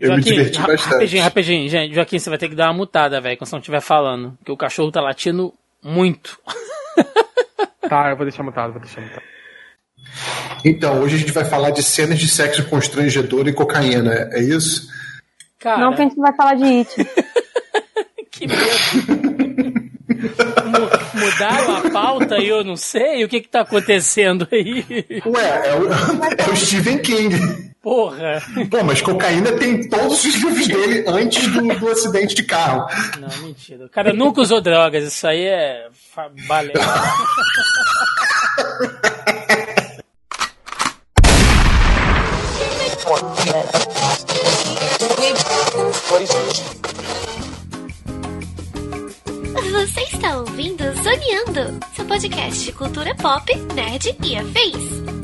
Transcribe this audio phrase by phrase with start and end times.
[0.00, 0.92] Eu Joaquim, me diverti ra- bastante.
[0.94, 1.94] Rapidinho, rapidinho, gente.
[1.94, 4.32] Joaquim, você vai ter que dar uma mutada, velho, quando você não estiver falando.
[4.38, 5.52] Porque o cachorro tá latindo
[5.82, 6.38] muito.
[7.88, 9.22] Tá, eu vou deixar mutado, vou deixar mutado.
[10.64, 14.88] Então, hoje a gente vai falar de cenas de sexo constrangedor e cocaína, é isso?
[15.58, 16.90] Cara, Não que a gente vai falar de It.
[18.30, 19.88] que medo.
[20.66, 24.84] Mu- Mudaram a pauta e eu não sei o que que tá acontecendo aí.
[25.26, 27.67] Ué, é o, é o Stephen King.
[27.82, 28.42] Porra.
[28.70, 32.86] Pô, mas cocaína tem todos os livros dele antes do, do acidente de carro.
[33.20, 33.86] Não, mentira.
[33.86, 35.88] O cara nunca usou drogas, isso aí é
[36.46, 36.72] balé.
[49.72, 55.17] Você está ouvindo Zoneando, seu podcast de cultura pop, nerd e afins.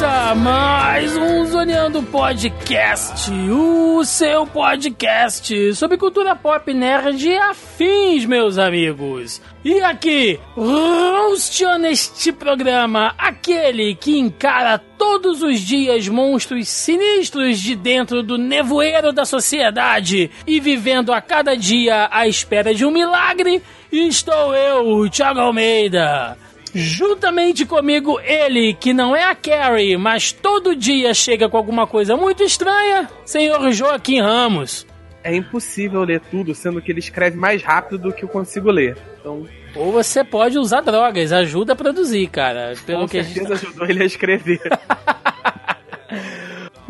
[0.00, 8.56] Começa mais um Zoneando Podcast, o seu podcast sobre cultura pop nerd e afins, meus
[8.56, 9.42] amigos.
[9.62, 18.22] E aqui, rosteando este programa, aquele que encara todos os dias monstros sinistros de dentro
[18.22, 24.54] do nevoeiro da sociedade e vivendo a cada dia à espera de um milagre, estou
[24.54, 26.38] eu, Thiago Almeida.
[26.74, 32.16] Juntamente comigo, ele, que não é a Carrie, mas todo dia chega com alguma coisa
[32.16, 34.86] muito estranha, senhor Joaquim Ramos.
[35.22, 38.96] É impossível ler tudo, sendo que ele escreve mais rápido do que eu consigo ler.
[39.20, 42.72] Então, Ou você pode usar drogas, ajuda a produzir, cara.
[42.86, 44.60] Pelo com que a gente certeza ajudou ele a escrever.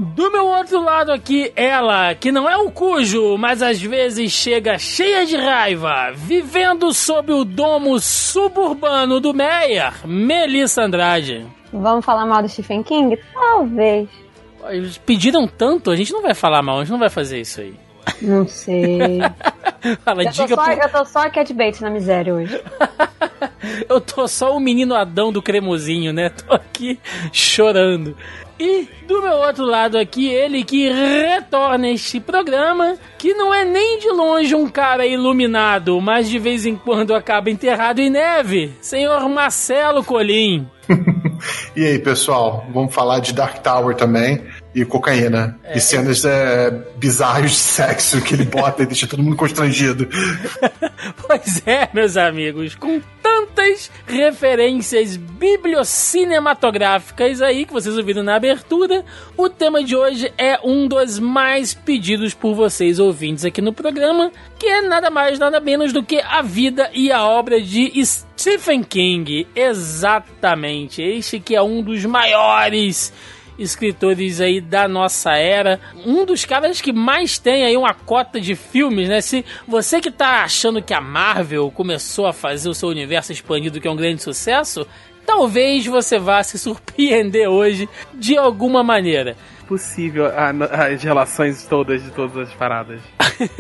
[0.03, 4.79] Do meu outro lado aqui, ela, que não é o cujo, mas às vezes chega
[4.79, 11.47] cheia de raiva, vivendo sob o domo suburbano do Meyer, Melissa Andrade.
[11.71, 13.19] Vamos falar mal do Stephen King?
[13.35, 14.09] Talvez.
[14.71, 17.61] Eles pediram tanto, a gente não vai falar mal, a gente não vai fazer isso
[17.61, 17.75] aí.
[18.23, 19.21] Não sei.
[20.03, 20.73] Fala, Eu tô, diga só, pro...
[20.73, 22.59] eu tô só a Cat Bates na miséria hoje.
[23.89, 26.31] Eu tô só o menino Adão do cremosinho, né?
[26.31, 26.99] Tô aqui
[27.33, 28.17] chorando.
[28.61, 33.99] E do meu outro lado aqui, ele que retorna este programa, que não é nem
[33.99, 39.27] de longe um cara iluminado, mas de vez em quando acaba enterrado em neve, senhor
[39.31, 40.69] Marcelo Colim.
[41.75, 44.45] E aí, pessoal, vamos falar de Dark Tower também
[44.75, 45.57] e cocaína.
[45.75, 50.09] E cenas é, bizarras de sexo que ele bota e deixa todo mundo constrangido.
[51.27, 59.03] Pois é, meus amigos, com tantas referências bibliocinematográficas aí que vocês ouviram na abertura,
[59.37, 64.31] o tema de hoje é um dos mais pedidos por vocês ouvintes aqui no programa,
[64.59, 68.83] que é nada mais nada menos do que a vida e a obra de Stephen
[68.83, 69.47] King.
[69.55, 73.11] Exatamente, este que é um dos maiores
[73.61, 75.79] escritores aí da nossa era.
[76.05, 79.21] Um dos caras que mais tem aí uma cota de filmes, né?
[79.21, 83.81] Se você que tá achando que a Marvel começou a fazer o seu universo expandido,
[83.81, 84.87] que é um grande sucesso,
[85.27, 89.37] talvez você vá se surpreender hoje de alguma maneira.
[89.69, 93.01] Possível as relações todas de todas as paradas.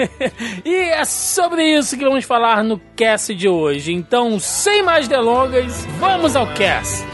[0.64, 3.92] e é sobre isso que vamos falar no cast de hoje.
[3.92, 7.04] Então, sem mais delongas, vamos ao cast.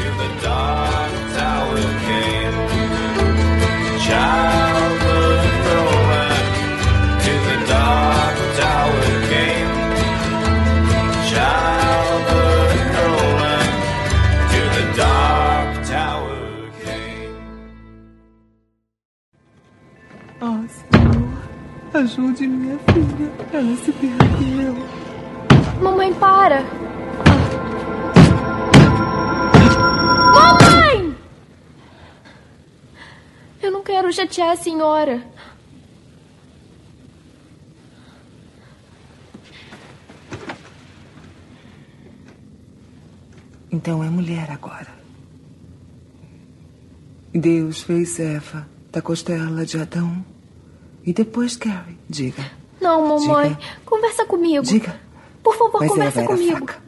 [0.00, 2.56] To the dark tower came
[4.06, 6.46] childhood throwback.
[7.24, 9.72] To the dark tower came
[11.30, 13.70] childhood throwback.
[14.52, 16.40] To the dark tower
[16.84, 17.36] came.
[20.68, 21.30] Senhor,
[21.94, 23.28] ajude minha filha.
[23.52, 24.74] Ela se perdeu.
[25.82, 26.64] Mamãe, para!
[30.34, 31.16] Mamãe!
[33.62, 35.22] Eu não quero chatear a senhora.
[43.70, 44.88] Então é mulher agora.
[47.32, 50.24] Deus fez Eva da costela de Adão.
[51.04, 51.96] E depois Carrie.
[52.08, 52.44] Diga.
[52.80, 53.50] Não, mamãe.
[53.50, 53.60] Diga.
[53.84, 54.64] Conversa comigo.
[54.64, 55.00] Diga.
[55.42, 56.56] Por favor, Mas conversa Eva era comigo.
[56.66, 56.82] fraca.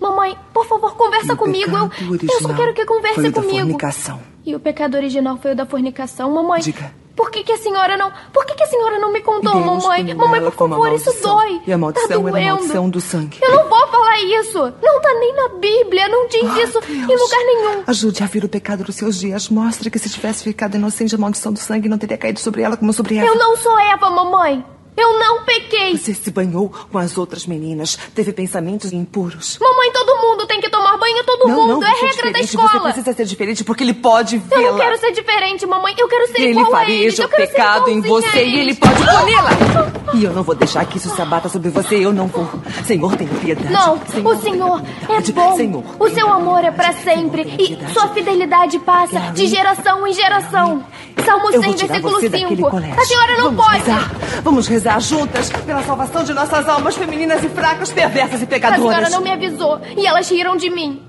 [0.00, 1.74] Mamãe, por favor, conversa comigo.
[1.76, 1.90] Eu,
[2.22, 3.58] eu só quero que converse foi o da comigo.
[3.60, 4.20] fornicação.
[4.44, 6.30] E o pecado original foi o da fornicação.
[6.30, 6.92] Mamãe, Diga.
[7.16, 8.12] Por que, que a senhora não.
[8.30, 10.14] Por que, que a senhora não me contou, Deus mamãe?
[10.14, 11.62] Mamãe, por favor, isso dói.
[11.66, 13.38] E a maldição tá era a maldição do sangue.
[13.40, 14.58] Eu não vou falar isso.
[14.82, 16.08] Não tá nem na Bíblia.
[16.08, 17.18] Não diz Ah, isso em Deus.
[17.22, 17.84] lugar nenhum.
[17.86, 19.48] Ajude a vir o pecado dos seus dias.
[19.48, 22.76] Mostre que se tivesse ficado inocente, a maldição do sangue não teria caído sobre ela
[22.76, 23.26] como sobre ela.
[23.26, 24.62] Eu não sou Eva, mamãe.
[24.96, 25.96] Eu não pequei.
[25.96, 27.98] Você se banhou com as outras meninas.
[28.14, 29.58] Teve pensamentos impuros.
[29.60, 31.80] Mamãe, todo mundo tem que tomar banho, todo não, mundo.
[31.80, 32.46] não, é regra da diferente.
[32.48, 32.80] Você escola.
[32.84, 34.72] precisa ser diferente porque ele pode Eu vê-la.
[34.72, 35.94] não quero ser diferente, mamãe.
[35.98, 37.16] Eu quero ser Ele igual a eles.
[37.16, 39.50] fareja Eu o pecado em você a e ele pode puni-la.
[40.14, 41.96] E eu não vou deixar que isso se abata sobre você.
[41.96, 42.48] Eu não vou.
[42.84, 43.70] Senhor, tenha piedade.
[43.72, 45.56] Não, Senhor, o Senhor é bom.
[45.56, 47.42] Senhor, o seu amor é pra sempre.
[47.58, 49.34] E sua fidelidade passa Gary.
[49.34, 50.84] de geração em geração.
[51.24, 52.70] Salmo Eu 100, vou tirar versículo você daquele 5.
[52.70, 53.00] colégio.
[53.00, 53.78] A senhora não Vamos pode.
[53.78, 54.10] Rezar.
[54.44, 58.82] Vamos rezar juntas pela salvação de nossas almas femininas e fracas, perversas e A pecadoras.
[58.96, 61.02] senhora não me avisou e elas riram de mim.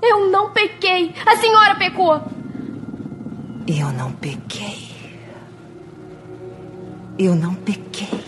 [0.00, 1.14] Eu não pequei.
[1.26, 2.22] A senhora pecou.
[3.66, 4.90] Eu não pequei.
[7.18, 8.22] Eu não pequei.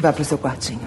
[0.00, 0.80] Vá pro seu quartinho.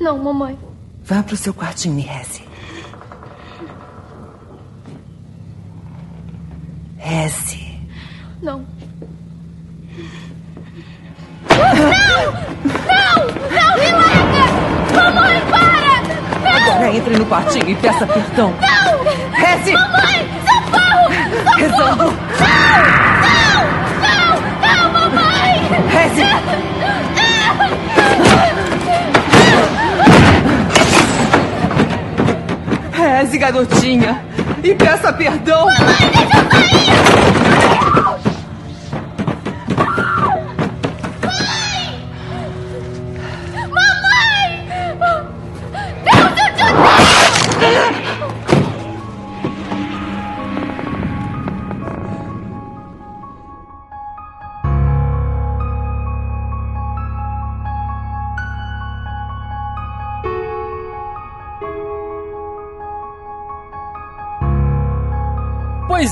[0.00, 0.58] Não, mamãe.
[1.04, 2.51] Vá pro seu quartinho e reze.
[7.02, 7.80] Reze.
[8.40, 8.64] Não.
[11.48, 12.32] Não!
[12.64, 13.18] Não!
[13.50, 14.44] Não, me larga!
[14.94, 16.56] Mamãe, para!
[16.56, 18.54] Agora entre no quartinho e peça perdão.
[18.60, 19.04] Não!
[19.32, 19.72] Reze!
[19.72, 21.10] Mamãe, socorro!
[21.56, 22.04] Rezando.
[23.18, 23.62] Não!
[24.00, 24.30] Não!
[24.62, 25.54] Não, mamãe!
[25.90, 26.22] Reze!
[32.92, 34.31] Reze, garotinha.
[34.64, 35.66] E peça perdão.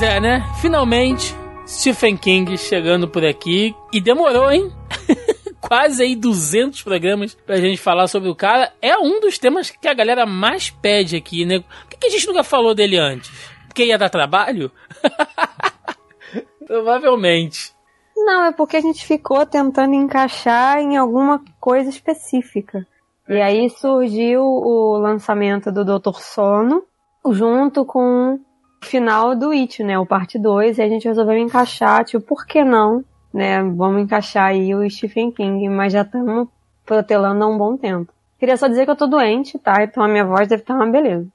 [0.01, 0.43] Pois é, né?
[0.63, 1.37] Finalmente,
[1.69, 3.77] Stephen King chegando por aqui.
[3.93, 4.73] E demorou, hein?
[5.61, 8.73] Quase aí 200 programas pra gente falar sobre o cara.
[8.81, 11.61] É um dos temas que a galera mais pede aqui, né?
[11.61, 13.31] Por que a gente nunca falou dele antes?
[13.67, 14.73] Porque ia dar trabalho?
[16.67, 17.75] Provavelmente.
[18.17, 22.87] Não, é porque a gente ficou tentando encaixar em alguma coisa específica.
[23.29, 26.85] E aí surgiu o lançamento do Doutor Sono,
[27.31, 28.41] junto com
[28.83, 29.99] final do It, né?
[29.99, 33.05] O parte 2, e a gente resolveu encaixar, tipo, por que não?
[33.33, 33.63] Né?
[33.63, 36.49] Vamos encaixar aí o Stephen King, mas já estamos
[36.85, 38.13] protelando há um bom tempo.
[38.39, 39.83] Queria só dizer que eu tô doente, tá?
[39.83, 41.27] Então a minha voz deve estar uma beleza.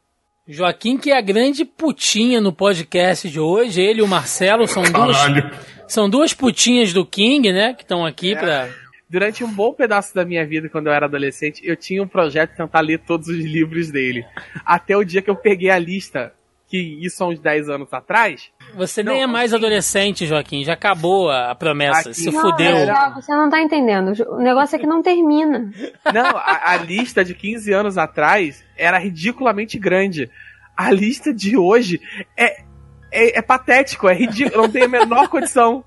[0.47, 4.83] Joaquim, que é a grande putinha no podcast de hoje, ele e o Marcelo são
[4.83, 5.17] duas,
[5.87, 7.73] são duas putinhas do King, né?
[7.73, 8.37] Que estão aqui É.
[8.37, 8.69] pra.
[9.07, 12.51] Durante um bom pedaço da minha vida, quando eu era adolescente, eu tinha um projeto
[12.51, 14.25] de tentar ler todos os livros dele.
[14.65, 16.33] Até o dia que eu peguei a lista,
[16.67, 18.49] que isso há uns 10 anos atrás.
[18.75, 20.63] Você Não, nem é mais assim- adolescente, Joaquim.
[20.63, 22.09] Já acabou a promessa.
[22.09, 22.75] Aqui- Se Não, fudeu.
[22.75, 24.13] era- você não tá entendendo.
[24.29, 25.71] O negócio é que não termina.
[26.13, 30.29] Não, a, a lista de 15 anos atrás era ridiculamente grande.
[30.75, 32.01] A lista de hoje
[32.35, 32.61] é,
[33.11, 35.83] é, é patético, é ridículo, não tem a menor condição.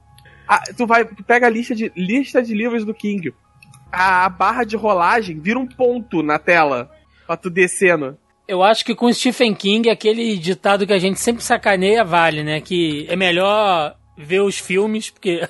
[0.47, 3.35] Ah, tu vai, tu pega a lista de, lista de livros do King.
[3.93, 6.91] A, a barra de rolagem vira um ponto na tela
[7.27, 8.17] pra tu descendo.
[8.49, 12.61] Eu acho que com Stephen King, aquele ditado que a gente sempre sacaneia vale, né?
[12.63, 15.47] Que é melhor ver os filmes, porque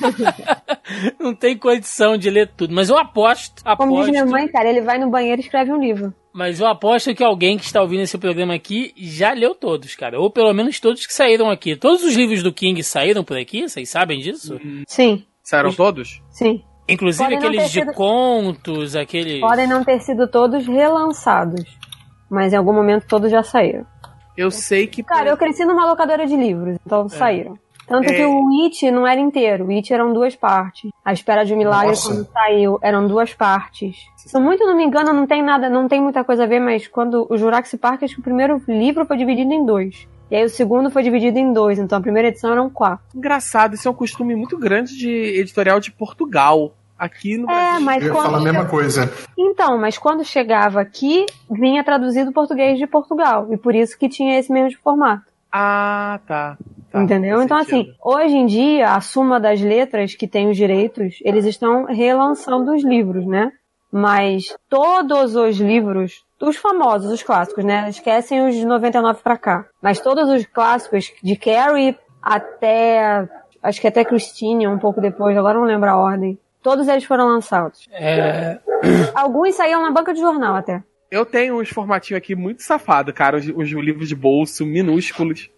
[1.18, 2.74] não tem condição de ler tudo.
[2.74, 5.72] Mas eu aposto, Como diz aposto, minha mãe, cara, ele vai no banheiro e escreve
[5.72, 6.12] um livro.
[6.32, 10.20] mas eu aposto que alguém que está ouvindo esse programa aqui já leu todos, cara.
[10.20, 11.74] Ou pelo menos todos que saíram aqui.
[11.74, 14.60] Todos os livros do King saíram por aqui, vocês sabem disso?
[14.86, 16.20] Sim, Saíram todos?
[16.30, 16.62] sim.
[16.88, 19.40] Inclusive Podem aqueles ter de sido- contos, aqueles.
[19.40, 21.64] Podem não ter sido todos relançados.
[22.28, 23.86] Mas em algum momento todos já saíram.
[24.36, 25.02] Eu sei que.
[25.02, 27.58] Cara, eu cresci numa locadora de livros, então saíram.
[27.86, 28.14] Tanto É.
[28.14, 30.90] que o It não era inteiro, o It eram duas partes.
[31.04, 32.12] A Espera de um Milagre, Nossa.
[32.12, 33.96] quando saiu, eram duas partes.
[34.16, 36.58] Se eu muito não me engano, não tem nada, não tem muita coisa a ver,
[36.58, 40.08] mas quando o Jurassic Park, acho que o primeiro livro foi dividido em dois.
[40.28, 43.04] E aí o segundo foi dividido em dois, então a primeira edição eram quatro.
[43.14, 46.74] Engraçado, isso é um costume muito grande de editorial de Portugal.
[46.98, 47.80] Aqui no É, Brasil.
[47.84, 48.24] mas Eu ia quando...
[48.26, 49.12] falar a mesma coisa.
[49.36, 53.46] Então, mas quando chegava aqui, vinha traduzido português de Portugal.
[53.52, 55.24] E por isso que tinha esse mesmo formato.
[55.52, 56.56] Ah, tá.
[56.90, 57.42] Tá, entendeu?
[57.42, 57.90] Então, sentido.
[57.90, 62.72] assim, hoje em dia, a suma das letras que tem os direitos, eles estão relançando
[62.74, 63.50] os livros, né?
[63.92, 67.88] Mas todos os livros, os famosos, os clássicos, né?
[67.88, 69.64] Esquecem os de 99 pra cá.
[69.82, 73.28] Mas todos os clássicos, de Carrie até.
[73.62, 76.38] Acho que até Christine, um pouco depois, agora não lembro a ordem.
[76.66, 77.86] Todos eles foram lançados.
[77.92, 78.58] É,
[79.14, 80.82] Alguns saíam na banca de jornal até.
[81.08, 83.36] Eu tenho uns formatinhos aqui muito safado, cara.
[83.36, 85.48] Os, os livros de bolso minúsculos.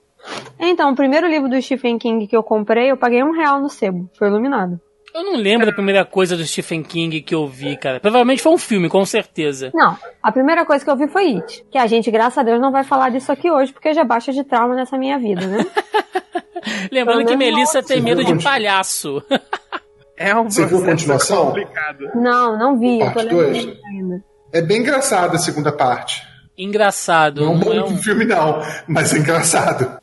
[0.60, 3.70] Então, o primeiro livro do Stephen King que eu comprei, eu paguei um real no
[3.70, 4.10] sebo.
[4.18, 4.78] Foi iluminado.
[5.14, 8.00] eu não lembro da primeira coisa do Stephen King que eu vi, cara.
[8.00, 9.70] Provavelmente foi um filme, com certeza.
[9.72, 11.64] Não, a primeira coisa que eu vi foi It.
[11.70, 14.30] Que a gente, graças a Deus, não vai falar disso aqui hoje, porque já baixa
[14.30, 15.64] de trauma nessa minha vida, né?
[16.92, 19.22] Lembrando que Melissa tem medo de palhaço.
[20.18, 21.46] É um Você viu a continuação?
[21.46, 22.10] complicado.
[22.14, 24.24] não, não vi, eu tô lendo ainda.
[24.52, 26.22] É bem engraçado a segunda parte.
[26.56, 27.40] Engraçado.
[27.42, 27.96] Não é um Não é bom um...
[27.98, 29.98] filme, não, mas é engraçado.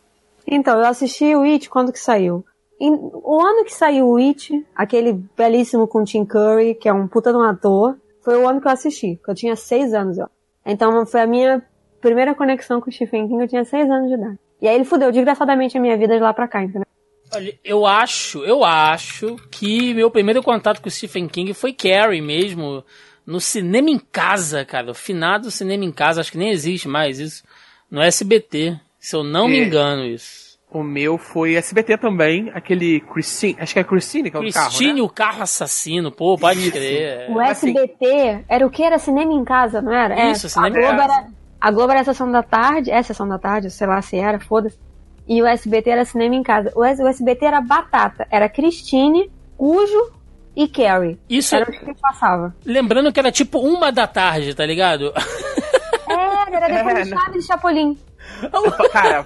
[0.48, 2.46] Então, eu assisti o It quando que saiu.
[2.80, 7.08] Em- o ano que saiu o It, aquele belíssimo com Tim Curry, que é um
[7.08, 10.18] puta de um ator, foi o ano que eu assisti, que eu tinha seis anos,
[10.20, 10.28] ó.
[10.66, 11.62] Então foi a minha
[12.00, 14.40] primeira conexão com o Stephen King, eu tinha seis anos de idade.
[14.62, 16.86] E aí ele fudeu desgraçadamente a minha vida de lá pra cá, entendeu?
[17.34, 22.22] Olha, eu acho, eu acho que meu primeiro contato com o Stephen King foi Carrie
[22.22, 22.84] mesmo,
[23.26, 24.92] no cinema em casa, cara.
[24.92, 27.44] O finado cinema em casa, acho que nem existe mais isso.
[27.90, 29.64] No SBT, se eu não me É.
[29.66, 30.46] engano isso.
[30.70, 34.68] O meu foi SBT também, aquele Christine, acho que é Christine que é o carro,
[34.68, 35.02] Christine, né?
[35.02, 36.72] o carro assassino, pô, pode Isso.
[36.72, 37.30] crer.
[37.32, 38.84] O assim- SBT era o que?
[38.84, 40.32] Era cinema em casa, não era?
[40.32, 41.14] Isso, é, cinema a em Globo casa.
[41.14, 41.28] Era,
[41.62, 44.18] a Globo era a sessão da tarde, é a sessão da tarde, sei lá se
[44.18, 44.78] era, foda-se.
[45.28, 46.72] E o SBT era cinema em casa.
[46.76, 48.28] O, S- o SBT era batata.
[48.32, 50.12] Era Christine, Cujo
[50.56, 51.18] e Carrie.
[51.30, 52.56] Isso, Era o que passava.
[52.66, 55.12] lembrando que era tipo uma da tarde, tá ligado?
[56.08, 57.18] Era, era depois É, de né?
[57.18, 57.98] Chaves e Chapolin.
[58.92, 59.24] Cara,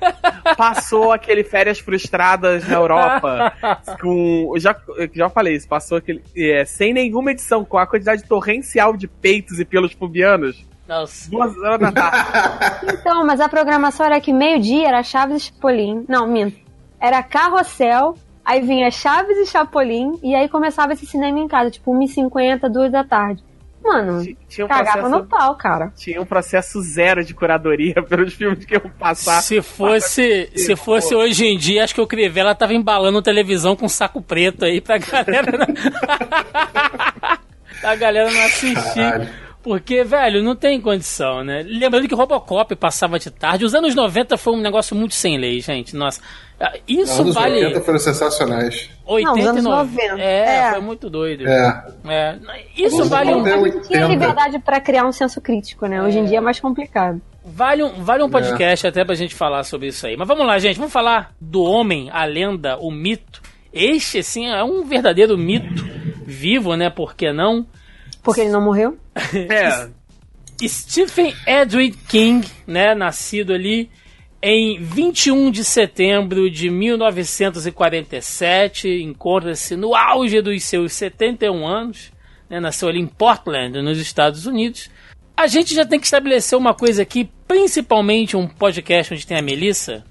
[0.57, 3.53] passou aquele férias frustradas na Europa
[4.01, 4.51] com.
[4.55, 4.75] eu Já,
[5.13, 6.21] já falei isso, passou aquele.
[6.35, 10.65] é, sem nenhuma edição, com a quantidade torrencial de peitos e pelos pubianos.
[10.89, 11.29] Nossa.
[11.29, 12.87] Duas horas da tarde.
[12.99, 16.03] Então, mas a programação era que meio-dia era Chaves e Chapolin.
[16.09, 16.57] Não, minto.
[16.99, 21.91] Era Carrossel, aí vinha Chaves e Chapolin, e aí começava esse cinema em casa, tipo
[21.97, 23.43] 1h50, 2 da tarde.
[23.81, 25.93] Mano, Ti- Tinha um, cagava processo, no pau, cara.
[25.95, 29.41] tinha um processo zero de curadoria pelos filmes que eu passar.
[29.41, 33.87] Se fosse, se fosse hoje em dia, acho que o Crivella tava embalando televisão com
[33.87, 35.65] saco preto aí pra galera.
[37.79, 38.95] pra galera não assistir.
[38.95, 39.48] Caralho.
[39.61, 41.63] Porque, velho, não tem condição, né?
[41.67, 43.65] Lembrando que Robocop passava de tarde.
[43.65, 45.95] Os anos 90 foi um negócio muito sem lei, gente.
[45.95, 46.21] Nossa.
[46.57, 48.89] Ah, Isso Anos vale 80 foram sensacionais.
[49.05, 50.01] 80 Não, os anos e 90.
[50.13, 50.21] 90.
[50.21, 50.71] É, É.
[50.71, 51.47] foi muito doido.
[51.47, 51.85] É.
[52.07, 52.35] É,
[52.77, 53.55] Isso Os vale um, 90.
[53.55, 54.07] A gente tinha 80.
[54.07, 56.01] liberdade pra criar um senso crítico, né?
[56.03, 57.21] Hoje em dia é mais complicado.
[57.45, 60.15] Vale um, vale um podcast até pra gente falar sobre isso aí.
[60.17, 60.77] Mas vamos lá, gente.
[60.77, 63.41] Vamos falar do homem, a lenda, o mito.
[63.73, 65.83] Este, assim, é um verdadeiro mito
[66.25, 66.89] vivo, né?
[66.89, 67.65] Por que não?
[68.23, 68.97] Porque ele não morreu?
[69.49, 69.89] É.
[70.67, 72.93] Stephen Edwin King, né?
[72.93, 73.89] Nascido ali
[74.41, 79.03] em 21 de setembro de 1947.
[79.03, 82.11] Encontra-se no auge dos seus 71 anos.
[82.49, 84.89] Né, nasceu ali em Portland, nos Estados Unidos.
[85.37, 89.41] A gente já tem que estabelecer uma coisa aqui, principalmente um podcast onde tem a
[89.41, 90.03] Melissa.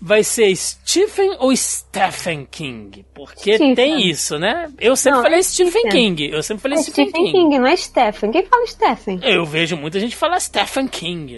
[0.00, 3.04] Vai ser Stephen ou Stephen King?
[3.14, 3.74] Porque Stephen.
[3.74, 4.70] tem isso, né?
[4.78, 5.90] Eu sempre Não, falei é Stephen Stephen.
[5.90, 6.30] King.
[6.30, 7.38] Eu sempre falei É Stephen, Stephen King.
[7.48, 7.58] King.
[7.58, 8.30] não é Stephen.
[8.30, 9.20] Quem fala Stephen?
[9.22, 11.34] Eu vejo muita gente falar Stephen King.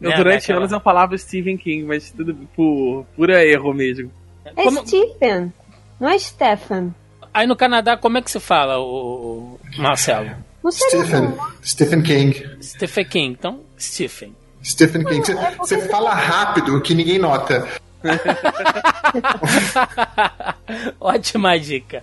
[0.00, 4.10] Eu, Né, durante daquela- anos eu falava Stephen King, mas tudo por pura erro mesmo.
[4.44, 5.52] É Como- Stephen.
[6.00, 6.94] Não é Stephen.
[7.32, 10.30] Aí no Canadá, como é que se fala, o Marcelo?
[10.64, 11.20] Não Stephen.
[11.22, 11.38] não.
[11.62, 12.56] Stephen King.
[12.62, 14.34] Stephen King, então Stephen.
[14.64, 15.24] Stephen King.
[15.24, 17.66] Você- é Você fala rápido que ninguém nota.
[21.00, 22.02] Ótima dica.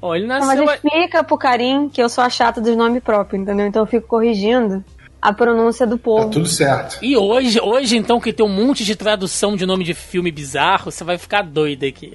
[0.00, 0.74] Ó, ele Não, mas nasceu.
[0.74, 3.66] explica pro Karim que eu sou a chata dos nomes próprios, entendeu?
[3.66, 4.84] Então eu fico corrigindo
[5.20, 6.30] a pronúncia do Tá povo.
[6.30, 6.98] tudo certo.
[7.00, 10.90] E hoje, hoje, então, que tem um monte de tradução de nome de filme bizarro,
[10.90, 12.12] você vai ficar doido aqui.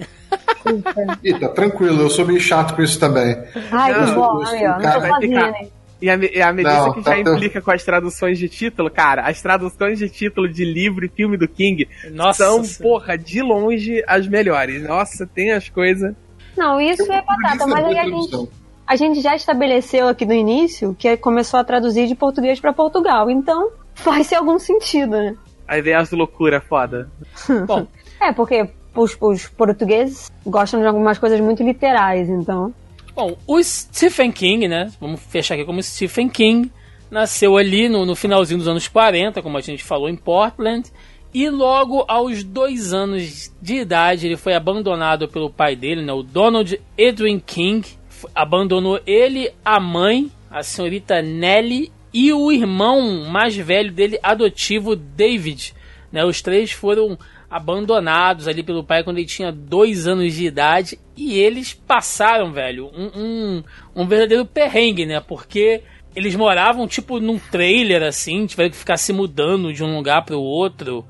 [1.24, 3.42] Ih, tá tranquilo, eu sou meio chato com isso também.
[3.72, 4.72] Ai, que Não, bom, eu- aí, ó.
[4.72, 5.68] Não cara,
[6.00, 8.48] E a, e a Melissa Não, que tá já tão- implica com as traduções de
[8.48, 12.82] título, cara, as traduções de título de livro e filme do King Nossa são, Senhora.
[13.00, 14.82] porra, de longe as melhores.
[14.82, 16.14] Nossa, tem as coisas.
[16.56, 18.48] Não, isso é batata, mas aí a gente,
[18.86, 23.28] a gente já estabeleceu aqui no início que começou a traduzir de português pra Portugal.
[23.30, 25.34] Então faz algum sentido, né?
[25.66, 27.10] Aí vem as loucuras foda.
[27.66, 27.86] Bom,
[28.20, 32.72] É, porque os, os portugueses gostam de algumas coisas muito literais, então.
[33.18, 34.92] Bom, o Stephen King, né?
[35.00, 36.70] Vamos fechar aqui como Stephen King.
[37.10, 40.88] Nasceu ali no, no finalzinho dos anos 40, como a gente falou, em Portland.
[41.34, 46.22] E logo aos dois anos de idade, ele foi abandonado pelo pai dele, né, o
[46.22, 47.86] Donald Edwin King.
[48.34, 55.74] Abandonou ele, a mãe a senhorita Nelly e o irmão mais velho dele, adotivo, David.
[56.10, 57.18] Né, os três foram
[57.50, 62.90] abandonados ali pelo pai quando ele tinha dois anos de idade e eles passaram, velho,
[62.94, 63.62] um, um,
[64.02, 65.18] um verdadeiro perrengue, né?
[65.20, 65.82] Porque
[66.14, 70.36] eles moravam tipo num trailer assim, tiveram que ficar se mudando de um lugar para
[70.36, 71.06] o outro.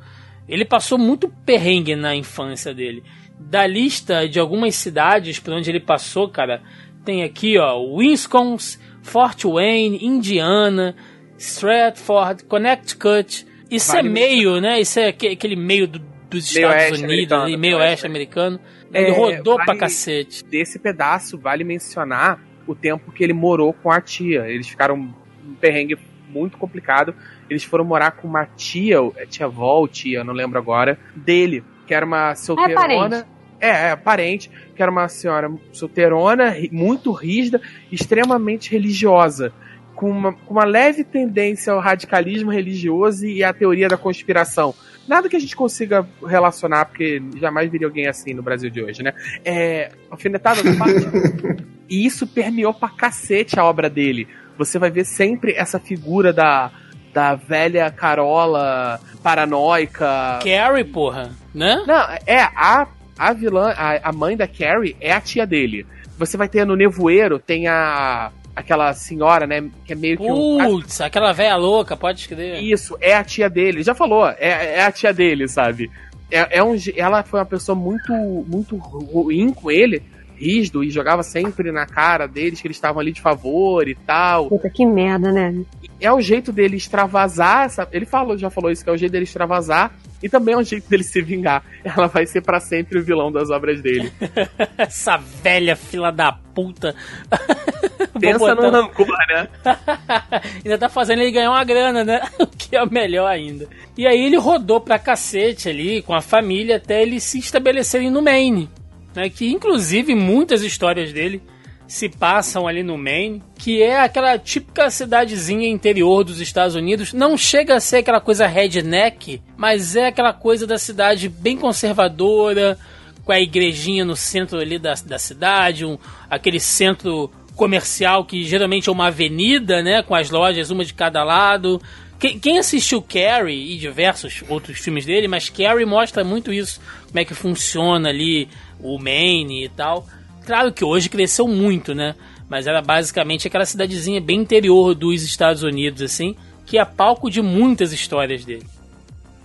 [0.48, 3.02] Ele passou muito perrengue na infância dele.
[3.38, 6.62] Da lista de algumas cidades por onde ele passou, cara,
[7.04, 10.94] tem aqui, ó, Wisconsin, Fort Wayne, Indiana,
[11.36, 13.46] Stratford, Connecticut.
[13.70, 14.80] Isso Vale é meio, né?
[14.80, 18.60] Isso é aque- aquele meio do- dos Estados Unidos, americano, ali, meio meio oeste americano.
[18.92, 20.44] Ele É, rodou pra vale- cacete.
[20.44, 24.46] Desse pedaço, vale mencionar o tempo que ele morou com a tia.
[24.48, 27.14] Eles ficaram um perrengue muito complicado.
[27.48, 31.64] Eles foram morar com uma tia, é tia avó, ou tia, não lembro agora, dele,
[31.86, 33.26] que era uma solteirona.
[33.60, 39.52] É, é, parente, que era uma senhora solteirona, muito rígida, extremamente religiosa,
[39.96, 44.72] com uma, com uma leve tendência ao radicalismo religioso e à teoria da conspiração.
[45.08, 49.02] Nada que a gente consiga relacionar, porque jamais viria alguém assim no Brasil de hoje,
[49.02, 49.12] né?
[49.44, 51.06] É, alfinetada da parte.
[51.88, 54.28] e isso permeou pra cacete a obra dele.
[54.58, 56.70] Você vai ver sempre essa figura da,
[57.12, 60.40] da velha Carola paranoica.
[60.42, 61.82] Carrie, porra, né?
[61.86, 62.86] Não, é, a,
[63.18, 65.86] a vilã, a, a mãe da Carrie é a tia dele.
[66.18, 68.32] Você vai ter no Nevoeiro, tem a.
[68.58, 69.70] aquela senhora, né?
[69.84, 70.58] Que é meio que um.
[70.58, 72.60] Putz, aquela velha louca, pode escrever.
[72.60, 73.82] Isso, é a tia dele.
[73.82, 75.90] Já falou, é, é a tia dele, sabe?
[76.30, 80.02] É, é um, ela foi uma pessoa muito, muito ruim com ele,
[80.38, 84.48] rígido, e jogava sempre na cara deles que eles estavam ali de favor e tal.
[84.48, 85.54] Puta, que merda, né?
[86.00, 89.12] É o jeito dele extravasar, essa- ele falou, já falou isso, que é o jeito
[89.12, 89.92] dele extravasar,
[90.22, 91.62] e também é o jeito dele se vingar.
[91.84, 94.12] Ela vai ser pra sempre o vilão das obras dele.
[94.78, 96.94] Essa velha fila da puta.
[98.20, 99.48] Pensa no rancor, né?
[100.64, 102.20] ainda tá fazendo ele ganhar uma grana, né?
[102.38, 103.68] O que é o melhor ainda.
[103.96, 108.22] E aí ele rodou pra cacete ali com a família até eles se estabelecerem no
[108.22, 108.68] Maine.
[109.14, 109.28] Né?
[109.28, 111.42] Que inclusive muitas histórias dele
[111.88, 117.14] se passam ali no Maine, que é aquela típica cidadezinha interior dos Estados Unidos.
[117.14, 122.78] Não chega a ser aquela coisa redneck, mas é aquela coisa da cidade bem conservadora,
[123.24, 125.98] com a igrejinha no centro ali da, da cidade, um,
[126.30, 131.24] aquele centro comercial que geralmente é uma avenida, né, com as lojas uma de cada
[131.24, 131.80] lado.
[132.18, 137.18] Quem, quem assistiu Carrie e diversos outros filmes dele, mas Carrie mostra muito isso, como
[137.18, 138.48] é que funciona ali
[138.80, 140.06] o Maine e tal.
[140.44, 142.14] Claro que hoje cresceu muito, né?
[142.48, 147.42] Mas era basicamente aquela cidadezinha bem interior dos Estados Unidos, assim, que é palco de
[147.42, 148.66] muitas histórias dele.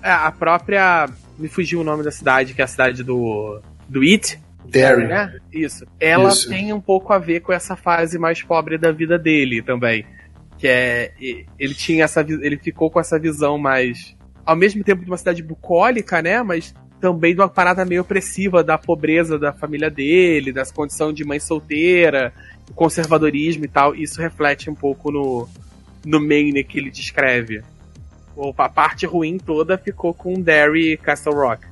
[0.01, 1.09] É, a própria.
[1.37, 3.61] Me fugiu o nome da cidade, que é a cidade do.
[3.87, 4.39] do It.
[4.65, 5.07] Derry.
[5.07, 5.37] né?
[5.51, 5.85] Isso.
[5.99, 6.49] Ela Isso.
[6.49, 10.05] tem um pouco a ver com essa fase mais pobre da vida dele também.
[10.57, 11.11] Que é.
[11.59, 12.21] Ele tinha essa.
[12.21, 14.15] Ele ficou com essa visão mais.
[14.45, 16.43] Ao mesmo tempo de uma cidade bucólica, né?
[16.43, 21.25] Mas também de uma parada meio opressiva da pobreza da família dele, das condições de
[21.25, 22.33] mãe solteira,
[22.73, 23.93] conservadorismo e tal.
[23.93, 25.49] Isso reflete um pouco no,
[26.05, 27.61] no Maine que ele descreve.
[28.57, 31.65] A parte ruim toda ficou com Derry e Castle Rock.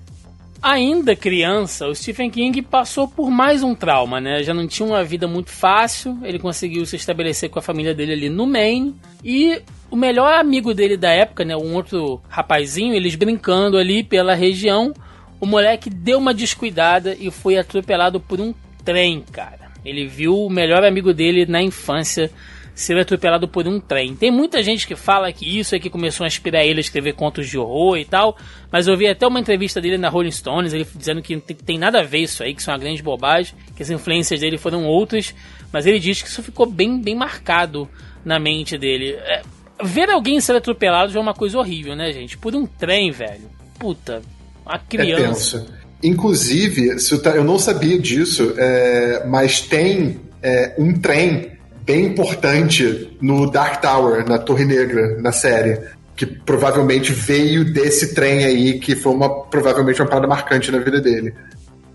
[0.61, 4.43] Ainda criança, o Stephen King passou por mais um trauma, né?
[4.43, 8.11] Já não tinha uma vida muito fácil, ele conseguiu se estabelecer com a família dele
[8.11, 8.93] ali no Maine.
[9.23, 11.55] E o melhor amigo dele da época, né?
[11.55, 14.93] Um outro rapazinho, eles brincando ali pela região.
[15.41, 18.53] O moleque deu uma descuidada e foi atropelado por um
[18.85, 19.71] trem, cara.
[19.83, 22.29] Ele viu o melhor amigo dele na infância
[22.75, 24.15] ser atropelado por um trem.
[24.15, 27.13] Tem muita gente que fala que isso é que começou a inspirar ele a escrever
[27.13, 28.37] contos de horror e tal,
[28.71, 31.77] mas eu vi até uma entrevista dele na Rolling Stones, ele dizendo que não tem,
[31.77, 34.57] nada a ver isso aí, que isso é uma grande bobagem, que as influências dele
[34.57, 35.33] foram outras,
[35.73, 37.89] mas ele diz que isso ficou bem, bem marcado
[38.23, 39.13] na mente dele.
[39.13, 39.41] É,
[39.83, 42.37] ver alguém ser atropelado já é uma coisa horrível, né, gente?
[42.37, 43.49] Por um trem, velho.
[43.79, 44.21] Puta,
[44.71, 45.59] É criança.
[45.59, 45.81] tenso.
[46.03, 46.95] Inclusive,
[47.35, 51.51] eu não sabia disso, é, mas tem é, um trem
[51.83, 55.79] bem importante no Dark Tower, na Torre Negra, na série.
[56.15, 60.99] Que provavelmente veio desse trem aí, que foi uma, provavelmente uma parada marcante na vida
[60.99, 61.33] dele.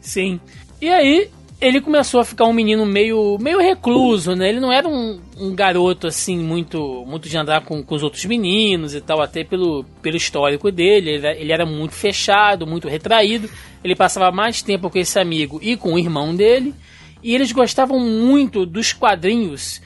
[0.01, 0.41] Sim.
[0.81, 4.49] E aí, ele começou a ficar um menino meio, meio recluso, né?
[4.49, 8.25] Ele não era um, um garoto, assim, muito muito de andar com, com os outros
[8.27, 11.11] meninos e tal, até pelo, pelo histórico dele.
[11.13, 13.49] Ele, ele era muito fechado, muito retraído.
[13.83, 16.75] Ele passava mais tempo com esse amigo e com o irmão dele.
[17.23, 19.81] E eles gostavam muito dos quadrinhos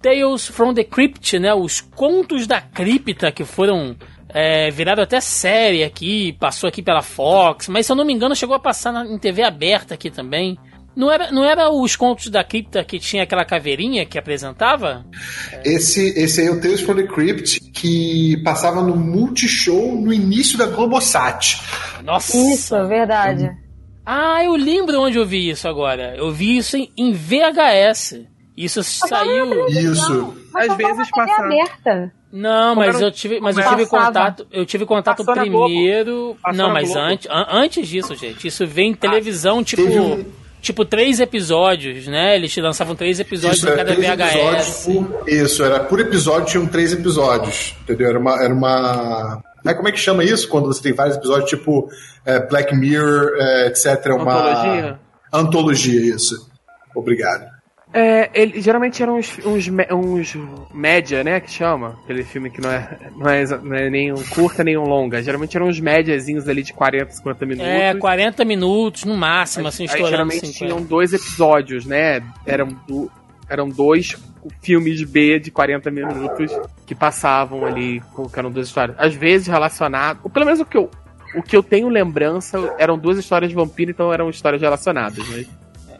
[0.00, 1.52] Tales from the Crypt, né?
[1.52, 3.94] Os contos da cripta que foram
[4.30, 4.70] é,
[5.02, 8.60] até série aqui, passou aqui pela Fox, mas se eu não me engano chegou a
[8.60, 10.58] passar na, em TV aberta aqui também.
[10.94, 15.06] Não era, não era os contos da cripta que tinha aquela caveirinha que apresentava?
[15.64, 20.58] Esse, esse aí é o Tales from the Crypt, que passava no Multishow no início
[20.58, 21.60] da Globosat.
[22.02, 22.36] Nossa!
[22.36, 23.50] Isso, é verdade.
[24.04, 26.14] Ah, eu lembro onde eu vi isso agora.
[26.16, 28.20] Eu vi isso em, em VHS.
[28.56, 29.68] Isso saiu.
[29.68, 30.34] Isso.
[30.52, 32.12] Mas Às passava vezes na TV passa- aberta.
[32.32, 36.36] Não, mas eu tive, mas eu tive contato, eu tive contato Passou primeiro.
[36.54, 38.46] Não, mas antes, an- antes disso, gente.
[38.46, 40.26] Isso vem em televisão, tipo, teve
[40.60, 42.36] tipo três episódios, né?
[42.36, 44.34] Eles te lançavam três episódios Isso, em era cada três VHS.
[44.34, 47.74] episódios por, isso, era por episódio, tinham três episódios.
[47.82, 48.08] Entendeu?
[48.08, 48.44] Era uma.
[48.44, 51.90] Era uma ah, como é que chama isso quando você tem vários episódios, tipo
[52.24, 54.06] é, Black Mirror, é, etc.
[54.06, 55.00] é Uma, Antologia?
[55.32, 56.50] Antologia, isso.
[56.94, 57.59] Obrigado.
[57.92, 60.38] É, ele, geralmente eram uns, uns, uns
[60.72, 61.98] média, né, que chama.
[62.04, 65.20] Aquele filme que não é, não é, não é nem um curta nem um longa.
[65.22, 67.68] Geralmente eram uns médiazinhos ali de 40, 50 minutos.
[67.68, 70.58] É, 40 minutos no máximo, assim, Aí estourando geralmente 50.
[70.58, 72.22] tinham dois episódios, né?
[72.46, 73.10] Eram, du-
[73.48, 74.16] eram dois
[74.62, 76.50] filmes B de 40 minutos
[76.86, 78.96] que passavam ali, colocando duas histórias.
[79.00, 80.88] Às vezes relacionadas, ou pelo menos o que eu,
[81.34, 85.46] o que eu tenho lembrança eram duas histórias de vampiro, então eram histórias relacionadas, mas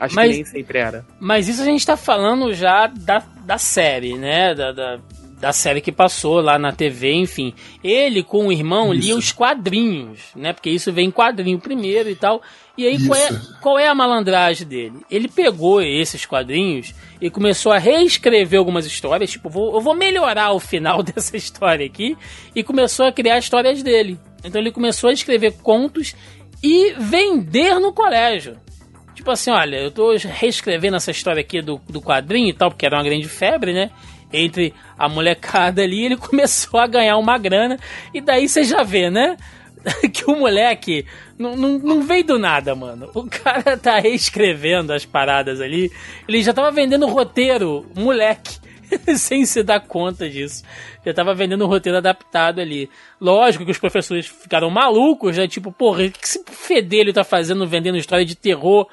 [0.01, 1.07] acho Mas- que nem sempre era.
[1.21, 4.55] Mas isso a gente tá falando já da, da série, né?
[4.55, 4.99] Da, da,
[5.39, 7.55] da série que passou lá na TV, enfim.
[7.85, 10.53] Ele com o irmão lia os quadrinhos, né?
[10.53, 12.43] Porque isso vem em quadrinho primeiro e tal.
[12.77, 13.59] E aí, qual é, Isso.
[13.61, 15.01] qual é a malandragem dele?
[15.11, 19.31] Ele pegou esses quadrinhos e começou a reescrever algumas histórias.
[19.31, 22.17] Tipo, vou, eu vou melhorar o final dessa história aqui.
[22.55, 24.19] E começou a criar histórias dele.
[24.43, 26.15] Então ele começou a escrever contos
[26.63, 28.57] e vender no colégio.
[29.21, 32.87] Tipo assim, olha, eu tô reescrevendo essa história aqui do, do quadrinho e tal, porque
[32.87, 33.91] era uma grande febre, né?
[34.33, 37.79] Entre a molecada ali, ele começou a ganhar uma grana,
[38.15, 39.37] e daí você já vê, né?
[40.11, 41.05] Que o moleque
[41.39, 43.11] não, não, veio do nada, mano.
[43.15, 45.93] O cara tá reescrevendo as paradas ali,
[46.27, 48.59] ele já tava vendendo roteiro, moleque.
[49.17, 50.65] sem se dar conta disso.
[51.05, 52.91] Já tava vendendo um roteiro adaptado ali.
[53.21, 55.47] Lógico que os professores ficaram malucos, né?
[55.47, 58.89] Tipo, porra, que esse fedelho tá fazendo vendendo história de terror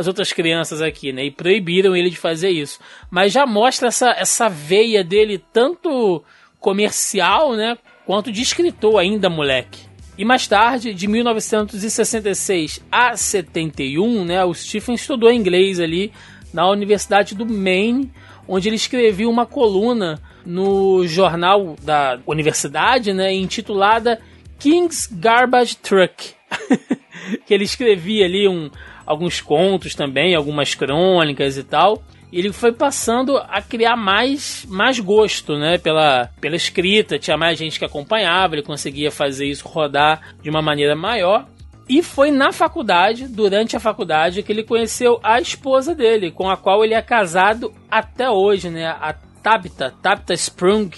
[0.00, 1.26] as outras crianças aqui, né?
[1.26, 2.80] E proibiram ele de fazer isso.
[3.10, 6.24] Mas já mostra essa, essa veia dele, tanto
[6.58, 7.76] comercial, né?
[8.06, 9.80] Quanto de escritor ainda, moleque.
[10.16, 14.44] E mais tarde, de 1966 a 71, né?
[14.44, 16.12] O Stephen estudou inglês ali
[16.52, 18.10] na Universidade do Maine,
[18.48, 23.32] onde ele escrevia uma coluna no jornal da universidade, né?
[23.34, 24.18] Intitulada
[24.58, 26.34] King's Garbage Truck.
[27.46, 28.70] que ele escrevia ali um,
[29.06, 32.02] alguns contos também, algumas crônicas e tal.
[32.32, 37.18] E ele foi passando a criar mais, mais gosto, né, pela, pela escrita.
[37.18, 41.46] Tinha mais gente que acompanhava, ele conseguia fazer isso rodar de uma maneira maior.
[41.88, 46.56] E foi na faculdade, durante a faculdade, que ele conheceu a esposa dele, com a
[46.56, 50.90] qual ele é casado até hoje, né, a Tabitha, Tabitha Sprung,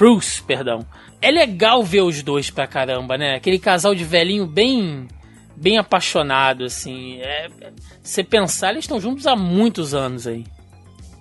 [0.00, 0.80] Spruce, perdão.
[1.20, 3.34] É legal ver os dois pra caramba, né?
[3.34, 5.06] Aquele casal de velhinho bem
[5.60, 7.20] bem apaixonado, assim.
[7.20, 7.48] É,
[8.02, 10.44] você pensar, eles estão juntos há muitos anos aí.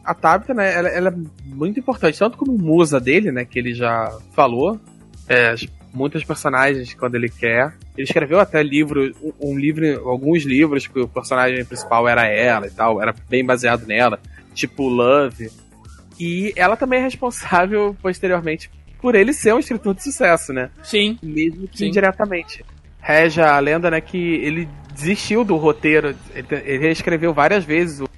[0.04, 3.74] A Tabitha, né, ela, ela é muito importante, tanto como musa dele, né, que ele
[3.74, 4.80] já falou.
[5.28, 5.54] É,
[5.94, 7.74] muitos personagens quando ele quer.
[7.96, 12.68] Ele escreveu até livro, um, um livro, alguns livros que o personagem principal era ela
[12.68, 14.20] e tal, era bem baseado nela,
[14.54, 15.52] tipo Love.
[16.20, 18.70] E ela também é responsável posteriormente
[19.02, 20.70] por ele ser um escritor de sucesso, né?
[20.84, 21.18] Sim.
[21.24, 21.88] Mesmo que Sim.
[21.88, 22.66] indiretamente.
[23.00, 28.10] Rege a lenda, né, que ele desistiu do roteiro, ele, ele reescreveu várias vezes o,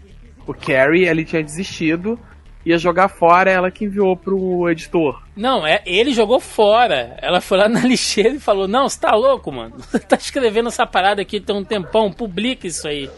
[0.48, 2.20] o Carrie, ele tinha desistido,
[2.66, 5.22] ia jogar fora, ela que enviou pro editor.
[5.36, 7.18] Não, é, ele jogou fora.
[7.22, 9.76] Ela foi lá na lixeira e falou: Não, você tá louco, mano?
[9.78, 13.10] Você tá escrevendo essa parada aqui tem um tempão, publica isso aí.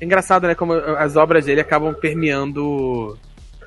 [0.00, 3.16] É engraçado, né, como as obras dele acabam permeando...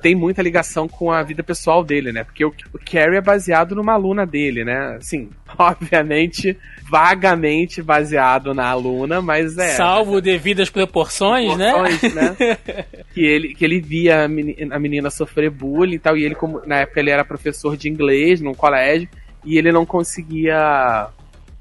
[0.02, 2.24] Tem muita ligação com a vida pessoal dele, né?
[2.24, 4.96] Porque o, o Carrie é baseado numa aluna dele, né?
[4.98, 6.56] Assim, obviamente,
[6.88, 9.70] vagamente baseado na aluna, mas é...
[9.70, 11.72] Salvo devidas proporções, né?
[11.72, 12.36] proporções, né?
[13.12, 16.34] que ele que ele via a meni- a menina sofrer bullying e tal, e ele
[16.34, 19.08] como na época ele era professor de inglês num colégio
[19.44, 21.08] e ele não conseguia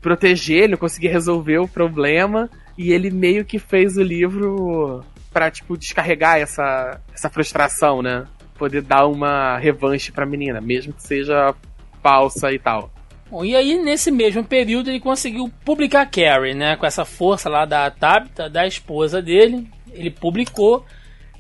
[0.02, 5.04] proteger, ele não conseguia resolver o problema e ele meio que fez o livro
[5.36, 8.26] pra tipo descarregar essa essa frustração, né?
[8.58, 11.54] Poder dar uma revanche pra menina, mesmo que seja
[12.02, 12.90] falsa e tal.
[13.30, 16.78] Bom, e aí, nesse mesmo período, ele conseguiu publicar Carrie, né?
[16.78, 19.68] Com essa força lá da Tabitha, da esposa dele.
[19.92, 20.86] Ele publicou.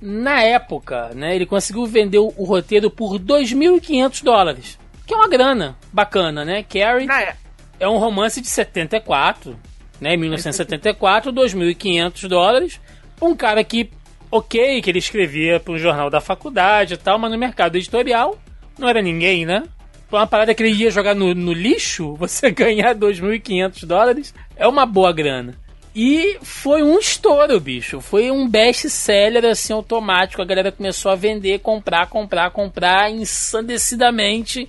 [0.01, 1.33] Na época, né?
[1.33, 4.77] Ele conseguiu vender o, o roteiro por 2.500 dólares.
[5.07, 6.63] Que é uma grana bacana, né?
[6.63, 7.35] Carrie é-
[7.79, 9.57] é um romance de 74,
[10.01, 10.17] né?
[10.17, 12.81] 1974, 2.500 dólares.
[13.21, 13.89] Um cara que
[14.31, 18.37] ok que ele escrevia para um jornal da faculdade e tal, mas no mercado editorial
[18.77, 19.63] não era ninguém, né?
[20.09, 24.67] Pra uma parada que ele ia jogar no, no lixo, você ganhar 2.500 dólares é
[24.67, 25.55] uma boa grana.
[25.95, 28.01] E foi um estouro, bicho.
[28.01, 30.41] Foi um best-seller, assim, automático.
[30.41, 34.67] A galera começou a vender, comprar, comprar, comprar ensandecidamente.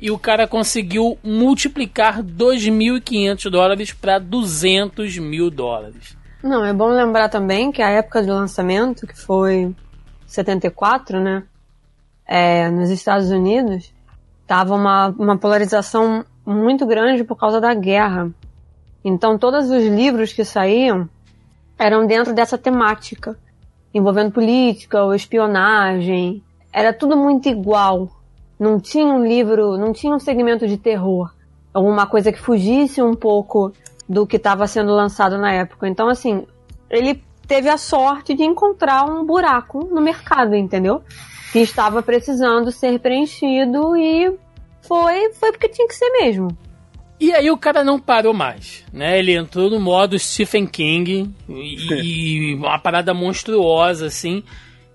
[0.00, 6.16] E o cara conseguiu multiplicar 2.500 dólares para 200 mil dólares.
[6.48, 9.76] Não, é bom lembrar também que a época de lançamento, que foi
[10.26, 11.42] 74, né?
[12.26, 13.92] É, nos Estados Unidos,
[14.46, 18.30] tava uma, uma polarização muito grande por causa da guerra.
[19.04, 21.06] Então, todos os livros que saíam
[21.78, 23.38] eram dentro dessa temática,
[23.92, 26.42] envolvendo política ou espionagem.
[26.72, 28.08] Era tudo muito igual.
[28.58, 31.30] Não tinha um livro, não tinha um segmento de terror.
[31.74, 33.70] Alguma coisa que fugisse um pouco
[34.08, 35.86] do que estava sendo lançado na época.
[35.86, 36.46] Então, assim,
[36.90, 41.02] ele teve a sorte de encontrar um buraco no mercado, entendeu?
[41.52, 44.34] Que estava precisando ser preenchido e
[44.82, 46.56] foi, foi porque tinha que ser mesmo.
[47.20, 49.18] E aí o cara não parou mais, né?
[49.18, 54.44] Ele entrou no modo Stephen King e, e uma parada monstruosa, assim.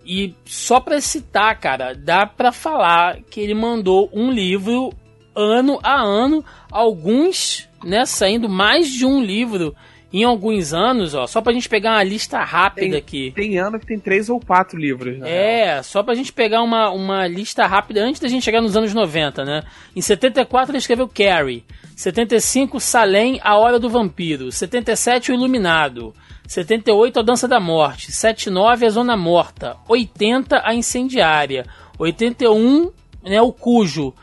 [0.05, 4.93] E só pra citar, cara, dá pra falar que ele mandou um livro
[5.35, 9.75] ano a ano, alguns, né, saindo mais de um livro
[10.11, 13.31] em alguns anos, ó, só pra gente pegar uma lista rápida Tem, aqui.
[13.35, 15.27] tem ano que tem três ou quatro livros, né?
[15.27, 18.93] É, só pra gente pegar uma, uma lista rápida antes da gente chegar nos anos
[18.93, 19.63] 90, né?
[19.95, 21.65] Em 74 ele escreveu Carrie.
[21.95, 24.51] 75, Salem, A Hora do Vampiro.
[24.51, 26.13] 77, O Iluminado.
[26.47, 28.11] 78, A Dança da Morte.
[28.11, 29.77] 79, A Zona Morta.
[29.87, 31.65] 80, A Incendiária.
[31.97, 32.91] 81,
[33.23, 34.13] né, O Cujo.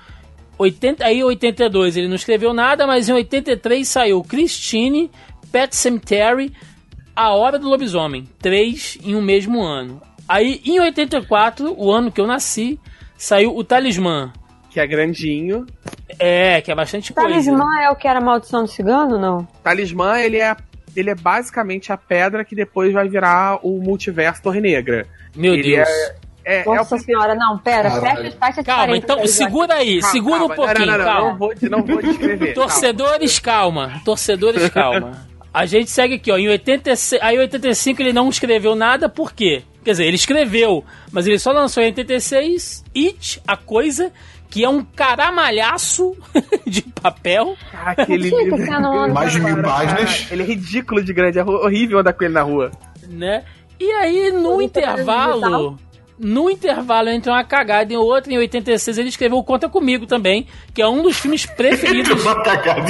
[0.60, 5.10] 80, aí 82 ele não escreveu nada, mas em 83 saiu Christine,
[5.50, 6.52] Pet Cemetery,
[7.16, 8.28] A Hora do Lobisomem.
[8.38, 10.02] Três em um mesmo ano.
[10.28, 12.78] Aí em 84, o ano que eu nasci,
[13.16, 14.32] saiu O Talismã.
[14.68, 15.66] Que é grandinho.
[16.18, 17.28] É, que é bastante coisa.
[17.28, 19.48] Talismã é o que era Maldição do Cigano, não?
[19.64, 20.54] Talismã, ele é,
[20.94, 25.06] ele é basicamente a pedra que depois vai virar o multiverso Torre Negra.
[25.34, 25.88] Meu Ele Deus.
[25.88, 28.24] É, é o Nossa senhora, não, pera, Caralho.
[28.24, 30.54] fecha, fecha Calma, então segura aí, Calma, segura um calma.
[30.56, 31.30] pouquinho, não, não, não, calma.
[31.30, 32.54] Não vou, não vou descrever.
[32.54, 34.00] Torcedores, calma.
[34.04, 35.28] Torcedores, calma.
[35.52, 36.36] A gente segue aqui, ó.
[36.38, 39.62] Em 86, aí em 85 ele não escreveu nada, por quê?
[39.84, 44.12] Quer dizer, ele escreveu, mas ele só lançou em 86 It, a coisa,
[44.48, 46.14] que é um caramalhaço
[46.66, 47.56] de papel.
[47.72, 47.90] Calma.
[47.92, 48.72] Aquele livro.
[48.72, 50.28] ano Mais de mil páginas.
[50.30, 52.70] Ele é ridículo de grande, é ho- horrível andar com ele na rua.
[53.08, 53.42] né?
[53.78, 55.78] E aí, no Tudo intervalo.
[56.20, 60.82] No intervalo entre uma cagada e outra, em 86 ele escreveu Conta Comigo também, que
[60.82, 62.22] é um dos filmes preferidos.
[62.24, 62.84] Uma cagada.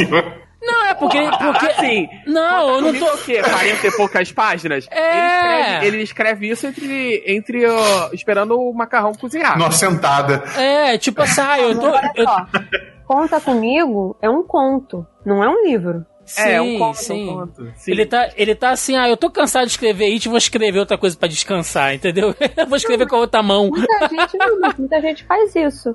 [0.63, 1.19] não, é porque.
[1.39, 3.07] porque Assim, não, eu não tô.
[3.07, 3.41] o quê?
[3.43, 4.87] 40 e poucas páginas?
[4.91, 4.99] É.
[5.01, 9.57] Ele escreve, ele escreve isso entre, entre ó, esperando o macarrão cozinhar.
[9.57, 10.43] Numa sentada.
[10.57, 11.89] É, tipo assim, ah, eu tô.
[12.15, 12.27] Eu-
[13.07, 16.07] Conta Comigo é um conto, não é um livro.
[16.37, 17.29] É, é um Sim, conto, sim.
[17.29, 17.73] um conto.
[17.77, 17.91] Sim.
[17.91, 20.99] Ele tá, ele tá assim, ah, eu tô cansado de escrever It, vou escrever outra
[20.99, 22.35] coisa pra descansar, entendeu?
[22.57, 23.71] Eu vou escrever com a outra mão.
[23.71, 25.95] Muita gente, não, muita gente faz isso.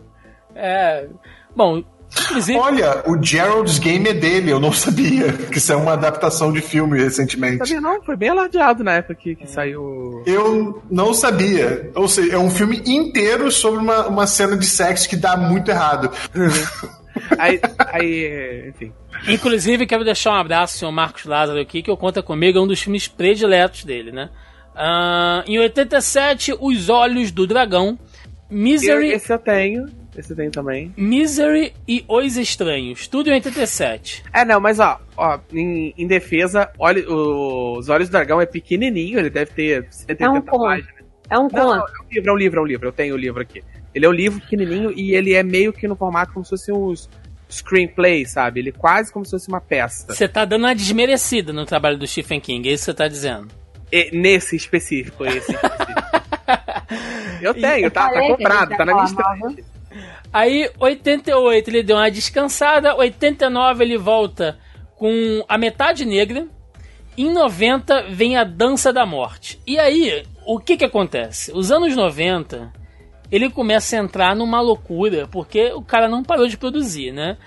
[0.55, 1.07] É.
[1.55, 1.83] Bom,
[2.21, 2.57] inclusive.
[2.57, 5.31] Olha, o Gerald's Game é dele, eu não sabia.
[5.33, 7.59] Que isso é uma adaptação de filme recentemente.
[7.59, 8.01] Sabia não?
[8.03, 10.23] Foi bem alardeado na época que, que saiu.
[10.25, 11.91] Eu não sabia.
[11.95, 15.69] Ou seja, é um filme inteiro sobre uma, uma cena de sexo que dá muito
[15.69, 16.11] errado.
[17.37, 17.59] Aí,
[17.93, 18.93] aí, enfim.
[19.27, 22.61] Inclusive, quero deixar um abraço ao senhor Marcos Lázaro aqui, que eu conta comigo, é
[22.61, 24.29] um dos filmes prediletos dele, né?
[24.75, 27.97] Ah, em 87, Os Olhos do Dragão,
[28.49, 29.85] Eu- Misery, esse eu tenho.
[30.17, 30.93] Esse eu tenho também.
[30.95, 34.23] Misery e Os Estranhos, tudo em 87.
[34.31, 39.19] É, não, mas ó, ó em, em defesa, olha, os Olhos do Dragão é pequenininho,
[39.19, 40.95] ele deve ter 180 É um páginas.
[41.29, 41.55] É um conto.
[41.55, 42.87] não, é um livro, é um livro, é um livro.
[42.87, 43.63] Eu tenho o livro aqui.
[43.93, 46.71] Ele é um livro pequenininho e ele é meio que no formato como se fosse
[46.71, 46.93] um
[47.55, 48.59] screenplay, sabe?
[48.59, 50.13] Ele é quase como se fosse uma peça.
[50.13, 53.07] Você tá dando uma desmerecida no trabalho do Stephen King, é isso que você tá
[53.07, 53.47] dizendo.
[53.91, 56.05] E- nesse específico, esse específico.
[57.41, 59.65] Eu tenho, tá, tá comprado, gente tá na minha estante.
[60.31, 64.57] Aí, 88 ele deu uma descansada, 89 ele volta
[64.95, 66.47] com a metade negra,
[67.17, 69.59] em 90 vem a Dança da Morte.
[69.65, 71.51] E aí, o que que acontece?
[71.53, 72.71] Os anos 90,
[73.31, 77.37] ele começa a entrar numa loucura, porque o cara não parou de produzir, né?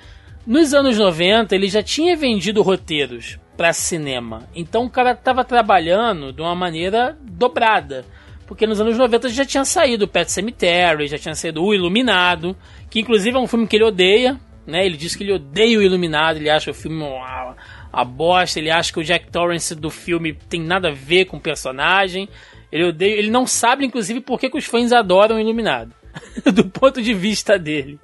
[0.46, 4.48] Nos anos 90, ele já tinha vendido roteiros para cinema.
[4.54, 8.04] Então o cara estava trabalhando de uma maneira dobrada.
[8.46, 12.56] Porque nos anos 90 já tinha saído Pet Cemetery, já tinha saído O Iluminado,
[12.88, 14.86] que inclusive é um filme que ele odeia, né?
[14.86, 17.54] Ele diz que ele odeia o Iluminado, ele acha o filme uma,
[17.92, 21.36] uma bosta, ele acha que o Jack Torrance do filme tem nada a ver com
[21.36, 22.26] o personagem.
[22.70, 25.92] Ele odeia, ele não sabe, inclusive, por que, que os fãs adoram o Iluminado.
[26.52, 27.98] Do ponto de vista dele.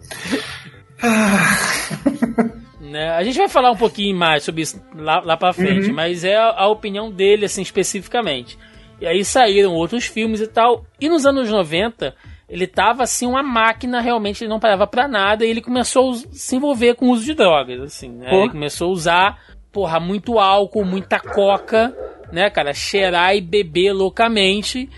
[2.81, 3.11] Né?
[3.11, 6.37] A gente vai falar um pouquinho mais sobre isso lá, lá pra frente, mas é
[6.37, 8.57] a, a opinião dele, assim, especificamente.
[9.01, 10.87] E aí saíram outros filmes e tal.
[11.01, 12.15] E nos anos 90,
[12.49, 16.15] ele tava assim, uma máquina, realmente, ele não parava pra nada, e ele começou a
[16.15, 18.33] se envolver com o uso de drogas, assim, né?
[18.33, 19.39] Ele começou a usar,
[19.75, 21.95] porra, muito álcool, muita coca,
[22.33, 22.73] né, cara?
[22.73, 24.89] Cheirar e beber loucamente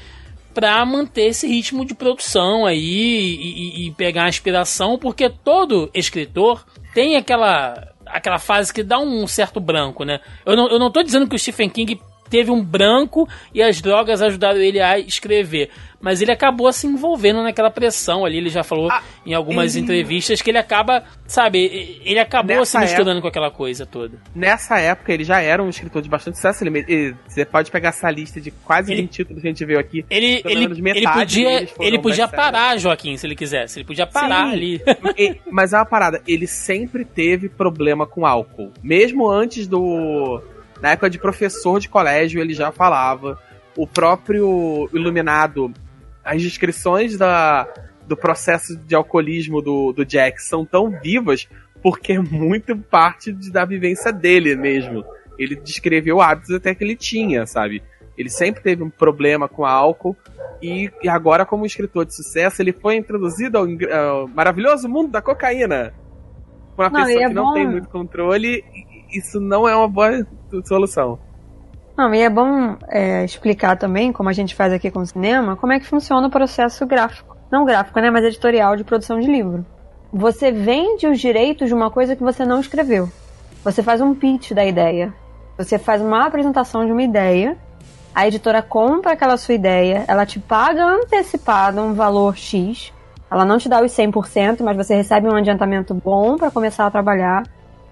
[0.54, 5.90] pra manter esse ritmo de produção aí e, e- e pegar a inspiração, porque todo
[5.92, 10.20] escritor tem aquela aquela fase que dá um certo branco, né?
[10.44, 13.80] Eu não, eu não tô dizendo que o Stephen King teve um branco e as
[13.80, 18.62] drogas ajudaram ele a escrever, mas ele acabou se envolvendo naquela pressão ali, ele já
[18.62, 23.20] falou Ah, em algumas ele- entrevistas que ele acaba, sabe, ele acabou se Nessa misturando
[23.22, 24.18] com aquela coisa toda.
[24.34, 26.62] Nessa época ele já era um escritor de bastante sucesso.
[26.64, 29.64] Ele, ele- você pode pegar essa lista de quase Ele- 20 títulos que a gente
[29.64, 30.04] viu aqui.
[30.10, 33.78] Ele, ele, metade ele podia, ele podia parar, Joaquim, se ele quisesse.
[33.78, 34.52] Ele podia parar Sim.
[34.52, 34.82] ali.
[35.50, 38.70] Mas é uma parada, ele sempre teve problema com álcool.
[38.82, 40.40] Mesmo antes do.
[40.80, 43.38] Na época de professor de colégio, ele já falava.
[43.76, 45.72] O próprio Iluminado,
[46.24, 47.66] as descrições da,
[48.06, 51.48] do processo de alcoolismo do, do Jack são tão vivas
[51.82, 55.04] porque é muito parte de- da vivência dele mesmo.
[55.38, 57.82] Ele descreveu hábitos até que ele tinha, sabe?
[58.16, 60.16] Ele sempre teve um problema com álcool.
[60.62, 65.92] E, e agora, como escritor de sucesso, ele foi introduzido ao, maravilhoso mundo da cocaína.
[66.76, 68.64] Uma Não, pessoa é que não bom- tem muito controle,
[69.18, 70.26] isso não é uma boa
[70.64, 71.18] solução.
[71.96, 75.56] Não, e é bom é, explicar também, como a gente faz aqui com o cinema,
[75.56, 77.36] como é que funciona o processo gráfico.
[77.50, 78.10] Não gráfico, né?
[78.10, 79.64] Mas editorial de produção de livro.
[80.12, 83.08] Você vende os direitos de uma coisa que você não escreveu.
[83.64, 85.12] Você faz um pitch da ideia.
[85.56, 87.56] Você faz uma apresentação de uma ideia.
[88.14, 92.92] A editora compra aquela sua ideia, ela te paga antecipado um valor X.
[93.30, 96.90] Ela não te dá os 100%, mas você recebe um adiantamento bom para começar a
[96.90, 97.42] trabalhar.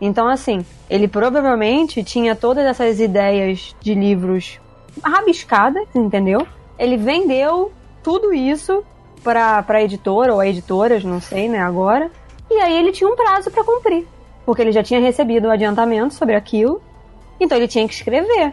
[0.07, 4.61] Então, assim, ele provavelmente tinha todas essas ideias de livros
[5.03, 6.47] rabiscadas, entendeu?
[6.79, 8.85] Ele vendeu tudo isso
[9.23, 12.11] pra, pra editora ou editoras, não sei, né, agora.
[12.51, 14.07] E aí ele tinha um prazo pra cumprir.
[14.45, 16.83] Porque ele já tinha recebido o adiantamento sobre aquilo.
[17.41, 18.53] Então ele tinha que escrever.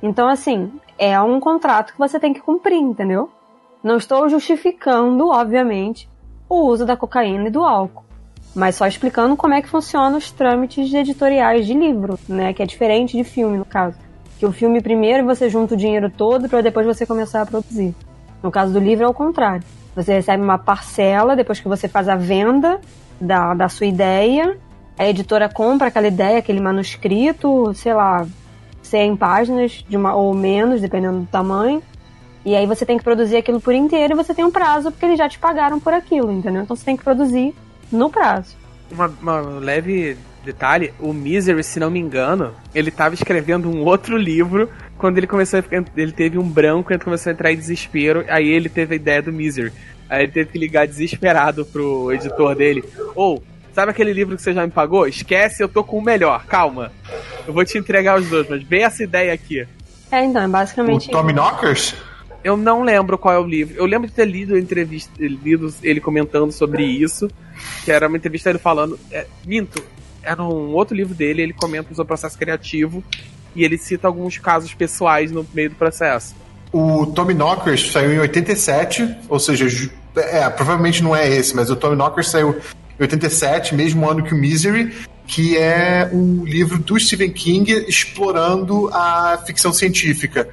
[0.00, 3.28] Então, assim, é um contrato que você tem que cumprir, entendeu?
[3.82, 6.08] Não estou justificando, obviamente,
[6.48, 8.11] o uso da cocaína e do álcool
[8.54, 12.52] mas só explicando como é que funcionam os trâmites editoriais de livro, né?
[12.52, 13.96] Que é diferente de filme, no caso.
[14.38, 17.94] Que o filme primeiro você junta o dinheiro todo para depois você começar a produzir.
[18.42, 19.64] No caso do livro é o contrário.
[19.94, 22.80] Você recebe uma parcela depois que você faz a venda
[23.20, 24.58] da, da sua ideia.
[24.98, 28.26] A editora compra aquela ideia, aquele manuscrito, sei lá,
[28.82, 31.82] 100 páginas de uma, ou menos, dependendo do tamanho.
[32.44, 35.06] E aí você tem que produzir aquilo por inteiro e você tem um prazo porque
[35.06, 36.62] eles já te pagaram por aquilo, entendeu?
[36.62, 37.54] Então você tem que produzir
[37.92, 38.56] no prazo.
[38.90, 44.16] Uma, uma leve detalhe, o Misery, se não me engano, ele tava escrevendo um outro
[44.16, 44.68] livro
[45.02, 48.24] quando ele começou a ficar, ele teve um branco e começou a entrar em desespero,
[48.28, 49.72] aí ele teve a ideia do Misery.
[50.08, 52.84] Aí ele teve que ligar desesperado pro editor dele.
[53.16, 55.08] Ou, sabe aquele livro que você já me pagou?
[55.08, 56.92] Esquece, eu tô com o melhor, calma.
[57.44, 59.66] Eu vou te entregar os dois, mas vê essa ideia aqui.
[60.08, 61.96] É, então, é O basicamente Tommy Knockers?
[62.44, 63.74] Eu não lembro qual é o livro.
[63.76, 67.28] Eu lembro de ter lido a entrevista, lido ele comentando sobre isso,
[67.84, 68.98] que era uma entrevista dele falando.
[69.10, 69.82] É, minto,
[70.22, 73.02] era um outro livro dele, ele comenta sobre o processo criativo
[73.54, 76.34] e ele cita alguns casos pessoais no meio do processo.
[76.72, 79.66] O Tommy Knockers saiu em 87, ou seja,
[80.16, 82.56] é, provavelmente não é esse, mas o Tommy Knockers saiu
[82.98, 84.92] em 87, mesmo ano que o Misery,
[85.26, 90.48] que é um livro do Stephen King explorando a ficção científica.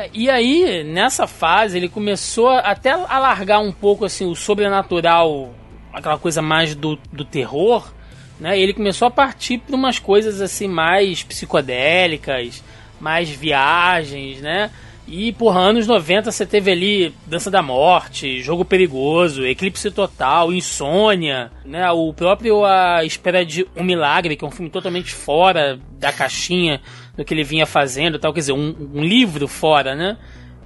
[0.00, 5.54] É, e aí, nessa fase, ele começou até a largar um pouco assim o sobrenatural,
[5.92, 7.92] aquela coisa mais do, do terror,
[8.38, 8.58] né?
[8.58, 12.64] Ele começou a partir para umas coisas assim mais psicodélicas,
[12.98, 14.70] mais viagens, né?
[15.06, 21.50] E por anos 90 você teve ali Dança da Morte, Jogo Perigoso, Eclipse Total, Insônia,
[21.64, 21.90] né?
[21.90, 26.80] O próprio A Espera de um Milagre, que é um filme totalmente fora da caixinha
[27.20, 30.16] do que ele vinha fazendo, tal, quer dizer, um, um livro fora, né?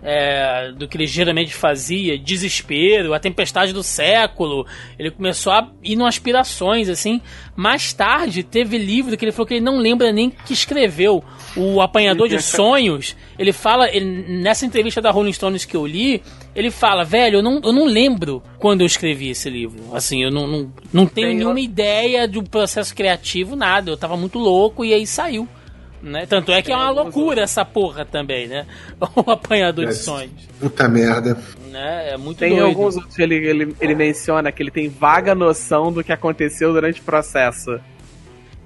[0.07, 4.67] É, do que ele geralmente fazia, Desespero, A Tempestade do Século.
[4.99, 7.21] Ele começou a ir em aspirações, assim.
[7.57, 11.25] Mais tarde, teve livro que ele falou que ele não lembra nem que escreveu.
[11.57, 13.17] O Apanhador de Sonhos.
[13.39, 14.05] Ele fala, ele-
[14.43, 16.23] nessa entrevista da Rolling Stones que eu li,
[16.55, 19.83] ele fala, velho, eu não, eu não lembro quando eu escrevi esse livro.
[19.97, 23.91] Assim, eu não, não, não tenho nenhuma ideia do processo criativo, nada.
[23.91, 25.49] Eu tava muito louco e aí saiu.
[26.05, 26.27] Né?
[26.27, 28.67] Tanto é que é uma loucura essa porra também, né?
[29.17, 29.95] O apanhador de É.
[29.95, 30.33] sonhos.
[30.61, 31.37] Puta merda.
[31.71, 32.11] Né?
[32.13, 32.67] É muito Tem doido.
[32.67, 36.73] alguns outros que ele, ele, ele menciona que ele tem vaga noção do que aconteceu
[36.75, 37.81] durante o processo.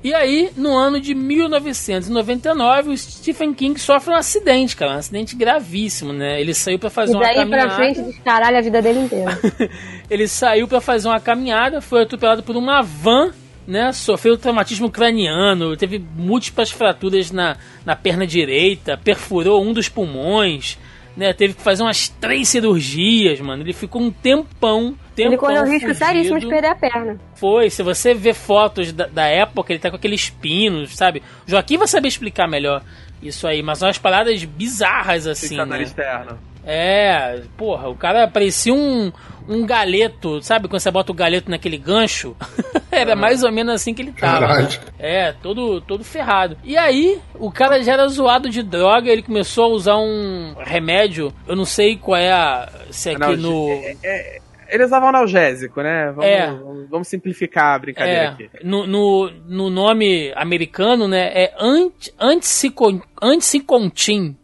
[0.03, 4.93] E aí, no ano de 1999, o Stephen King sofre um acidente, cara.
[4.93, 6.41] Um acidente gravíssimo, né?
[6.41, 7.67] Ele saiu pra fazer E uma daí caminhada.
[7.67, 9.39] pra frente descaralha a vida dele inteira.
[10.11, 13.33] Ele saiu pra fazer uma caminhada, foi atropelado por uma van,
[13.69, 13.93] né?
[13.93, 20.79] Sofreu traumatismo craniano, teve múltiplas fraturas na, na perna direita, perfurou um dos pulmões,
[21.15, 21.35] né?
[21.35, 23.63] Teve que fazer umas três cirurgias, mano.
[23.63, 26.07] Ele ficou um tempão, tempão Ele correu um risco fugido.
[26.07, 27.21] seríssimo de perder a perna.
[27.35, 31.23] Foi, se você ver fotos da, da época, ele tá com aqueles pinos, sabe?
[31.47, 32.83] O Joaquim vai saber explicar melhor
[33.23, 35.83] isso aí, mas são umas paradas bizarras assim, Fixador né?
[35.83, 36.39] externo.
[36.65, 39.11] É, porra, o cara parecia um,
[39.49, 42.37] um galeto, sabe quando você bota o galeto naquele gancho?
[42.93, 44.47] era mais ou menos assim que ele tava.
[44.47, 44.69] Caralho.
[44.99, 46.57] É, todo, todo ferrado.
[46.63, 51.33] E aí, o cara já era zoado de droga, ele começou a usar um remédio,
[51.47, 52.69] eu não sei qual é a.
[52.91, 53.69] Se é aqui Analge- no.
[53.71, 54.39] é- é-
[54.71, 56.09] ele usava analgésico, né?
[56.15, 56.47] Vamos, É.
[56.49, 58.51] vamos- vamos simplificar a brincadeira É, aqui.
[58.63, 64.37] no, no, no nome americano, né, é anti, anticicon, anticontin,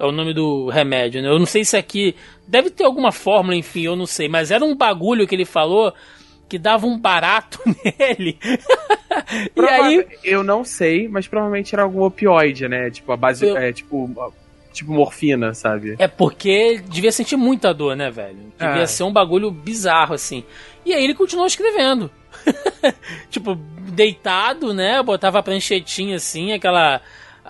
[0.00, 1.28] é o nome do remédio, né?
[1.28, 2.16] Eu não sei se aqui
[2.48, 5.92] deve ter alguma fórmula, enfim, eu não sei, mas era um bagulho que ele falou
[6.48, 8.36] que dava um barato nele.
[8.42, 12.90] e Prova- aí, Eu não sei, mas provavelmente era algum opioide, né?
[12.90, 13.46] Tipo, a base.
[13.46, 14.32] Eu- É, tipo,
[14.72, 15.94] tipo morfina, sabe?
[15.98, 18.38] é porque devia sentir muita dor, né, velho?
[18.58, 18.86] Devia É.
[18.86, 20.42] ser um bagulho bizarro assim.
[20.84, 22.10] E aí ele continuou escrevendo.
[23.30, 23.54] tipo,
[23.92, 25.02] deitado, né?
[25.02, 27.00] Botava a pranchetinha assim, aquela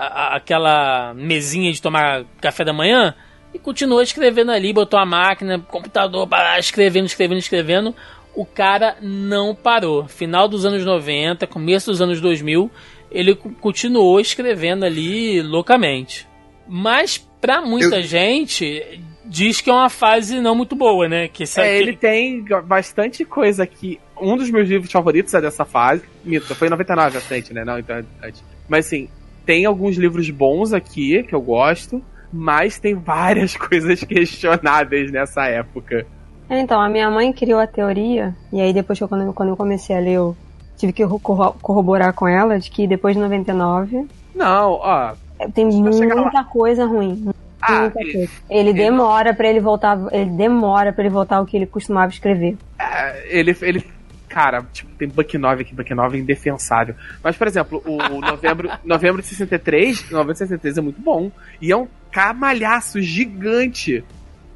[0.00, 3.14] a- a- aquela mesinha de tomar café da manhã
[3.52, 7.94] e continuou escrevendo ali, botou a máquina, computador, para escrevendo, escrevendo, escrevendo.
[8.34, 10.06] O cara não parou.
[10.06, 12.70] Final dos anos 90, começo dos anos 2000,
[13.10, 16.26] ele co- continuou escrevendo ali loucamente.
[16.68, 21.26] Mas pra muita Eu- gente diz que é uma fase não muito boa, né?
[21.28, 23.98] Que É, aquele- ele tem bastante coisa que.
[24.20, 26.02] Um dos meus livros favoritos é dessa fase.
[26.24, 27.64] Mito, foi em 99 a frente, né?
[27.64, 28.44] Não, então é antes.
[28.68, 29.08] Mas assim,
[29.50, 32.00] tem alguns livros bons aqui que eu gosto,
[32.32, 36.06] mas tem várias coisas questionáveis nessa época.
[36.48, 39.32] É, Então, a minha mãe criou a teoria, e aí depois que eu, quando, eu-
[39.32, 40.36] quando eu comecei a ler, eu
[40.76, 45.14] tive que corro- corroborar com ela de que depois de 99 Não, ó.
[45.40, 47.28] é, tem muita coisa ruim.
[47.60, 48.32] Ah, muita e- coisa.
[48.48, 52.56] Ele demora pra ele voltar, ele demora para ele voltar ao que ele costumava escrever.
[52.78, 53.84] é, ele, ele.
[54.30, 56.94] Cara, tipo, tem Buck 9 aqui, Buck 9 é indefensável.
[57.22, 61.32] Mas, por exemplo, o novembro, novembro de 63, novembro de 63 é muito bom.
[61.60, 64.04] E é um camalhaço gigante.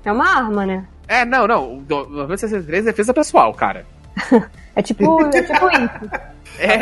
[0.04, 0.86] É uma arma, né?
[1.08, 1.78] É, não, não.
[1.78, 3.84] O novembro de 63 é defesa pessoal, cara.
[4.76, 6.10] É tipo, é tipo isso.
[6.56, 6.74] É,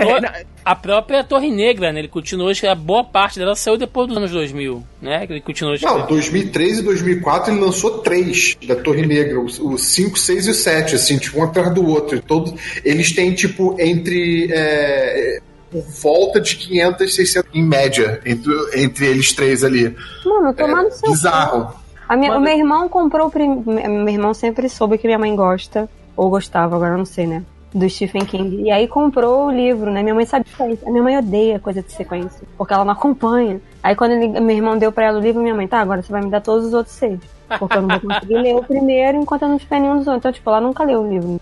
[0.67, 2.01] A, a própria Torre Negra, né?
[2.01, 5.27] Ele continuou, acho que a boa parte dela saiu depois dos anos 2000, né?
[5.27, 10.19] Que ele continuou Não, 2003 e 2004 ele lançou três da Torre Negra, o 5,
[10.19, 12.21] 6 e o 7, assim, tipo, um atrás do outro.
[12.21, 12.53] Todos,
[12.85, 14.51] eles têm, tipo, entre.
[14.53, 15.41] é,
[15.71, 19.97] por volta de 500, 600 em média, entre, entre eles três ali.
[20.23, 21.11] Mano, tomar no seu cu.
[21.13, 21.75] Bizarro.
[22.07, 22.43] A minha- Mano.
[22.43, 23.63] O meu irmão comprou o prim...
[23.65, 27.43] Meu irmão sempre soube que minha mãe gosta, ou gostava, agora eu não sei, né?
[27.75, 28.63] Do Stephen King.
[28.65, 30.03] E aí comprou o livro, né?
[30.03, 30.87] Minha mãe sabe sequência.
[30.87, 33.61] A minha mãe odeia coisa de sequência, porque ela não acompanha.
[33.83, 36.13] Aí quando ele- meu irmão deu pra ela o livro, minha mãe, tá, agora você
[36.13, 37.19] vai me dar todos os outros seis.
[37.59, 40.19] Porque eu não vou conseguir ler o primeiro enquanto eu não tiver nenhum dos outros.
[40.21, 41.41] Então, tipo, ela nunca leu o livro.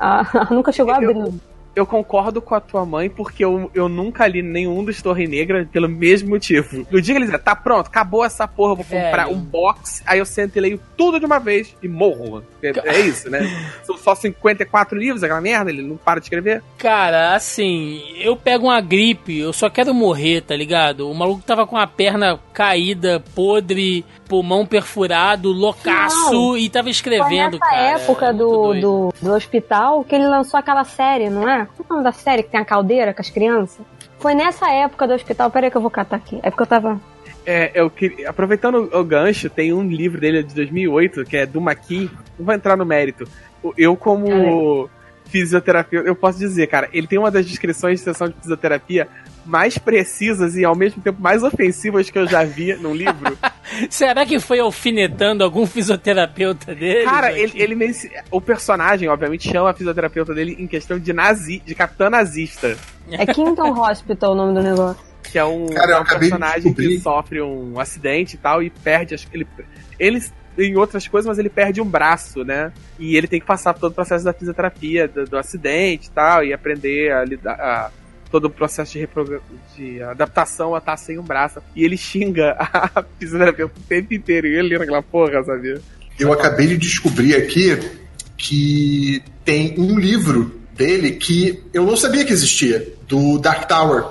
[0.00, 1.16] Ela, ela nunca chegou a abrir.
[1.16, 1.34] eu
[1.84, 5.88] concordo com a tua mãe porque eu, eu nunca li nenhum dos Torre Negra pelo
[5.88, 6.86] mesmo motivo.
[6.90, 9.36] No dia que eles dizem, tá pronto, acabou essa porra, eu vou comprar Velho.
[9.36, 12.42] um box, aí eu sento e leio tudo de uma vez e morro.
[12.62, 13.40] É, é isso, né?
[13.84, 16.62] São só 54 livros, aquela merda, ele não para de escrever.
[16.78, 21.10] Cara, assim, eu pego uma gripe, eu só quero morrer, tá ligado?
[21.10, 26.56] O maluco tava com a perna caída, podre, pulmão perfurado, loucaço Não.
[26.56, 28.00] e tava Foi escrevendo, nessa cara.
[28.00, 31.65] época do, do, do hospital que ele lançou aquela série, não é?
[31.66, 33.84] Qual é o nome da série que tem a caldeira com as crianças?
[34.18, 35.50] Foi nessa época do hospital.
[35.50, 36.38] Peraí que eu vou catar aqui.
[36.42, 37.00] É porque eu tava.
[37.44, 41.60] É, eu queria, aproveitando o, gancho, tem um livro dele de 2008, que é do
[41.60, 43.24] Maqui, não vou entrar no mérito.
[43.76, 44.90] Eu, como
[45.26, 49.08] fisioterapeuta, eu posso dizer, cara, ele tem uma das descrições de sessão de fisioterapia
[49.46, 53.36] mais precisas e ao mesmo tempo mais ofensivas que eu já vi num livro.
[53.90, 57.04] Será que foi alfinetando algum fisioterapeuta dele?
[57.04, 61.62] Cara, ele, ele menci- o personagem, obviamente, chama a fisioterapeuta dele em questão de nazi,
[61.64, 62.76] de capitã nazista.
[63.10, 65.04] É Kington Hospital o nome do negócio.
[65.22, 68.62] Que é um, Cara, é um acabei de personagem que sofre um acidente e tal
[68.62, 69.14] e perde.
[69.14, 69.46] Acho que ele,
[69.98, 70.20] ele
[70.58, 72.72] em outras coisas, mas ele perde um braço, né?
[72.98, 76.10] E ele tem que passar por todo o processo da fisioterapia, do, do acidente e
[76.10, 77.60] tal, e aprender a lidar.
[77.60, 77.90] A,
[78.30, 79.08] todo o processo de,
[79.76, 81.60] de adaptação a estar sem um braço.
[81.74, 84.46] E ele xinga a fisioterapeuta o tempo inteiro.
[84.46, 85.80] E ele lendo aquela porra, sabia?
[86.18, 87.78] Eu acabei de descobrir aqui
[88.36, 94.04] que tem um livro dele que eu não sabia que existia, do Dark Tower.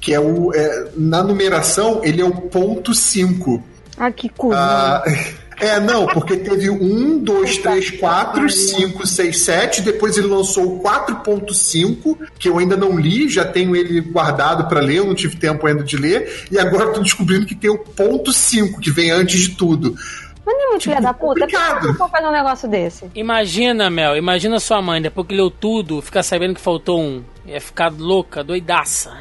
[0.00, 0.52] Que é o.
[0.54, 3.62] é, na numeração, ele é o ponto 5.
[3.98, 4.58] Ah, que cuzão.
[4.58, 5.04] Ah,
[5.58, 9.80] é, não, porque teve um, dois, três, quatro, cinco, seis, sete.
[9.80, 14.80] Depois ele lançou o 4.5, que eu ainda não li, já tenho ele guardado para
[14.80, 16.46] ler, eu não tive tempo ainda de ler.
[16.50, 19.96] E agora tô descobrindo que tem o ponto 5, que vem antes de tudo.
[20.44, 21.40] Mas não é muito filha da puta?
[21.40, 21.88] Por que complicado.
[21.88, 23.10] eu vou fazer um negócio desse?
[23.14, 27.24] Imagina, Mel, imagina sua mãe, depois que leu tudo, ficar sabendo que faltou um.
[27.46, 29.12] Ia ficar louca, doidaça.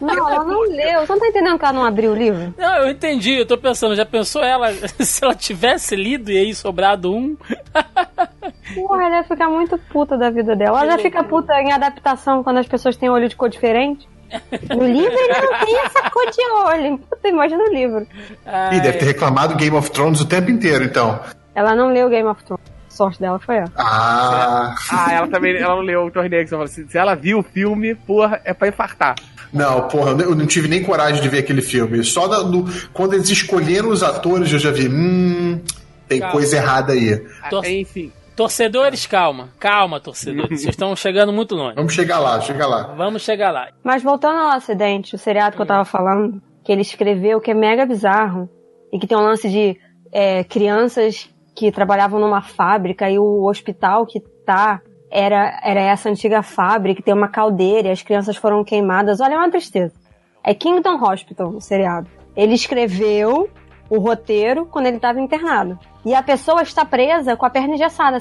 [0.00, 1.00] Não, ela não leu.
[1.00, 2.54] Você não tá entendendo que ela não abriu o livro?
[2.56, 6.54] Não, eu entendi, eu tô pensando, já pensou ela, se ela tivesse lido e aí
[6.54, 7.36] sobrado um?
[8.74, 10.82] Porra, ela ia ficar muito puta da vida dela.
[10.82, 14.08] Ela já fica puta em adaptação quando as pessoas têm olho de cor diferente.
[14.74, 16.98] No livro ele não tem essa cor de olho.
[16.98, 18.06] Puta, imagina o livro.
[18.72, 21.20] Ih, deve ter reclamado Game of Thrones o tempo inteiro, então.
[21.54, 22.75] Ela não leu Game of Thrones.
[22.96, 23.72] Sorte dela foi essa.
[23.76, 24.74] Ah.
[24.90, 26.50] Ah, ela também ela não leu o Tornex.
[26.50, 29.14] Eu falei assim, se ela viu o filme, porra, é pra infartar.
[29.52, 32.02] Não, porra, eu não tive nem coragem de ver aquele filme.
[32.02, 35.60] Só da- no- quando eles escolheram os atores, eu já vi, hum,
[36.08, 36.32] tem Calma.
[36.32, 37.16] coisa errada aí.
[37.48, 38.12] Tor- Enfim.
[38.34, 40.60] Torcedores, calma, calma, torcedores.
[40.60, 41.74] Vocês estão chegando muito longe.
[41.76, 42.94] Vamos chegar lá, chega lá.
[42.94, 43.68] Vamos chegar lá.
[43.82, 47.54] Mas voltando ao acidente, o seriado que eu tava falando, que ele escreveu, que é
[47.54, 48.46] mega bizarro,
[48.92, 49.78] e que tem um lance de
[50.12, 56.42] é, crianças que trabalhavam numa fábrica e o hospital que tá era, era essa antiga
[56.42, 59.20] fábrica, tem uma caldeira e as crianças foram queimadas.
[59.20, 59.94] Olha, é uma tristeza.
[60.44, 62.08] É Kingdom Hospital, o seriado.
[62.36, 63.48] Ele escreveu
[63.88, 65.78] o roteiro quando ele estava internado.
[66.04, 68.18] E a pessoa está presa com a perna engessada.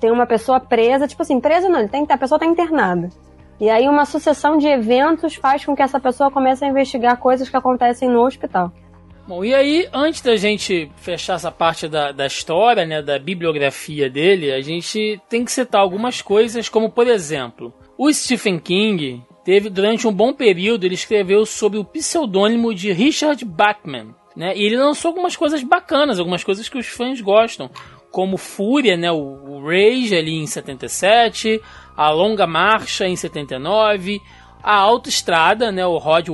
[0.00, 3.10] Tem uma pessoa presa, tipo assim, presa não, ele tem, a pessoa está internada.
[3.60, 7.48] E aí uma sucessão de eventos faz com que essa pessoa comece a investigar coisas
[7.50, 8.72] que acontecem no hospital.
[9.30, 14.10] Bom, e aí, antes da gente fechar essa parte da, da história, né, da bibliografia
[14.10, 19.70] dele, a gente tem que citar algumas coisas, como por exemplo, o Stephen King teve,
[19.70, 24.76] durante um bom período, ele escreveu sobre o pseudônimo de Richard Bachman, né, e ele
[24.76, 27.70] lançou algumas coisas bacanas, algumas coisas que os fãs gostam,
[28.10, 31.62] como Fúria, né, o, Rage ali em 77,
[31.96, 34.20] a Longa Marcha em 79,
[34.60, 36.28] a Autoestrada, né, o Hard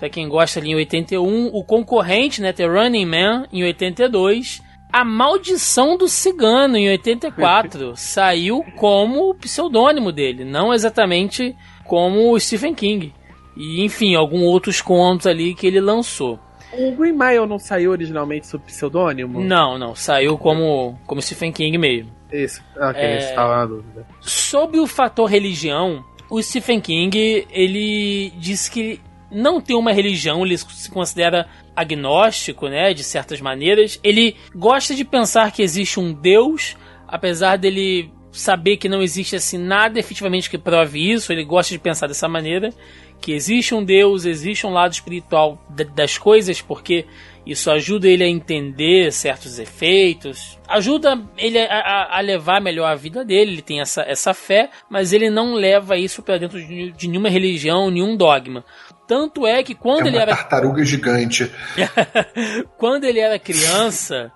[0.00, 5.04] Pra quem gosta ali em 81, o concorrente, né, The Running Man em 82, A
[5.04, 12.74] Maldição do Cigano em 84 saiu como o pseudônimo dele, não exatamente como o Stephen
[12.74, 13.12] King.
[13.54, 16.40] E enfim, alguns outros contos ali que ele lançou.
[16.72, 19.38] O Green Mile não saiu originalmente sob pseudônimo?
[19.38, 22.10] Não, não, saiu como como Stephen King mesmo.
[22.32, 23.18] Isso, ok, É.
[23.18, 24.06] estava na dúvida.
[24.22, 28.98] Sobre o fator religião, o Stephen King, ele disse que
[29.30, 33.98] não tem uma religião, ele se considera agnóstico, né, de certas maneiras.
[34.02, 36.76] Ele gosta de pensar que existe um Deus,
[37.06, 41.78] apesar dele saber que não existe assim nada efetivamente que prove isso, ele gosta de
[41.80, 42.72] pensar dessa maneira,
[43.20, 47.04] que existe um Deus, existe um lado espiritual da- das coisas, porque
[47.44, 52.94] isso ajuda ele a entender certos efeitos, ajuda ele a, a- a levar melhor a
[52.94, 56.92] vida dele, ele tem essa, essa fé, mas ele não leva isso para dentro de,
[56.92, 58.64] de nenhuma religião, nenhum dogma.
[59.10, 61.50] Tanto é que quando É ele era tartaruga gigante.
[62.78, 64.30] quando ele era criança,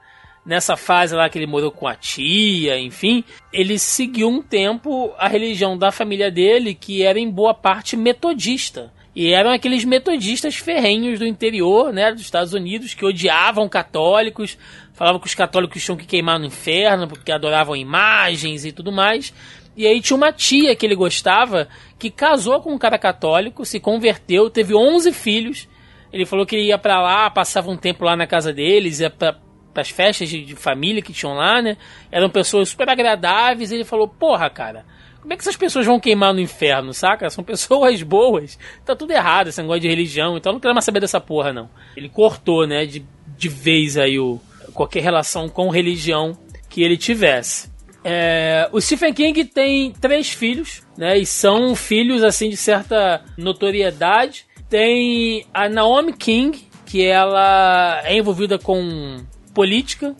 [0.45, 3.23] nessa fase lá que ele morou com a tia, enfim,
[3.53, 8.93] ele seguiu um tempo a religião da família dele, que era em boa parte metodista.
[9.15, 14.59] E eram aqueles metodistas ferrenhos do interior, né, dos Estados Unidos, que odiavam católicos,
[14.93, 19.33] falavam que os católicos tinham que queimar no inferno porque adoravam imagens e tudo mais.
[19.77, 21.69] E aí tinha uma tia que ele gostava
[21.99, 25.69] que casou com um cara católico, se converteu, teve 11 filhos.
[26.13, 29.11] Ele falou que ele ia pra lá, passava um tempo lá na casa deles, ia
[29.11, 29.37] pra,
[29.73, 31.77] pras festas de, de família que tinham lá, né?
[32.11, 33.73] Eram pessoas super agradáveis.
[33.73, 34.85] Ele falou: Porra, cara,
[35.21, 37.31] como é que essas pessoas vão queimar no inferno, saca?
[37.31, 38.59] São pessoas boas.
[38.85, 41.53] Tá tudo errado esse negócio de religião, então eu não quero mais saber dessa porra,
[41.53, 41.69] não.
[41.97, 43.05] Ele cortou, né, de,
[43.37, 44.39] de vez aí o,
[44.73, 46.37] qualquer relação com religião
[46.69, 47.74] que ele tivesse.
[48.05, 51.17] É, o Stephen King tem três filhos, né?
[51.17, 54.45] E são filhos assim de certa notoriedade.
[54.69, 59.25] Tem a Naomi King, que ela é envolvida com
[59.55, 60.15] política,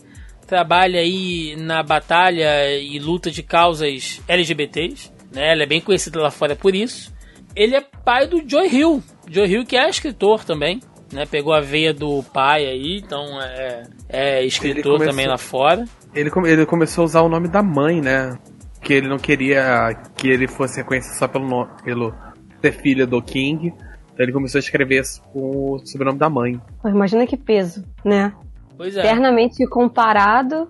[0.47, 5.51] trabalha aí na batalha e luta de causas LGBTs, né?
[5.51, 7.13] Ela é bem conhecida lá fora por isso.
[7.55, 10.81] Ele é pai do Joy Hill, Joy Hill que é escritor também,
[11.11, 11.25] né?
[11.25, 15.85] Pegou a veia do pai aí, então é, é escritor também lá fora.
[16.15, 18.37] Ele, come- ele começou a usar o nome da mãe, né?
[18.81, 21.69] Que ele não queria que ele fosse reconhecido só pelo nome.
[21.83, 22.13] Pelo...
[22.61, 23.67] ter filho do King.
[24.13, 25.03] Então ele começou a escrever
[25.33, 26.59] com o sobrenome da mãe.
[26.81, 28.31] Pô, Imagina que peso, né?
[28.77, 28.99] Pois é.
[29.01, 30.69] Eternamente comparado.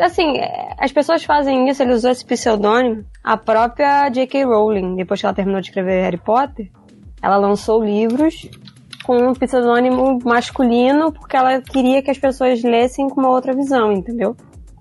[0.00, 3.04] Assim, é, as pessoas fazem isso, ele usou esse pseudônimo.
[3.22, 4.44] A própria J.K.
[4.44, 6.70] Rowling, depois que ela terminou de escrever Harry Potter,
[7.20, 8.48] ela lançou livros
[9.04, 13.92] com um pseudônimo masculino porque ela queria que as pessoas lessem com uma outra visão,
[13.92, 14.34] entendeu?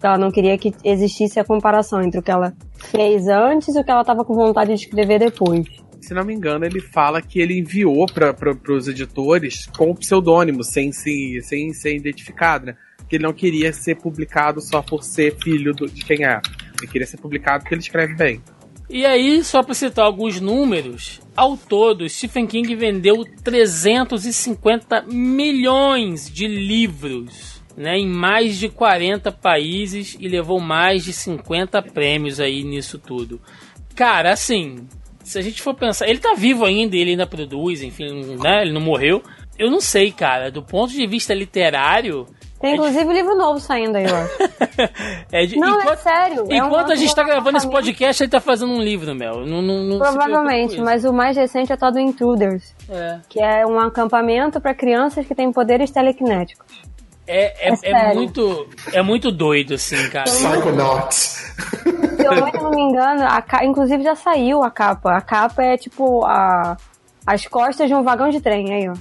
[0.06, 3.80] Porque ela não queria que existisse a comparação entre o que ela fez antes e
[3.80, 5.66] o que ela estava com vontade de escrever depois.
[6.00, 8.36] Se não me engano, ele fala que ele enviou para
[8.70, 12.76] os editores com pseudônimo, sem, se, sem ser identificado, né?
[13.10, 16.40] Que ele não queria ser publicado só por ser filho do- de quem é.
[16.80, 18.40] Ele queria ser publicado porque ele escreve bem.
[18.88, 26.48] E aí, só para citar alguns números, ao todo, Stephen King vendeu 350 milhões de
[26.48, 32.98] livros, né, em mais de 40 países e levou mais de 50 prêmios aí nisso
[32.98, 33.40] tudo.
[33.96, 34.88] Cara, assim,
[35.24, 38.74] se a gente for pensar, ele tá vivo ainda, ele ainda produz, enfim, né, ele
[38.74, 39.22] não morreu.
[39.58, 42.28] Eu não sei, cara, do ponto de vista literário,
[42.60, 44.38] Tem inclusive livro novo saindo aí, acho.
[45.32, 46.46] é de, Não, é enquanto, sério.
[46.50, 49.46] é um enquanto a gente tá gravando esse podcast, ele tá fazendo um livro, Mel.
[49.46, 52.76] Não, não, não Provavelmente, mas o mais recente é tal do Intruders.
[52.90, 53.20] É.
[53.30, 56.95] que é um acampamento para crianças que têm poderes telequinéticos.
[57.28, 60.26] É, é, É é muito, é muito doido, assim, cara.
[60.26, 61.54] Psychonauts.
[62.18, 63.66] Se eu muito não me engano, a ca...
[63.66, 65.18] inclusive já saiu a capa.
[65.18, 66.78] A capa é tipo a...
[67.26, 68.94] as costas de um vagão de trem, aí, ó.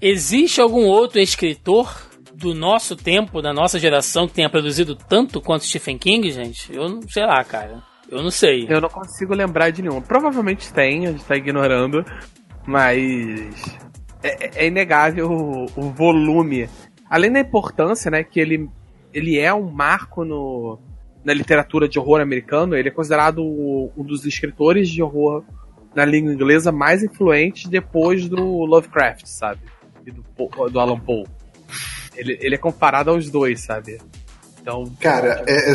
[0.00, 5.64] Existe algum outro escritor do nosso tempo, da nossa geração, que tenha produzido tanto quanto
[5.64, 6.74] Stephen King, gente?
[6.74, 7.82] Eu não sei lá, cara.
[8.10, 8.66] Eu não sei.
[8.68, 10.02] Eu não consigo lembrar de nenhum.
[10.02, 12.04] Provavelmente tem, a gente tá ignorando,
[12.66, 13.78] mas
[14.22, 16.68] é, é inegável o, o volume.
[17.14, 18.68] Além da importância, né, que ele,
[19.12, 20.78] ele é um marco no,
[21.22, 25.44] na literatura de horror americano, ele é considerado um dos escritores de horror
[25.94, 29.60] na língua inglesa mais influentes depois do Lovecraft, sabe?
[30.06, 30.24] E do,
[30.70, 31.26] do Alan Poe.
[32.16, 33.98] Ele, ele é comparado aos dois, sabe?
[34.60, 35.74] Então, Cara, é, é,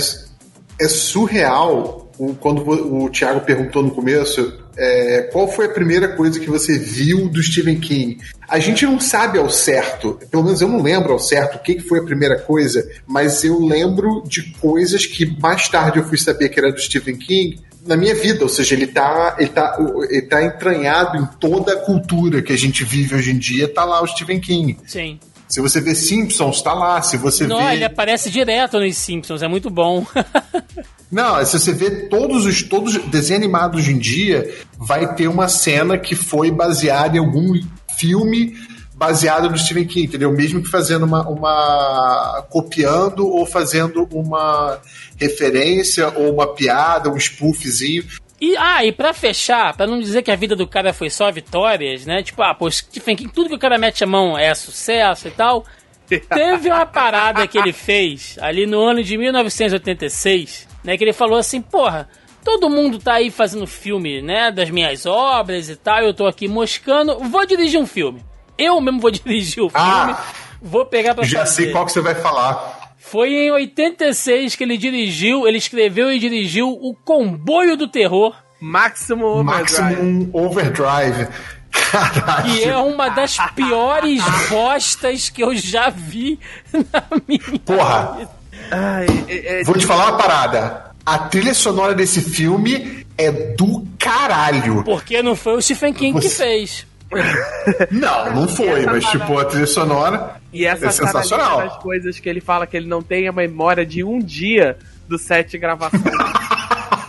[0.81, 6.39] é surreal o- quando o Thiago perguntou no começo é, qual foi a primeira coisa
[6.39, 8.17] que você viu do Stephen King.
[8.47, 11.75] A gente não sabe ao certo, pelo menos eu não lembro ao certo o que,
[11.75, 16.17] que foi a primeira coisa, mas eu lembro de coisas que mais tarde eu fui
[16.17, 19.77] saber que era do Stephen King na minha vida, ou seja, ele tá, ele tá,
[20.09, 23.83] ele tá entranhado em toda a cultura que a gente vive hoje em dia, tá
[23.85, 24.77] lá o Stephen King.
[24.85, 25.19] Sim.
[25.47, 27.01] Se você vê Simpsons, tá lá.
[27.01, 27.75] Se você Não, vê.
[27.75, 30.05] ele aparece direto nos Simpsons, é muito bom.
[31.11, 35.27] Não, se você vê todos os todos os desenhos animados hoje em dia, vai ter
[35.27, 37.53] uma cena que foi baseada em algum
[37.97, 38.53] filme
[38.97, 40.31] baseado no Stephen King, entendeu?
[40.31, 44.79] Mesmo que fazendo uma, uma copiando ou fazendo uma
[45.17, 48.03] referência ou uma piada, um spoofzinho.
[48.41, 51.31] E, ah, e pra fechar, pra não dizer que a vida do cara foi só
[51.31, 52.23] vitórias, né?
[52.23, 55.31] Tipo, ah, pô, Stephen King, tudo que o cara mete a mão é sucesso e
[55.31, 55.63] tal.
[56.07, 60.97] Teve uma parada que ele fez ali no ano de 1986, né?
[60.97, 62.07] Que ele falou assim, porra,
[62.43, 64.51] todo mundo tá aí fazendo filme, né?
[64.51, 68.23] Das minhas obras e tal, eu tô aqui moscando, vou dirigir um filme.
[68.57, 70.23] Eu mesmo vou dirigir o filme, Ah,
[70.61, 71.63] vou pegar pra Já fazer.
[71.63, 72.95] sei qual que você vai falar.
[72.97, 79.23] Foi em 86 que ele dirigiu, ele escreveu e dirigiu O Comboio do Terror, Maximum
[79.41, 79.45] Overdrive.
[79.45, 81.27] Maximum Overdrive.
[81.71, 82.51] Caralho.
[82.55, 86.39] que é uma das piores bostas que eu já vi
[86.73, 88.27] na minha Porra,
[88.71, 90.85] Ai, é- é- vou te falar uma parada.
[91.05, 94.83] A trilha sonora desse filme é do caralho.
[94.83, 96.87] Porque não foi o Stephen King que Você- fez.
[97.89, 101.59] Não, não foi, mas tipo, a trilha sonora E essa é sensacional.
[101.61, 104.77] das coisas que ele fala que ele não tem a memória de um dia
[105.07, 106.01] do set de gravação.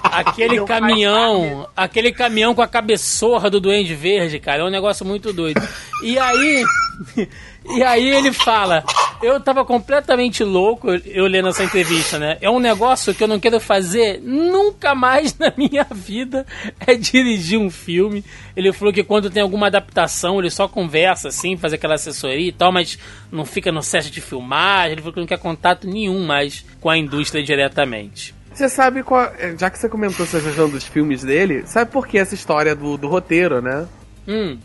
[0.04, 5.32] Aquele caminhão, aquele caminhão com a cabeçorra do Duende Verde, cara, é um negócio muito
[5.32, 5.60] doido.
[6.02, 6.64] E aí,
[7.76, 8.84] e aí ele fala,
[9.22, 12.38] eu tava completamente louco, eu, lendo essa entrevista, né?
[12.40, 16.46] É um negócio que eu não quero fazer nunca mais na minha vida,
[16.86, 18.24] é dirigir um filme.
[18.56, 22.52] Ele falou que quando tem alguma adaptação, ele só conversa assim, faz aquela assessoria e
[22.52, 22.98] tal, mas
[23.30, 26.90] não fica no set de filmagem, ele falou que não quer contato nenhum mais com
[26.90, 28.34] a indústria diretamente.
[28.52, 29.30] Você sabe qual.
[29.56, 32.96] Já que você comentou essa questão dos filmes dele, sabe por que essa história do,
[32.96, 33.86] do roteiro, né?
[34.26, 34.58] Hum,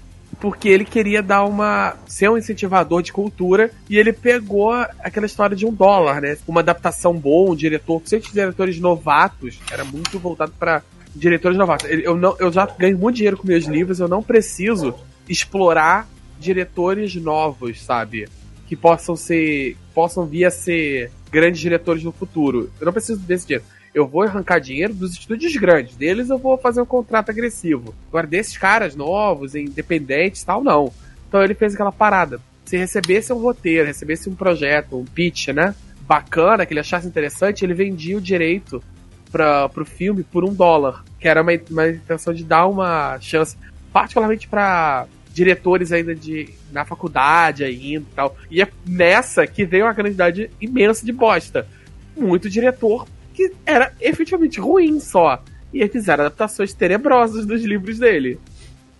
[0.43, 1.95] Porque ele queria dar uma.
[2.05, 6.37] ser um incentivador de cultura e ele pegou aquela história de um dólar, né?
[6.45, 8.01] Uma adaptação boa, um diretor.
[8.03, 10.83] Sempre diretores novatos era muito voltado para
[11.15, 11.89] diretores novatos.
[11.89, 14.93] Eu, não, eu já ganho muito dinheiro com meus livros, eu não preciso
[15.29, 18.27] explorar diretores novos, sabe?
[18.67, 19.77] Que possam ser.
[19.95, 22.69] possam vir a ser grandes diretores no futuro.
[22.81, 23.63] Eu não preciso desse dinheiro.
[23.93, 25.95] Eu vou arrancar dinheiro dos estúdios grandes.
[25.95, 27.93] Deles eu vou fazer um contrato agressivo.
[28.09, 30.91] Agora, desses caras novos, independentes e tal, não.
[31.27, 32.39] Então ele fez aquela parada.
[32.65, 35.75] Se recebesse um roteiro, recebesse um projeto, um pitch, né?
[36.01, 38.83] Bacana, que ele achasse interessante, ele vendia o direito
[39.31, 41.03] para pro filme por um dólar.
[41.19, 43.55] Que era uma, uma intenção de dar uma chance,
[43.91, 48.35] particularmente para diretores ainda de na faculdade ainda e tal.
[48.49, 51.67] E é nessa que veio uma quantidade imensa de bosta.
[52.15, 55.41] Muito diretor que era efetivamente ruim só.
[55.73, 58.39] E aí fizeram adaptações tenebrosas dos livros dele.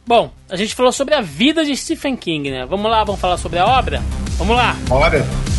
[0.05, 2.65] Bom, a gente falou sobre a vida de Stephen King, né?
[2.65, 4.01] Vamos lá, vamos falar sobre a obra?
[4.37, 4.75] Vamos lá.
[4.87, 5.52] Bora.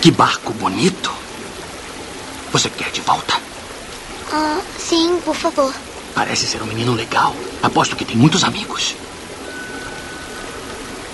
[0.00, 1.12] Que barco bonito.
[2.52, 3.34] Você quer de volta?
[4.32, 5.74] Ah, sim, por favor.
[6.14, 7.34] Parece ser um menino legal.
[7.62, 8.94] Aposto que tem muitos amigos.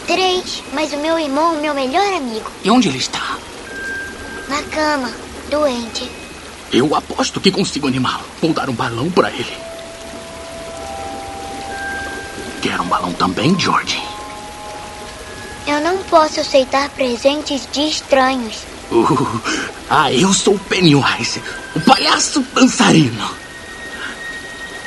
[0.06, 2.48] Três, mas o meu irmão é o meu melhor amigo.
[2.62, 3.36] E onde ele está?
[4.48, 5.10] Na cama,
[5.50, 6.08] doente.
[6.72, 8.24] Eu aposto que consigo animá-lo.
[8.40, 9.56] Vou dar um balão para ele.
[12.62, 14.00] Quer um balão também, George?
[15.66, 18.75] Eu não posso aceitar presentes de estranhos.
[18.90, 19.40] Uh,
[19.90, 21.42] ah, eu sou Pennywise,
[21.74, 23.30] o palhaço dançarino.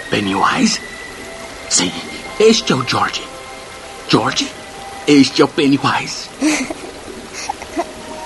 [0.09, 0.79] Pennywise?
[1.69, 1.91] Sim,
[2.39, 3.21] este é o George.
[4.07, 4.49] George,
[5.05, 6.29] este é o Pennywise.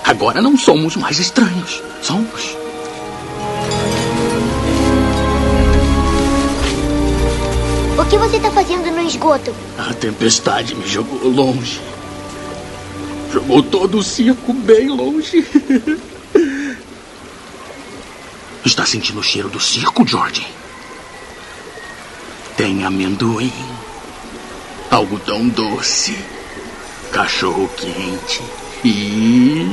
[0.03, 1.82] Agora não somos mais estranhos.
[2.01, 2.55] Somos.
[7.97, 9.55] O que você tá fazendo no esgoto?
[9.78, 11.80] A tempestade me jogou longe.
[13.34, 15.43] Jogou todo o circo bem longe.
[18.63, 20.45] Está sentindo o cheiro do circo, George?
[22.55, 23.51] Tem amendoim,
[24.91, 26.15] algodão doce,
[27.11, 28.43] cachorro quente
[28.86, 29.65] e.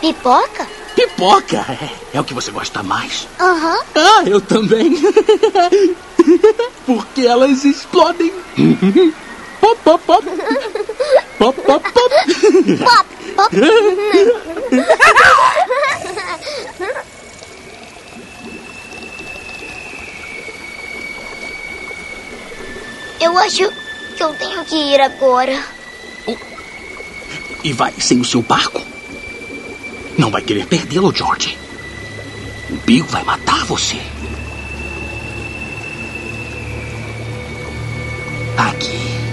[0.00, 0.66] Pipoca?
[0.96, 1.64] Pipoca!
[1.80, 3.28] É, é o que você gosta mais.
[3.38, 3.78] Aham.
[3.94, 4.92] Ah, eu também.
[6.84, 8.32] Porque elas explodem.
[9.64, 10.24] Pop, pop, pop.
[11.38, 12.10] Pop, pop, pop.
[12.84, 13.56] Pop, pop.
[23.18, 23.72] Eu acho
[24.18, 25.64] que eu tenho que ir agora.
[27.64, 28.82] E vai sem o seu barco?
[30.18, 31.56] Não vai querer perdê-lo, George.
[32.68, 33.98] O Bill vai matar você.
[38.58, 39.23] Aqui.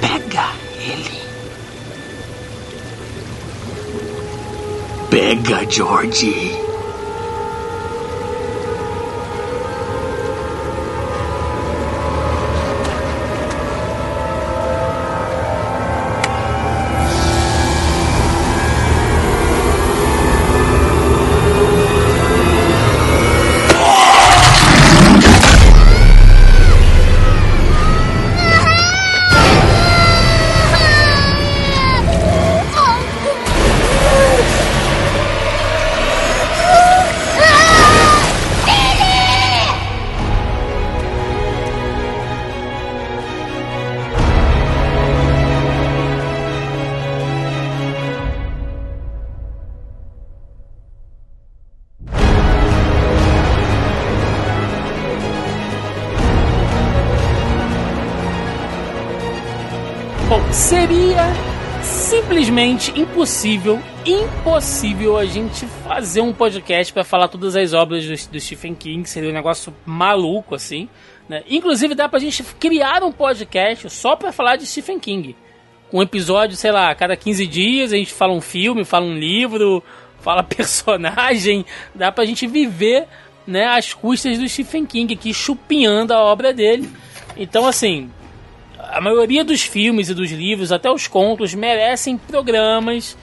[0.00, 1.18] Pega ele.
[5.10, 6.68] Pega, George.
[62.78, 68.40] Simplesmente impossível, impossível a gente fazer um podcast para falar todas as obras do, do
[68.40, 69.08] Stephen King.
[69.08, 70.88] Seria um negócio maluco, assim.
[71.28, 71.42] Né?
[71.48, 75.36] Inclusive, dá pra gente criar um podcast só para falar de Stephen King.
[75.92, 79.18] Um episódio, sei lá, a cada 15 dias a gente fala um filme, fala um
[79.18, 79.82] livro,
[80.20, 81.66] fala personagem.
[81.94, 83.06] Dá pra gente viver
[83.46, 86.88] né, às custas do Stephen King aqui, chupinhando a obra dele.
[87.36, 88.10] Então, assim,
[88.98, 93.16] a maioria dos filmes e dos livros, até os contos, merecem programas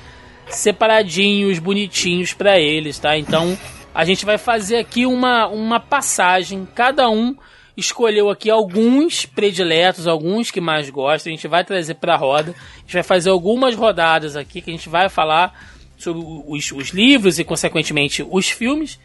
[0.47, 3.17] separadinhos, bonitinhos para eles, tá?
[3.17, 3.57] Então
[3.93, 7.35] a gente vai fazer aqui uma, uma passagem, cada um
[7.75, 11.33] escolheu aqui alguns prediletos, alguns que mais gostam.
[11.33, 12.55] A gente vai trazer pra roda.
[12.77, 15.53] A gente vai fazer algumas rodadas aqui que a gente vai falar
[15.97, 18.97] sobre os, os livros e, consequentemente, os filmes.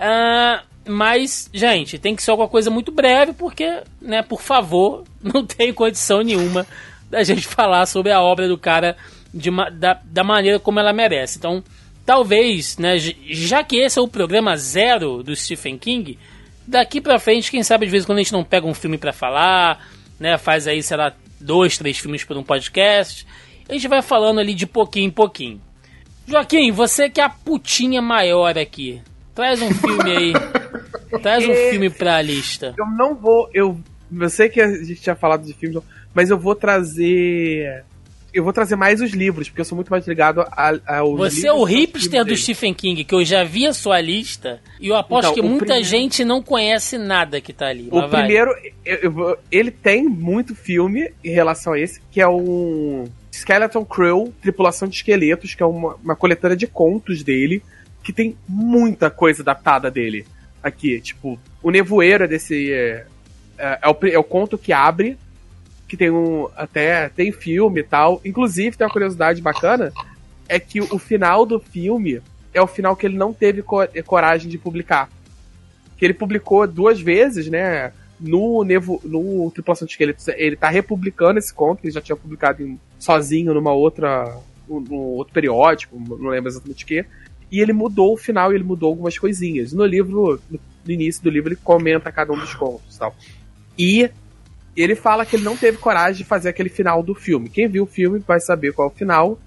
[0.00, 5.44] Ah, mas, gente, tem que ser alguma coisa muito breve, porque, né, por favor, não
[5.44, 6.66] tem condição nenhuma
[7.10, 8.96] da gente falar sobre a obra do cara
[9.32, 11.36] de, da, da maneira como ela merece.
[11.36, 11.62] Então,
[12.06, 16.18] talvez, né, já que esse é o programa zero do Stephen King,
[16.66, 18.96] daqui pra frente, quem sabe de vez em quando a gente não pega um filme
[18.96, 19.86] pra falar,
[20.18, 23.26] né, faz aí, sei lá, dois, três filmes por um podcast,
[23.68, 25.60] a gente vai falando ali de pouquinho em pouquinho.
[26.26, 29.02] Joaquim, você que é a putinha maior aqui,
[29.34, 30.32] traz um filme aí,
[31.22, 32.74] traz um filme pra lista.
[32.78, 33.48] Eu não vou.
[33.54, 33.78] Eu,
[34.18, 35.82] eu sei que a gente tinha falado de filmes,
[36.14, 37.84] mas eu vou trazer.
[38.32, 41.48] Eu vou trazer mais os livros, porque eu sou muito mais ligado a- aos Você
[41.48, 42.36] é o hipster do dele.
[42.36, 45.64] Stephen King, que eu já vi a sua lista e eu aposto Então, que muita
[45.64, 47.88] primeiro- gente não conhece nada que tá ali.
[47.90, 48.20] O vai.
[48.20, 48.52] primeiro,
[48.84, 54.32] eu- eu ele tem muito filme em relação a esse, que é o Skeleton Crew,
[54.40, 57.60] Tripulação de Esqueletos, que é uma, uma coletânea de contos dele,
[58.02, 60.26] que tem muita coisa adaptada dele
[60.62, 61.00] aqui.
[61.00, 62.72] Tipo, o Nevoeiro é desse.
[62.72, 63.06] É,
[63.58, 65.18] é, é o, é o conto que abre,
[65.88, 66.48] que tem um.
[66.56, 68.20] Até tem filme e tal.
[68.24, 69.92] Inclusive, tem uma curiosidade bacana:
[70.48, 72.20] é que o final do filme
[72.52, 75.08] é o final que ele não teve co- coragem de publicar
[75.96, 77.92] que ele publicou duas vezes, né?
[78.18, 82.16] No Nevo, no Tripulação de Esqueletos, ele tá republicando esse conto, que ele já tinha
[82.16, 84.34] publicado em- sozinho numa outra.
[84.66, 87.04] num outro periódico, não lembro exatamente o que.
[87.50, 89.72] E ele mudou o final e ele mudou algumas coisinhas.
[89.72, 90.60] No livro, no,
[90.92, 93.14] início do livro, ele comenta cada um dos contos e tal.
[93.78, 94.10] E
[94.76, 97.48] ele fala que ele não teve coragem de fazer aquele final do filme.
[97.48, 99.38] Quem viu o filme vai saber qual é o final.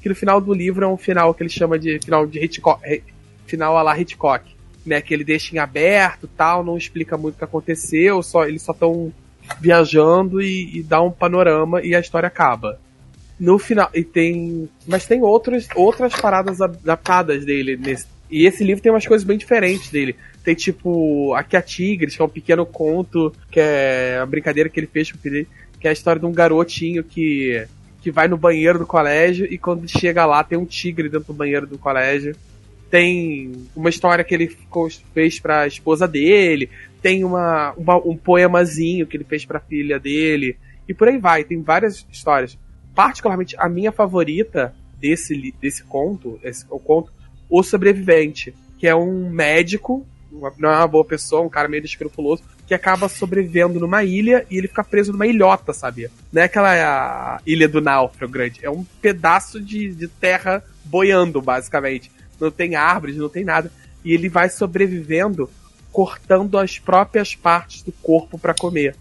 [0.00, 3.02] Que no final do livro é um final que ele chama de final de Hitchcock,
[3.46, 7.38] final a la Hitchcock né, que ele deixa em aberto tal, não explica muito o
[7.38, 9.12] que aconteceu, só eles só estão
[9.60, 12.80] viajando e, e dá um panorama e a história acaba.
[13.38, 14.68] No final, e tem.
[14.86, 18.06] Mas tem outros, outras paradas adaptadas dele nesse.
[18.30, 20.14] E esse livro tem umas coisas bem diferentes dele.
[20.44, 24.78] Tem tipo Aqui a Tigres, que é um pequeno conto, que é a brincadeira que
[24.80, 25.46] ele fez com o filho
[25.80, 27.64] que é a história de um garotinho que,
[28.02, 31.32] que vai no banheiro do colégio e quando chega lá tem um tigre dentro do
[31.34, 32.34] banheiro do colégio
[32.90, 34.48] tem uma história que ele
[35.14, 36.68] fez pra esposa dele,
[37.02, 40.56] tem uma, uma- um poemazinho que ele fez pra filha dele,
[40.88, 42.56] e por aí vai, tem várias histórias.
[42.98, 47.12] Particularmente, a minha favorita desse, desse conto, esse, o conto,
[47.48, 51.84] O Sobrevivente, que é um médico, uma- não é uma boa pessoa, um cara meio
[51.84, 56.10] escrupuloso, que acaba sobrevivendo numa ilha e ele fica preso numa ilhota, sabia?
[56.32, 62.10] Não é aquela ilha do náufrago grande, é um pedaço de, de terra boiando, basicamente
[62.40, 63.70] não tem árvores, não tem nada.
[64.04, 65.48] E ele vai sobrevivendo
[65.92, 68.96] cortando as próprias partes do corpo para comer.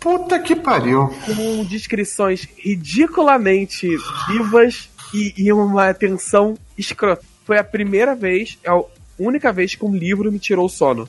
[0.00, 1.08] Puta que pariu.
[1.26, 3.86] Com descrições ridiculamente
[4.28, 7.22] vivas e, e uma tensão escrota.
[7.44, 8.80] Foi a primeira vez, é a
[9.18, 11.08] única vez que um livro me tirou o sono.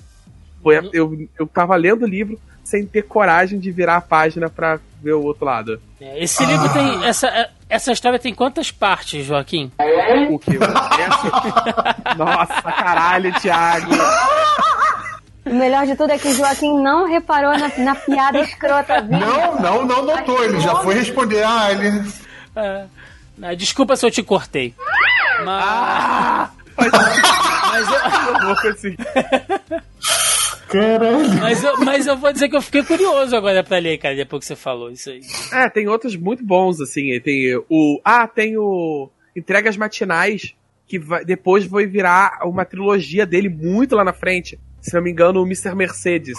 [0.62, 4.50] Foi a- eu, eu tava lendo o livro sem ter coragem de virar a página
[4.50, 5.82] para ver o outro lado.
[6.00, 7.06] É, Esse livro tem.
[7.06, 9.72] Essa, essa história tem quantas partes, Joaquim?
[10.30, 10.58] O que?
[12.18, 13.92] Nossa, caralho, Thiago.
[15.46, 19.02] O melhor de tudo é que o Joaquim não reparou na, na piada escrota.
[19.02, 19.20] viu?
[19.20, 20.44] Não, não, não notou.
[20.44, 21.44] Ele já foi responder.
[21.44, 22.04] Ah, ele.
[22.56, 22.86] É,
[23.38, 24.76] né, desculpa se eu te cortei.
[25.44, 26.50] Mas.
[26.78, 27.96] mas, eu,
[28.42, 28.98] Eu vou conseguir.
[30.68, 31.34] Caralho.
[31.42, 34.40] mas, eu, mas eu vou dizer que eu fiquei curioso agora pra ler, cara, depois
[34.42, 35.22] que você falou isso aí.
[35.52, 37.20] É, tem outros muito bons, assim.
[37.20, 38.00] Tem o.
[38.06, 39.10] Ah, tem o.
[39.36, 40.54] Entregas Matinais,
[40.88, 44.60] que vai, depois vai virar uma trilogia dele muito lá na frente.
[44.82, 45.76] Se não me engano, o Mr.
[45.76, 46.38] Mercedes.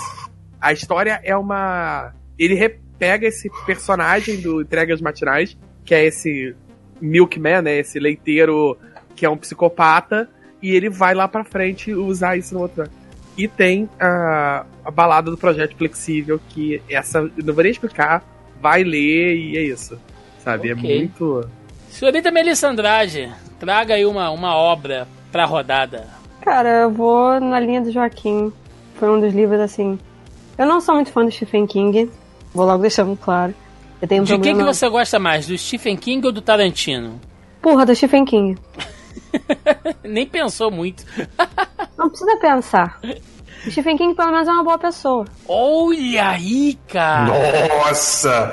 [0.60, 2.12] A história é uma.
[2.38, 6.54] Ele repega esse personagem do Entregas Matinais, que é esse
[7.00, 7.78] Milkman, né?
[7.78, 8.76] Esse leiteiro
[9.14, 10.28] que é um psicopata,
[10.60, 12.88] e ele vai lá pra frente usar isso no outro.
[13.36, 18.24] E tem a, a balada do Projeto Flexível, que essa eu não vou nem explicar,
[18.60, 19.98] vai ler e é isso.
[20.38, 20.72] Sabe?
[20.72, 20.90] Ok.
[20.90, 21.48] É muito.
[21.88, 26.21] Senhorita Melissa Andrade, traga aí uma, uma obra pra rodada.
[26.42, 28.52] Cara, eu vou na linha do Joaquim.
[28.96, 29.98] Foi um dos livros assim.
[30.58, 32.10] Eu não sou muito fã do Stephen King.
[32.52, 33.54] Vou logo deixando claro.
[34.00, 37.20] Eu tenho um De quem que você gosta mais, do Stephen King ou do Tarantino?
[37.60, 38.58] Porra, do Stephen King.
[40.02, 41.04] Nem pensou muito.
[41.96, 43.00] Não precisa pensar.
[43.64, 45.24] O Stephen King, pelo menos, é uma boa pessoa.
[45.46, 47.68] Olha aí, cara!
[47.68, 48.52] Nossa!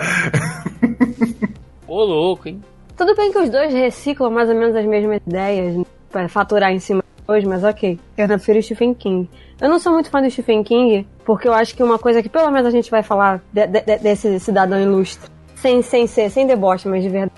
[1.88, 2.64] Ô louco, hein?
[2.96, 6.80] Tudo bem que os dois reciclam mais ou menos as mesmas ideias para faturar em
[6.80, 8.00] cima hoje, mas ok.
[8.18, 9.30] Eu prefiro Stephen King.
[9.62, 12.30] Eu não sou muito fã do Stephen King, porque eu acho que uma coisa que
[12.30, 16.30] pelo menos a gente vai falar de- de- de- desse cidadão ilustre, sem, sem ser,
[16.30, 17.32] sem deboche, mas de verdade,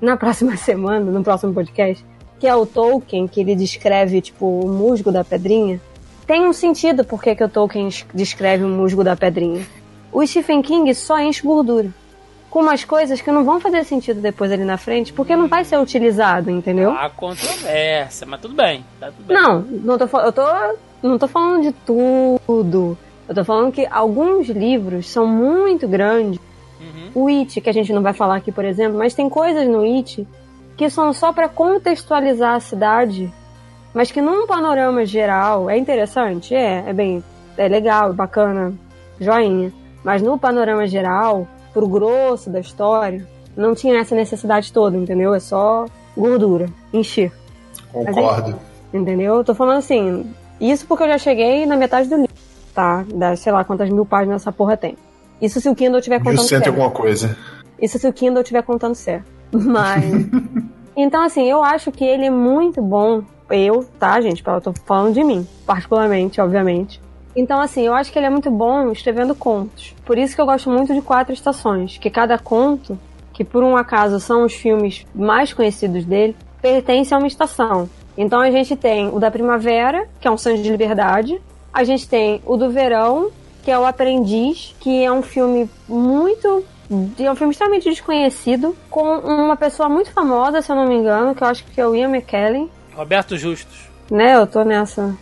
[0.00, 2.04] na próxima semana, no próximo podcast,
[2.38, 5.80] que é o Tolkien, que ele descreve, tipo, o musgo da pedrinha,
[6.26, 9.64] tem um sentido por que o Tolkien es- descreve o musgo da pedrinha.
[10.12, 11.88] O Stephen King só enche gordura.
[12.56, 15.62] Com umas coisas que não vão fazer sentido depois ali na frente, porque não vai
[15.62, 16.90] ser utilizado, entendeu?
[16.90, 18.82] Há controvérsia, mas tudo bem.
[18.98, 19.36] Tá tudo bem.
[19.36, 20.42] Não, não tô, eu tô,
[21.02, 22.96] não tô falando de tudo.
[23.28, 26.40] Eu tô falando que alguns livros são muito grandes.
[27.14, 29.82] O It, que a gente não vai falar aqui, por exemplo, mas tem coisas no
[29.82, 30.26] It
[30.78, 33.30] que são só para contextualizar a cidade,
[33.92, 37.22] mas que num panorama geral é interessante, é, é bem,
[37.58, 38.72] é legal, bacana,
[39.20, 39.70] joinha.
[40.02, 41.46] Mas no panorama geral,
[41.76, 45.34] pro grosso da história, não tinha essa necessidade toda, entendeu?
[45.34, 45.84] É só
[46.16, 47.30] gordura, encher.
[47.92, 48.58] Concordo.
[48.94, 49.34] Entendeu?
[49.34, 50.24] Eu tô falando assim,
[50.58, 52.32] isso porque eu já cheguei na metade do livro,
[52.74, 53.04] tá?
[53.14, 54.96] Das, sei lá quantas mil páginas essa porra tem.
[55.38, 56.68] Isso se o Kindle tiver contando certo.
[56.68, 57.36] alguma coisa.
[57.78, 59.26] Isso se o Kindle tiver contando certo.
[59.52, 60.02] Mas.
[60.96, 63.22] então, assim, eu acho que ele é muito bom.
[63.50, 64.42] Eu, tá, gente?
[64.46, 67.02] Eu tô falando de mim, particularmente, obviamente.
[67.36, 69.94] Então, assim, eu acho que ele é muito bom escrevendo contos.
[70.06, 71.98] Por isso que eu gosto muito de Quatro Estações.
[71.98, 72.98] Que cada conto,
[73.34, 77.90] que por um acaso são os filmes mais conhecidos dele, pertence a uma estação.
[78.16, 81.38] Então a gente tem o da primavera, que é um sonho de liberdade.
[81.70, 83.30] A gente tem o do verão,
[83.62, 86.64] que é o Aprendiz, que é um filme muito.
[87.18, 91.34] É um filme extremamente desconhecido, com uma pessoa muito famosa, se eu não me engano,
[91.34, 92.70] que eu acho que é o Ian McKellen.
[92.94, 93.90] Roberto Justus.
[94.10, 95.14] Né, eu tô nessa.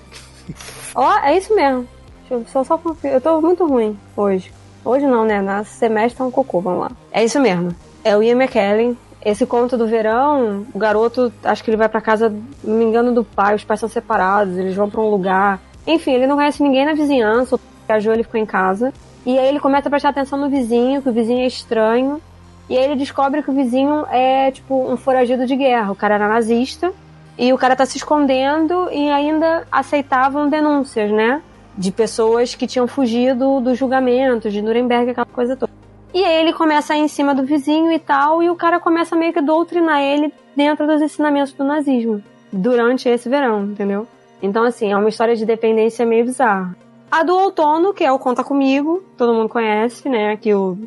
[0.94, 1.88] Ó, é isso mesmo.
[2.30, 2.80] Eu só, só.
[3.02, 4.52] Eu tô muito ruim hoje.
[4.84, 5.40] Hoje não, né?
[5.40, 6.90] Na semestre é um cocô, vamos lá.
[7.12, 7.74] É isso mesmo.
[8.02, 8.96] É o Ian McKellen.
[9.24, 12.28] Esse conto do verão, o garoto, acho que ele vai pra casa,
[12.62, 15.58] não me engano, do pai, os pais são separados, eles vão pra um lugar.
[15.86, 17.58] Enfim, ele não conhece ninguém na vizinhança,
[17.88, 18.92] viajou, ele ficou em casa.
[19.24, 22.20] E aí ele começa a prestar atenção no vizinho, que o vizinho é estranho.
[22.68, 25.92] E aí ele descobre que o vizinho é, tipo, um foragido de guerra.
[25.92, 26.92] O cara era nazista.
[27.38, 31.42] E o cara tá se escondendo e ainda aceitavam denúncias, né?
[31.76, 35.72] De pessoas que tinham fugido dos julgamentos, de Nuremberg, aquela coisa toda.
[36.12, 38.78] E aí ele começa a ir em cima do vizinho e tal, e o cara
[38.78, 42.22] começa meio que doutrinar ele dentro dos ensinamentos do nazismo.
[42.52, 44.06] Durante esse verão, entendeu?
[44.40, 46.76] Então, assim, é uma história de dependência meio bizarra.
[47.10, 50.36] A do outono, que é o Conta Comigo, todo mundo conhece, né?
[50.36, 50.78] Que o,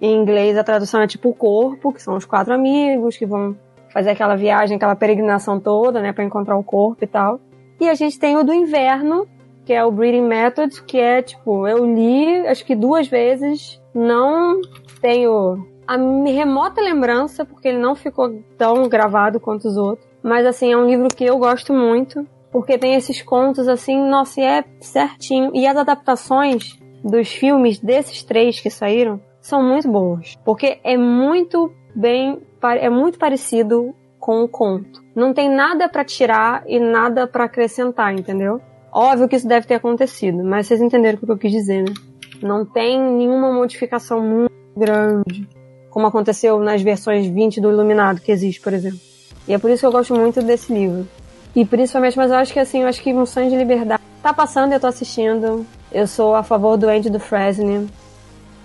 [0.00, 3.56] em inglês a tradução é tipo o corpo, que são os quatro amigos que vão
[3.92, 6.12] fazer aquela viagem, aquela peregrinação toda, né?
[6.12, 7.40] Pra encontrar o corpo e tal.
[7.80, 9.26] E a gente tem o do inverno,
[9.70, 14.60] que é o Breeding Method, que é tipo, eu li acho que duas vezes, não
[15.00, 15.94] tenho a
[16.26, 20.04] remota lembrança, porque ele não ficou tão gravado quanto os outros.
[20.24, 24.40] Mas assim, é um livro que eu gosto muito, porque tem esses contos assim, nossa,
[24.40, 25.52] e é certinho.
[25.54, 31.72] E as adaptações dos filmes desses três que saíram são muito boas, porque é muito
[31.94, 35.00] bem, é muito parecido com o conto.
[35.14, 38.60] Não tem nada para tirar e nada para acrescentar, entendeu?
[38.92, 41.94] Óbvio que isso deve ter acontecido, mas vocês entenderam o que eu quis dizer, né?
[42.42, 45.48] Não tem nenhuma modificação muito grande,
[45.90, 48.98] como aconteceu nas versões 20 do Iluminado que existe, por exemplo.
[49.46, 51.06] E é por isso que eu gosto muito desse livro.
[51.54, 54.32] E principalmente, mas eu acho que assim, eu acho que um sonho de liberdade tá
[54.32, 55.66] passando, eu tô assistindo.
[55.90, 57.88] Eu sou a favor do Andy do Fresney.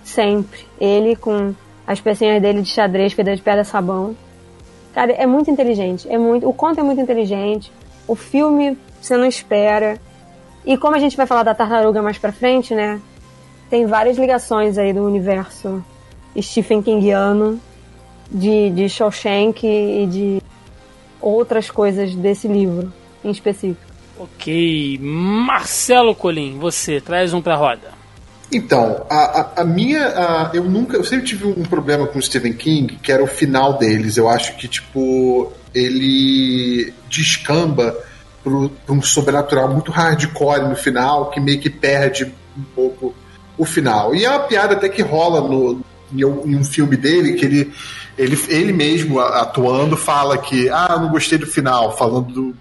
[0.04, 0.60] Sempre.
[0.80, 1.54] Ele com
[1.86, 4.16] as pecinhas dele de xadrez, pedra de pedra sabão.
[4.94, 6.08] Cara, é muito inteligente.
[6.08, 7.72] É muito, o conto é muito inteligente.
[8.06, 9.98] O filme você não espera.
[10.66, 13.00] E como a gente vai falar da tartaruga mais pra frente, né?
[13.70, 15.82] Tem várias ligações aí do universo
[16.40, 17.60] Stephen Kingiano,
[18.30, 20.42] de, de Shawshank e de
[21.20, 22.92] outras coisas desse livro
[23.24, 23.80] em específico.
[24.18, 24.98] Ok.
[25.00, 27.94] Marcelo Colim, você traz um pra roda.
[28.52, 30.06] Então, a, a, a minha.
[30.06, 30.96] a- eu nunca.
[30.96, 34.16] Eu sempre tive um problema com o Stephen King, que era o final deles.
[34.16, 37.96] Eu acho que, tipo, ele descamba
[38.46, 43.12] pro, pra um sobrenatural muito hardcore no final, que meio que perde um pouco
[43.58, 44.14] o final.
[44.14, 45.80] E é uma piada até que rola no,
[46.12, 47.72] em, um- filme dele, que ele,
[48.16, 52.56] ele, ele mesmo atuando fala que, ah, não gostei do final, falando do.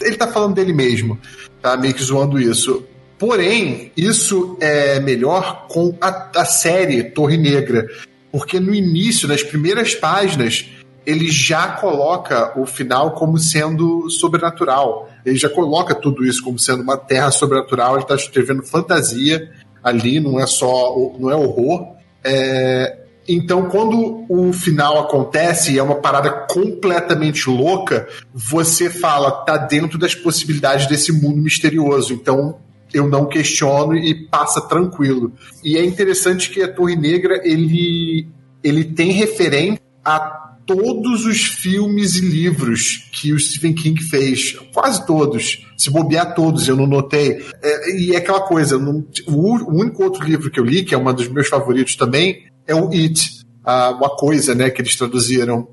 [0.00, 1.16] Ele tá falando dele mesmo,
[1.62, 2.82] tá meio que zoando isso.
[3.16, 7.86] Porém, isso é melhor com a, a série Torre Negra,
[8.32, 10.66] porque no início, nas primeiras páginas,
[11.08, 15.08] ele já coloca o final como sendo sobrenatural.
[15.24, 17.94] Ele já coloca tudo isso como sendo uma terra sobrenatural.
[17.94, 19.50] Ele está escrevendo fantasia
[19.82, 21.94] ali, não é só não é horror.
[22.22, 29.56] É, Então, quando o final acontece e é uma parada completamente louca, você fala, tá
[29.56, 32.12] dentro das possibilidades desse mundo misterioso.
[32.12, 32.58] Então,
[32.92, 35.32] eu não questiono e passa tranquilo.
[35.64, 38.28] E é interessante que a Torre Negra, ele,
[38.62, 44.52] ele tem referência a todos os filmes e livros que o Stephen King fez.
[44.74, 45.66] Quase todos.
[45.78, 47.42] Se bobear todos, eu não notei.
[47.62, 50.94] É, e é aquela coisa, não, o, o, único outro livro que eu li, que
[50.94, 53.18] é um dos meus favoritos também, é o It.
[53.64, 55.68] Uma coisa, né, que eles traduziram.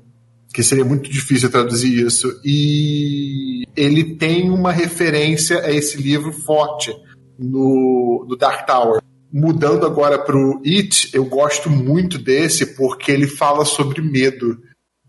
[0.54, 2.40] Que seria muito difícil traduzir isso.
[2.42, 6.90] E ele tem uma referência a esse livro forte
[7.38, 13.66] no, no Dark Tower mudando agora pro It, eu gosto muito desse porque ele fala
[13.66, 14.56] sobre medo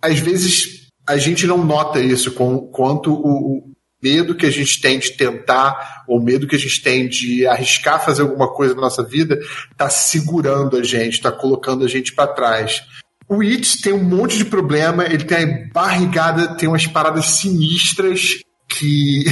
[0.01, 4.79] às vezes a gente não nota isso com, quanto o, o medo que a gente
[4.79, 8.81] tem de tentar, ou medo que a gente tem de arriscar fazer alguma coisa na
[8.81, 9.39] nossa vida,
[9.71, 12.83] está segurando a gente, está colocando a gente para trás.
[13.29, 19.25] O It tem um monte de problema, ele tem barrigada, tem umas paradas sinistras que.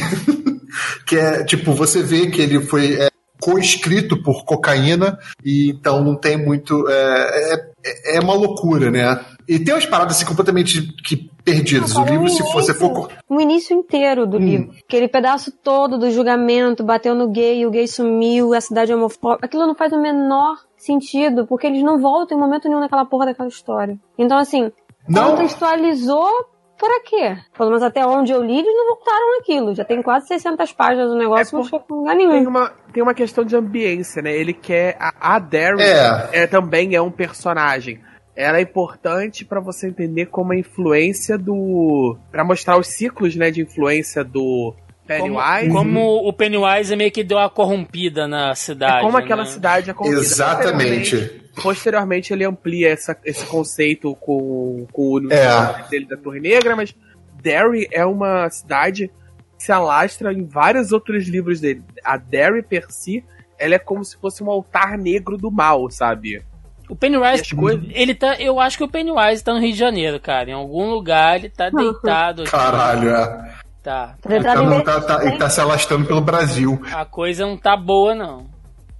[1.06, 3.10] que é tipo, você vê que ele foi é,
[3.40, 6.90] co-escrito por cocaína, e então não tem muito.
[6.90, 7.75] É, é,
[8.06, 9.20] é uma loucura, né?
[9.48, 11.96] E tem umas paradas assim completamente que perdidas.
[11.96, 13.10] o livro, se fosse for.
[13.30, 14.40] O início inteiro do Hum.
[14.40, 14.72] livro.
[14.88, 19.46] Aquele pedaço todo do julgamento, bateu no gay, o gay sumiu, a cidade é homofóbica.
[19.46, 23.28] Aquilo não faz o menor sentido, porque eles não voltam em momento nenhum naquela porra
[23.28, 23.98] daquela história.
[24.18, 24.72] Então, assim,
[25.08, 25.32] Não.
[25.32, 26.30] contextualizou
[26.78, 27.38] para quê?
[27.58, 29.74] Pelo menos até onde eu li, eles não voltaram naquilo.
[29.76, 32.32] Já tem quase 600 páginas do negócio, É não por- chegou a lugar nenhum.
[32.32, 34.36] Tem uma, tem uma questão de ambiência, né?
[34.36, 34.96] Ele quer.
[35.00, 36.44] A, a Darren É.
[36.44, 38.00] é, também é um personagem.
[38.36, 42.18] Ela é importante pra você entender como a influência do.
[42.32, 44.74] Pra mostrar os ciclos, né, de influência do
[45.08, 45.70] Como, Pennywise.
[45.72, 48.98] como o Pennywise meio que deu uma corrompida na cidade.
[48.98, 49.50] É como aquela né?
[49.50, 50.22] cidade é corrompida.
[50.22, 51.45] Exatamente.
[51.62, 55.84] Posteriormente, ele amplia essa- esse conceito com, com o É.
[55.90, 56.94] dele da Torre Negra, mas
[57.42, 59.10] Derry é uma cidade
[59.58, 61.84] que se alastra em vários outros livros dele.
[62.04, 63.24] A Derry per si,
[63.58, 66.44] ela é como se fosse um altar negro do mal, sabe?
[66.90, 68.36] O Pennywise, as coisas- ele tá.
[68.40, 70.50] Eu acho que o Pennywise tá no Rio de Janeiro, cara.
[70.50, 72.44] Em algum lugar ele tá deitado.
[72.44, 72.52] aqui.
[72.52, 73.56] Caralho, é.
[73.82, 74.16] Tá.
[74.28, 76.80] Ele tá, Tá, não, deitado- tá, tá, ele tá se alastrando pelo Brasil.
[76.92, 78.46] A coisa não tá boa, não.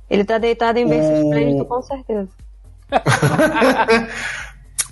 [0.10, 1.12] Ele tá deitado em berço
[1.62, 2.30] O- com certeza.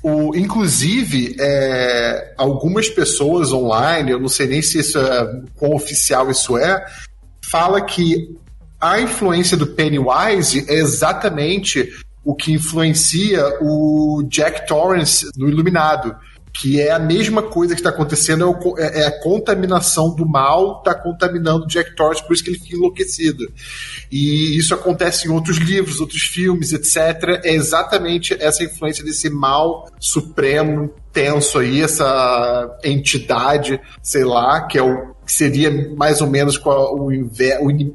[0.05, 6.29] O, inclusive, é, algumas pessoas online, eu não sei nem se isso é quão oficial
[6.29, 6.85] isso é,
[7.49, 8.35] fala que
[8.81, 11.89] a influência do Pennywise é exatamente
[12.21, 16.13] o que influencia o Jack Torrance no Iluminado.
[16.59, 20.25] Que é a mesma coisa que está acontecendo, é, o é- é a contaminação do
[20.25, 23.51] mal está contaminando Jack Torrance, por isso que ele fica enlouquecido.
[24.11, 27.41] E isso acontece em outros livros, outros filmes, etc.
[27.43, 34.83] É exatamente essa influência desse mal supremo, tenso aí, essa entidade, sei lá, que é
[34.83, 37.07] o que seria mais ou menos o,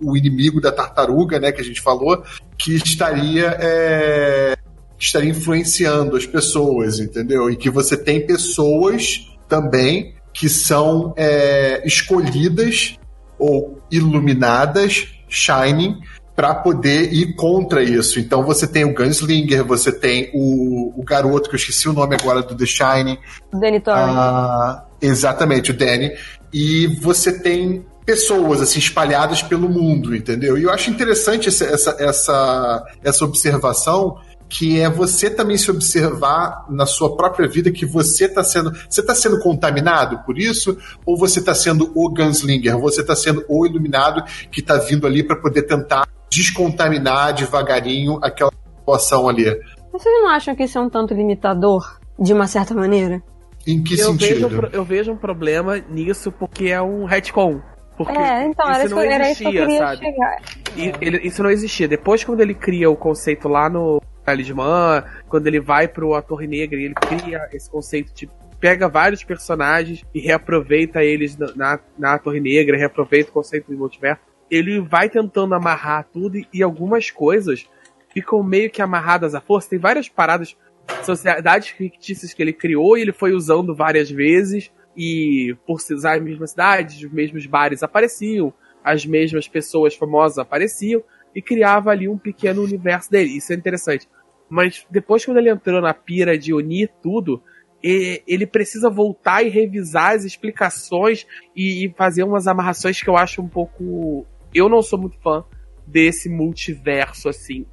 [0.02, 2.22] o inimigo da tartaruga, né, que a gente falou,
[2.56, 4.56] que estaria é,
[4.98, 7.48] que estaria influenciando as pessoas, entendeu?
[7.50, 12.96] E que você tem pessoas também que são é, escolhidas
[13.38, 15.98] ou iluminadas, shining,
[16.34, 18.20] para poder ir contra isso.
[18.20, 22.14] Então você tem o Gunslinger, você tem o, o garoto, que eu esqueci o nome
[22.14, 23.18] agora do The Shining,
[23.52, 24.14] Danny Torrance.
[24.16, 26.12] ah, exatamente, o Danny.
[26.52, 30.56] E você tem pessoas assim espalhadas pelo mundo, entendeu?
[30.56, 34.16] E eu acho interessante essa, essa, essa, essa observação
[34.48, 39.00] que é você também se observar na sua própria vida que você está sendo você
[39.00, 43.66] está sendo contaminado por isso ou você está sendo o gunslinger você está sendo o
[43.66, 49.44] iluminado que está vindo ali para poder tentar descontaminar devagarinho aquela situação ali
[49.92, 53.22] Mas vocês não acham que isso é um tanto limitador, de uma certa maneira?
[53.66, 57.04] em que eu, vejo, sentido um pro- eu vejo um problema nisso porque é um
[57.04, 57.60] retcon.
[57.98, 60.40] Porque é, então, era isso, não que- era isso que eu existia, queria sabe?
[60.76, 61.88] E ele- isso não existia.
[61.88, 66.46] Depois, quando ele cria o conceito lá no Talismã, quando ele vai pro A Torre
[66.46, 68.28] Negra e ele cria esse conceito de
[68.60, 73.78] pega vários personagens e reaproveita eles na, na, na Torre Negra, reaproveita o conceito do
[73.78, 77.66] multiverso, ele vai tentando amarrar tudo e, e algumas coisas
[78.12, 79.70] ficam meio que amarradas à força.
[79.70, 80.56] Tem várias paradas,
[81.04, 86.16] sociedades fictícias que ele criou e ele foi usando várias vezes e por se usar
[86.16, 88.52] as mesmas cidades, os mesmos bares apareciam,
[88.84, 91.02] as mesmas pessoas famosas apareciam
[91.34, 93.36] e criava ali um pequeno universo dele.
[93.36, 94.08] Isso é interessante.
[94.48, 97.42] Mas depois, quando ele entrou na pira de unir tudo,
[97.82, 103.48] ele precisa voltar e revisar as explicações e, fazer umas amarrações que eu acho um
[103.48, 104.26] pouco.
[104.54, 105.44] Eu não sou muito fã
[105.86, 107.66] desse multiverso assim.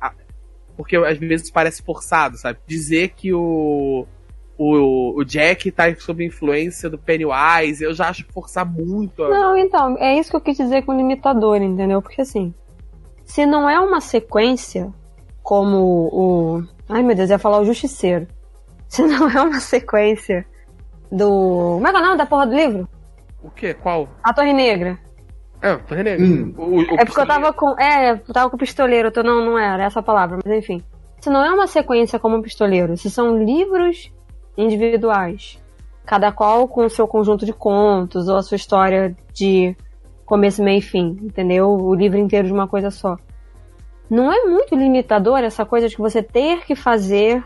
[0.75, 2.59] Porque às vezes parece forçado, sabe?
[2.67, 4.05] Dizer que o
[4.57, 9.21] o, o Jack tá sob influência do Pennywise, eu já acho forçar muito.
[9.27, 12.01] Não, então, é isso que eu quis dizer com limitador, entendeu?
[12.01, 12.53] Porque assim,
[13.25, 14.93] se não é uma sequência
[15.45, 15.77] como
[16.11, 16.63] o.
[16.89, 18.27] Ai meu Deus, eu ia falar o Justiceiro.
[18.89, 20.43] Se não é uma sequência
[21.11, 21.27] do.
[21.75, 22.87] Como é que é o nome da porra do livro?
[23.43, 23.75] O quê?
[23.75, 24.09] Qual?
[24.23, 24.97] A Torre Negra.
[25.61, 26.25] É, Torre Negra.
[26.25, 26.53] Hum.
[26.57, 27.33] O- o É porque eu pistoleiro.
[27.43, 27.79] tava com.
[27.79, 30.83] É, eu tava com pistoleiro, eu tô, não, não era essa a palavra, mas enfim.
[31.21, 34.11] Se não é uma sequência como um pistoleiro, se são livros
[34.57, 35.61] individuais,
[36.05, 39.75] cada qual com o seu conjunto de contos ou a sua história de
[40.25, 41.69] começo, meio e fim, entendeu?
[41.69, 43.15] O livro inteiro de uma coisa só.
[44.09, 47.43] Não é muito limitador essa coisa de que você ter que fazer,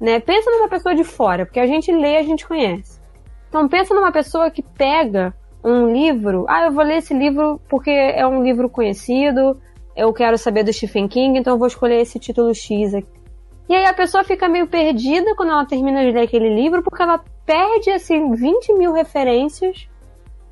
[0.00, 0.18] né?
[0.20, 3.00] Pensa numa pessoa de fora, porque a gente lê, a gente conhece.
[3.48, 5.34] Então pensa numa pessoa que pega
[5.64, 9.60] um livro, ah, eu vou ler esse livro porque é um livro conhecido,
[9.94, 13.22] eu quero saber do Stephen King, então eu vou escolher esse título X aqui.
[13.68, 17.02] E aí a pessoa fica meio perdida quando ela termina de ler aquele livro, porque
[17.02, 19.88] ela perde, assim, 20 mil referências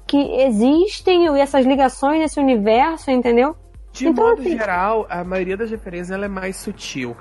[0.07, 3.55] que existem e essas ligações nesse universo, entendeu?
[3.93, 7.17] De Então, modo assim- geral, a maioria das referências ela é mais sutil.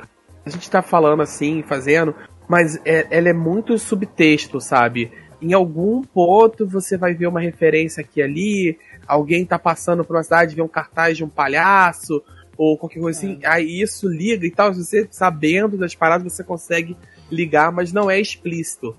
[0.46, 2.16] A gente tá falando assim, fazendo,
[2.48, 5.12] mas é- ela é muito subtexto, sabe?
[5.42, 10.16] Em algum ponto você vai ver uma referência aqui e ali, alguém tá passando por
[10.16, 12.22] uma cidade, vê um cartaz de um palhaço,
[12.58, 14.74] ou qualquer coisa assim, aí isso liga e tal.
[14.74, 16.96] Você sabendo das paradas, você consegue
[17.32, 18.96] ligar, mas não é explícito.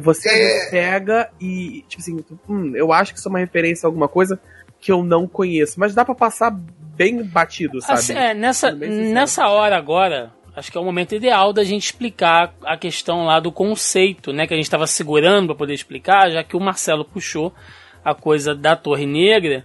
[0.00, 0.70] Você É.
[0.70, 4.38] pega e, tipo assim, hum, eu acho que isso é uma referência a alguma coisa
[4.84, 7.98] que eu não conheço, mas dá pra passar bem batido, sabe?
[8.00, 12.54] Assim, é, nessa, nessa hora agora, acho que é o momento ideal da gente explicar
[12.62, 14.46] a questão lá do conceito, né?
[14.46, 17.50] Que a gente estava segurando para poder explicar, já que o Marcelo puxou
[18.04, 19.64] a coisa da Torre Negra,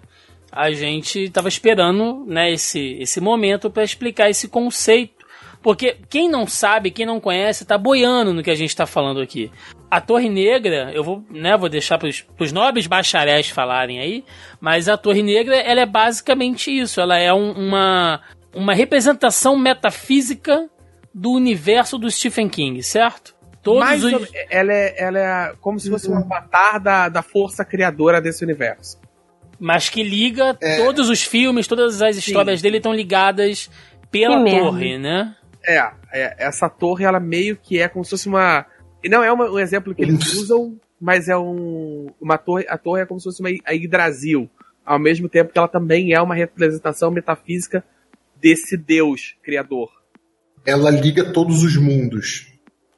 [0.50, 5.19] a gente estava esperando, né, esse, esse momento para explicar esse conceito.
[5.62, 9.20] Porque quem não sabe, quem não conhece, tá boiando no que a gente está falando
[9.20, 9.52] aqui.
[9.92, 12.08] A Torre Negra, eu vou, né, vou deixar para
[12.40, 14.24] os nobres bacharéis falarem aí,
[14.62, 17.02] mas a Torre Negra, ela é basicamente isso.
[17.02, 18.22] Ela é um- uma,
[18.54, 20.70] uma representação metafísica
[21.14, 23.36] do universo do Stephen King, certo?
[23.62, 24.30] Todos Mais os...
[24.50, 28.98] ela, é, ela é como se fosse um avatar da, da força criadora desse universo.
[29.60, 30.78] Mas que liga É.
[30.78, 33.70] todos os filmes, todas as histórias dele estão ligadas
[34.10, 35.36] pela Que torre, né?
[35.66, 35.78] É,
[36.14, 38.66] é, essa torre, ela meio que é como se fosse uma.
[39.06, 42.08] Não é uma- um exemplo que eles usam, mas é um.
[42.20, 42.66] Uma torre.
[42.70, 44.50] A torre é como se fosse uma a Yggdrasil.
[44.86, 47.84] Ao mesmo tempo que ela também é uma representação metafísica
[48.40, 49.90] desse Deus criador.
[50.66, 52.48] ela liga todos os mundos.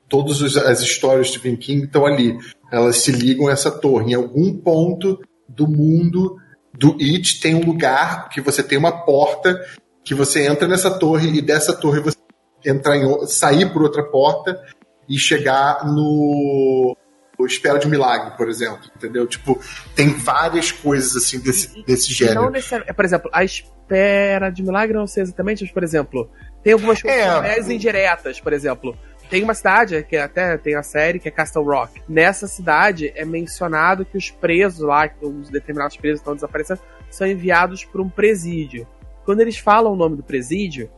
[0.10, 2.38] Todas as histórias de Stephen King estão ali.
[2.72, 4.12] Elas se ligam a essa torre.
[4.12, 6.38] Em algum ponto do mundo
[6.74, 9.60] do It tem um lugar que você tem uma porta
[10.04, 12.18] que você entra nessa torre e dessa torre você
[12.66, 14.62] entrar em, sair por outra porta
[15.08, 16.96] e chegar no
[17.40, 18.82] no Espera de um Milagre, por exemplo.
[18.96, 19.26] Entendeu?
[19.26, 19.60] Tipo,
[19.96, 22.50] tem várias coisas assim desse, desse Não gênero.
[22.52, 22.94] necessariamente.
[22.96, 26.30] Por exemplo, a espera de milagre, não sei exatamente, mas, por exemplo,
[26.64, 27.42] tem algumas coisas É.
[27.42, 28.96] mais indiretas, por exemplo.
[29.28, 32.02] Tem uma cidade, que até tem a série, que é Castle Rock.
[32.08, 37.26] Nessa cidade é mencionado que os presos lá, que os determinados presos estão desaparecendo, são
[37.26, 38.86] enviados para um presídio.
[39.26, 40.92] Quando eles falam o nome do presídio,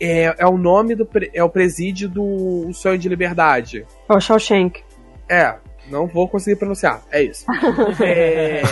[0.00, 3.84] é, é o nome do é o presídio do Sonho de Liberdade.
[4.08, 4.80] É o Shawshank.
[5.28, 5.54] É,
[5.90, 7.02] não vou conseguir pronunciar.
[7.10, 7.44] É isso.
[8.00, 8.62] É,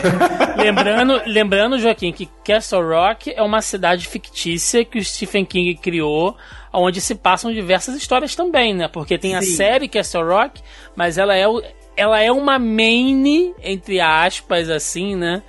[0.56, 6.36] lembrando, lembrando, Joaquim, que Castle Rock é uma cidade fictícia que o Stephen King criou,
[6.72, 8.88] onde se passam diversas histórias também, né?
[8.88, 9.56] Porque tem a Sim.
[9.56, 10.62] série Castle Rock,
[10.94, 11.62] mas ela é, o-
[11.96, 15.42] ela é uma main, entre aspas, assim, né?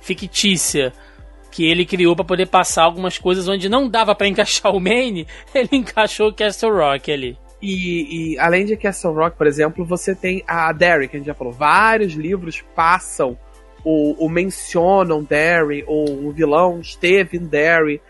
[0.00, 0.92] Fictícia.
[1.54, 5.24] Que ele criou pra poder passar algumas coisas onde não dava pra encaixar o main,
[5.54, 7.38] ele encaixou o Castle Rock ali.
[7.62, 11.26] E, e além de Castle Rock, por exemplo, você tem a Derry, que a gente
[11.26, 11.52] já falou.
[11.52, 13.38] Vários livros passam
[13.84, 18.02] ou, ou mencionam Derry, ou o vilão esteve em Derry,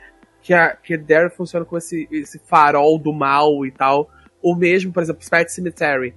[0.43, 4.09] que, a, que Derry funciona com esse, esse farol do mal e tal.
[4.43, 6.15] Ou mesmo, por exemplo, Pet Cemetery.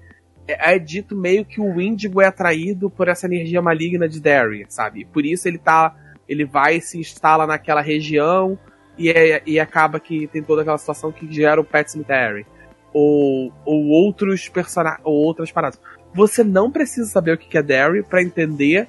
[0.47, 4.65] É, é dito meio que o Índigo é atraído por essa energia maligna de Derry,
[4.69, 5.05] sabe?
[5.05, 5.95] Por isso ele tá.
[6.27, 8.57] Ele vai se instala naquela região
[8.97, 12.45] e, é- e acaba que tem toda aquela situação que gera o Pet Cemetery
[12.93, 15.79] ou, ou outros personagens ou outras paradas.
[16.13, 18.87] Você não precisa saber o que é Derry pra entender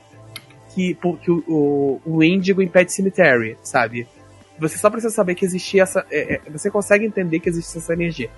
[0.75, 4.07] que, que o, o, o Índigo em Pet Cemetery, sabe?
[4.59, 6.05] Você só precisa saber que existia essa.
[6.11, 8.31] é, é, você consegue entender que existe essa energia.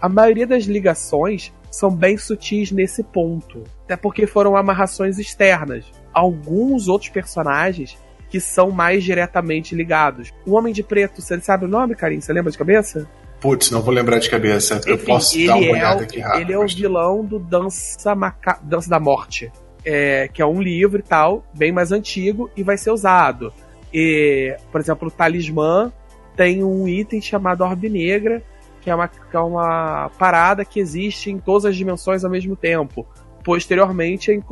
[0.00, 3.64] A maioria das ligações são bem sutis nesse ponto.
[3.84, 5.84] Até porque foram amarrações externas.
[6.12, 10.32] Alguns outros personagens que são mais diretamente ligados.
[10.46, 12.20] O Homem de Preto, você sabe o nome, Karim?
[12.20, 13.08] Você lembra de cabeça?
[13.40, 14.80] Putz, não vou lembrar de cabeça.
[14.86, 16.40] eu Enfim, posso ele dar uma é olhada o- aqui rápido.
[16.40, 18.58] Ele é o vilão do Dança, Maca...
[18.62, 19.52] Dança da Morte,
[19.84, 23.52] é, que é um livro e tal, bem mais antigo, e vai ser usado.
[23.92, 25.92] E, por exemplo, o Talismã
[26.34, 28.42] tem um item chamado Orbe Negra,
[28.80, 32.56] que é, uma, que é uma parada que existe em todas as dimensões ao mesmo
[32.56, 33.06] tempo.
[33.44, 34.42] Posteriormente, em-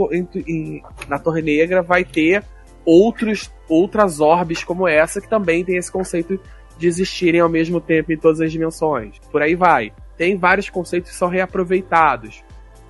[0.46, 2.42] em- na Torre Negra, vai ter
[2.84, 6.38] outros, outras orbes como essa, que também tem esse conceito
[6.78, 9.18] de existirem ao mesmo tempo em todas as dimensões.
[9.30, 9.92] Por aí vai.
[10.16, 12.42] Tem vários conceitos que são reaproveitados.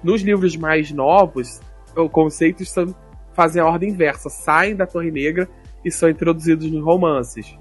[0.03, 1.61] Nos livros mais novos,
[1.97, 2.95] os conceitos são,
[3.33, 5.49] fazem a ordem inversa, saem da Torre Negra
[5.85, 7.59] e são introduzidos nos romances.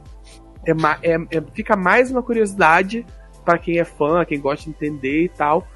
[0.66, 0.72] É,
[1.12, 3.06] é- é- fica mais uma curiosidade
[3.44, 5.68] para quem é fã, quem gosta de entender e tal,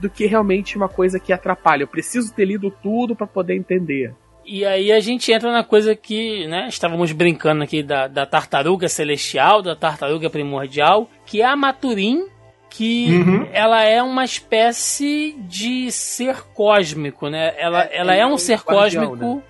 [0.00, 1.84] do que realmente uma coisa que atrapalha.
[1.84, 4.14] Eu preciso ter lido tudo para poder entender.
[4.44, 8.88] E aí a gente entra na coisa que, né, estávamos brincando aqui da, da tartaruga
[8.88, 12.26] celestial, da tartaruga primordial, que é a Maturin,
[12.68, 13.48] que Uhum.
[13.52, 17.54] ela é uma espécie de ser cósmico, né?
[17.58, 19.42] Ela é, ela é, um ser guardião, cósmico né?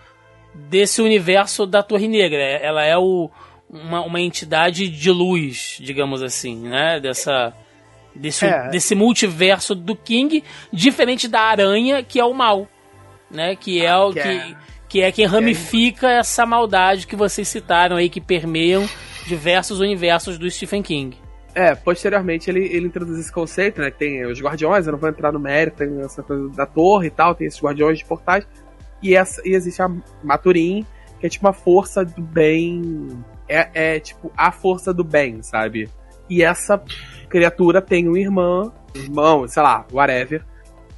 [0.55, 2.43] desse universo da Torre Negra.
[2.43, 3.31] Ela é o,
[3.71, 7.01] uma, uma entidade de luz, digamos assim, né?
[7.01, 7.55] Dessa,
[8.15, 8.69] desse, É.
[8.69, 10.43] desse multiverso do King,
[10.73, 12.69] diferente da aranha, que é o mal,
[13.31, 13.57] né?
[13.57, 14.57] Que é o que
[14.93, 18.87] que, é- que quem ramifica essa maldade que vocês citaram aí, que permeiam
[19.27, 21.17] diversos universos do Stephen King.
[21.55, 23.91] É, posteriormente ele, ele introduz esse conceito, né?
[23.91, 27.07] Que tem os guardiões, eu não vou entrar no mérito, tem essa coisa da torre
[27.07, 28.47] e tal, tem esses guardiões de portais.
[29.03, 29.91] E, essa, e existe a
[30.23, 30.85] Maturin,
[31.19, 33.09] que é tipo uma força do bem.
[33.49, 35.89] É, é tipo a força do bem, sabe?
[36.29, 36.83] E essa
[37.31, 40.45] criatura tem um irmão, irmão, sei lá, whatever.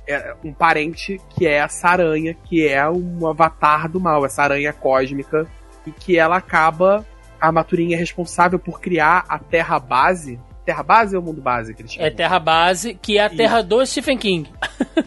[0.07, 4.73] É um parente que é essa aranha, que é um avatar do mal, essa aranha
[4.73, 5.47] cósmica.
[5.87, 7.05] E que ela acaba.
[7.41, 10.39] A Maturin é responsável por criar a Terra Base.
[10.65, 12.07] Terra Base ou Mundo Base que eles chamam?
[12.07, 14.51] É Terra Base, que é a terra do Stephen King.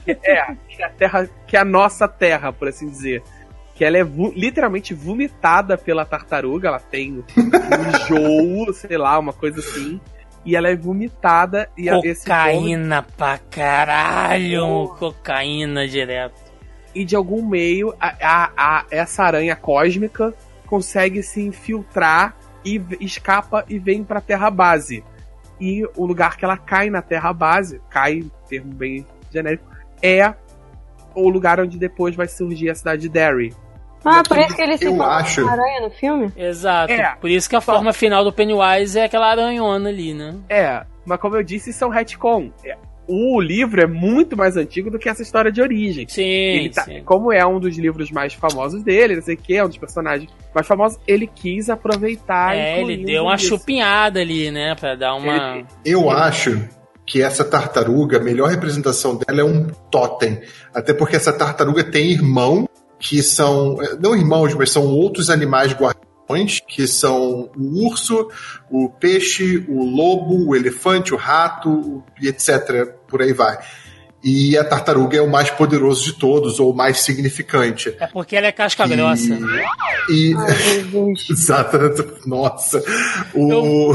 [0.05, 3.23] É, que é a Terra, que é a nossa Terra, por assim dizer.
[3.73, 7.23] Que ela é vu- literalmente vomitada pela tartaruga, ela tem um
[8.65, 9.99] enjoo, sei lá, uma coisa assim.
[10.47, 14.87] E ela é vomitada e a- esse vômito- Cocaína pra caralho!
[14.97, 16.47] Cocaína direto.
[16.95, 20.33] e de algum meio a, a- a- essa aranha cósmica
[20.65, 25.03] consegue se infiltrar e escapa e vem pra Terra Base.
[25.61, 29.65] E o lugar que ela cai na Terra Base, cai, termo bem genérico,
[30.01, 30.33] é
[31.13, 33.53] o lugar onde depois vai surgir a cidade de Derry.
[34.05, 36.31] Ah, por isso que ele se acho- uma aranha no filme?
[36.37, 36.91] Exato.
[36.93, 37.15] É.
[37.19, 40.35] Por isso que a forma final do Pennywise é aquela aranhona ali, né?
[40.49, 42.51] É, mas como eu disse, isso é um retcon.
[42.65, 42.75] É,
[43.09, 46.05] O livro é muito mais antigo do que essa história de origem.
[46.09, 47.01] Sim, Ele tá- sim.
[47.05, 49.77] como é um dos livros mais famosos dele, não sei o que, é um dos
[49.77, 53.45] personagens mais famosos, ele quis aproveitar É, ele deu uma isso.
[53.47, 54.75] chupinhada ali, né?
[54.75, 55.55] Pra dar uma.
[55.55, 56.61] Ele- Eu acho
[57.05, 60.41] que essa tartaruga, a melhor representação dela é um totem.
[60.75, 62.66] Até porque essa tartaruga tem irmão,
[62.99, 63.77] que são.
[63.99, 68.29] Não irmãos, mas são outros animais guardiões, que são o urso,
[68.69, 72.87] o peixe, o lobo, o elefante, o rato, e etc.
[73.07, 73.57] Por aí vai.
[74.23, 77.95] E a tartaruga é o mais poderoso de todos, ou o mais significante.
[77.99, 79.37] É porque ela é casca grossa.
[80.09, 80.33] E.
[80.35, 81.29] Ai, Jesus.
[81.31, 81.77] Exato,
[82.25, 82.83] nossa.
[83.33, 83.93] O.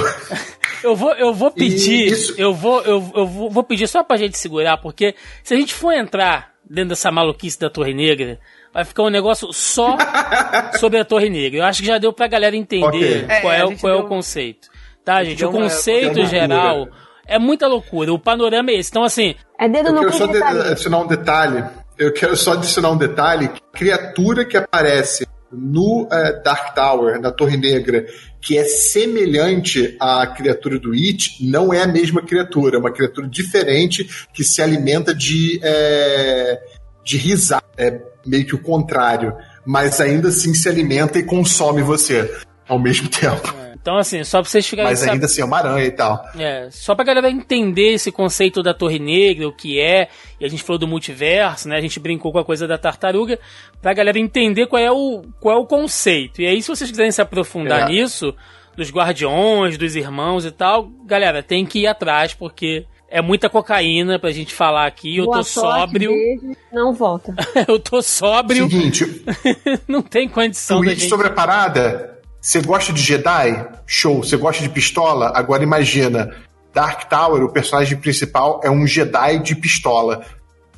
[0.82, 4.16] Eu vou, eu vou pedir, isso- eu vou, eu, eu vou, vou pedir só pra
[4.16, 5.14] gente segurar, porque
[5.44, 8.40] se a gente for entrar dentro dessa maluquice da Torre Negra,
[8.72, 9.96] vai ficar um negócio só
[10.80, 11.60] sobre a Torre Negra.
[11.60, 13.26] Eu acho que já deu pra galera entender Ok.
[13.40, 14.68] qual, é, É, o- é o deu- conceito.
[15.04, 15.38] Tá, gente gente?
[15.40, 16.88] deu O conceito deu uma geral
[17.26, 18.12] é muita loucura.
[18.12, 18.90] O panorama é esse.
[18.90, 21.64] Então, assim, É dedo Eu no quero só de adicionar um detalhe.
[21.98, 23.50] Eu quero só adicionar um detalhe.
[23.72, 28.06] Criatura que aparece no eh, Dark Tower, na Torre Negra,
[28.40, 32.76] que é semelhante à criatura do It, não é a mesma criatura.
[32.76, 36.58] É uma criatura diferente que se alimenta de, eh,
[37.04, 37.62] de risada.
[37.76, 39.34] É meio que o contrário.
[39.64, 42.30] Mas ainda assim se alimenta e consome você
[42.68, 43.54] ao mesmo tempo.
[43.80, 46.24] então assim, só pra vocês ficarem Mas ainda assim é uma aranha e tal.
[46.38, 50.08] É, só pra galera entender esse conceito da Torre Negra, o que é,
[50.40, 51.76] e a gente falou do multiverso, né?
[51.76, 53.38] A gente brincou com a coisa da tartaruga,
[53.80, 56.40] pra galera entender qual é o, qual é o conceito.
[56.40, 57.92] E aí, se vocês quiserem se aprofundar É.
[57.92, 58.34] nisso,
[58.76, 64.18] dos guardiões, dos irmãos e tal, galera, tem que ir atrás, porque é muita cocaína
[64.18, 65.18] pra gente falar aqui.
[65.18, 67.34] Eu Boa tô sorte, sóbrio, beijo, Não volta.
[67.68, 69.24] eu tô sóbrio, Seguinte,
[69.86, 71.10] não tem condição da tweet gente.
[71.10, 72.18] sobre a parada.
[72.40, 73.68] Você gosta de Jedi?
[73.86, 74.24] Show.
[74.24, 75.30] Você gosta de pistola?
[75.34, 76.34] Agora imagina.
[76.74, 80.24] Dark Tower, o personagem principal, é um Jedi de pistola.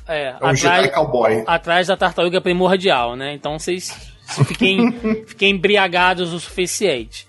[0.07, 1.43] É, É um Jedi cowboy.
[1.47, 3.33] atrás da tartaruga primordial, né?
[3.33, 3.95] Então vocês
[4.45, 4.91] fiquem,
[5.25, 7.25] fiquem embriagados o suficiente.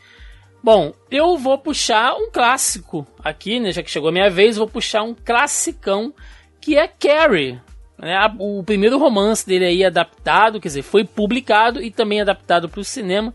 [0.67, 3.71] Bom, eu vou puxar um clássico aqui, né?
[3.71, 6.13] Já que chegou a minha vez, vou puxar um classicão
[6.61, 7.61] que é Carrie.
[7.97, 8.19] Né?
[8.41, 12.85] O primeiro romance dele aí adaptado, quer dizer, foi publicado e também adaptado para o
[12.85, 13.33] cinema.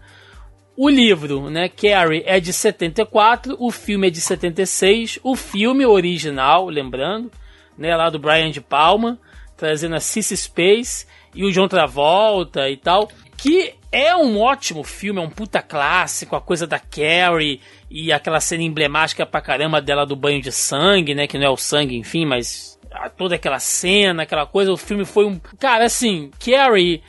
[0.75, 6.67] O livro, né, Carrie, é de 74, o filme é de 76, o filme original,
[6.67, 7.31] lembrando,
[7.77, 9.17] né, lá do Brian de Palma,
[9.55, 15.19] trazendo a Cissy Space e o John Travolta e tal, que é um ótimo filme,
[15.19, 17.59] é um puta clássico, a coisa da Carrie
[17.89, 21.49] e aquela cena emblemática pra caramba dela do banho de sangue, né, que não é
[21.49, 25.39] o sangue, enfim, mas a- toda aquela cena, aquela coisa, o filme foi um...
[25.59, 27.01] Cara, assim, Carrie...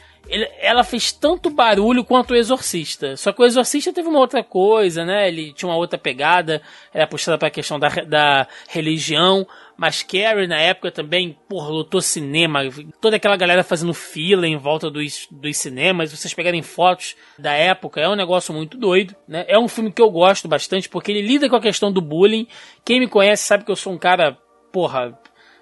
[0.60, 3.16] ela fez tanto barulho quanto o Exorcista.
[3.16, 5.28] Só que o Exorcista teve uma outra coisa, né?
[5.28, 6.62] Ele tinha uma outra pegada,
[6.94, 9.46] era puxada pra questão da, da religião.
[9.76, 12.60] Mas Carrie, na época, também, porra, lutou cinema.
[13.00, 16.12] Toda aquela galera fazendo fila em volta dos, dos cinemas.
[16.12, 19.44] Vocês pegarem fotos da época, é um negócio muito doido, né?
[19.48, 22.46] É um filme que eu gosto bastante, porque ele lida com a questão do bullying.
[22.84, 24.38] Quem me conhece sabe que eu sou um cara,
[24.72, 25.18] porra,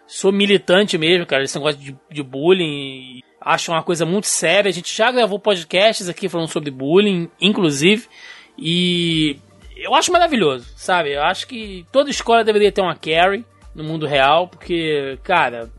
[0.07, 3.23] sou militante mesmo, cara, esse negócio de, de bullying.
[3.41, 4.69] Acho uma coisa muito séria.
[4.69, 8.07] A gente já gravou podcasts aqui falando sobre bullying, inclusive.
[8.59, 9.39] E
[9.77, 11.15] eu acho maravilhoso, sabe?
[11.15, 13.45] Eu acho que toda escola deveria ter uma Carrie
[13.75, 15.71] no mundo real, porque, cara,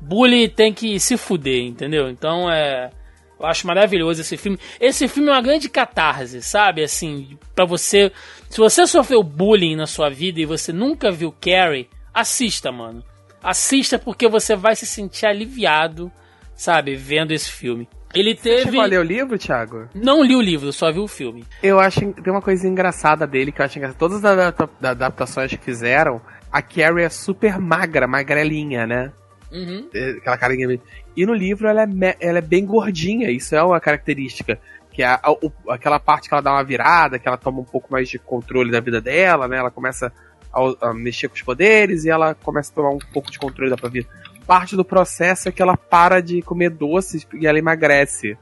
[0.00, 2.08] bullying tem que se fuder, entendeu?
[2.08, 2.90] Então é.
[3.38, 4.58] Eu acho maravilhoso esse filme.
[4.78, 6.82] Esse filme é uma grande catarse, sabe?
[6.82, 8.12] Assim, pra você.
[8.50, 13.02] Se você sofreu bullying na sua vida e você nunca viu Carrie, assista, mano.
[13.42, 16.12] Assista porque você vai se sentir aliviado,
[16.54, 16.94] sabe?
[16.96, 17.88] Vendo esse filme.
[18.12, 18.64] Ele teve.
[18.64, 19.88] Chegou a ler o livro, Thiago?
[19.94, 21.44] Não li o livro, só vi o filme.
[21.62, 23.98] Eu acho que tem uma coisa engraçada dele que eu acho engraçada.
[23.98, 26.20] Todas as adapta- da- adaptações que fizeram,
[26.52, 29.12] a Carrie é super magra, magrelinha, né?
[29.52, 29.88] Uhum.
[29.94, 30.80] É, Aquela carinha.
[31.16, 34.58] E no livro ela é, me- ela é bem gordinha, isso é uma característica.
[34.92, 37.60] Que é a- a- o- aquela parte que ela dá uma virada, que ela toma
[37.60, 39.56] um pouco mais de controle da vida dela, né?
[39.58, 40.12] Ela começa
[40.52, 43.70] a, a mexer com os poderes e ela começa a tomar um pouco de controle
[43.70, 44.12] da própria vida.
[44.46, 48.36] Parte do processo é que ela para de comer doces e ela emagrece.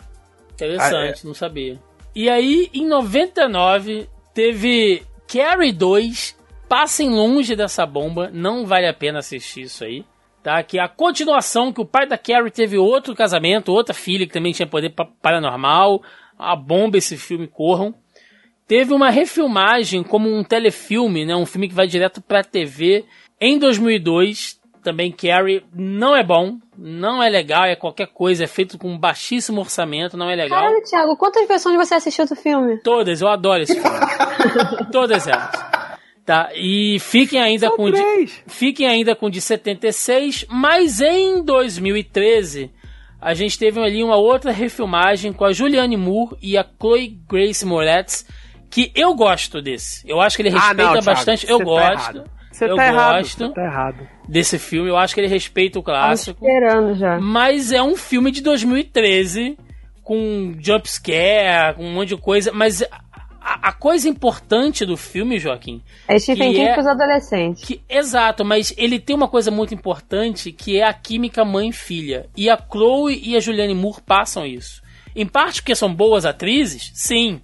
[0.54, 1.78] Interessante, não sabia.
[2.14, 6.36] E aí, em 99, teve Carrie 2.
[6.68, 10.04] Passem longe dessa bomba, não vale a pena assistir isso aí.
[10.42, 10.62] Tá?
[10.62, 14.52] Que a continuação que o pai da Carrie teve outro casamento, outra filha que também
[14.52, 16.02] tinha poder pa- paranormal.
[16.38, 17.92] A bomba esse filme, corram.
[18.66, 21.34] Teve uma refilmagem como um telefilme, né?
[21.34, 23.04] Um filme que vai direto pra TV
[23.40, 24.58] em 2002.
[24.84, 29.60] Também Carrie não é bom, não é legal, é qualquer coisa, é feito com baixíssimo
[29.60, 30.60] orçamento, não é legal.
[30.60, 32.78] Caralho, Thiago, quantas versões você assistiu do filme?
[32.82, 33.98] Todas, eu adoro esse filme.
[34.92, 35.50] Todas elas.
[36.28, 42.70] Tá, e fiquem ainda com o de, fiquem ainda com de 76, mas em 2013
[43.18, 47.64] a gente teve ali uma outra refilmagem com a Julianne Moore e a Chloe Grace
[47.64, 48.26] Moretz,
[48.70, 50.06] que eu gosto desse.
[50.06, 51.90] Eu acho que ele Ah, respeita não, Thiago, bastante, você eu tá gosto.
[52.18, 52.30] errado.
[52.52, 53.16] Você eu tá errado.
[53.22, 54.08] gosto Você tá errado.
[54.28, 56.44] desse filme, eu acho que ele respeita o Tava clássico.
[56.44, 57.18] esperando já.
[57.18, 59.56] Mas é um filme de 2013
[60.04, 62.84] com jump scare, com um monte de coisa, mas
[63.54, 67.64] a, a coisa importante do filme, Joaquim, É Stephen Que King é- pros adolescentes.
[67.64, 71.72] que exato, mas ele tem uma coisa muito importante que é a química mãe e
[71.72, 72.26] filha.
[72.36, 74.82] E a Chloe e a Julianne Moore passam isso.
[75.16, 77.40] Em parte porque são boas atrizes, sim.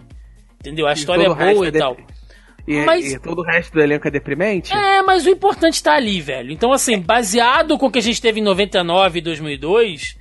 [0.60, 0.86] Entendeu?
[0.86, 1.94] A história é boa é e tal.
[1.96, 2.06] dep-
[2.66, 4.72] E, Mas- e todo o resto do elenco é deprimente?
[4.72, 6.50] É, mas o importante tá ali, velho.
[6.50, 10.16] Então, assim, baseado com o que a gente teve em 99 e 2002,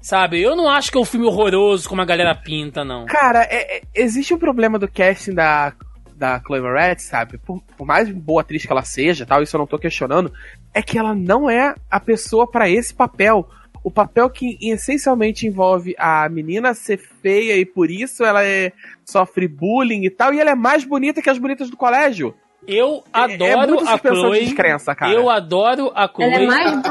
[0.00, 0.40] sabe?
[0.40, 3.06] Eu não acho que é um filme horroroso como a galera pinta, não.
[3.06, 5.72] Cara, é- é- existe um problema do casting da,
[6.16, 7.38] da Chloe Moretz, sabe?
[7.38, 10.32] Por, por mais boa atriz que ela seja, tal, isso eu não tô questionando,
[10.74, 13.48] é que ela não é a pessoa pra esse papel.
[13.84, 18.72] O papel que essencialmente envolve a menina ser feia e por isso ela é-
[19.04, 22.34] sofre bullying e tal, e ela é mais bonita que as bonitas do colégio.
[22.70, 24.40] Eu É- é adoro muita a suspensão de Chloe.
[24.44, 25.10] descrença, cara.
[25.12, 26.26] Eu adoro a Chloe.
[26.30, 26.82] Ela é, mais,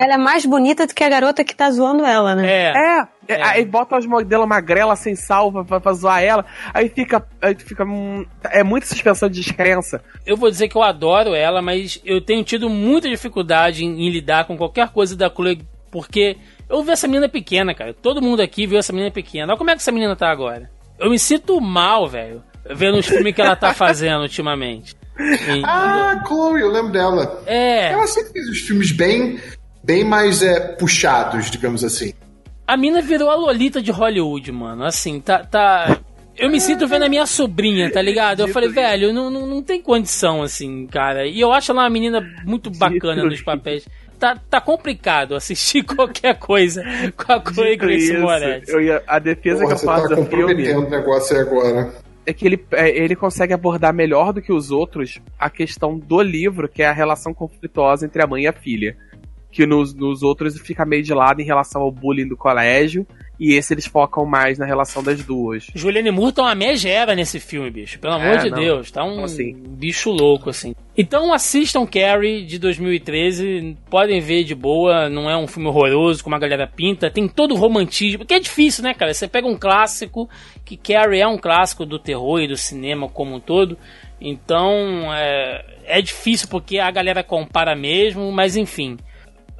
[0.00, 2.46] ela é mais bonita do que a garota que tá zoando ela, né?
[2.50, 2.72] É.
[2.74, 3.42] É, é, É.
[3.42, 7.22] aí bota umas modelos magrela sem salva pra, pra zoar ela, aí fica.
[7.42, 10.02] Aí fica hum, é muita suspensão de descrença.
[10.24, 14.10] Eu vou dizer que eu adoro ela, mas eu tenho tido muita dificuldade em, em
[14.10, 15.60] lidar com qualquer coisa da Chloe,
[15.90, 16.38] porque
[16.70, 17.92] eu vi essa menina pequena, cara.
[17.92, 19.52] Todo mundo aqui viu essa menina pequena.
[19.52, 20.70] Olha como é que essa menina tá agora.
[20.98, 24.96] Eu me sinto mal, velho, vendo os filmes que ela tá fazendo ultimamente.
[25.18, 25.62] Entendeu?
[25.64, 27.42] Ah, Chloe, eu lembro dela.
[27.46, 27.92] É.
[27.92, 29.40] Ela sempre fez os filmes bem,
[29.82, 32.12] bem mais é, puxados, digamos assim.
[32.66, 34.84] A mina virou a Lolita de Hollywood, mano.
[34.84, 35.38] Assim, tá.
[35.42, 35.98] tá...
[36.36, 38.40] Eu me sinto vendo a minha sobrinha, tá ligado?
[38.40, 41.26] Eu falei, velho, não, não, não tem condição, assim, cara.
[41.26, 43.84] E eu acho ela uma menina muito bacana nos papéis.
[44.20, 46.84] Tá, tá complicado assistir qualquer coisa
[47.16, 48.68] com a Chloe Grace Moretz.
[48.68, 50.30] eu ia, a defesa Porra, que eu você faço tá do filme.
[50.30, 51.92] comprometendo o negócio aí agora.
[52.28, 56.20] É que ele, é, ele consegue abordar melhor do que os outros a questão do
[56.20, 58.94] livro, que é a relação conflituosa entre a mãe e a filha.
[59.50, 63.06] Que nos, nos outros fica meio de lado em relação ao bullying do colégio,
[63.38, 65.66] e esse eles focam mais na relação das duas.
[65.74, 67.98] Juliane Moore tá uma megera nesse filme, bicho.
[68.00, 68.58] Pelo amor É, de não.
[68.58, 68.90] Deus.
[68.90, 69.52] Tá um Assim.
[69.54, 70.74] bicho louco, assim.
[70.96, 73.76] Então assistam Carrie de 2013.
[73.88, 75.08] Podem ver de boa.
[75.08, 77.08] Não é um filme horroroso, como a galera pinta.
[77.10, 78.24] Tem todo o romantismo.
[78.24, 79.14] Que é difícil, né, cara?
[79.14, 80.28] Você pega um clássico,
[80.64, 83.78] que Carrie é um clássico do terror e do cinema como um todo.
[84.20, 88.32] Então é, é difícil porque a galera compara mesmo.
[88.32, 88.96] Mas enfim.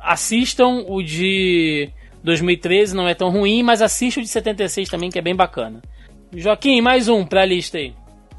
[0.00, 1.90] Assistam o de
[2.22, 5.80] 2013, não é tão ruim, mas assista o de 76 também, que é bem bacana.
[6.34, 7.94] Joaquim, mais um pra lista aí.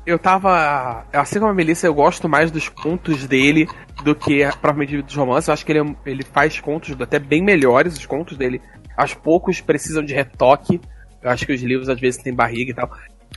[0.05, 1.05] Eu tava.
[1.13, 3.67] Assim como a Melissa, eu gosto mais dos contos dele
[4.03, 5.47] do que propriamente dos romances.
[5.47, 7.95] Eu acho que ele, é- ele faz contos até bem melhores.
[7.97, 8.61] Os contos dele,
[8.97, 10.79] aos poucos, precisam de retoque.
[11.21, 12.89] Eu acho que os livros às vezes têm barriga e tal.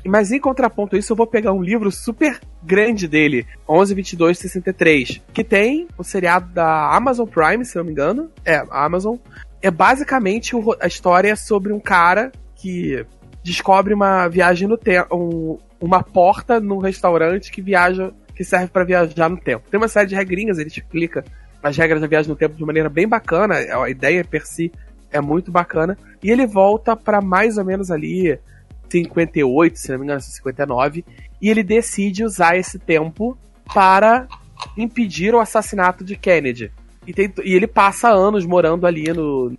[0.07, 5.45] Mas em contraponto a isso, eu vou pegar um livro super grande dele, 112263, que
[5.45, 8.31] tem o seriado da Amazon Prime, se não me engano.
[8.45, 9.17] É, Amazon.
[9.63, 13.07] É basicamente a história sobre um cara que
[13.45, 19.29] descobre uma viagem no tempo, uma porta num restaurante que viaja, que serve pra viajar
[19.29, 19.71] no tempo.
[19.71, 21.25] Tem uma série de regrinhas, ele explica
[21.63, 24.73] as regras da viagem no tempo de maneira bem bacana, a ideia per si
[25.13, 28.39] é muito bacana, e ele volta pra mais ou menos ali
[28.91, 31.05] 58, se não me engano, 59,
[31.41, 33.39] e ele decide usar esse tempo
[33.73, 34.27] para
[34.77, 36.73] impedir o assassinato de Kennedy.
[37.07, 39.57] E, tem- e ele passa anos morando ali no,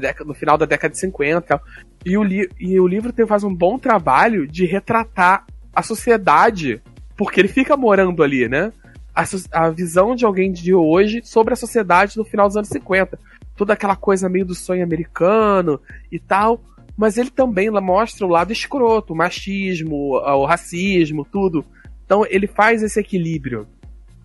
[0.00, 1.60] década, no final da década de 50
[2.04, 5.44] e o, li, e o livro tem, faz um bom trabalho de retratar
[5.74, 6.80] a sociedade,
[7.16, 8.72] porque ele fica morando ali, né?
[9.14, 13.18] A, a visão de alguém de hoje sobre a sociedade no final dos anos 50.
[13.56, 15.80] Toda aquela coisa meio do sonho americano
[16.10, 16.60] e tal.
[16.96, 21.64] Mas ele também mostra o lado escroto, o machismo, o racismo, tudo.
[22.04, 23.66] Então ele faz esse equilíbrio.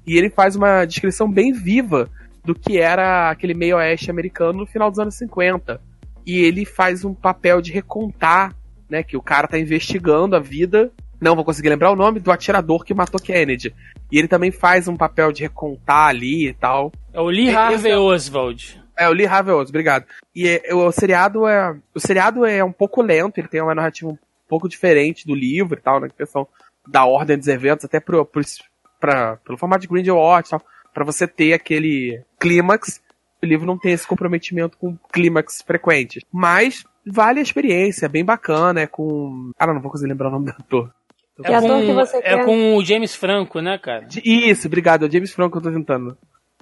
[0.06, 2.10] E ele faz uma descrição bem viva
[2.50, 5.80] do que era aquele meio oeste americano no final dos anos 50.
[6.26, 8.56] E ele faz um papel de recontar,
[8.90, 12.32] né, que o cara tá investigando a vida, não vou conseguir lembrar o nome do
[12.32, 13.72] atirador que matou Kennedy.
[14.12, 16.92] E ele também faz um papel de recontar ali e tal.
[17.14, 18.82] É o Lee É, Harvey é- Oswald.
[18.98, 20.06] É, o Lee Harvey Oswald, obrigado.
[20.36, 21.78] E é, o, o seriado é.
[21.94, 24.18] O seriado é um pouco lento, ele tem uma narrativa um
[24.48, 26.48] pouco diferente do livro e tal, na questão
[26.88, 28.42] da ordem dos eventos, até pro, pro,
[29.00, 30.62] pra, pelo formato de Grindelwald e tal,
[30.94, 33.02] pra você ter aquele clímax.
[33.41, 36.24] O livro não tem esse comprometimento com clímax frequentes.
[36.32, 39.52] Mas vale a experiência, é bem bacana, é com.
[39.57, 40.91] Ah, não, não vou conseguir lembrar o nome do ator.
[41.45, 42.45] Ator que você é quer?
[42.45, 44.06] com o James Franco, né, cara?
[44.06, 45.06] De- Isso, obrigado.
[45.06, 46.18] É o James Franco que eu tô tentando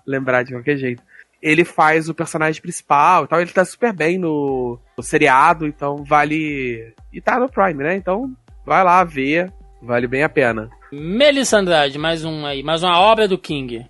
[0.06, 1.02] lembrar de qualquer jeito.
[1.41, 3.41] Ele faz o personagem principal e tal.
[3.41, 6.94] Ele tá super bem no, no seriado, então vale.
[7.12, 7.95] E tá no Prime, né?
[7.95, 8.32] Então
[8.66, 9.52] vai lá ver.
[9.82, 10.70] Vale bem a pena.
[10.91, 12.62] Melissa Andrade, mais um aí.
[12.64, 13.86] Mais uma obra do King.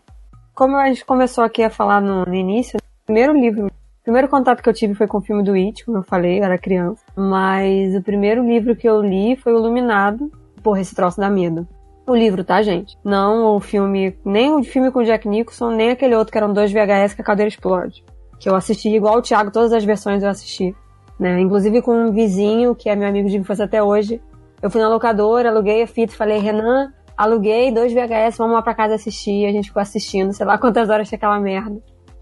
[0.58, 4.28] Como a gente começou aqui a falar no, no início, o primeiro livro, o primeiro
[4.28, 6.58] contato que eu tive foi com o filme do It, como eu falei, eu era
[6.58, 7.04] criança.
[7.16, 10.32] Mas o primeiro livro que eu li foi o Iluminado.
[10.64, 11.68] Porra, esse troço dá medo.
[12.08, 12.98] O livro, tá, gente?
[13.04, 16.52] Não o filme, nem o filme com o Jack Nicholson, nem aquele outro que eram
[16.52, 18.04] dois VHS que a cadeira explode.
[18.40, 20.76] Que eu assisti igual o Thiago, todas as versões eu assisti.
[21.20, 21.40] Né?
[21.40, 24.20] Inclusive com um vizinho, que é meu amigo de infância até hoje.
[24.60, 28.62] Eu fui na locadora, aluguei a fita e falei, Renan, aluguei dois VHS, vamos lá
[28.62, 29.46] pra casa assistir.
[29.46, 31.82] A gente ficou assistindo, sei lá quantas horas tinha aquela merda.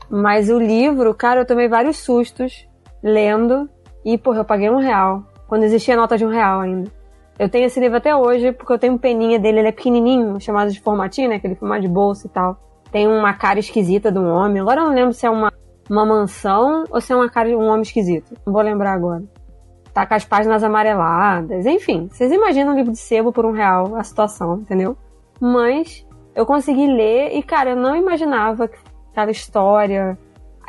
[0.10, 2.68] Mas o livro, cara, eu tomei vários sustos
[3.04, 3.70] lendo.
[4.04, 5.24] E, porra, eu paguei um real.
[5.48, 6.92] Quando existia nota de um real ainda.
[7.38, 10.40] Eu tenho esse livro até hoje, porque eu tenho um peninha dele, ele é pequenininho,
[10.40, 11.36] chamado de formatinho, né?
[11.36, 12.58] Aquele formato de bolsa e tal.
[12.92, 14.62] Tem uma cara esquisita de um homem.
[14.62, 15.52] Agora eu não lembro se é uma,
[15.90, 18.34] uma mansão ou se é uma cara de um homem esquisito.
[18.46, 19.24] Não vou lembrar agora.
[19.96, 21.66] Tá com as páginas amareladas.
[21.66, 24.98] Enfim, vocês imaginam um livro de sebo por um real, a situação, entendeu?
[25.40, 26.06] Mas
[26.36, 28.78] eu consegui ler e, cara, eu não imaginava que
[29.12, 30.18] aquela história,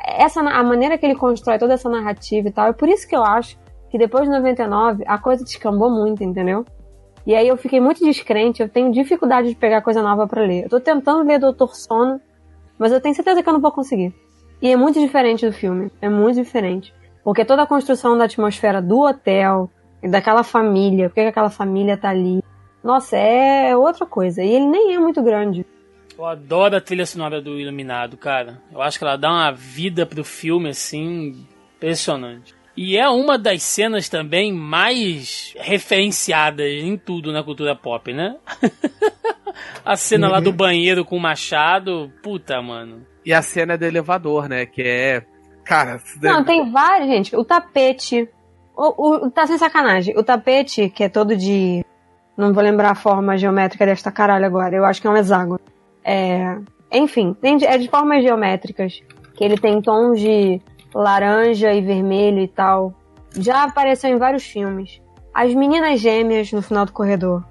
[0.04, 2.68] essa a maneira que ele constrói toda essa narrativa e tal.
[2.68, 3.58] É por isso que eu acho
[3.90, 6.64] que depois de 99 a coisa descambou muito, entendeu?
[7.26, 10.62] E aí eu fiquei muito descrente, eu tenho dificuldade de pegar coisa nova pra ler.
[10.62, 12.20] Eu tô tentando ler Doutor Sono,
[12.78, 14.14] mas eu tenho certeza que eu não vou conseguir.
[14.62, 16.94] E é muito diferente do filme, é muito diferente.
[17.26, 19.68] Porque toda a construção da atmosfera do hotel,
[20.00, 22.40] e daquela família, porque que aquela família tá ali.
[22.84, 24.44] Nossa, é outra coisa.
[24.44, 25.66] E ele nem é muito grande.
[26.16, 28.62] Eu adoro a trilha sonora do Iluminado, cara.
[28.72, 31.44] Eu acho que ela dá uma vida pro filme, assim,
[31.74, 32.54] impressionante.
[32.76, 38.36] E é uma das cenas também mais referenciadas em tudo na cultura pop, né?
[39.84, 43.04] a cena lá do banheiro com o machado, puta, mano.
[43.24, 44.64] E a cena do elevador, né?
[44.64, 45.35] Que é.
[45.66, 47.36] Cara, Não, tem vários, gente.
[47.36, 48.28] O tapete.
[48.76, 50.16] O, o- tá sem sacanagem.
[50.16, 51.84] O tapete, que é todo de.
[52.36, 54.76] Não vou lembrar a forma geométrica desta caralho agora.
[54.76, 55.58] Eu acho que é um hexágono.
[56.04, 56.56] É,
[56.92, 59.00] enfim, tem de- é de formas geométricas.
[59.34, 60.60] Que ele tem tons de
[60.94, 62.94] laranja e vermelho e tal.
[63.36, 65.00] Já apareceu em vários filmes.
[65.34, 67.44] As meninas gêmeas no final do corredor.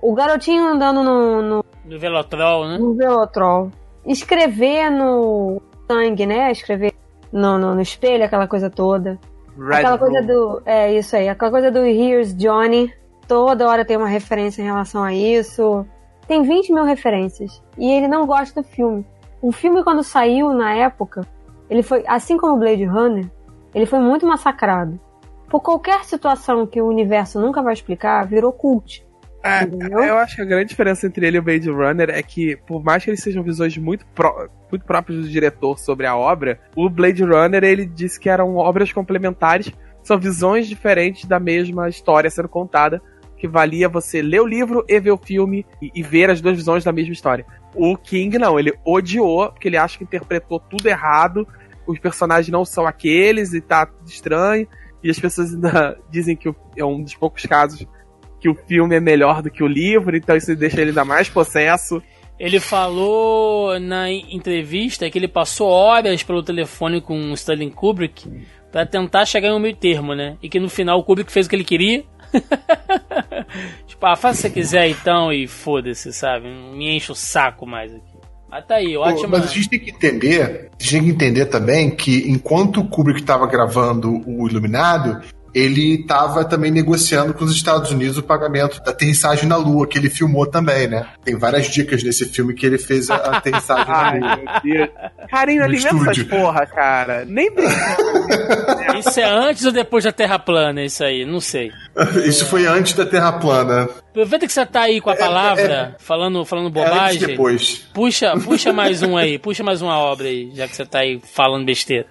[0.00, 2.78] O garotinho andando no, no, Do Velotrol, né?
[2.78, 3.70] no velotrol.
[4.06, 6.50] Escrever no sangue, né?
[6.52, 6.92] Escrever
[7.32, 9.18] no, no, no espelho, aquela coisa toda.
[9.58, 10.26] Red aquela coisa Room.
[10.26, 10.62] do.
[10.64, 11.28] É isso aí.
[11.28, 12.92] Aquela coisa do Here's Johnny.
[13.26, 15.86] Toda hora tem uma referência em relação a isso.
[16.26, 17.62] Tem 20 mil referências.
[17.78, 19.06] E ele não gosta do filme.
[19.40, 21.26] O filme, quando saiu na época,
[21.68, 23.28] ele foi, assim como o Blade Runner,
[23.74, 25.00] ele foi muito massacrado.
[25.48, 29.06] Por qualquer situação que o universo nunca vai explicar, virou cult.
[29.44, 29.64] É,
[30.08, 32.82] eu acho que a grande diferença entre ele e o Blade Runner é que, por
[32.82, 36.88] mais que eles sejam visões muito, pró- muito próprias do diretor sobre a obra, o
[36.88, 42.48] Blade Runner ele disse que eram obras complementares, são visões diferentes da mesma história sendo
[42.48, 43.02] contada,
[43.36, 46.56] que valia você ler o livro e ver o filme e, e ver as duas
[46.56, 47.44] visões da mesma história.
[47.74, 51.46] O King não, ele odiou, porque ele acha que interpretou tudo errado,
[51.84, 54.68] os personagens não são aqueles e tá tudo estranho,
[55.02, 57.84] e as pessoas ainda dizem que é um dos poucos casos
[58.42, 61.28] que o filme é melhor do que o livro, então isso deixa ele ainda mais
[61.28, 62.02] possesso.
[62.40, 68.28] Ele falou na en- entrevista que ele passou horas pelo telefone com o Stanley Kubrick
[68.72, 70.36] pra tentar chegar em um meio termo, né?
[70.42, 72.02] E que no final o Kubrick fez o que ele queria.
[73.86, 76.48] tipo, ah, faz o que você quiser então e foda-se, sabe?
[76.48, 78.12] Não me enche o saco mais aqui.
[78.50, 79.28] Mas tá aí, ótimo.
[79.28, 80.42] Mas a gente tem que entender,
[80.78, 85.22] a gente tem que entender também que enquanto o Kubrick estava gravando o Iluminado,
[85.54, 89.98] ele estava também negociando com os Estados Unidos o pagamento da aterrissagem na Lua, que
[89.98, 91.06] ele filmou também, né?
[91.24, 93.86] Tem várias dicas nesse filme que ele fez a aterrissagem
[94.20, 94.88] na Ai, Lua.
[95.28, 97.24] Carinho, alimenta essas porra, cara.
[97.26, 97.72] Nem brinca.
[98.98, 101.24] Isso é antes ou depois da Terra plana, isso aí?
[101.24, 101.70] Não sei.
[102.26, 103.88] Isso foi antes da Terra plana.
[104.10, 107.26] Aproveita que você tá aí com a palavra, falando, falando É bobagem.
[107.28, 107.86] depois.
[107.94, 111.20] Puxa, puxa mais um aí, puxa mais uma obra aí, já que você tá aí
[111.32, 112.06] falando besteira.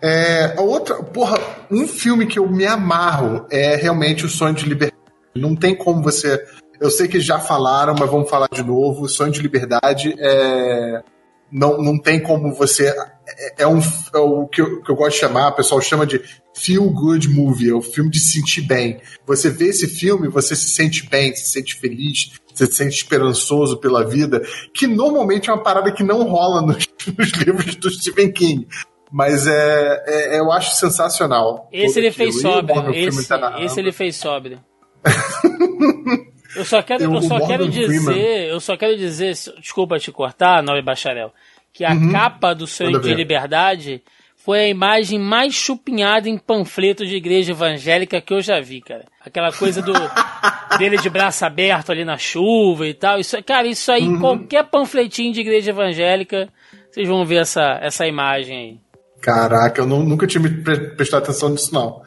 [0.00, 1.38] É, a outra, porra,
[1.70, 4.96] um filme que eu me amarro é realmente o Sonho de Liberdade.
[5.34, 6.42] Não tem como você.
[6.80, 9.04] Eu sei que já falaram, mas vamos falar de novo.
[9.04, 11.02] O Sonho de Liberdade é.
[11.50, 12.88] Não, não tem como você.
[13.28, 16.04] É, é um, é o que eu, que eu gosto de chamar, o pessoal chama
[16.04, 16.20] de
[16.54, 19.00] feel good movie, é o filme de se sentir bem.
[19.26, 23.78] Você vê esse filme, você se sente bem, se sente feliz, você se sente esperançoso
[23.78, 24.42] pela vida,
[24.74, 28.66] que normalmente é uma parada que não rola nos, nos livros do Stephen King.
[29.10, 31.68] Mas é, é- eu acho sensacional.
[31.72, 32.94] Esse Todo ele fez sóbrio.
[32.94, 34.58] Esse, tá esse ele fez sóbrio.
[36.56, 38.46] Eu só quero, Eu- só quero dizer, Freeman.
[38.46, 41.30] eu só quero dizer, desculpa te cortar, Nobre Bacharel,
[41.70, 43.14] que a capa do Sonho Manda de.
[43.14, 44.02] Liberdade
[44.36, 49.04] foi a imagem mais chupinhada em panfleto de igreja evangélica que eu já vi, cara.
[49.22, 49.92] Aquela coisa do
[50.78, 53.18] dele de braço aberto ali na chuva e tal.
[53.20, 54.18] Isso, cara, isso aí, Uhum.
[54.20, 56.48] qualquer panfletinho de igreja evangélica,
[56.90, 58.80] vocês vão ver essa, essa imagem aí.
[59.26, 62.00] Caraca, eu nu- nunca tinha me pre- prestado atenção nisso, não.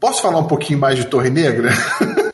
[0.00, 1.70] Posso falar um pouquinho mais de Torre Negra?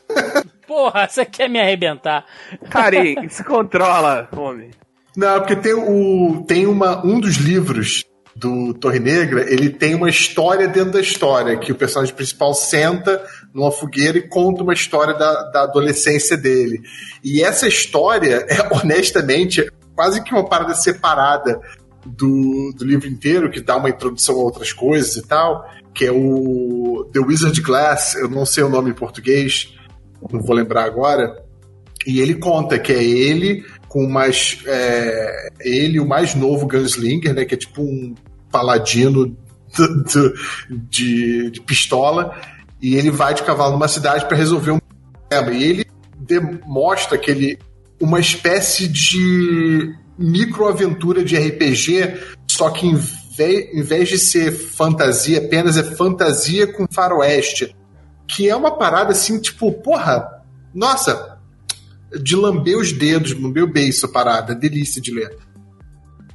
[0.67, 2.25] Porra, você quer me arrebentar?
[2.71, 4.71] Carinho, se controla, homem.
[5.15, 8.05] Não, porque tem, o, tem uma, um dos livros
[8.35, 13.23] do Torre Negra, ele tem uma história dentro da história, que o personagem principal senta
[13.53, 16.81] numa fogueira e conta uma história da, da adolescência dele.
[17.23, 21.61] E essa história é, honestamente, quase que uma parada separada
[22.05, 26.13] do, do livro inteiro, que dá uma introdução a outras coisas e tal, que é
[26.13, 29.75] o The Wizard Glass, eu não sei o nome em português,
[30.31, 31.43] não vou lembrar agora,
[32.07, 34.59] e ele conta que é ele com mais.
[34.67, 37.45] É, ele, o mais novo Gunslinger, né?
[37.45, 38.15] Que é tipo um
[38.51, 39.27] paladino
[39.77, 40.35] do-
[40.91, 42.35] de, de pistola.
[42.81, 44.79] E ele vai de cavalo numa cidade para resolver um
[45.29, 45.57] problema.
[45.57, 45.87] E ele
[46.19, 47.59] demonstra que ele.
[48.01, 55.39] Uma espécie de microaventura de RPG, só que em vez, em vez de ser fantasia
[55.39, 57.75] apenas, é fantasia com faroeste.
[58.27, 60.43] Que é uma parada assim, tipo, porra,
[60.75, 61.39] nossa,
[62.23, 65.37] de lamber os dedos, lamber o beiço a parada, delícia de ler.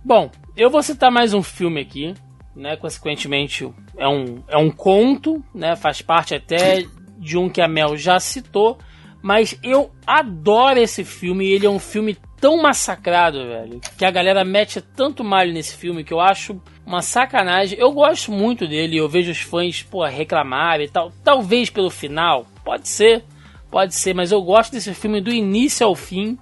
[0.04, 2.14] Bom, eu vou citar mais um filme aqui,
[2.56, 2.76] né?
[2.76, 5.76] Consequentemente, é um, é um conto, né?
[5.76, 6.86] Faz parte até
[7.20, 8.78] de um que a Mel já citou,
[9.22, 14.46] mas eu adoro esse filme ele é um filme tão massacrado, velho, que a galera
[14.46, 17.78] mete tanto malho nesse filme que eu acho uma sacanagem.
[17.80, 21.12] Eu gosto muito dele, eu vejo os fãs, pô, reclamarem e tal.
[21.24, 23.24] Talvez pelo final, pode ser,
[23.70, 26.38] pode ser, mas eu gosto desse filme do início ao fim,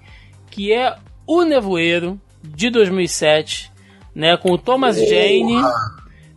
[0.52, 0.96] que é
[1.26, 3.72] O Nevoeiro, de 2007,
[4.14, 5.62] né, com o Thomas Jane.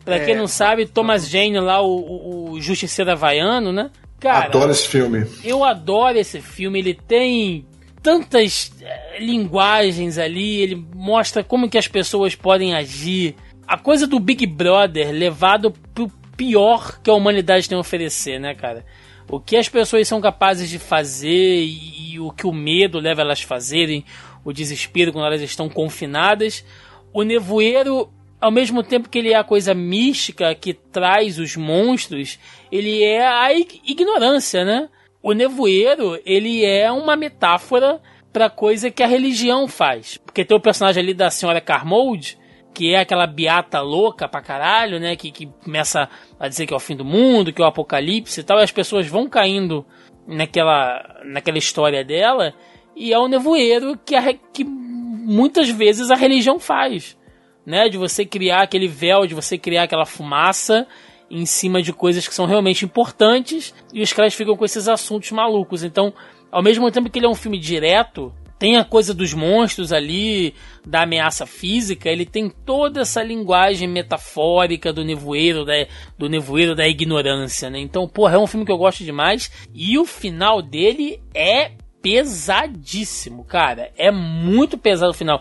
[0.04, 3.90] Pra quem não sabe, Thomas Jane lá, o, o, o justiceiro havaiano, né?
[4.18, 5.26] Cara, Adoro esse filme.
[5.44, 6.78] eu adoro esse filme.
[6.78, 7.66] Ele tem
[8.02, 10.60] tantas eh, linguagens ali.
[10.60, 13.34] Ele mostra como que as pessoas podem agir.
[13.66, 18.54] A coisa do Big Brother levado pro pior que a humanidade tem a oferecer, né,
[18.54, 18.84] cara?
[19.30, 23.20] O que as pessoas são capazes de fazer e, e o que o medo leva
[23.20, 24.04] elas a fazerem,
[24.44, 26.64] o desespero quando elas estão confinadas.
[27.12, 28.10] O nevoeiro,
[28.40, 32.38] ao mesmo tempo que ele é a coisa mística que traz os monstros,
[32.72, 34.88] ele é a ig- ignorância, né?
[35.22, 38.00] O nevoeiro, ele é uma metáfora
[38.32, 40.16] pra coisa que a religião faz.
[40.18, 42.38] Porque tem o personagem ali da senhora Carmold,
[42.72, 45.16] que é aquela beata louca pra caralho, né?
[45.16, 46.08] Que, que começa
[46.38, 48.62] a dizer que é o fim do mundo, que é o apocalipse e tal, e
[48.62, 49.84] as pessoas vão caindo
[50.26, 52.54] naquela, naquela história dela,
[52.94, 57.18] e é o nevoeiro que, a, que muitas vezes a religião faz,
[57.66, 57.88] né?
[57.88, 60.86] De você criar aquele véu, de você criar aquela fumaça
[61.30, 65.30] em cima de coisas que são realmente importantes, e os caras ficam com esses assuntos
[65.30, 65.82] malucos.
[65.84, 66.12] Então,
[66.50, 70.52] ao mesmo tempo que ele é um filme direto, tem a coisa dos monstros ali,
[70.84, 75.74] da ameaça física, ele tem toda essa linguagem metafórica do nevoeiro, da,
[76.18, 77.78] do nevoeiro da ignorância, né?
[77.78, 79.48] Então, porra, é um filme que eu gosto demais.
[79.72, 81.70] E o final dele é
[82.02, 83.92] pesadíssimo, cara.
[83.96, 85.40] É muito pesado o final.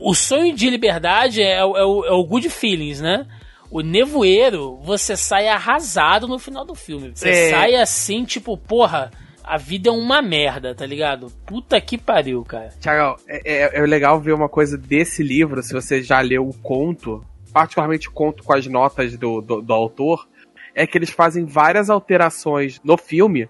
[0.00, 3.26] O sonho de liberdade é, o- é o, é o good feelings, né?
[3.70, 7.12] O nevoeiro, você sai arrasado no final do filme.
[7.14, 7.50] Você É.
[7.50, 9.10] sai assim, tipo, porra,
[9.44, 11.30] a vida é uma merda, tá ligado?
[11.46, 12.70] Puta que pariu, cara.
[12.80, 16.54] Tiago, é, é- é legal ver uma coisa desse livro, se você já leu o
[16.54, 17.22] conto,
[17.52, 20.26] particularmente o conto com as notas do, do, do autor,
[20.74, 23.48] é que eles fazem várias alterações no filme,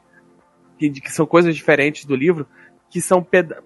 [0.79, 2.47] que, que são coisas diferentes do livro,
[2.91, 3.25] que são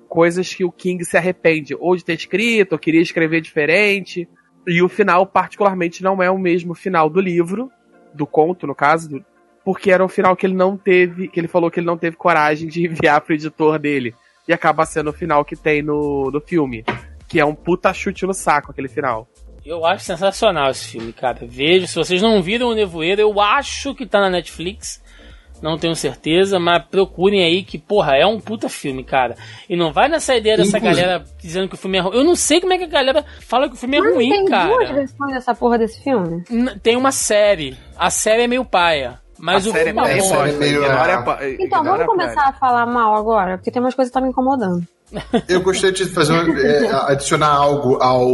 [0.09, 4.29] coisas que o King se arrepende, ou de ter escrito, ou queria escrever diferente.
[4.67, 7.71] E o final, particularmente, não é o mesmo final do livro,
[8.15, 9.25] do conto, no caso, do-
[9.65, 12.17] porque era um final que ele não teve, que ele falou que ele não teve
[12.17, 14.15] coragem de enviar pro editor dele.
[14.47, 16.85] E acaba sendo o final que tem no, no filme.
[17.29, 19.29] Que é um puta chute no saco aquele final.
[19.65, 21.39] Eu acho sensacional esse filme, cara.
[21.47, 25.02] Vejo, se vocês não viram o Nevoeiro, eu acho que tá na Netflix.
[25.63, 29.37] Não tenho certeza, mas procurem aí que, porra, é um puta filme, cara.
[29.69, 32.17] E não vai nessa ideia dessa Inclusive- galera dizendo que o filme é ruim.
[32.17, 34.29] Eu não sei como é que a galera fala que o filme é Mas ruim,
[34.31, 34.93] tem duas cara.
[34.95, 36.43] versões dessa porra desse filme.
[36.51, 37.77] N- Tem uma série.
[37.97, 39.21] A série é meio paia.
[39.39, 40.29] Mas a o série filme é é bem bom.
[40.37, 43.71] série é meio- Ignora a pa- Então, ignora vamos começar a falar mal agora, porque
[43.71, 44.85] tem umas coisas que tá me incomodando.
[45.49, 48.29] Eu gostaria de fazer uma- é, adicionar algo ao,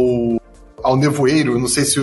[0.83, 1.59] ao Nevoeiro.
[1.59, 1.99] Não sei se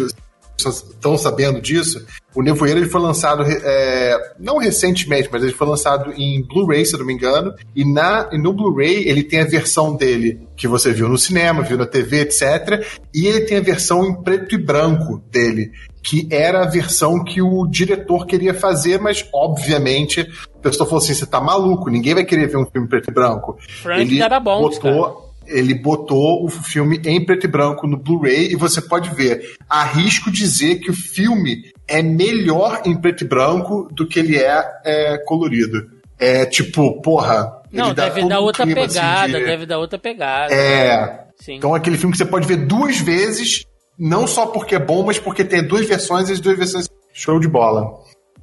[0.56, 2.04] estão sabendo disso.
[2.34, 6.94] O Nevoeiro ele foi lançado, é, não recentemente, mas ele foi lançado em Blu-ray, se
[6.94, 7.54] eu não me engano.
[7.74, 11.62] E, na, e no Blu-ray ele tem a versão dele que você viu no cinema,
[11.62, 12.84] viu na TV, etc.
[13.14, 15.70] E ele tem a versão em preto e branco dele.
[16.02, 21.14] Que era a versão que o diretor queria fazer, mas obviamente a pessoa falou assim:
[21.14, 23.56] você tá maluco, ninguém vai querer ver um filme preto e branco.
[23.82, 28.80] Frank Darabont, botou, ele botou o filme em preto e branco no Blu-ray e você
[28.80, 29.54] pode ver.
[29.68, 34.64] Arrisco dizer que o filme é melhor em preto e branco do que ele é,
[34.84, 35.86] é colorido.
[36.18, 37.52] É tipo, porra.
[37.72, 40.54] Não, deve dar outra clima, assim, pegada, de- deve dar outra pegada.
[40.54, 41.26] É.
[41.36, 41.56] Sim.
[41.56, 43.64] Então é aquele filme que você pode ver duas vezes,
[43.98, 47.38] não só porque é bom, mas porque tem duas versões e as duas versões show
[47.38, 47.92] de bola.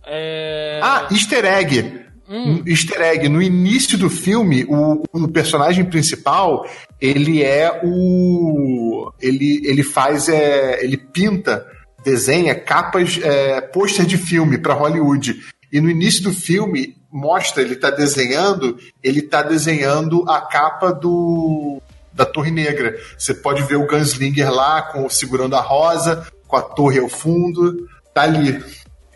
[0.05, 0.79] É...
[0.83, 2.02] Ah, easter egg.
[2.33, 2.63] Hum.
[2.63, 3.29] Um Easter egg.
[3.29, 6.67] No início do filme, o, o personagem principal,
[6.99, 9.11] ele é o.
[9.21, 10.27] Ele, ele faz.
[10.27, 11.63] É, ele pinta,
[12.03, 15.39] desenha capas, é, pôster de filme para Hollywood.
[15.71, 21.79] E no início do filme, mostra, ele tá desenhando, ele tá desenhando a capa do.
[22.11, 22.95] Da Torre Negra.
[23.17, 27.87] Você pode ver o Gunslinger lá, com, segurando a rosa, com a torre ao fundo.
[28.13, 28.63] Tá ali.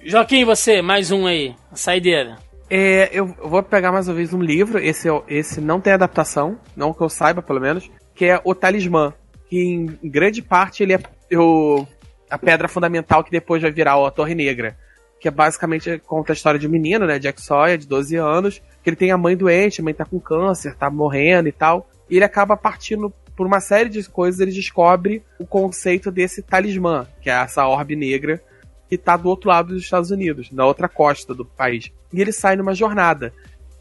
[0.04, 1.56] Joaquim, você, mais um aí.
[1.72, 2.47] A saideira.
[2.70, 6.60] É, eu vou pegar mais uma vez um livro, esse, é esse não tem adaptação,
[6.76, 9.14] não que eu saiba pelo menos, que é O Talismã,
[9.50, 11.00] que em grande parte ele é
[11.38, 11.86] o,
[12.30, 14.78] a pedra fundamental que depois vai virar a Torre Negra,
[15.20, 18.62] que é basicamente conta a história de um menino, né, Jack Sawyer, de 12 anos,
[18.84, 21.90] que ele tem a mãe doente, a mãe tá com câncer, tá morrendo e tal,
[22.10, 27.08] e ele acaba partindo por uma série de coisas, ele descobre o conceito desse talismã,
[27.22, 28.42] que é essa orbe negra,
[28.90, 31.92] que tá do outro lado dos Estados Unidos, na outra costa do país.
[32.14, 33.34] E ele sai numa jornada.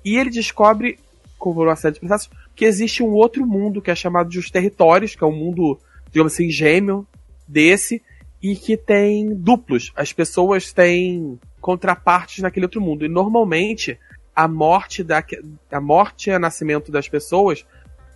[0.04, 0.98] E ele descobre,
[1.38, 4.50] por uma série de processos, que existe um outro mundo que é chamado de os
[4.50, 5.78] territórios, que é um mundo,
[6.10, 7.06] digamos assim, gêmeo
[7.46, 8.02] desse,
[8.42, 9.92] e que tem duplos.
[9.96, 13.04] As pessoas têm contrapartes naquele outro mundo.
[13.04, 13.98] E normalmente
[14.34, 15.24] a morte da
[15.70, 17.64] a morte e o nascimento das pessoas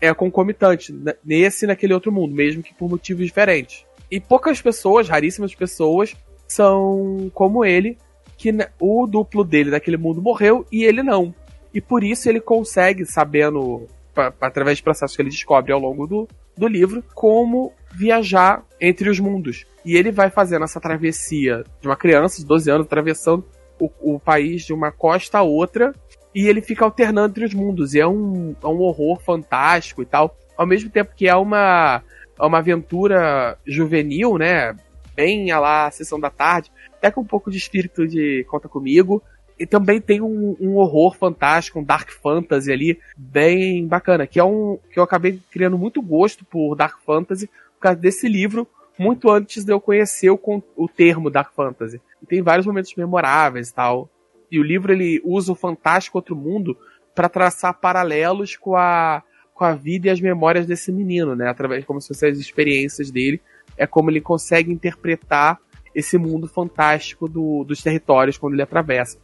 [0.01, 0.95] é concomitante
[1.25, 3.85] nesse e naquele outro mundo, mesmo que por motivos diferentes.
[4.11, 6.17] E poucas pessoas, raríssimas pessoas,
[6.53, 7.97] são como ele,
[8.37, 8.51] que
[8.81, 11.35] o duplo dele daquele mundo morreu e ele não.
[11.73, 16.07] E por isso ele consegue, sabendo, pa- através de processos que ele descobre ao longo
[16.07, 19.67] do, do livro, como viajar entre os mundos.
[19.85, 23.45] E ele vai fazendo essa travessia de uma criança de 12 anos, atravessando
[23.79, 25.95] o, o país de uma costa a outra,
[26.35, 27.95] e ele fica alternando entre os mundos.
[27.95, 30.37] E é um, é um horror fantástico e tal.
[30.57, 32.03] Ao mesmo tempo que é uma,
[32.39, 34.75] é uma aventura juvenil, né?
[35.21, 36.73] Bem a lá, sessão da tarde.
[36.95, 39.23] Até com um pouco de espírito de Conta Comigo.
[39.59, 44.27] E também tem um, um horror fantástico, um dark fantasy ali, bem bacana.
[44.27, 44.79] Que é um.
[44.91, 48.67] que eu acabei criando muito gosto por dark fantasy por causa desse livro,
[48.99, 50.41] muito antes de eu conhecer o,
[50.75, 52.01] o termo dark fantasy.
[52.23, 54.09] E tem vários momentos memoráveis e tal.
[54.51, 56.75] E o livro ele usa o fantástico outro mundo
[57.15, 59.23] para traçar paralelos com a
[59.53, 61.47] com a vida e as memórias desse menino, né?
[61.47, 63.43] Através como se fossem as experiências dele,
[63.77, 65.59] é como ele consegue interpretar
[65.95, 69.19] esse mundo fantástico do- dos territórios quando ele atravessa.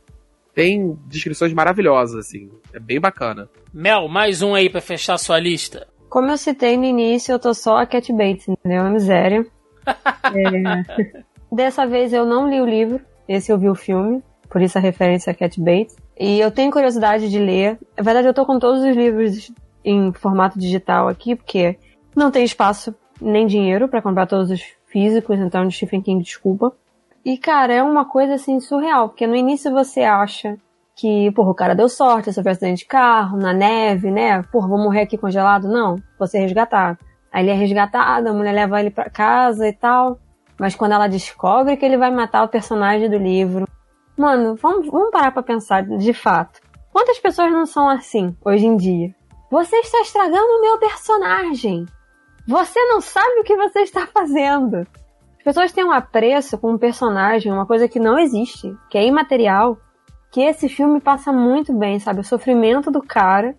[0.54, 2.50] Tem descrições maravilhosas, assim.
[2.72, 3.48] É bem bacana.
[3.72, 5.86] Mel, mais um aí pra fechar sua lista.
[6.08, 8.82] Como eu citei no início, eu tô só a Cat Bates, entendeu?
[8.82, 9.46] Na miséria.
[10.34, 14.76] É, Dessa vez eu não li o livro, esse eu vi o filme, por isso
[14.76, 15.96] a referência a Cat Bates.
[16.18, 17.78] E eu tenho curiosidade de ler.
[17.96, 19.52] Na verdade, eu tô com todos os livros
[19.84, 21.78] em formato digital aqui, porque
[22.16, 26.72] não tem espaço nem dinheiro pra comprar todos os físicos, então de Stephen King, desculpa.
[27.24, 30.56] E, cara, é uma coisa assim surreal, porque no início você acha
[30.94, 34.42] que, porra, o cara deu sorte, sofreu acidente de carro, na neve, né?
[34.44, 35.68] Porra, vou morrer aqui congelado.
[35.68, 36.98] Não, você é resgatado.
[37.30, 40.18] Aí ele é resgatado, a mulher leva ele pra casa e tal.
[40.58, 43.66] Mas quando ela descobre que ele vai matar o personagem do livro.
[44.16, 46.60] Mano, vamos, vamos parar pra pensar de fato.
[46.90, 49.14] Quantas pessoas não são assim hoje em dia?
[49.50, 51.84] Você está estragando o meu personagem.
[52.46, 54.86] Você não sabe o que você está fazendo.
[55.38, 59.06] As pessoas têm um apreço com um personagem, uma coisa que não existe, que é
[59.06, 59.78] imaterial,
[60.30, 62.20] que esse filme passa muito bem, sabe?
[62.20, 63.54] O sofrimento do cara,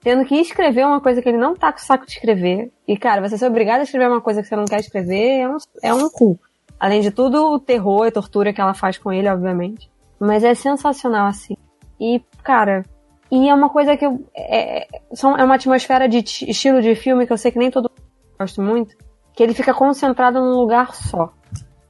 [0.00, 2.72] tendo que escrever uma coisa que ele não tá com saco de escrever.
[2.86, 5.48] E, cara, você ser obrigado a escrever uma coisa que você não quer escrever é
[5.48, 6.38] um, é um cu.
[6.78, 9.90] Além de tudo, o terror e tortura que ela faz com ele, obviamente.
[10.18, 11.56] Mas é sensacional, assim.
[12.00, 12.82] E, cara,
[13.30, 14.24] e é uma coisa que eu.
[14.34, 17.70] É, são- é uma atmosfera de ti- estilo de filme que eu sei que nem
[17.70, 17.99] todo mundo
[18.40, 18.96] gosta muito,
[19.34, 21.32] que ele fica concentrado num lugar só.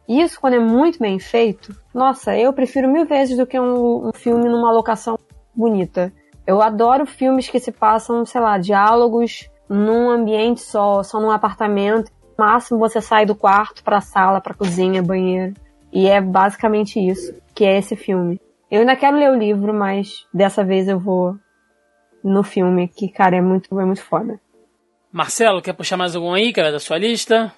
[0.09, 4.13] Isso, quando é muito bem feito, nossa, eu prefiro mil vezes do que um, um
[4.13, 5.17] filme numa locação
[5.55, 6.13] bonita.
[6.45, 12.11] Eu adoro filmes que se passam, sei lá, diálogos num ambiente só, só num apartamento.
[12.37, 15.55] No máximo você sai do quarto pra sala, pra cozinha, banheiro.
[15.93, 18.41] E é basicamente isso, que é esse filme.
[18.69, 21.37] Eu ainda quero ler o livro, mas dessa vez eu vou
[22.23, 24.41] no filme, que, cara, é muito, é muito foda.
[25.13, 27.53] Marcelo, quer puxar mais algum aí, cara, da sua lista?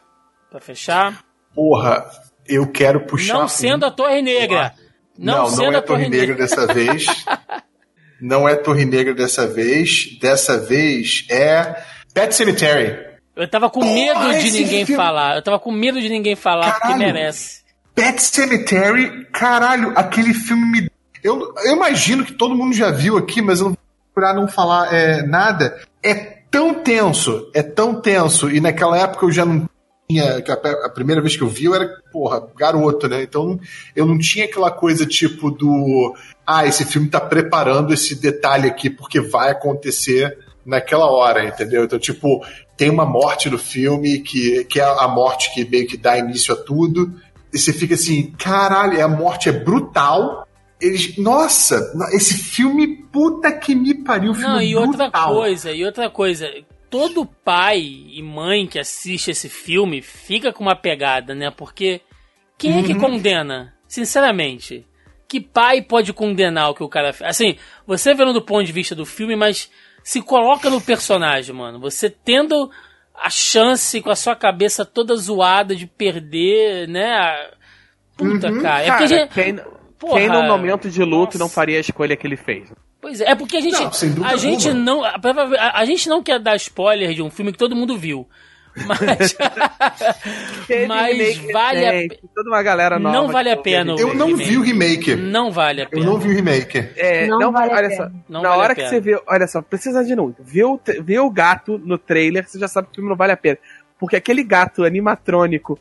[0.51, 1.23] Pra fechar.
[1.55, 2.05] Porra,
[2.47, 3.35] eu quero puxar.
[3.35, 4.73] não um- sendo a Torre Negra.
[5.19, 7.05] Não, Não, não, sendo é a Torre Negra dessa vez.
[8.21, 10.19] não é Torre Negra dessa vez.
[10.21, 11.83] Dessa vez é
[12.15, 13.13] Pet Cemetery.
[13.35, 15.37] Eu tava com medo Porra, de esse ninguém filme- falar.
[15.37, 16.99] Eu tava com medo de ninguém falar, porque Caralho.
[17.15, 17.63] merece.
[17.95, 20.91] Pet Cemetery, caralho, aquele filme me.
[21.23, 23.79] Eu, eu imagino que todo mundo já viu aqui, mas eu não vou
[24.15, 25.79] procurar não falar é, nada.
[26.03, 29.67] É tão tenso, é tão tenso, e naquela época eu já não
[30.09, 30.45] tinha.
[30.85, 33.23] a primeira vez que eu vi eu era, porra, garoto, né?
[33.23, 33.59] Então
[33.97, 36.15] eu não tinha aquela coisa tipo do.
[36.47, 41.85] Ah, esse filme tá preparando esse detalhe aqui porque vai acontecer naquela hora, entendeu?
[41.85, 42.45] Então, tipo,
[42.77, 46.53] tem uma morte no filme que, que é a morte que meio que dá início
[46.53, 47.13] a tudo.
[47.53, 50.47] E você fica assim, caralho, a morte é brutal.
[50.83, 55.35] Eles, nossa, esse filme, puta que me pariu, filme Não, e outra brutal.
[55.35, 56.51] coisa, e outra coisa.
[56.91, 61.51] Todo pai e mãe que assiste esse filme fica com uma pegada, né?
[61.51, 62.01] Porque
[62.59, 62.99] quem é que Uhum.
[63.01, 63.73] condena?
[63.87, 64.85] Sinceramente.
[65.29, 67.31] Que pai pode condenar o que o cara fez?
[67.31, 67.57] Assim,
[67.87, 69.71] você vendo do ponto de vista do filme, mas
[70.05, 71.79] se coloca no personagem, mano.
[71.81, 72.71] Você tendo
[73.15, 77.51] a chance com a sua cabeça toda zoada de perder, né?
[78.17, 78.61] Puta, Uhum.
[78.61, 78.83] cara.
[78.83, 79.61] É Cara, porque a gente, quem,
[80.03, 80.19] Porra.
[80.21, 81.39] quem num momento de luto Nossa.
[81.39, 82.71] não faria a escolha que ele fez?
[83.01, 84.85] Pois é, é porque a gente, Não, sem dúvida a gente alguma.
[84.85, 85.15] não, a,
[85.59, 88.29] a- a gente não quer dar spoiler de um filme que todo mundo viu,
[88.87, 89.37] mas,
[90.89, 91.93] mas remake vale a,
[92.35, 93.15] toda uma galera nova.
[93.17, 93.95] não vale a pena.
[93.99, 94.49] Eu não remake.
[94.49, 95.17] vi o remake.
[95.17, 96.07] não vale a Eu pena.
[96.07, 96.79] não vi o remake.
[96.97, 98.05] É, Não não, vale a olha pena.
[98.05, 100.43] só, Não na vale hora que você vê, olha só, precisa de muito.
[100.43, 103.33] Vê o, vê o gato no trailer, você já sabe que o filme não vale
[103.33, 103.59] a pena.
[103.99, 105.79] Porque aquele gato animatrônico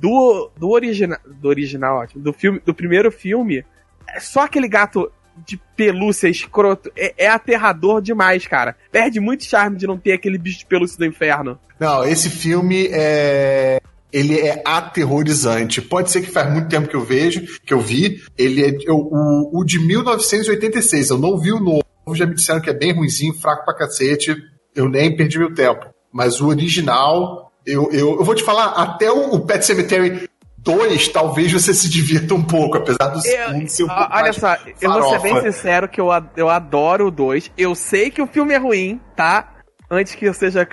[0.00, 3.64] do, do original, do original, ótimo, do filme, do primeiro filme,
[4.08, 5.10] é só aquele gato
[5.46, 8.76] de pelúcia escroto é, é aterrador demais, cara.
[8.90, 11.58] Perde muito charme de não ter aquele bicho de pelúcia do inferno.
[11.80, 13.80] Não, esse filme é.
[14.12, 15.80] ele é aterrorizante.
[15.80, 18.20] Pode ser que faz muito tempo que eu vejo, que eu vi.
[18.36, 21.10] Ele é eu- o, o de 1986.
[21.10, 21.82] Eu não vi o novo.
[22.14, 24.36] Já me disseram que é bem ruinzinho, fraco pra cacete.
[24.74, 25.86] Eu nem perdi meu tempo.
[26.12, 30.28] Mas o original, eu, eu, eu vou te falar, até o, o Pet Cemetery
[30.58, 34.36] 2, talvez você se divirta um pouco, apesar do segundo ser um pouco Olha mais
[34.36, 35.52] só, eu vou ser bem farofa.
[35.52, 37.50] sincero que eu, eu adoro o 2.
[37.58, 39.56] Eu sei que o filme é ruim, tá?
[39.90, 40.66] Antes que eu seja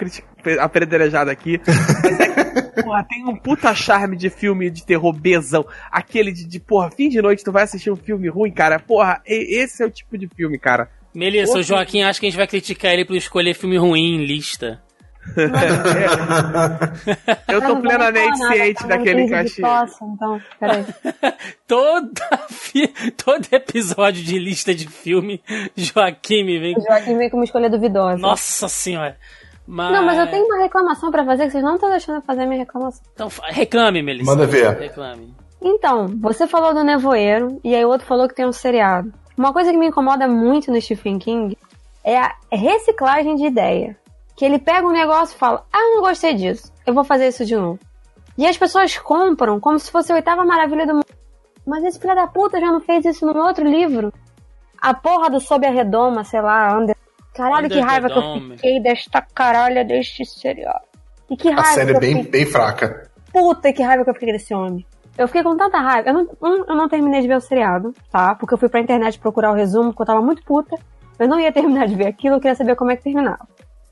[0.60, 1.60] apedrejado aqui.
[1.68, 5.66] Mas é que, porra, tem um puta charme de filme de terror bezão.
[5.91, 8.80] Aquele de, de, porra, fim de noite tu vai assistir um filme ruim, cara.
[8.80, 10.90] Porra, e- esse é o tipo de filme, cara.
[11.14, 14.26] Melissa, o Joaquim acha que a gente vai criticar ele por escolher filme ruim em
[14.26, 14.82] lista.
[17.47, 19.61] Eu tô plenamente falar nada, ciente tá daquele cachê.
[19.61, 20.85] tosse, então, peraí.
[21.68, 25.41] Toda fi- todo episódio de lista de filme,
[25.76, 26.76] Joaquim me vem.
[26.77, 28.18] O Joaquim veio com uma escolha duvidosa.
[28.18, 29.18] Nossa senhora.
[29.68, 29.91] Mas...
[29.91, 32.41] Não, mas eu tenho uma reclamação pra fazer que vocês não estão deixando eu fazer
[32.41, 33.03] a minha reclamação.
[33.14, 34.31] Então reclame, Melissa.
[34.31, 34.76] Manda ver.
[34.77, 35.34] Reclame.
[35.61, 39.14] Então, você falou do Nevoeiro e aí o outro falou que tem um seriado.
[39.38, 41.56] Uma coisa que me incomoda muito no Stephen King
[42.03, 43.95] é a reciclagem de ideia.
[44.40, 47.28] Que ele pega um negócio e fala: Ah, eu não gostei disso, eu vou fazer
[47.28, 47.78] isso de novo.
[48.38, 51.06] E as pessoas compram como se fosse a oitava maravilha do mundo.
[51.68, 54.14] Mas esse filho da puta já não fez isso num outro livro.
[54.82, 56.95] A porra do Sob a Redoma, sei lá, Under.
[57.36, 60.86] Caralho, Under que raiva que eu fiquei desta caralha deste seriado.
[61.30, 63.11] E que A raiva série que é eu bem, fiquei bem fraca.
[63.34, 64.86] Puta que raiva que eu fiquei desse homem.
[65.18, 66.11] Eu fiquei com tanta raiva.
[66.11, 68.36] Eu não, um, eu não terminei de ver o seriado, tá?
[68.36, 70.78] Porque eu fui pra internet procurar o resumo, porque eu tava muito puta.
[71.20, 73.45] Eu não ia terminar de ver aquilo, eu queria saber como é que terminava.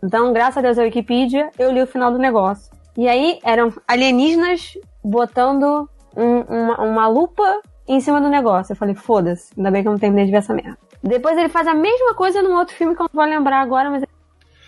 [0.03, 2.71] Então, graças a Deus, a Wikipedia, eu li o final do negócio.
[2.97, 8.73] E aí, eram alienígenas botando um- uma, uma lupa em cima do negócio.
[8.73, 10.77] Eu falei, foda-se, ainda bem que eu não terminei de ver essa merda.
[11.03, 13.89] Depois ele faz a mesma coisa num outro filme que eu não vou lembrar agora,
[13.89, 14.03] mas...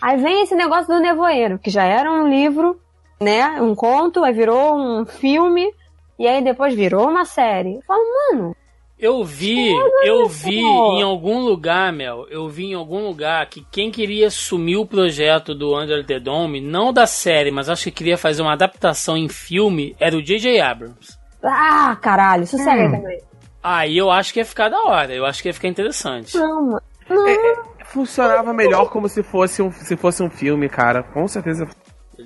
[0.02, 2.80] Aí vem esse negócio do Nevoeiro, que já era um livro,
[3.20, 3.62] né?
[3.62, 5.74] Um conto, aí virou um filme,
[6.18, 7.76] e aí depois virou uma série.
[7.76, 8.02] Eu falo,
[8.32, 8.56] mano,
[9.00, 9.72] Eu vi,
[10.04, 14.76] eu vi em algum lugar, Mel, eu vi em algum lugar que quem queria assumir
[14.76, 18.52] o projeto do Under the Dome, não da série, mas acho que queria fazer uma
[18.54, 20.60] adaptação em filme, era o J.J.
[20.60, 21.18] Abrams.
[21.42, 22.92] ah, caralho, sossega aí Hum.
[22.92, 23.20] também.
[23.64, 26.38] Aí eu acho que ia ficar da hora, eu acho que ia ficar interessante.
[26.38, 26.82] Não, mano.
[27.10, 31.02] Não, Funcionava melhor como se fosse um, se fosse um filme, cara.
[31.02, 31.68] Com certeza.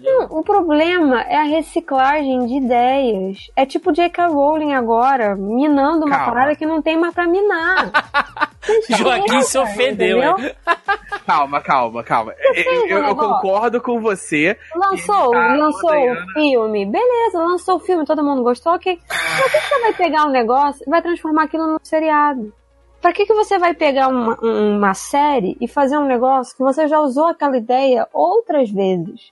[0.02, 3.38] Não, o problema é a reciclagem de ideias.
[3.56, 4.28] É tipo J.K.
[4.28, 6.32] Rowling agora, minando uma Calma.
[6.34, 7.92] parada que não tem mais pra minar.
[8.98, 10.20] Joaquim se ofendeu?
[11.26, 12.34] Calma, calma, calma.
[12.38, 14.58] Eu, eu- eu concordo com você.
[14.76, 16.86] Lançou, Tá, lançou o filme.
[16.86, 19.00] Beleza, lançou o filme, todo mundo gostou, ok.
[19.08, 22.54] Pra que você vai pegar um negócio e vai transformar aquilo num seriado?
[23.02, 26.64] Pra que, que você vai pegar uma, um- uma série e fazer um negócio que
[26.64, 29.32] você já usou aquela ideia outras vezes?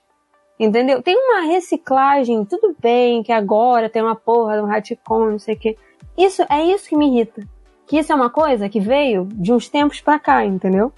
[0.62, 1.02] Entendeu?
[1.02, 5.56] Tem uma reciclagem, tudo bem que agora tem uma porra de um retcon, não sei
[5.56, 5.76] o quê.
[6.16, 7.42] Isso, é isso que me irrita.
[7.84, 10.92] Que isso é uma coisa que veio de uns tempos pra cá, entendeu?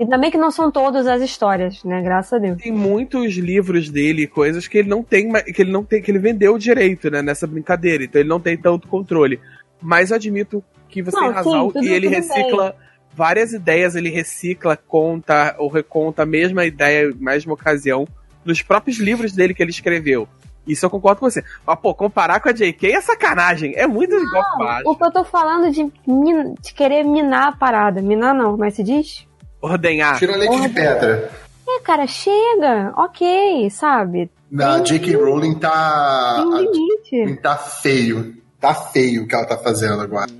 [0.00, 2.02] E também que não são todas as histórias, né?
[2.02, 2.60] Graças a Deus.
[2.60, 6.18] Tem muitos livros dele, coisas que ele não tem, que ele não tem, que ele
[6.18, 8.02] vendeu direito, né, nessa brincadeira.
[8.02, 9.38] Então ele não tem tanto controle.
[9.80, 12.74] Mas eu admito que você Não, tem razão sim, e ele recicla
[13.14, 18.08] várias ideias, ele recicla, conta ou reconta a mesma ideia, mesma ocasião
[18.46, 20.28] nos próprios livros dele que ele escreveu.
[20.66, 21.44] Isso eu concordo com você.
[21.64, 23.74] Mas, pô, comparar com a JK é sacanagem.
[23.76, 24.88] É muito igual que eu acho.
[24.90, 28.02] O que eu tô falando de, min- de querer minar a parada.
[28.02, 29.26] Minar não, como é que se diz?
[29.60, 30.18] Ordenhar.
[30.18, 31.30] Tira leite de pedra.
[31.68, 32.92] É, cara, chega.
[32.96, 34.28] Ok, sabe?
[34.60, 35.16] A J.K.
[35.16, 36.36] Rowling tá.
[36.36, 37.40] Tem a limite.
[37.42, 38.34] Tá feio.
[38.60, 40.30] Tá feio o que ela tá fazendo agora.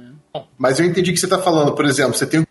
[0.58, 1.72] Mas eu entendi o que você tá falando.
[1.74, 2.44] Por exemplo, você tem.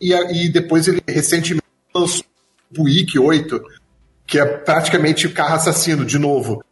[0.00, 1.64] E, e depois ele recentemente
[1.94, 2.24] lançou
[2.70, 3.62] o Buick 8,
[4.32, 6.64] que é praticamente o carro assassino, de novo.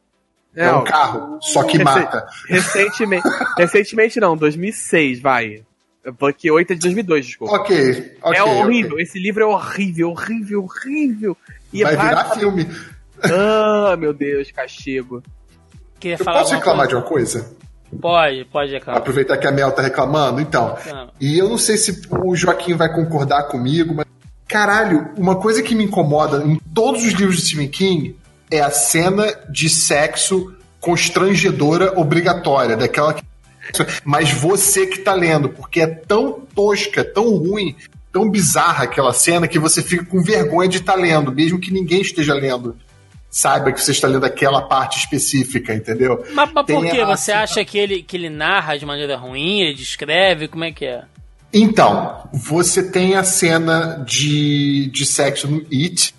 [0.57, 0.81] É, Não.
[0.81, 2.27] um carro, só que mata.
[2.49, 3.29] Recentemente.
[3.55, 5.63] recentemente não, 2006, vai.
[6.19, 7.57] Buck 8 é de 2002, desculpa.
[7.57, 8.39] Ok, ok.
[8.39, 9.03] é horrível, ok.
[9.03, 11.37] esse livro é horrível, horrível, horrível.
[11.71, 12.67] E Vai é virar filme.
[13.25, 15.23] Ah, meu Deus, castigo.
[16.01, 17.05] Queria Eu posso reclamar de coisa?
[17.05, 17.57] uma coisa?
[18.01, 19.03] Pode, pode reclamar.
[19.03, 20.77] Aproveitar que a Mel tá reclamando, então.
[20.77, 21.13] Reclama.
[21.21, 24.07] E eu não sei se o Joaquim vai concordar comigo, mas.
[24.51, 28.17] Caralho, uma coisa que me incomoda em todos os livros de Stephen King
[28.51, 33.23] é a cena de sexo constrangedora obrigatória, daquela que.
[34.05, 37.77] Mas você que tá lendo, porque é tão tosca, tão ruim,
[38.13, 42.01] tão bizarra aquela cena que você fica com vergonha de estar lendo, mesmo que ninguém
[42.01, 42.77] esteja lendo.
[43.31, 46.25] Saiba que você está lendo aquela parte específica, entendeu?
[46.33, 47.05] Mas, mas por que?
[47.05, 49.61] Você acha que ele, que ele narra de maneira ruim?
[49.61, 50.49] Ele descreve?
[50.49, 51.05] Como é que é?
[51.53, 56.15] Então, você tem a cena de, de sexo no It,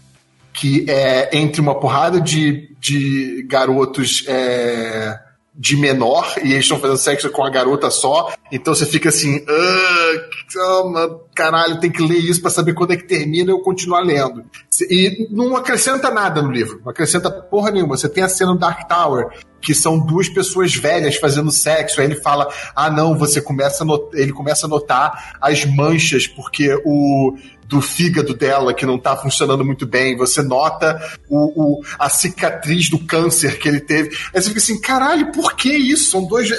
[0.54, 5.18] que é entre uma porrada de, de garotos é,
[5.62, 8.34] de menor e eles estão fazendo sexo com a garota só.
[8.52, 13.04] Então você fica assim, ah, caralho, tem que ler isso para saber quando é que
[13.04, 14.44] termina e eu continuar lendo.
[14.90, 17.96] E não acrescenta nada no livro, não acrescenta porra nenhuma.
[17.96, 19.30] Você tem a cena do Dark Tower,
[19.62, 22.02] que são duas pessoas velhas fazendo sexo.
[22.02, 24.10] Aí ele fala: Ah, não, você começa a not...
[24.14, 27.38] ele começa a notar as manchas, porque o
[27.72, 31.00] do fígado dela que não tá funcionando muito bem, você nota
[31.30, 34.10] o, o, a cicatriz do câncer que ele teve.
[34.36, 36.12] Aí você fica assim, caralho, por que isso?
[36.12, 36.50] São dois.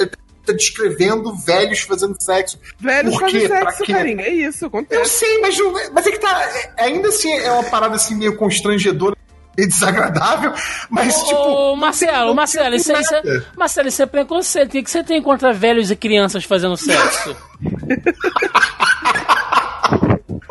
[0.44, 2.59] Tá descrevendo velhos fazendo sexo.
[2.80, 3.43] Velhos Por quê?
[3.43, 3.93] fazendo sexo, quê?
[3.93, 4.20] carinho.
[4.22, 5.18] É isso, Eu acontece.
[5.18, 6.43] sei, mas, não- mas é que tá.
[6.76, 9.14] é- Ainda assim é uma parada assim meio constrangedora
[9.56, 10.52] e desagradável,
[10.90, 11.36] mas tipo.
[11.36, 13.43] Ô, Marcelo, Marcelo, isso, é- isso é.
[13.56, 14.70] Marcelo, isso é preconceito.
[14.76, 17.36] O que você tem contra velhos e crianças fazendo sexo?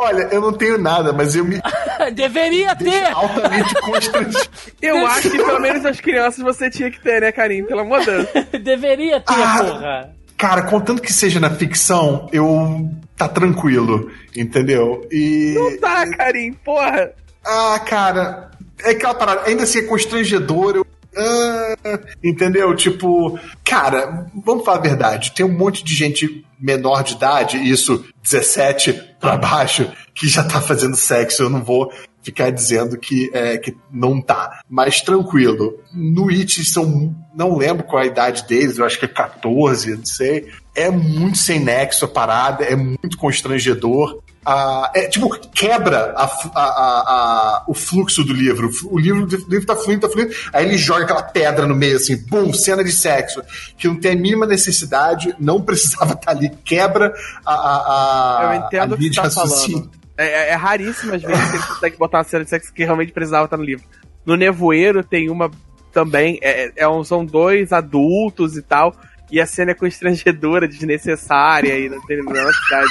[0.03, 1.61] Olha, eu não tenho nada, mas eu me
[2.15, 3.06] Deveria ter!
[3.14, 4.49] altamente constrangido.
[4.82, 7.68] Eu acho que pelo menos as crianças você tinha que ter, né, carinho?
[7.68, 8.28] Pelo amor de Deus.
[8.64, 9.57] Deveria ter, Ah.
[9.64, 10.10] porra.
[10.36, 12.90] Cara, contanto que seja na ficção, eu.
[13.15, 15.07] tá tranquilo, entendeu?
[15.11, 15.53] E.
[15.56, 17.11] Não tá, carinho, porra.
[17.45, 18.49] Ah, cara,
[18.84, 20.78] é aquela parada, ainda assim é constrangedor.
[20.78, 21.75] Eu, ah,
[22.23, 22.75] entendeu?
[22.75, 25.33] Tipo, cara, vamos falar a verdade.
[25.33, 30.61] Tem um monte de gente menor de idade, isso 17 pra baixo, que já tá
[30.61, 31.43] fazendo sexo.
[31.43, 31.91] Eu não vou
[32.23, 34.61] ficar dizendo que, é, que não tá.
[34.69, 35.79] Mas tranquilo.
[35.93, 37.15] No It são.
[37.35, 40.49] Não lembro qual a idade deles, eu acho que é 14, não sei.
[40.75, 44.21] É muito sem nexo a parada, é muito constrangedor.
[44.45, 48.72] Ah, é, tipo, quebra a a- a- a- o fluxo do livro.
[48.85, 50.34] O livro, o livro tá fluindo, tá fluindo.
[50.51, 53.41] Aí ele joga aquela pedra no meio, assim, bum, cena de sexo.
[53.77, 56.49] Que não tem a mínima necessidade, não precisava estar ali.
[56.65, 57.13] Quebra
[57.45, 59.91] a, a, a, Eu entendo a o que tá falando.
[60.18, 62.84] É, é, é raríssimo às vezes que ele consegue botar uma cena de sexo que
[62.84, 63.85] realmente precisava estar no livro.
[64.26, 65.49] No Nevoeiro tem uma
[65.93, 68.95] também, é, é um- são dois adultos e tal,
[69.31, 72.89] e a cena é constrangedora, desnecessária e não tem nenhuma necessidade.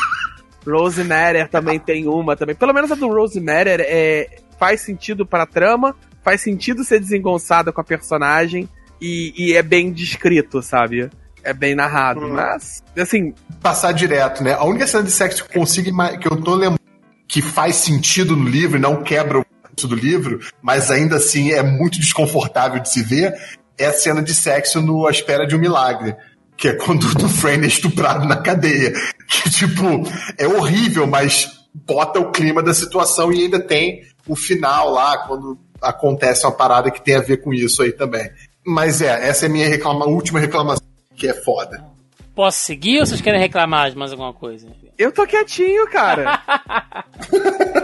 [0.67, 2.55] Rose Matter também tem uma também.
[2.55, 7.73] Pelo menos a do Rose Matter é, faz sentido pra trama, faz sentido ser desengonçada
[7.73, 8.69] com a personagem
[9.01, 11.11] e, e é bem descrito, sabe?
[11.43, 12.29] É bem narrado.
[12.29, 13.33] Mas, assim,
[13.63, 14.53] passar direto, né?
[14.53, 16.81] A única cena de sexo que eu consigo que eu tô lembrando
[17.27, 19.45] que faz sentido no livro não quebra o
[19.87, 23.35] do livro, mas ainda assim é muito desconfortável de se ver,
[23.79, 26.15] é a cena de sexo no A Espera de um Milagre.
[26.61, 28.93] Que é quando o Dufresne é estuprado na cadeia.
[29.27, 29.83] Que, tipo,
[30.37, 35.59] é horrível, mas bota o clima da situação e ainda tem o final lá, quando
[35.81, 38.31] acontece uma parada que tem a ver com isso aí também.
[38.67, 40.85] Mas é, essa é a minha reclama, última reclamação,
[41.17, 41.83] que é foda.
[42.35, 44.69] Posso seguir ou vocês querem reclamar de mais alguma coisa?
[44.99, 46.43] Eu tô quietinho, cara.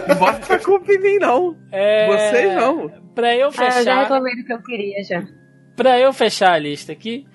[0.07, 1.55] não bota a culpa em mim, não.
[1.71, 2.89] É, Vocês não.
[3.15, 5.23] Pra eu Ah, eu já fechar, reclamei do que eu queria já.
[5.75, 7.25] pra eu fechar a lista aqui,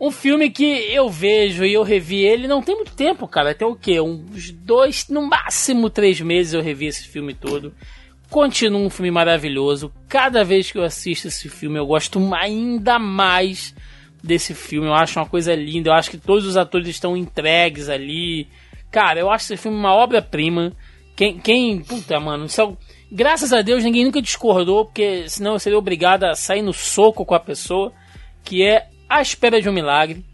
[0.00, 3.54] um filme que eu vejo e eu revi ele não tem muito tempo, cara.
[3.54, 4.00] Tem o quê?
[4.00, 7.74] Uns dois, no máximo três meses eu revi esse filme todo.
[8.30, 9.92] Continua um filme maravilhoso.
[10.08, 13.74] Cada vez que eu assisto esse filme, eu gosto ainda mais
[14.22, 14.86] desse filme.
[14.86, 15.90] Eu acho uma coisa linda.
[15.90, 18.48] Eu acho que todos os atores estão entregues ali.
[18.90, 20.72] Cara, eu acho esse filme uma obra-prima.
[21.14, 21.80] Quem, quem.
[21.80, 22.46] Puta, mano.
[22.46, 22.76] É-
[23.12, 27.26] graças a Deus ninguém nunca discordou, porque senão eu seria obrigado a sair no soco
[27.26, 27.92] com a pessoa.
[28.42, 30.24] Que é A Espera de um Milagre.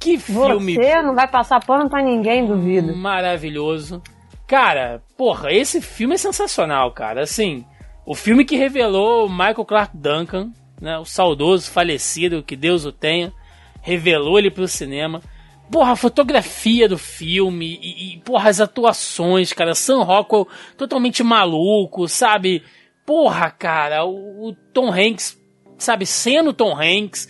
[0.00, 2.94] Que filme Você não vai passar pano pra ninguém, duvido.
[2.94, 4.02] maravilhoso.
[4.46, 7.22] Cara, porra, esse filme é sensacional, cara.
[7.22, 7.64] Assim,
[8.04, 12.92] o filme que revelou o Michael Clark Duncan, né, o saudoso falecido, que Deus o
[12.92, 13.32] tenha,
[13.80, 15.22] revelou ele pro cinema.
[15.70, 19.74] Porra, a fotografia do filme e, e, porra, as atuações, cara.
[19.74, 20.46] Sam Rockwell
[20.76, 22.62] totalmente maluco, sabe?
[23.06, 25.40] Porra, cara, o, o Tom Hanks,
[25.78, 27.26] sabe, sendo Tom Hanks,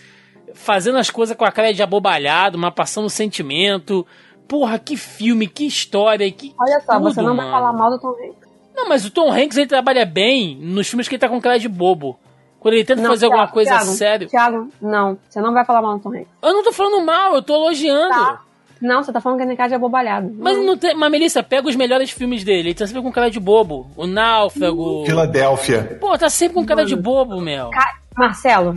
[0.55, 4.05] fazendo as coisas com a cara de abobalhado, mas passando sentimento.
[4.47, 6.53] Porra, que filme, que história, que.
[6.59, 7.51] Olha só, tudo, você não vai mano.
[7.51, 8.45] falar mal do Tom Hanks.
[8.75, 11.57] Não, mas o Tom Hanks ele trabalha bem nos filmes que ele tá com cara
[11.59, 12.19] de bobo.
[12.59, 14.27] Quando ele tenta Não, fazer alguma Thiago, coisa Thiago, séria.
[14.27, 15.17] Thiago, não.
[15.29, 16.27] Você não vai falar mal do Tom Hanks.
[16.41, 18.09] Eu não tô falando mal, eu tô elogiando.
[18.09, 18.41] Tá.
[18.81, 20.35] Não, você tá falando que ele tem cara de abobalhado.
[20.37, 20.93] Mas não tem.
[20.95, 22.69] Mas Melissa, pega os melhores filmes dele.
[22.69, 23.89] Ele tá sempre com cara de bobo.
[23.95, 25.05] O Náufrago.
[25.05, 25.97] Filadélfia.
[26.01, 27.69] Pô, tá sempre com cara de bobo, meu.
[27.69, 28.73] Ca- Marcelo,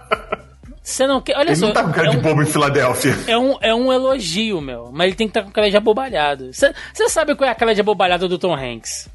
[0.89, 1.37] Você não quer.
[1.37, 1.67] Olha Ele só.
[1.67, 3.15] não tá com cara é de um- bobo em Filadélfia.
[3.27, 4.89] É um, é um elogio, meu.
[4.91, 6.51] Mas ele tem que estar com cara de abobalhado.
[6.51, 6.73] Você
[7.09, 9.07] sabe qual é a cara de abobalhado do Tom Hanks?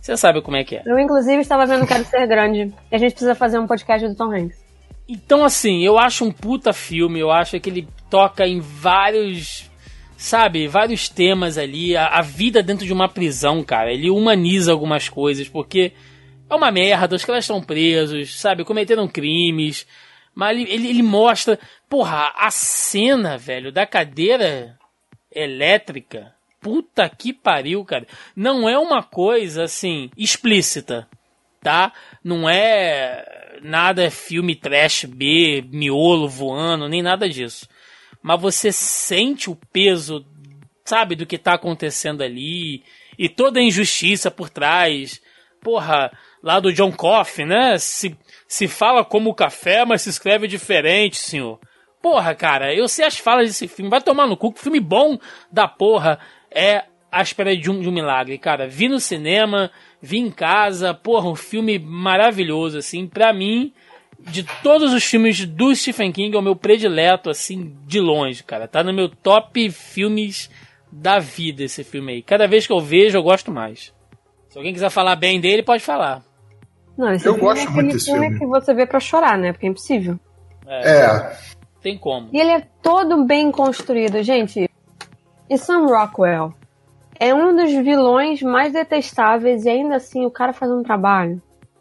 [0.00, 0.82] Você sabe como é que é.
[0.86, 2.72] eu inclusive estava vendo Quero Ser Grande.
[2.90, 4.56] E a gente precisa fazer um podcast do Tom Hanks.
[5.08, 7.18] Então, assim, eu acho um puta filme.
[7.20, 9.68] Eu acho que ele toca em vários.
[10.16, 11.96] Sabe, vários temas ali.
[11.96, 13.92] A, a vida dentro de uma prisão, cara.
[13.92, 15.92] Ele humaniza algumas coisas, porque
[16.48, 17.16] é uma merda.
[17.16, 18.64] Os caras estão presos, sabe?
[18.64, 19.86] Cometeram crimes.
[20.38, 21.58] Mas ele, ele, ele mostra.
[21.88, 24.78] Porra, a cena, velho, da cadeira
[25.34, 26.32] elétrica.
[26.60, 28.06] Puta que pariu, cara.
[28.36, 31.08] Não é uma coisa assim explícita,
[31.60, 31.92] tá?
[32.22, 37.68] Não é nada filme trash B, miolo voando, nem nada disso.
[38.22, 40.24] Mas você sente o peso,
[40.84, 42.84] sabe, do que tá acontecendo ali
[43.18, 45.20] e toda a injustiça por trás.
[45.60, 47.76] Porra, lá do John Coffey, né?
[47.78, 48.16] Se,
[48.48, 51.60] se fala como café, mas se escreve diferente, senhor.
[52.00, 53.90] Porra, cara, eu sei as falas desse filme.
[53.90, 55.18] Vai tomar no cu, que filme bom
[55.52, 56.18] da porra
[56.50, 58.66] é A Espera de um, de um Milagre, cara.
[58.66, 59.70] Vi no cinema,
[60.00, 63.06] vi em casa, porra, um filme maravilhoso, assim.
[63.06, 63.74] Pra mim,
[64.18, 68.66] de todos os filmes do Stephen King, é o meu predileto, assim, de longe, cara.
[68.66, 70.50] Tá no meu top filmes
[70.90, 72.22] da vida esse filme aí.
[72.22, 73.92] Cada vez que eu vejo, eu gosto mais.
[74.48, 76.27] Se alguém quiser falar bem dele, pode falar.
[76.98, 78.38] Não, esse Eu filme gosto é muito desse filme filme.
[78.40, 79.52] que você vê pra chorar, né?
[79.52, 80.18] Porque é impossível.
[80.66, 81.32] É.
[81.80, 82.28] Tem como.
[82.32, 84.68] E ele é todo bem construído, gente.
[85.48, 86.52] E Sam Rockwell
[87.20, 91.40] é um dos vilões mais detestáveis e ainda assim o cara faz um trabalho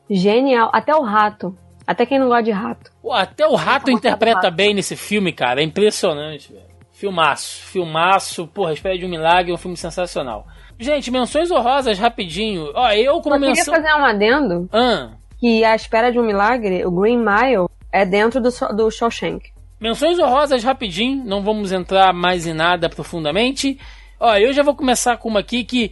[0.10, 0.70] genial.
[0.72, 1.58] Até o rato.
[1.86, 2.92] Até quem não gosta de rato.
[3.02, 4.52] Pô, até o rato interpreta falar.
[4.52, 5.62] bem nesse filme, cara.
[5.62, 6.66] É impressionante, velho.
[6.92, 8.48] Filmaço, filmaço.
[8.48, 10.46] Porra, Espera de um Milagre é um filme sensacional.
[10.80, 12.72] Gente, menções honrosas rapidinho.
[12.74, 13.74] Ó, eu como queria menção.
[13.74, 15.10] fazer um adendo Ah,
[15.40, 19.50] que a espera de um milagre, o Green Mile, é dentro do, do Shawshank.
[19.80, 21.24] menções honrosas rapidinho.
[21.26, 23.80] Não vamos entrar mais em nada profundamente.
[24.20, 25.92] Ó, eu já vou começar com uma aqui que.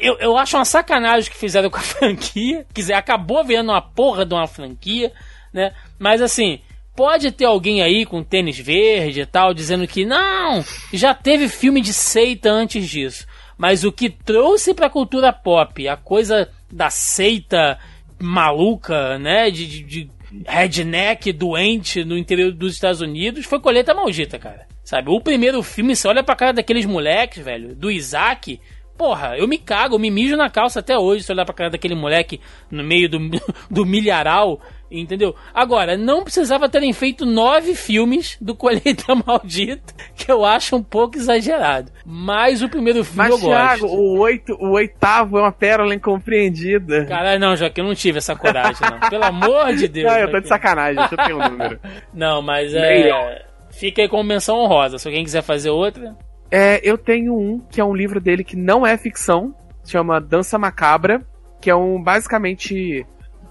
[0.00, 2.64] Eu, eu acho uma sacanagem que fizeram com a franquia.
[2.72, 5.12] Quer dizer, acabou vendo uma porra de uma franquia,
[5.52, 5.72] né?
[5.98, 6.60] Mas assim,
[6.94, 11.80] pode ter alguém aí com tênis verde e tal, dizendo que não, já teve filme
[11.80, 13.26] de seita antes disso.
[13.56, 17.78] Mas o que trouxe pra cultura pop, a coisa da seita
[18.18, 19.50] maluca, né?
[19.50, 20.10] De, de, de
[20.46, 24.66] redneck doente no interior dos Estados Unidos, foi Colheita Maldita, cara.
[24.84, 25.10] Sabe?
[25.10, 28.60] O primeiro filme, você olha pra cara daqueles moleques, velho, do Isaac.
[28.96, 31.70] Porra, eu me cago, eu me mijo na calça até hoje se olhar pra cara
[31.70, 33.18] daquele moleque no meio do,
[33.70, 34.60] do milharal,
[34.90, 35.34] entendeu?
[35.54, 41.16] Agora, não precisava terem feito nove filmes do Colheita Maldita, que eu acho um pouco
[41.16, 41.90] exagerado.
[42.04, 43.96] Mas o primeiro filme Mas, eu Thiago, gosto.
[43.96, 47.04] o, oito, o oitavo é uma pérola incompreendida.
[47.06, 49.08] Caralho, não, Joaquim, eu não tive essa coragem, não.
[49.08, 50.10] Pelo amor de Deus.
[50.10, 51.80] Não, eu tô de sacanagem, deixa eu ter um número.
[52.12, 53.30] Não, mas Melhor.
[53.32, 53.44] é.
[53.70, 54.98] Fica aí como menção honrosa.
[54.98, 56.16] Se alguém quiser fazer outra.
[56.50, 59.54] É, eu tenho um, que é um livro dele que não é ficção,
[59.84, 61.20] chama Dança Macabra,
[61.60, 63.04] que é um, basicamente,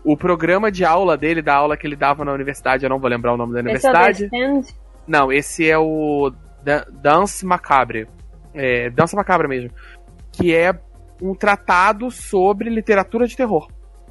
[0.06, 3.10] o programa de aula dele, da aula que ele dava na universidade, eu não vou
[3.10, 4.30] lembrar o nome da Esse é universidade.
[5.07, 6.32] Não, esse é o
[6.64, 8.07] Dan- Dance Macabre.
[8.53, 9.72] É, Dança Macabra mesmo.
[10.32, 10.73] Que é
[11.22, 13.68] um tratado sobre literatura de terror.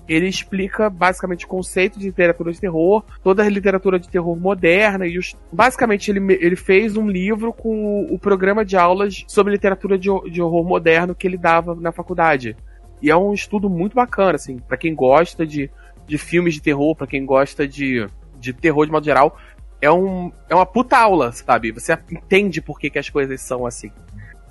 [0.07, 5.07] Ele explica basicamente o conceito de literatura de terror, toda a literatura de terror moderna
[5.07, 5.35] e os...
[5.51, 10.11] basicamente ele, ele fez um livro com o, o programa de aulas sobre literatura de,
[10.31, 12.55] de horror moderno que ele dava na faculdade.
[13.01, 15.71] E é um estudo muito bacana, assim, para quem gosta de,
[16.07, 18.07] de filmes de terror, para quem gosta de,
[18.39, 19.39] de terror de modo geral,
[19.81, 21.73] é, um, é uma puta aula, sabe?
[21.73, 23.91] Você entende por que, que as coisas são assim.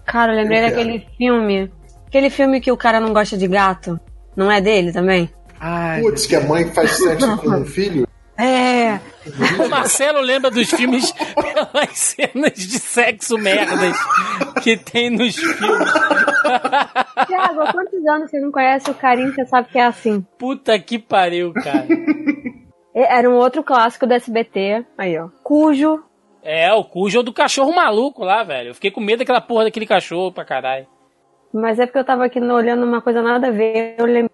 [0.05, 1.71] Cara, eu lembrei Eu daquele filme.
[2.07, 3.99] Aquele filme que o cara não gosta de gato.
[4.35, 5.29] Não é dele também?
[5.59, 8.07] Ai, Putz, que a mãe faz sexo com o filho?
[8.37, 8.99] É.
[9.63, 13.95] O Marcelo lembra dos filmes pelas cenas de sexo merdas
[14.61, 15.93] que tem nos filmes.
[17.33, 20.21] Tiago, há quantos anos você não conhece o carinho você sabe que é assim?
[20.37, 21.87] Puta que pariu, cara.
[22.93, 24.85] Era um outro clássico do SBT.
[24.95, 25.29] Aí, ó.
[25.41, 26.03] Cujo.
[26.43, 28.69] É, o cujo é o do cachorro maluco lá, velho.
[28.69, 30.85] Eu fiquei com medo daquela porra daquele cachorro pra caralho.
[31.51, 33.95] Mas é porque eu tava aqui olhando uma coisa nada a ver.
[33.97, 34.29] Eu lembrei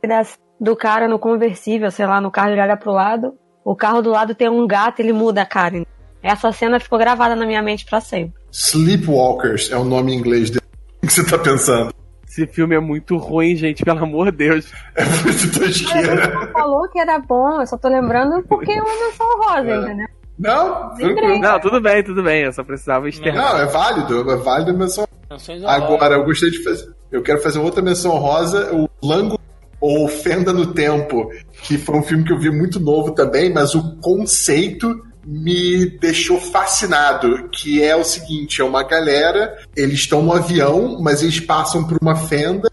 [0.59, 3.33] do cara no conversível, sei lá, no carro ele olha pro lado.
[3.63, 5.85] O carro do lado tem um gato ele muda a cara.
[6.21, 8.33] Essa cena ficou gravada na minha mente pra sempre.
[8.51, 10.59] Sleepwalkers é o nome em inglês dele.
[11.01, 11.93] O que você tá pensando?
[12.39, 14.71] Esse filme é muito ruim, gente, pelo amor de Deus.
[14.95, 16.15] É muito tosqueira.
[16.15, 20.07] Você falou que era bom, eu só tô lembrando porque é uma menção rosa, entendeu?
[20.37, 21.39] Não, Lembrei.
[21.39, 23.53] Não, tudo bem, tudo bem, eu só precisava externar.
[23.53, 24.77] Não, é válido, é válido.
[24.77, 25.65] Menções honrosas.
[25.65, 26.93] Agora, eu gostei de fazer.
[27.11, 29.37] Eu quero fazer outra menção rosa, o Lango
[29.81, 31.29] ou Fenda no Tempo,
[31.63, 34.95] que foi um filme que eu vi muito novo também, mas o conceito
[35.25, 41.21] me deixou fascinado, que é o seguinte, é uma galera, eles estão no avião, mas
[41.21, 42.69] eles passam por uma fenda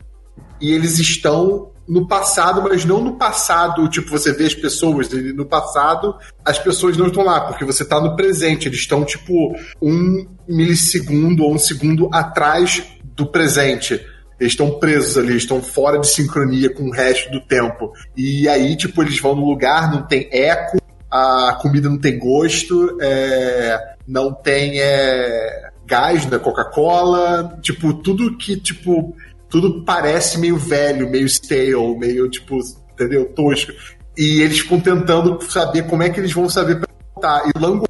[0.60, 5.44] e eles estão no passado, mas não no passado, tipo, você vê as pessoas, no
[5.44, 10.26] passado as pessoas não estão lá, porque você está no presente, eles estão, tipo, um
[10.48, 12.82] milissegundo ou um segundo atrás
[13.14, 14.04] do presente.
[14.38, 17.92] Eles estão presos ali, estão fora de sincronia com o resto do tempo.
[18.14, 20.76] E aí, tipo, eles vão no lugar, não tem eco,
[21.10, 28.56] a comida não tem gosto, é, não tem é, gás da Coca-Cola, tipo, tudo que,
[28.56, 29.14] tipo,
[29.48, 32.58] tudo parece meio velho, meio stale, meio, tipo,
[32.92, 33.26] entendeu?
[33.26, 33.72] Tosco.
[34.16, 37.48] E eles ficam tentando saber como é que eles vão saber perguntar.
[37.48, 37.86] E lango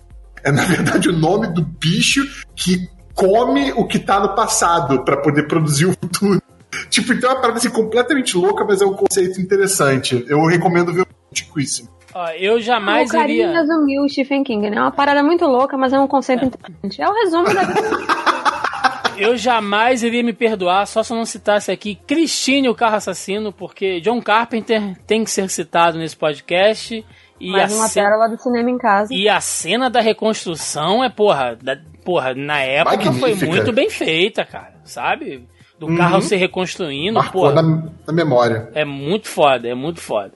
[0.47, 2.23] é, na verdade, o nome do bicho
[2.55, 6.41] que come o que tá no passado para poder produzir o futuro.
[6.89, 10.25] Tipo, então é uma parada assim, completamente louca, mas é um conceito interessante.
[10.29, 11.89] Eu recomendo ver o Antiquíssimo.
[12.19, 13.53] Ó, eu jamais o carinho iria.
[13.61, 14.77] resumiu o Stephen King, né?
[14.79, 17.03] É uma parada muito louca, mas é um conceito interessante.
[17.03, 17.63] É o resumo da
[19.19, 23.51] Eu jamais iria me perdoar só se eu não citasse aqui Christine, o carro assassino,
[23.53, 27.05] porque John Carpenter tem que ser citado nesse podcast.
[27.41, 29.13] E mais a uma cena- pérola do cinema em casa.
[29.13, 33.47] E a cena da reconstrução é, porra, da- porra, na época foi Magnífica.
[33.47, 35.47] muito bem feita, cara, sabe?
[35.79, 35.97] Do Uhum.
[35.97, 37.61] carro se reconstruindo, Marcou porra.
[37.63, 37.63] na,
[38.07, 38.71] na memória.
[38.75, 40.33] É muito foda, é muito foda.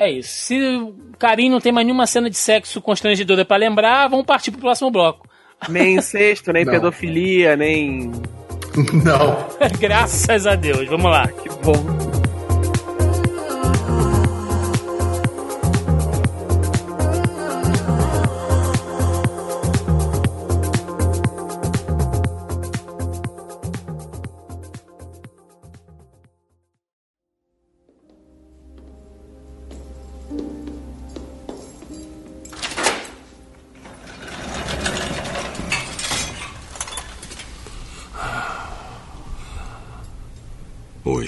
[0.00, 0.30] É isso.
[0.46, 4.50] Se o Carinho não tem mais nenhuma cena de sexo constrangedora pra lembrar, vamos partir
[4.50, 5.28] pro próximo bloco.
[5.68, 6.72] Nem incesto, nem Não.
[6.72, 8.10] pedofilia, nem.
[9.04, 9.46] Não.
[9.78, 10.88] Graças a Deus.
[10.88, 11.28] Vamos lá.
[11.28, 11.74] Que bom.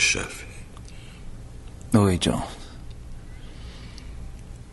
[0.02, 0.44] Chefe.
[1.94, 2.42] Oi, John.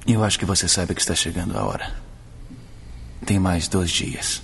[0.08, 1.96] Eu acho que você sabe que está chegando a hora.
[3.26, 4.42] Tem mais dois dias.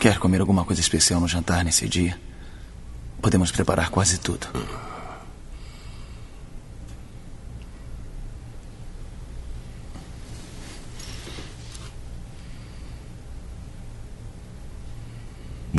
[0.00, 2.18] Quer comer alguma coisa especial no jantar nesse dia?
[3.20, 4.46] Podemos preparar quase tudo.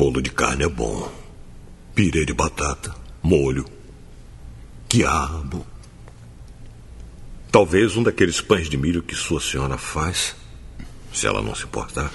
[0.02, 1.08] Bolo de carne é bom.
[1.94, 2.92] Pirê de batata,
[3.22, 3.64] molho,
[4.88, 5.64] quiabo.
[7.52, 10.34] Talvez um daqueles pães de milho que sua senhora faz,
[11.14, 12.10] se ela não se importar.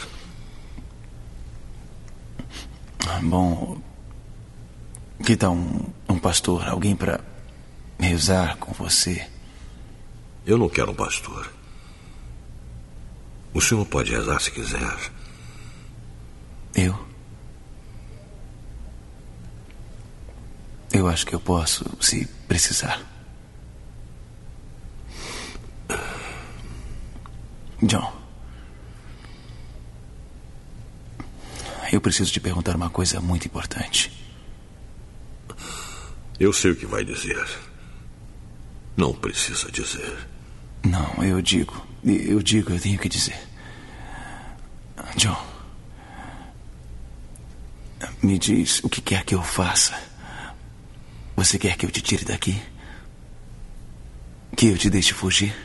[3.24, 3.82] Bom,
[5.26, 7.22] que tal um, um pastor, alguém para
[7.98, 9.26] rezar com você?
[10.46, 11.50] Eu não quero um pastor.
[13.54, 15.12] O senhor pode rezar se quiser.
[16.76, 17.07] Eu?
[20.98, 23.00] Eu acho que eu posso, se precisar.
[27.84, 28.12] John.
[31.92, 34.12] Eu preciso te perguntar uma coisa muito importante.
[36.40, 37.48] Eu sei o que vai dizer.
[38.98, 40.18] Não precisa dizer.
[40.84, 41.86] Não, eu digo.
[42.04, 43.40] Eu digo, eu tenho que dizer.
[45.16, 45.46] John.
[48.24, 50.17] Me diz o que quer que eu faça.
[51.38, 52.60] Você quer que eu te tire daqui?
[54.56, 55.56] Que eu te deixe fugir?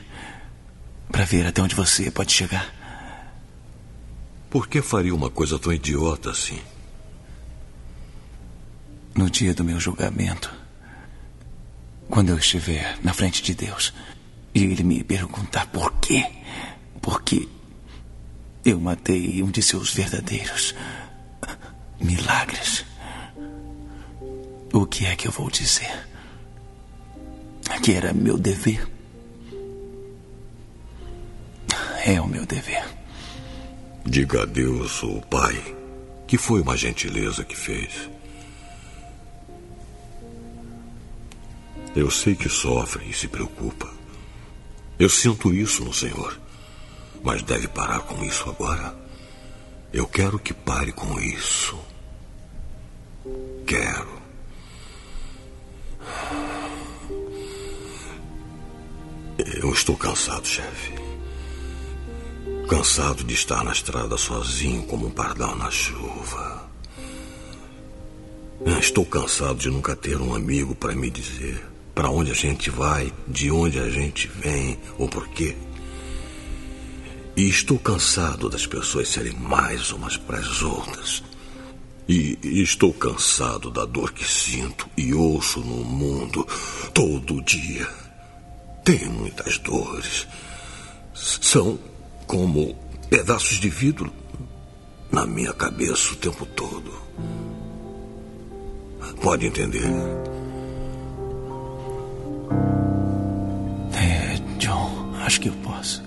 [1.11, 2.71] Para ver até onde você pode chegar?
[4.51, 6.61] Por que faria uma coisa tão idiota assim?
[9.15, 10.53] No dia do meu julgamento,
[12.11, 13.95] quando eu estiver na frente de Deus
[14.55, 16.23] e ele me perguntar por quê,
[17.01, 17.49] porque
[18.63, 20.75] eu matei um de seus verdadeiros
[21.99, 22.85] milagres,
[24.73, 26.09] o que é que eu vou dizer?
[27.83, 28.89] Que era meu dever?
[32.05, 32.85] É o meu dever.
[34.05, 35.77] Diga a Deus, o Pai,
[36.27, 38.09] que foi uma gentileza que fez.
[41.95, 43.89] Eu sei que sofre e se preocupa.
[44.99, 46.41] Eu sinto isso no Senhor.
[47.23, 48.97] Mas deve parar com isso agora.
[49.93, 51.79] Eu quero que pare com isso.
[53.67, 54.22] Quero.
[59.63, 60.93] Eu estou cansado, chefe.
[62.69, 66.69] Cansado de estar na estrada sozinho como um pardal na chuva.
[68.67, 71.65] Eu Estou cansado de nunca ter um amigo para me dizer
[71.95, 75.55] para onde a gente vai, de onde a gente vem ou por quê.
[77.37, 81.23] E estou cansado das pessoas serem mais umas para as outras.
[82.09, 86.45] E estou cansado da dor que sinto e ouço no mundo
[86.93, 88.02] todo dia.
[88.85, 90.27] Tenho muitas dores.
[91.15, 91.79] São
[92.27, 92.75] como
[93.09, 94.13] pedaços de vidro
[95.11, 96.93] na minha cabeça o tempo todo.
[99.21, 99.85] Pode entender.
[103.95, 106.03] É, John, acho que eu posso.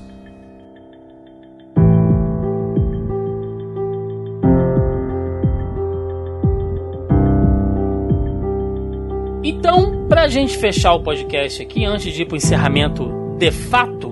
[9.48, 13.08] Então, pra gente fechar o podcast aqui, antes de ir pro encerramento
[13.38, 14.10] de fato,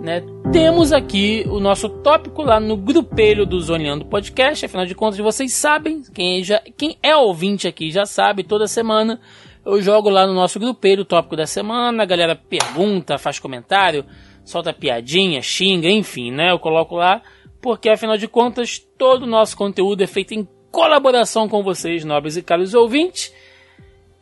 [0.00, 4.64] né, temos aqui o nosso tópico lá no grupelho do Zoneando Podcast.
[4.64, 9.20] Afinal de contas, vocês sabem, quem, já, quem é ouvinte aqui já sabe, toda semana
[9.66, 14.06] eu jogo lá no nosso grupelho o tópico da semana, a galera pergunta, faz comentário,
[14.46, 16.52] solta piadinha, xinga, enfim, né?
[16.52, 17.20] Eu coloco lá,
[17.60, 22.38] porque afinal de contas, todo o nosso conteúdo é feito em colaboração com vocês, nobres
[22.38, 23.30] e caros ouvintes.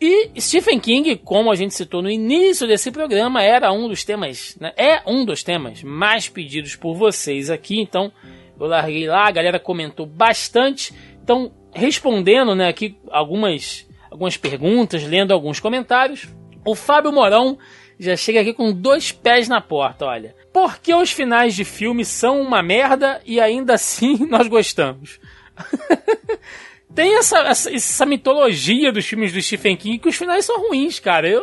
[0.01, 4.57] E Stephen King, como a gente citou no início desse programa, era um dos temas,
[4.61, 4.73] né?
[4.77, 7.81] é um dos temas mais pedidos por vocês aqui.
[7.81, 8.13] Então,
[8.59, 10.95] eu larguei lá, a galera comentou bastante.
[11.23, 16.29] Então, respondendo, né, aqui algumas algumas perguntas, lendo alguns comentários,
[16.65, 17.59] o Fábio Morão
[17.99, 20.35] já chega aqui com dois pés na porta, olha.
[20.53, 25.21] Por que os finais de filme são uma merda e ainda assim nós gostamos?
[26.95, 30.99] tem essa, essa, essa, mitologia dos filmes do Stephen King que os finais são ruins,
[30.99, 31.29] cara.
[31.29, 31.43] Eu.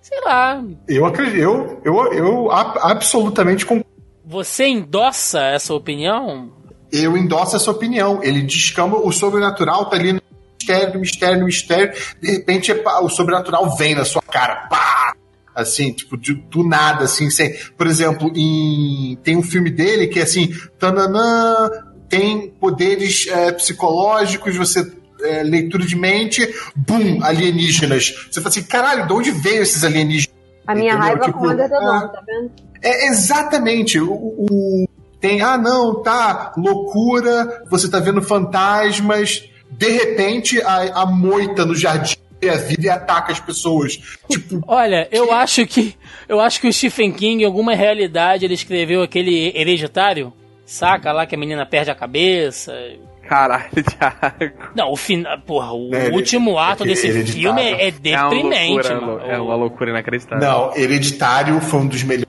[0.00, 0.62] Sei lá.
[0.88, 1.38] Eu acredito.
[1.38, 3.86] Eu, eu, eu absolutamente concordo.
[4.24, 6.52] Você endossa essa opinião?
[6.90, 8.20] Eu endosso essa opinião.
[8.22, 10.20] Ele descamba o sobrenatural, tá ali no
[10.58, 11.92] mistério, mistério, mistério.
[12.20, 14.66] De repente o sobrenatural vem na sua cara.
[14.68, 15.14] Pá!
[15.54, 17.56] Assim, tipo, de, do nada, assim, sem.
[17.78, 20.52] Por exemplo, em, tem um filme dele que é assim.
[20.78, 21.70] Tananã,
[22.08, 24.90] tem poderes é, psicológicos, você
[25.22, 28.28] é, leitura de mente, bum, alienígenas.
[28.30, 30.34] Você fala assim, caralho, de onde veio esses alienígenas?
[30.66, 31.06] A minha Entendeu?
[31.06, 32.52] raiva tipo, com o Underdog, tá vendo?
[32.82, 33.98] É, exatamente.
[34.00, 34.88] O, o,
[35.20, 39.48] tem, ah, não, tá, loucura, você tá vendo fantasmas.
[39.70, 42.16] De repente, a, a moita no jardim
[42.48, 43.98] a vida e ataca as pessoas.
[44.28, 45.96] Tipo, olha, eu acho que
[46.28, 50.32] eu acho que o Stephen King, em alguma realidade, ele escreveu aquele hereditário
[50.66, 52.74] Saca lá que a menina perde a cabeça.
[53.22, 54.72] Caralho, Thiago.
[54.74, 55.38] Não, o final.
[55.40, 59.54] Porra, o é, último ato desse filme é, é deprimente, é uma loucura, É uma
[59.54, 60.48] loucura inacreditável.
[60.48, 62.26] Não, Hereditário foi um dos melhores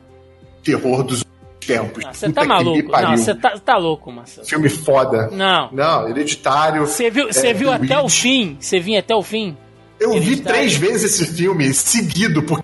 [0.63, 1.25] terror dos
[1.65, 2.03] tempos.
[2.11, 2.91] Você tá maluco?
[2.91, 4.45] Não, você tá, tá louco, Marcelo.
[4.45, 5.29] Filme foda.
[5.31, 5.69] Não.
[5.71, 6.85] Não, Hereditário.
[6.85, 8.55] Você viu, é, viu até o fim?
[8.59, 9.57] Você vinha até o fim?
[9.99, 12.43] Eu vi três vezes esse filme seguido.
[12.43, 12.63] Porque...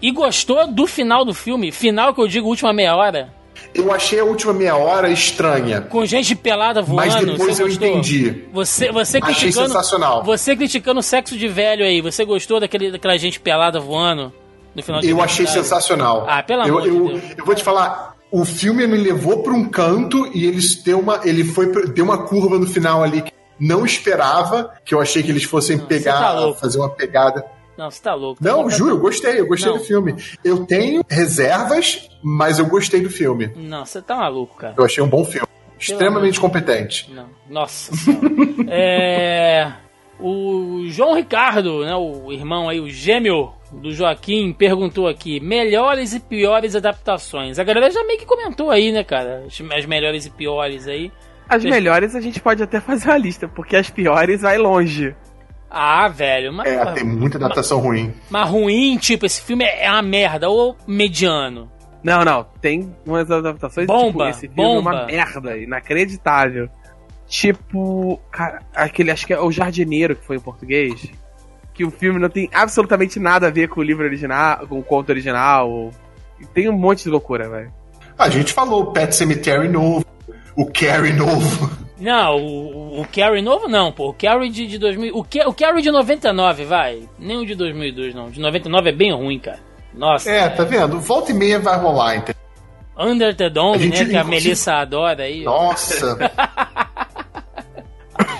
[0.00, 1.70] E gostou do final do filme?
[1.70, 3.32] Final que eu digo, última meia hora?
[3.74, 5.80] Eu achei a última meia hora estranha.
[5.82, 6.96] Com gente pelada voando.
[6.96, 7.88] Mas depois eu gostou?
[7.88, 8.44] entendi.
[8.52, 9.60] Você, você criticando.
[9.60, 10.22] Achei sensacional.
[10.24, 12.00] Você criticando o sexo de velho aí.
[12.00, 14.32] Você gostou daquele, daquela gente pelada voando
[14.74, 16.26] no final Eu achei sensacional.
[16.28, 17.22] Ah, pelo amor eu, de Deus.
[17.38, 18.16] Eu vou te falar.
[18.30, 22.24] O filme me levou para um canto e eles deu uma, ele foi deu uma
[22.26, 26.34] curva no final ali que não esperava, que eu achei que eles fossem não, pegar,
[26.34, 27.44] tá fazer uma pegada.
[27.76, 28.42] Não, você tá louco.
[28.42, 29.78] Não, juro, eu gostei, eu gostei não.
[29.78, 30.14] do filme.
[30.44, 33.50] Eu tenho reservas, mas eu gostei do filme.
[33.56, 34.74] Não, você tá maluco, cara.
[34.76, 35.46] Eu achei um bom filme.
[35.78, 37.12] Extremamente competente.
[37.12, 38.28] Não, nossa senhora.
[38.70, 39.72] é.
[40.20, 46.20] O João Ricardo, né, o irmão aí, o gêmeo do Joaquim, perguntou aqui: melhores e
[46.20, 47.58] piores adaptações.
[47.58, 49.44] A galera já meio que comentou aí, né, cara?
[49.76, 51.10] As melhores e piores aí.
[51.48, 55.14] As melhores a gente pode até fazer a lista, porque as piores vai longe.
[55.74, 56.70] Ah, velho, mas.
[56.70, 58.14] É, tem muita adaptação mas, ruim.
[58.28, 61.70] Mas ruim, tipo, esse filme é uma merda, ou mediano.
[62.04, 64.90] Não, não, tem umas adaptações bomba, tipo, esse filme bomba.
[64.90, 66.68] é uma merda, inacreditável.
[67.26, 71.06] Tipo, cara, aquele, acho que é o Jardineiro que foi em português.
[71.72, 74.82] Que o filme não tem absolutamente nada a ver com o livro original, com o
[74.82, 75.90] conto original.
[76.52, 77.72] Tem um monte de loucura, velho.
[78.18, 80.04] A gente falou o Pet Cemetery novo,
[80.54, 81.70] o Carrie novo.
[81.98, 84.10] Não, o, o Carrie novo não, pô.
[84.10, 85.14] O Carrie de, de 2000.
[85.14, 87.08] O, o Carrie de 99, vai.
[87.18, 88.30] Nem o de 2002, não.
[88.30, 89.60] De 99 é bem ruim, cara.
[89.94, 90.30] Nossa.
[90.30, 90.98] É, tá vendo?
[91.00, 92.34] Volta e meia vai rolar, então.
[92.98, 94.10] Under the Dome, gente, né?
[94.10, 95.44] Que a Melissa adora aí.
[95.44, 96.16] Nossa.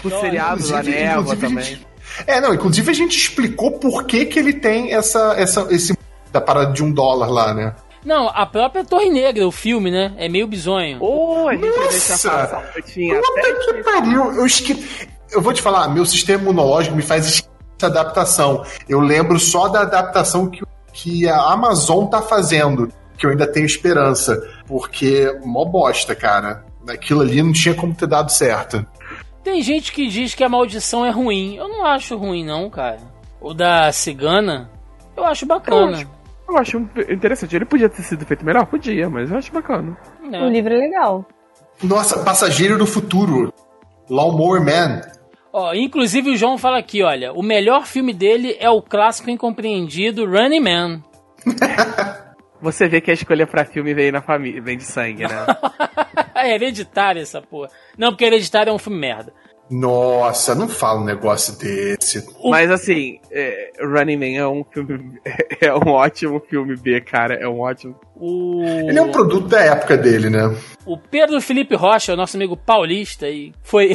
[0.04, 1.64] o seriado da névoa também.
[1.64, 1.86] Gente...
[2.26, 5.96] É, não, inclusive a gente explicou por que, que ele tem essa, essa, esse
[6.30, 7.74] da parada de um dólar lá, né?
[8.04, 10.12] Não, a própria Torre Negra, o filme, né?
[10.16, 10.98] É meio bizonho.
[11.00, 12.30] Oh, a gente Nossa!
[12.30, 14.32] Passar, tinha até que pariu!
[14.32, 15.08] Eu, esque...
[15.30, 18.64] eu vou te falar, meu sistema imunológico me faz esquecer essa adaptação.
[18.88, 20.62] Eu lembro só da adaptação que,
[20.92, 24.40] que a Amazon tá fazendo, que eu ainda tenho esperança.
[24.66, 26.64] Porque, mó bosta, cara.
[26.88, 28.84] Aquilo ali não tinha como ter dado certo.
[29.44, 31.56] Tem gente que diz que a maldição é ruim.
[31.56, 33.00] Eu não acho ruim, não, cara.
[33.40, 34.70] O da cigana,
[35.16, 35.76] eu acho bacana.
[35.76, 36.21] Eu acho
[36.52, 37.56] eu acho interessante.
[37.56, 38.66] Ele podia ter sido feito melhor?
[38.66, 39.96] Podia, mas eu acho bacana.
[40.30, 40.42] É.
[40.42, 41.26] O livro é legal.
[41.82, 43.52] Nossa, Passageiro do Futuro.
[44.08, 45.00] Lawnmower Man.
[45.52, 50.24] Ó, inclusive o João fala aqui, olha, o melhor filme dele é o clássico incompreendido
[50.24, 51.02] Running Man.
[52.62, 55.46] Você vê que a escolha pra filme veio na família, vem de sangue, né?
[56.34, 57.68] é hereditário essa porra.
[57.98, 59.32] Não, porque hereditário é um filme merda.
[59.72, 62.22] Nossa, não fala um negócio desse.
[62.44, 65.18] Mas assim, é, Running Man é um filme.
[65.62, 67.34] É um ótimo filme B, cara.
[67.34, 67.94] É um ótimo.
[68.16, 68.64] O...
[68.64, 70.54] Ele é um produto da época dele, né?
[70.84, 73.92] O Pedro Felipe Rocha, o nosso amigo paulista, e foi.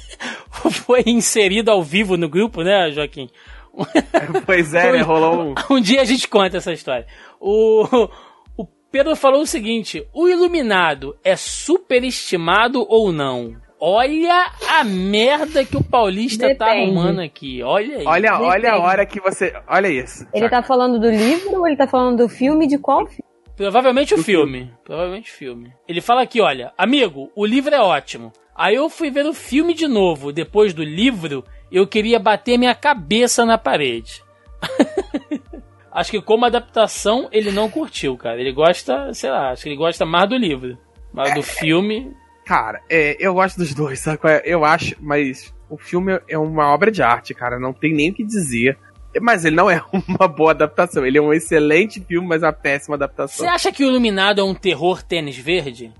[0.72, 3.28] foi inserido ao vivo no grupo, né, Joaquim?
[4.46, 5.02] Pois é, né?
[5.02, 5.54] Rolou um.
[5.70, 7.06] Um dia a gente conta essa história.
[7.38, 8.08] O,
[8.56, 13.62] o Pedro falou o seguinte: o iluminado é superestimado ou não?
[13.80, 16.90] Olha a merda que o Paulista tá Depende.
[16.90, 17.62] arrumando aqui.
[17.62, 18.06] Olha aí.
[18.06, 19.52] Olha, olha a hora que você.
[19.66, 20.26] Olha isso.
[20.32, 22.66] Ele tá falando do livro ou ele tá falando do filme?
[22.66, 23.24] De qual filme?
[23.56, 24.72] Provavelmente o filme.
[24.84, 25.72] Provavelmente o filme.
[25.86, 28.32] Ele fala aqui, olha, amigo, o livro é ótimo.
[28.54, 30.32] Aí eu fui ver o filme de novo.
[30.32, 34.22] Depois do livro, eu queria bater minha cabeça na parede.
[35.92, 38.40] acho que como adaptação, ele não curtiu, cara.
[38.40, 40.78] Ele gosta, sei lá, acho que ele gosta mais do livro.
[41.12, 42.12] Mas do filme.
[42.44, 44.18] Cara, é, eu gosto dos dois, sabe?
[44.24, 44.42] é?
[44.44, 47.58] Eu acho, mas o filme é uma obra de arte, cara.
[47.58, 48.76] Não tem nem o que dizer.
[49.20, 51.06] Mas ele não é uma boa adaptação.
[51.06, 53.46] Ele é um excelente filme, mas uma péssima adaptação.
[53.46, 55.92] Você acha que o Iluminado é um terror tênis verde?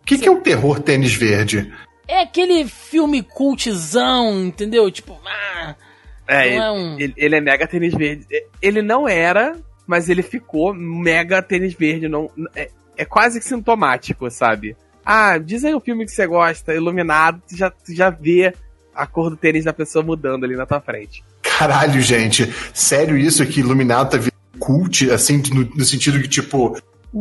[0.00, 1.72] O que, que é um terror tênis verde?
[2.08, 4.90] É aquele filme cultzão, entendeu?
[4.90, 5.74] Tipo, ah,
[6.26, 8.26] É, não é ele, um- ele, ele é mega tênis verde.
[8.60, 9.56] Ele não era,
[9.86, 12.08] mas ele ficou mega tênis verde.
[12.08, 14.76] Não, é, é quase que sintomático, sabe?
[15.04, 18.54] Ah, diz aí o filme que você gosta, iluminado, tu já, tu já vê
[18.94, 21.24] a cor do tênis da pessoa mudando ali na tua frente.
[21.42, 22.52] Caralho, gente.
[22.72, 26.76] Sério isso que Iluminado tá virando cult, assim, no, no sentido que, tipo,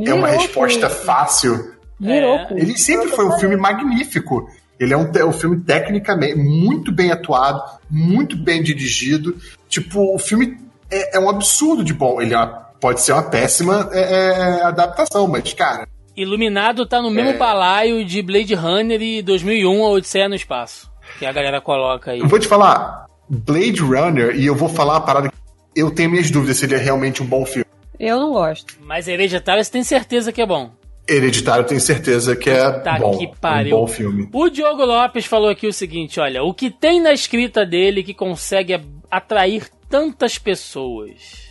[0.06, 1.74] é uma Virou resposta fácil.
[2.00, 2.48] Virou É.
[2.52, 4.50] Ele sempre foi um filme magnífico.
[4.80, 9.36] Ele é um, te- um filme tecnicamente muito bem atuado, muito bem dirigido.
[9.70, 10.58] Tipo, o filme
[10.90, 12.22] é, é um absurdo de bom.
[12.22, 12.48] Ele é uma-
[12.80, 17.38] pode ser uma péssima é, é, adaptação, mas, cara, Iluminado tá no mesmo É.
[17.38, 20.92] balaio de Blade Runner e 2001, A Odisseia no Espaço.
[21.20, 22.20] Que a galera coloca aí.
[22.20, 25.36] eu vou te falar, Blade Runner, e eu vou falar uma parada que
[25.76, 27.66] eu tenho minhas dúvidas se ele é realmente um bom filme.
[28.00, 28.76] Eu não gosto.
[28.82, 30.72] Mas Hereditário você tem certeza que é bom.
[31.08, 33.18] Hereditário, eu tenho certeza que é Tá bom.
[33.18, 33.76] que pariu.
[33.78, 34.30] Um bom filme.
[34.34, 38.14] O Diogo Lopes falou aqui o seguinte: olha, o que tem na escrita dele que
[38.14, 41.51] consegue a- atrair tantas pessoas?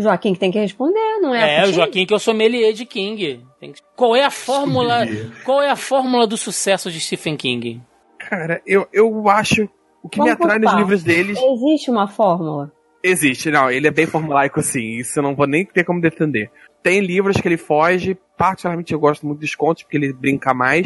[0.00, 1.60] Joaquim que tem que responder, não é?
[1.60, 1.72] É, o?
[1.72, 3.44] Joaquim que eu sommelier de King.
[3.60, 5.06] Tem que- Qual é a fórmula?
[5.44, 7.80] Qual é a fórmula do sucesso de Stephen King?
[8.18, 9.68] Cara, eu, eu acho.
[10.02, 12.72] O que me Vamos por atrai nos livros deles Existe uma fórmula.
[13.02, 16.50] Existe, não, ele é bem formulaico assim, isso eu não vou nem ter como defender.
[16.82, 20.84] Tem livros que ele foge, particularmente eu gosto muito dos contos, porque ele brinca mais,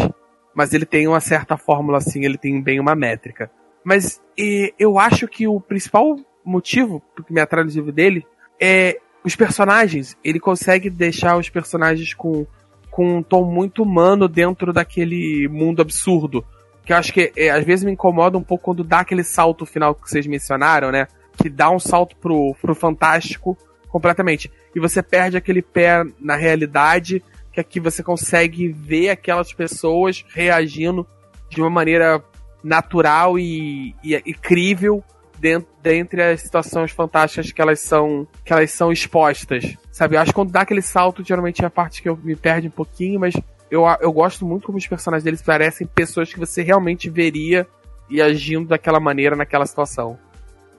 [0.55, 3.51] mas ele tem uma certa fórmula assim, ele tem bem uma métrica.
[3.85, 8.27] Mas e, eu acho que o principal motivo que me atrai no livro dele
[8.63, 10.17] é os personagens.
[10.23, 12.47] Ele consegue deixar os personagens com,
[12.93, 16.45] com um tom muito humano dentro daquele mundo absurdo.
[16.85, 19.67] Que eu acho que é, às vezes me incomoda um pouco quando dá aquele salto
[19.67, 21.09] final que vocês mencionaram, né?
[21.37, 23.59] Que dá um salto pro, pro fantástico
[23.89, 24.51] completamente.
[24.75, 27.23] E você perde aquele pé na realidade,
[27.53, 31.07] que aqui você consegue ver aquelas pessoas reagindo
[31.51, 32.23] de uma maneira
[32.63, 35.03] natural e, e, e crível
[35.39, 39.77] dentro, dentre as situações fantásticas que elas são que elas são expostas.
[39.91, 40.17] Sabe?
[40.17, 42.69] Eu acho que quando dá aquele salto, geralmente é a parte que eu me perde
[42.69, 43.35] um pouquinho, mas
[43.71, 47.67] eu, eu gosto muito como os personagens deles parecem pessoas que você realmente veria
[48.09, 50.19] e agindo daquela maneira naquela situação.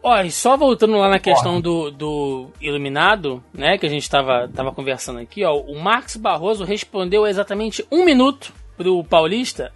[0.02, 4.50] Ó, e só voltando lá na questão do, do Iluminado, né, que a gente tava,
[4.54, 9.72] tava conversando aqui, ó, o Marcos Barroso respondeu exatamente um minuto pro Paulista,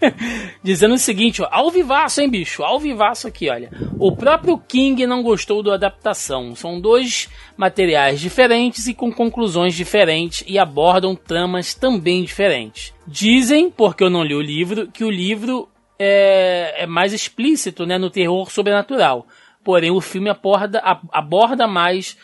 [0.62, 3.70] dizendo o seguinte, ó, ao vivaço, hein, bicho, ao vivaço aqui, olha.
[3.98, 6.54] O próprio King não gostou da adaptação.
[6.54, 12.92] São dois materiais diferentes e com conclusões diferentes e abordam tramas também diferentes.
[13.06, 15.68] Dizem, porque eu não li o livro, que o livro
[15.98, 19.26] é, é mais explícito, né, no terror sobrenatural.
[19.62, 22.16] Porém, o filme aborda, aborda mais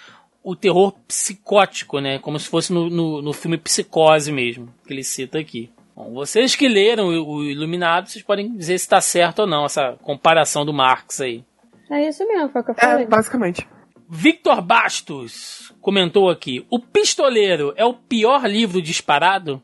[0.42, 2.18] o terror psicótico, né?
[2.18, 5.70] Como se fosse no, no, no filme Psicose mesmo, que ele cita aqui.
[6.04, 9.64] Bom, vocês que leram o, o Iluminado, vocês podem dizer se está certo ou não,
[9.66, 11.44] essa comparação do Marx aí.
[11.90, 13.06] É isso mesmo, foi o que eu É, falei.
[13.06, 13.68] basicamente.
[14.08, 19.62] Victor Bastos comentou aqui: O Pistoleiro é o pior livro disparado?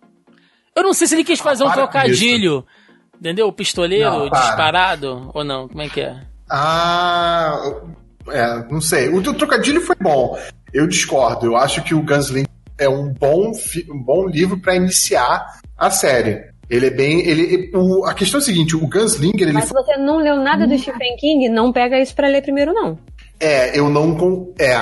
[0.74, 2.64] Eu não sei se ele quis fazer um para com trocadilho.
[3.18, 3.48] Entendeu?
[3.48, 4.40] O pistoleiro Não, para.
[4.40, 5.66] disparado ou não?
[5.68, 6.20] Como é que é?
[6.50, 7.58] Ah,
[8.28, 9.08] é, não sei.
[9.08, 10.38] O do trocadilho foi bom.
[10.72, 11.46] Eu discordo.
[11.46, 12.46] Eu acho que o Gunslinger
[12.78, 13.52] é um bom,
[13.90, 16.44] um bom livro para iniciar a série.
[16.68, 17.20] Ele é bem.
[17.26, 20.36] Ele, o, a questão é a seguinte: o Gunslinger, ele Mas se você não leu
[20.36, 22.98] nada do Stephen King, não pega isso pra ler primeiro, não.
[23.38, 24.16] É, eu não.
[24.16, 24.74] con- É.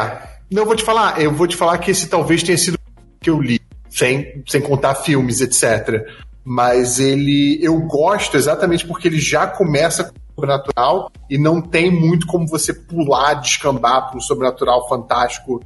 [0.50, 1.20] Não, eu vou te falar.
[1.20, 2.78] Eu vou te falar que esse talvez tenha sido o
[3.20, 3.60] que eu li,
[3.90, 6.06] sem, sem contar filmes, etc.
[6.42, 7.58] Mas ele.
[7.62, 12.46] Eu gosto exatamente porque ele já começa com o sobrenatural e não tem muito como
[12.46, 15.62] você pular, descambar para um sobrenatural fantástico,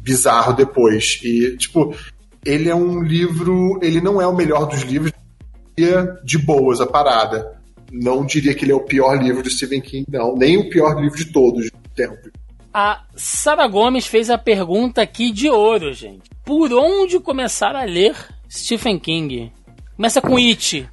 [0.00, 1.18] bizarro depois.
[1.22, 1.94] E, tipo,
[2.44, 3.78] ele é um livro.
[3.82, 5.12] Ele não é o melhor dos livros,
[5.76, 7.58] diria de boas a parada.
[7.90, 10.34] Não diria que ele é o pior livro do Stephen King, não.
[10.34, 12.30] Nem o pior livro de todos do tempo.
[12.72, 16.30] A Sara Gomes fez a pergunta aqui de ouro, gente.
[16.44, 18.14] Por onde começar a ler
[18.48, 19.52] Stephen King?
[19.96, 20.88] Começa com It.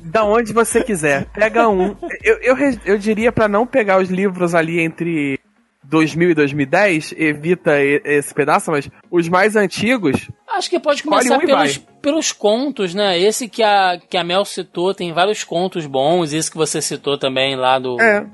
[0.00, 1.26] Da onde você quiser.
[1.32, 1.96] Pega um.
[2.22, 5.40] Eu, eu, eu diria pra não pegar os livros ali entre
[5.84, 11.40] 2000 e 2010, evita esse pedaço, mas os mais antigos, Acho que pode começar um
[11.40, 13.18] pelos, pelos contos, né?
[13.18, 16.32] Esse que a, que a Mel citou, tem vários contos bons.
[16.32, 18.00] Esse que você citou também lá do.
[18.00, 18.24] É.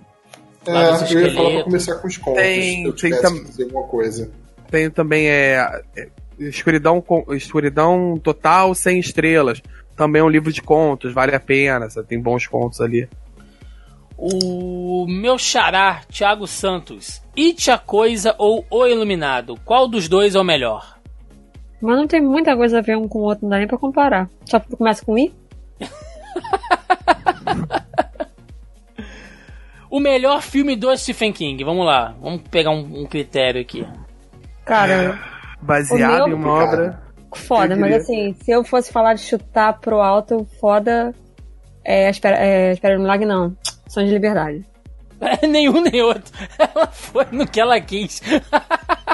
[0.66, 3.10] Lá dos É, eu ia falar pra começar com os contos, Tem- se eu tem
[3.22, 4.30] tam- alguma coisa.
[4.70, 6.08] tem também é, é,
[6.38, 9.62] escuridão, com- escuridão Total Sem Estrelas.
[9.96, 12.06] Também é um livro de contos, vale a pena, sabe?
[12.06, 13.08] tem bons contos ali.
[14.16, 17.22] O meu xará, Thiago Santos.
[17.40, 19.56] It a Coisa ou O Iluminado?
[19.64, 20.98] Qual dos dois é o melhor?
[21.80, 23.78] Mas não tem muita coisa a ver um com o outro, não dá nem pra
[23.78, 24.28] comparar.
[24.44, 25.32] Só começa com I?
[29.90, 31.64] O melhor filme do Stephen King.
[31.64, 33.84] Vamos lá, vamos pegar um, um critério aqui.
[34.64, 35.18] Cara,
[35.60, 37.02] Baseado O em meu- uma obra.
[37.34, 41.12] foda, Eu mas assim, se eu fosse falar de chutar pro alto, foda.
[41.84, 43.56] É, espera, é, espera no milagre, não.
[43.88, 44.64] Sonho de liberdade.
[45.48, 46.32] Nenhum nem outro.
[46.58, 48.20] Ela foi no que ela quis.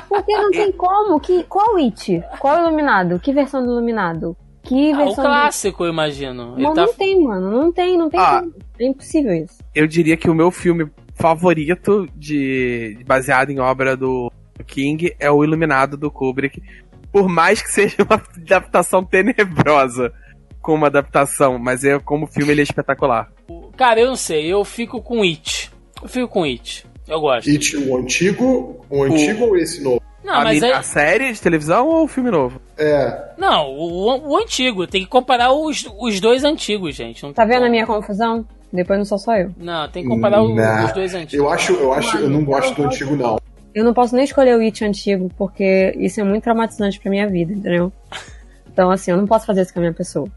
[0.09, 1.19] Porque não tem como.
[1.21, 2.23] Que, qual It?
[2.39, 3.19] Qual Iluminado?
[3.19, 4.37] Que versão do Iluminado?
[4.63, 5.31] Que Ah, o versão do...
[5.31, 6.55] clássico, eu imagino.
[6.59, 6.87] Mas tá...
[6.87, 7.51] não tem, mano.
[7.51, 8.41] Não tem, não tem Ah.
[8.41, 8.55] como.
[8.79, 9.59] É impossível isso.
[9.75, 14.31] Eu diria que o meu filme favorito de baseado em obra do
[14.67, 16.63] King é o Iluminado do Kubrick.
[17.11, 20.13] Por mais que seja uma adaptação tenebrosa
[20.61, 23.31] como adaptação, mas é como filme ele é espetacular.
[23.77, 24.53] Cara, eu não sei.
[24.53, 25.71] Eu fico com It.
[26.03, 26.87] Eu fico com It.
[27.09, 27.49] Eu gosto.
[27.49, 30.03] It, o antigo, o antigo ou esse novo?
[30.25, 30.73] Não, a, mas é...
[30.73, 32.61] a série de televisão ou o filme novo?
[32.77, 34.87] É, Não, o, o antigo.
[34.87, 37.23] Tem que comparar os, os dois antigos, gente.
[37.23, 37.71] Não Tá vendo a como.
[37.71, 38.45] minha confusão?
[38.73, 39.53] Depois não sou só eu.
[39.57, 40.87] Não, tem que comparar o- Nah.
[40.87, 41.35] os dois antigos.
[41.35, 43.39] eu acho, eu acho, eu não gosto do antigo, não.
[43.73, 47.29] Eu não posso nem escolher o It antigo, porque isso é muito traumatizante pra minha
[47.29, 47.93] vida, entendeu?
[48.69, 50.29] Então, assim, eu não posso fazer isso com a minha pessoa.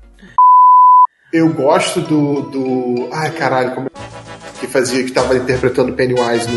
[1.34, 2.44] Eu gosto do.
[2.44, 3.90] do ai, caralho, como é
[4.60, 6.48] que fazia, que tava interpretando Pennywise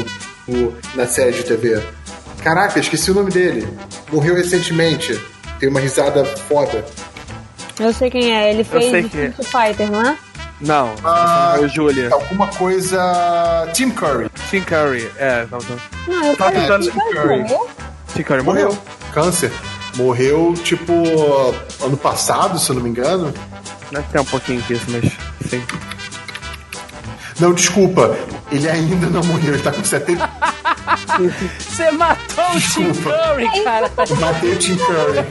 [0.48, 1.82] no, no- na série de TV.
[2.42, 3.66] Caraca, esqueci o nome dele.
[4.12, 5.18] Morreu recentemente.
[5.60, 6.84] Tem uma risada foda.
[7.78, 9.00] Eu sei quem é, ele fez é.
[9.00, 10.16] Street Fighter, não é?
[10.60, 12.08] Não, Ah, é o Julia.
[12.12, 13.68] Alguma coisa.
[13.72, 14.28] Tim Curry.
[14.50, 16.16] Tim Curry, é, não, não.
[16.20, 17.44] Não, eu falei tentando- Tim Curry?
[18.14, 18.64] Tim Curry Morreu.
[18.68, 18.82] morreu.
[19.12, 19.50] Câncer.
[19.97, 20.92] Morreu, tipo,
[21.82, 23.32] ano passado, se eu não me engano.
[23.90, 25.05] Deve ter um pouquinho disso, mas
[25.50, 25.62] sim.
[27.41, 28.17] Não, desculpa.
[28.51, 30.28] Ele ainda não morreu, ele tá com 70.
[31.59, 33.11] Você matou o Tim Desculpa.
[33.12, 33.91] Curry, cara.
[34.20, 35.27] Matei o Tim Curry.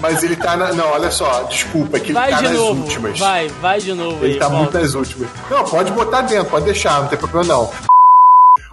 [0.00, 0.72] Mas ele tá na.
[0.72, 2.82] Não, olha só, desculpa, é que ele Vai tá de nas novo.
[2.82, 3.18] últimas.
[3.18, 4.38] Vai, vai de novo Ele aí.
[4.38, 4.80] tá muito volta.
[4.80, 5.28] nas últimas.
[5.50, 7.70] Não, pode botar dentro, pode deixar, não tem problema não.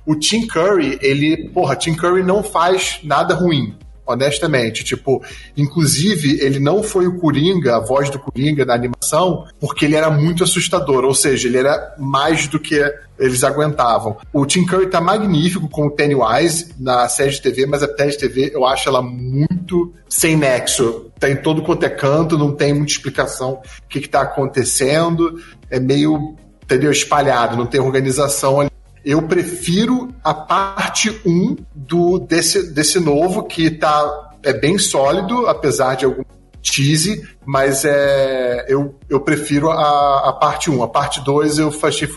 [0.05, 1.49] O Tim Curry, ele.
[1.49, 3.75] Porra, Tim Curry não faz nada ruim.
[4.05, 5.23] Honestamente, tipo,
[5.57, 10.11] inclusive ele não foi o Coringa, a voz do Coringa na animação, porque ele era
[10.11, 12.79] muito assustador, ou seja, ele era mais do que
[13.17, 14.17] eles aguentavam.
[14.31, 18.11] O Tim Curry tá magnífico com o Pennywise na série de TV, mas a série
[18.11, 21.11] de TV eu acho ela muito sem nexo.
[21.19, 25.41] Tá em todo quanto é canto, não tem muita explicação o que, que tá acontecendo,
[25.69, 28.74] é meio, entendeu, espalhado, não tem organização ali.
[29.05, 35.95] Eu prefiro a parte 1 do, desse, desse novo, que tá, é bem sólido, apesar
[35.95, 36.23] de algum
[36.63, 40.81] cheesy, mas é, eu, eu prefiro a, a parte 1.
[40.81, 42.13] A parte 2 eu achei que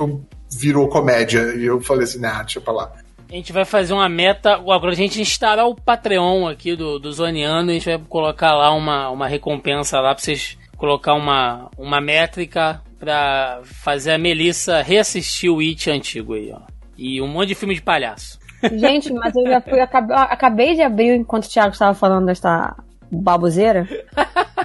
[0.50, 1.54] virou comédia.
[1.54, 2.92] E eu falei assim, nah, deixa pra lá.
[3.30, 4.54] A gente vai fazer uma meta.
[4.54, 7.70] Agora a gente instalar o Patreon aqui do, do Zoneando.
[7.70, 12.80] A gente vai colocar lá uma, uma recompensa lá pra vocês colocar uma, uma métrica
[12.98, 16.77] pra fazer a Melissa reassistir o It antigo aí, ó.
[16.98, 18.38] E um monte de filme de palhaço.
[18.72, 22.74] Gente, mas eu já fui, acabei, acabei de abrir enquanto o Thiago estava falando desta
[23.10, 23.88] baboseira.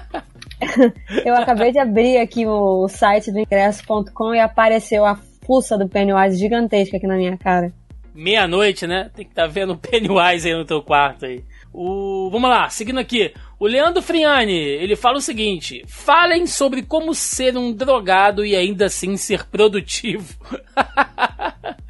[1.23, 6.37] eu acabei de abrir aqui o site do ingresso.com e apareceu a fuça do Pennywise
[6.37, 7.71] gigantesca aqui na minha cara.
[8.15, 9.11] Meia-noite, né?
[9.15, 11.43] Tem que estar tá vendo o Pennywise aí no teu quarto aí.
[11.71, 13.33] O, vamos lá, seguindo aqui.
[13.59, 18.85] O Leandro Friani, ele fala o seguinte: falem sobre como ser um drogado e ainda
[18.85, 20.35] assim ser produtivo.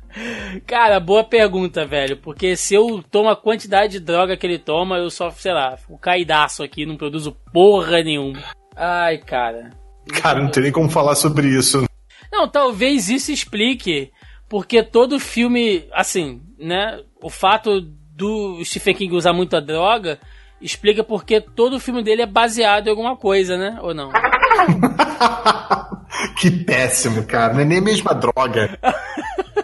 [0.66, 2.17] Cara, boa pergunta, velho.
[2.17, 5.77] Porque se eu tomo a quantidade de droga que ele toma, eu só, sei lá,
[5.90, 8.40] o caidaço aqui, não produzo porra nenhuma.
[8.75, 9.72] Ai, cara.
[10.22, 11.83] Cara, não tem nem como falar sobre isso.
[12.32, 14.11] Não, talvez isso explique
[14.50, 17.00] porque todo filme, assim, né?
[17.22, 20.19] O fato do Stephen King usar muita droga
[20.61, 23.77] explica porque todo filme dele é baseado em alguma coisa, né?
[23.82, 24.11] Ou não?
[26.40, 27.53] que péssimo, cara.
[27.53, 28.80] Não é nem mesmo a droga.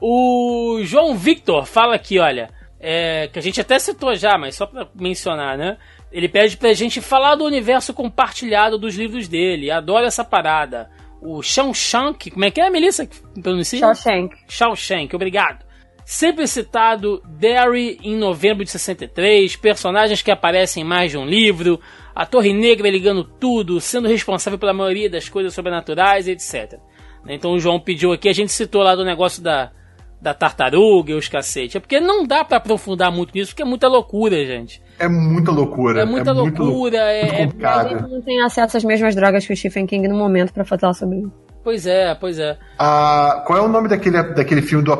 [0.00, 4.66] o João Victor fala aqui, olha, é, que a gente até citou já, mas só
[4.66, 5.76] pra mencionar, né?
[6.10, 9.70] Ele pede pra gente falar do universo compartilhado dos livros dele.
[9.70, 10.90] Adoro essa parada.
[11.20, 13.06] O Shawshank, como é que é, Melissa?
[13.40, 13.78] Pronuncia?
[13.78, 14.34] Shawshank.
[14.48, 15.64] Shawshank, obrigado.
[16.04, 21.78] Sempre citado Derry em novembro de 63, personagens que aparecem em mais de um livro,
[22.14, 26.80] a Torre Negra ligando tudo, sendo responsável pela maioria das coisas sobrenaturais, etc.
[27.28, 29.70] Então o João pediu aqui, a gente citou lá do negócio da,
[30.20, 31.76] da tartaruga e os cacete.
[31.76, 34.82] É porque não dá para aprofundar muito nisso, porque é muita loucura, gente.
[34.98, 36.02] É muita loucura.
[36.02, 36.96] É muita é loucura.
[36.98, 40.06] é, muito é, A gente não tem acesso às mesmas drogas que o Stephen King
[40.08, 41.32] no momento pra falar sobre isso.
[41.64, 42.58] Pois é, pois é.
[42.78, 44.98] Ah, qual é o nome daquele, daquele filme do,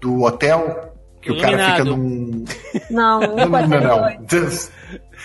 [0.00, 0.92] do hotel?
[1.20, 1.96] Que o cara fica Iluminado.
[1.96, 2.44] num.
[2.90, 3.80] Não, Não, não,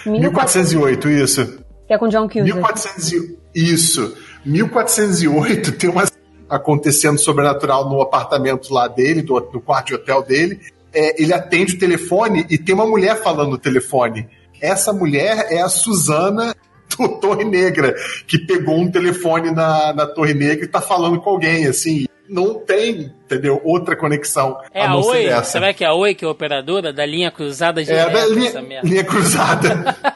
[0.05, 0.13] não.
[0.19, 1.59] 1408, isso.
[1.87, 2.43] Que é com John Cusack.
[2.43, 4.15] 1400 e- Isso.
[4.45, 6.03] 1408 tem uma
[6.49, 10.59] acontecendo sobrenatural no apartamento lá dele, do, do quarto de hotel dele.
[10.93, 14.27] É, ele atende o telefone e tem uma mulher falando no telefone.
[14.59, 16.55] Essa mulher é a Suzana
[16.97, 17.95] do Torre Negra,
[18.27, 22.05] que pegou um telefone na, na Torre Negra e tá falando com alguém, assim.
[22.27, 23.59] Não tem, entendeu?
[23.63, 25.43] Outra conexão É a a não ser Oi?
[25.43, 28.25] Será que é a Oi que é a operadora da linha cruzada de É da
[28.27, 29.97] linha, linha cruzada.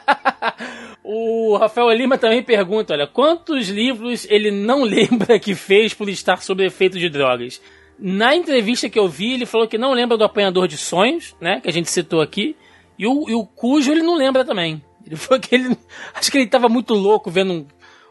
[1.16, 6.42] O Rafael Lima também pergunta, olha, quantos livros ele não lembra que fez por estar
[6.42, 7.60] sob efeito de drogas?
[7.96, 11.60] Na entrevista que eu vi, ele falou que não lembra do Apanhador de Sonhos, né,
[11.60, 12.56] que a gente citou aqui,
[12.98, 14.82] e o, e o Cujo ele não lembra também.
[15.06, 15.78] Ele falou que ele,
[16.12, 17.66] acho que ele tava muito louco vendo um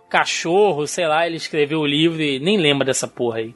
[0.10, 3.54] cachorro, sei lá, ele escreveu o livro e nem lembra dessa porra aí.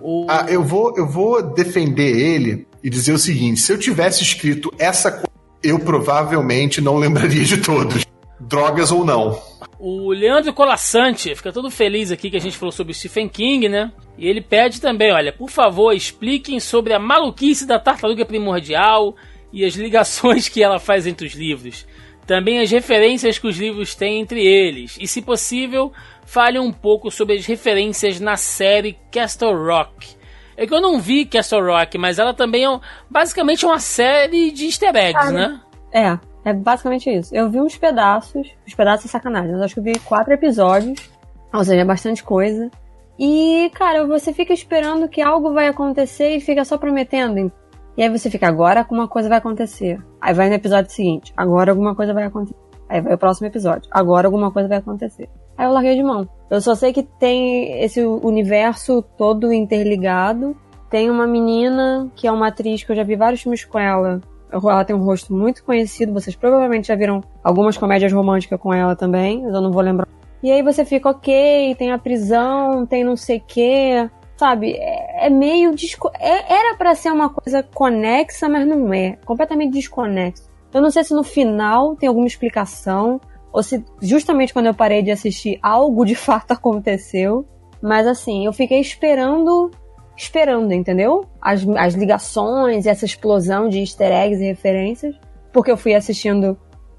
[0.00, 0.26] O...
[0.30, 4.72] Ah, eu vou, eu vou defender ele e dizer o seguinte: se eu tivesse escrito
[4.78, 5.26] essa coisa,
[5.62, 8.04] eu provavelmente não lembraria de todos.
[8.48, 9.40] Drogas ou não.
[9.78, 13.92] O Leandro Colassante fica todo feliz aqui que a gente falou sobre Stephen King, né?
[14.16, 19.14] E ele pede também, olha, por favor, expliquem sobre a maluquice da tartaruga primordial
[19.52, 21.86] e as ligações que ela faz entre os livros.
[22.26, 24.96] Também as referências que os livros têm entre eles.
[24.98, 25.92] E, se possível,
[26.24, 30.14] fale um pouco sobre as referências na série Castle Rock.
[30.56, 34.50] É que eu não vi Castle Rock, mas ela também é um- basicamente uma série
[34.52, 35.60] de easter eggs, Ah, né?
[35.92, 37.34] É, é basicamente isso.
[37.34, 41.10] Eu vi uns pedaços, os pedaços é sacanagem, mas acho que eu vi quatro episódios,
[41.52, 42.70] ou seja, é bastante coisa.
[43.18, 47.50] E, cara, você fica esperando que algo vai acontecer e fica só prometendo.
[47.96, 50.00] E aí você fica, agora alguma coisa vai acontecer.
[50.20, 52.56] Aí vai no episódio seguinte, agora alguma coisa vai acontecer.
[52.88, 55.30] Aí vai o próximo episódio, agora alguma coisa vai acontecer.
[55.56, 56.28] Aí eu larguei de mão.
[56.50, 60.56] Eu só sei que tem esse universo todo interligado.
[60.90, 64.20] Tem uma menina que é uma atriz que eu já vi vários filmes com ela.
[64.54, 68.94] Ela tem um rosto muito conhecido, vocês provavelmente já viram algumas comédias românticas com ela
[68.94, 70.06] também, eu não vou lembrar.
[70.42, 74.10] E aí você fica, ok, tem a prisão, tem não sei o quê.
[74.36, 75.74] Sabe, é, é meio.
[75.74, 79.16] Desco é- era pra ser uma coisa conexa, mas não é.
[79.24, 80.50] Completamente desconexo.
[80.72, 83.20] Eu não sei se no final tem alguma explicação,
[83.52, 87.46] ou se justamente quando eu parei de assistir algo de fato aconteceu.
[87.80, 89.70] Mas assim, eu fiquei esperando,
[90.16, 91.24] esperando, entendeu?
[91.40, 95.14] As, as ligações, essa explosão de easter eggs e referências,
[95.52, 96.56] porque eu fui assistindo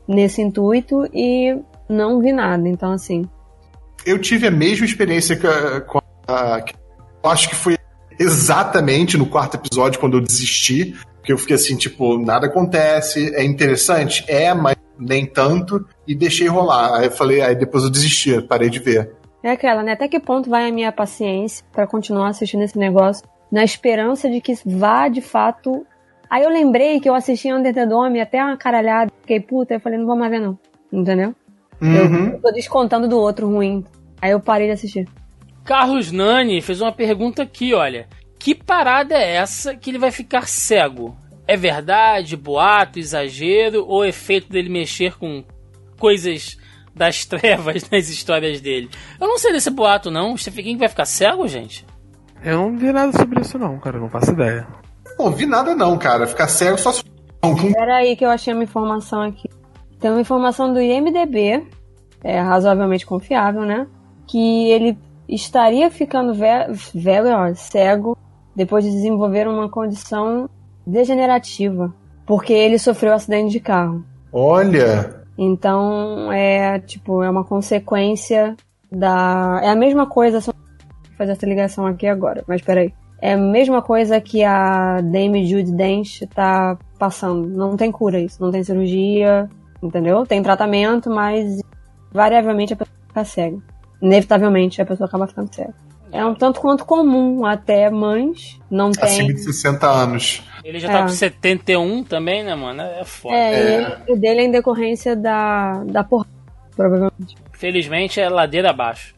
[0.08, 1.58] nesse intuito e
[1.90, 2.68] não vi nada.
[2.68, 3.28] Então, assim,
[4.06, 5.36] Eu tive a mesma experiência
[5.88, 6.62] com a.
[6.62, 6.74] Que
[7.24, 7.78] acho que foi
[8.20, 10.96] exatamente no quarto episódio quando eu desisti.
[11.24, 14.24] Que eu fiquei assim, tipo, nada acontece, é interessante?
[14.28, 15.84] É, mas nem tanto.
[16.08, 17.00] E deixei rolar.
[17.00, 19.12] Aí eu falei, aí depois eu desisti, parei de ver.
[19.46, 19.92] É aquela, né?
[19.92, 24.42] Até que ponto vai a minha paciência pra continuar assistindo esse negócio na esperança de
[24.42, 25.86] que vá de fato.
[26.28, 29.12] Aí eu lembrei que eu assisti Under the Dome até uma caralhada.
[29.22, 30.58] Fiquei puta, eu falei, não vou mais ver não.
[30.92, 31.36] Entendeu?
[31.80, 32.30] Uhum.
[32.32, 33.86] Eu tô descontando do outro ruim.
[34.20, 35.08] Aí eu parei de assistir.
[35.64, 38.08] Carlos Nani fez uma pergunta aqui, olha.
[38.40, 41.16] Que parada é essa que ele vai ficar cego?
[41.48, 45.44] É verdade, boato, exagero ou efeito dele mexer com
[46.00, 46.58] coisas
[46.96, 48.90] das trevas nas histórias dele?
[49.20, 50.34] Eu não sei desse boato, não.
[50.34, 51.86] O Stephen King vai ficar cego, gente?
[52.44, 54.68] Eu não vi nada sobre isso não, cara, eu não faço ideia.
[55.18, 56.28] Não vi nada não, cara.
[56.28, 57.04] Ficar cego só se
[57.54, 59.50] Espera aí que eu achei uma informação aqui.
[60.00, 61.66] Tem uma informação do IMDB,
[62.24, 63.88] é razoavelmente confiável, né?
[64.28, 66.48] Que ele estaria ficando ve
[66.94, 68.18] velho, ó, cego,
[68.56, 70.50] depois de desenvolver uma condição
[70.86, 71.94] degenerativa,
[72.26, 74.04] porque ele sofreu um acidente de carro.
[74.32, 75.25] Olha!
[75.38, 78.56] Então é tipo é uma consequência
[78.92, 80.42] da é a mesma coisa.
[80.42, 80.54] Só
[81.18, 82.94] fazer essa ligação aqui agora, mas peraí.
[83.22, 87.48] É a mesma coisa que a Dame Judy Dench tá passando.
[87.48, 89.50] Não tem cura isso, não tem cirurgia,
[89.82, 90.26] entendeu?
[90.26, 91.62] Tem tratamento, mas
[92.12, 93.58] variavelmente a pessoa fica cega.
[94.02, 95.74] Inevitavelmente a pessoa acaba ficando cega.
[96.16, 99.04] É um tanto quanto comum, até mães não tem.
[99.04, 100.42] Acima de 60 anos.
[100.64, 101.02] Ele já tá É.
[101.04, 102.82] com 71 também, né, mano?
[102.82, 103.36] É foda.
[103.36, 106.26] É, e o dele é em decorrência da, da porra,
[106.76, 107.36] provavelmente.
[107.52, 109.14] Felizmente é ladeira abaixo.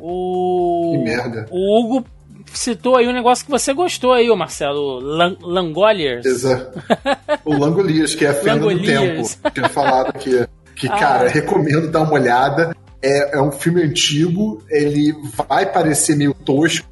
[0.00, 0.92] O.
[0.92, 1.46] Que merda.
[1.50, 2.04] O Hugo
[2.52, 4.98] citou aí um negócio que você gostou aí, ô Marcelo.
[5.00, 6.24] Lan Langoliers.
[6.26, 6.82] Exato.
[7.44, 8.82] O Langoliers, que é a Fenda do.
[8.82, 9.22] Tempo.
[9.52, 10.46] Tinha falado aqui.
[10.76, 10.96] Que, Ah.
[10.98, 12.74] cara, recomendo dar uma olhada.
[13.02, 15.12] É, é um filme antigo, ele
[15.48, 16.88] vai parecer meio tosco,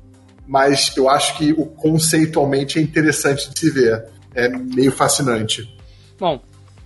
[0.47, 4.05] mas eu acho que o conceitualmente é interessante de se ver.
[4.35, 5.73] É meio fascinante.
[6.19, 6.41] Bom,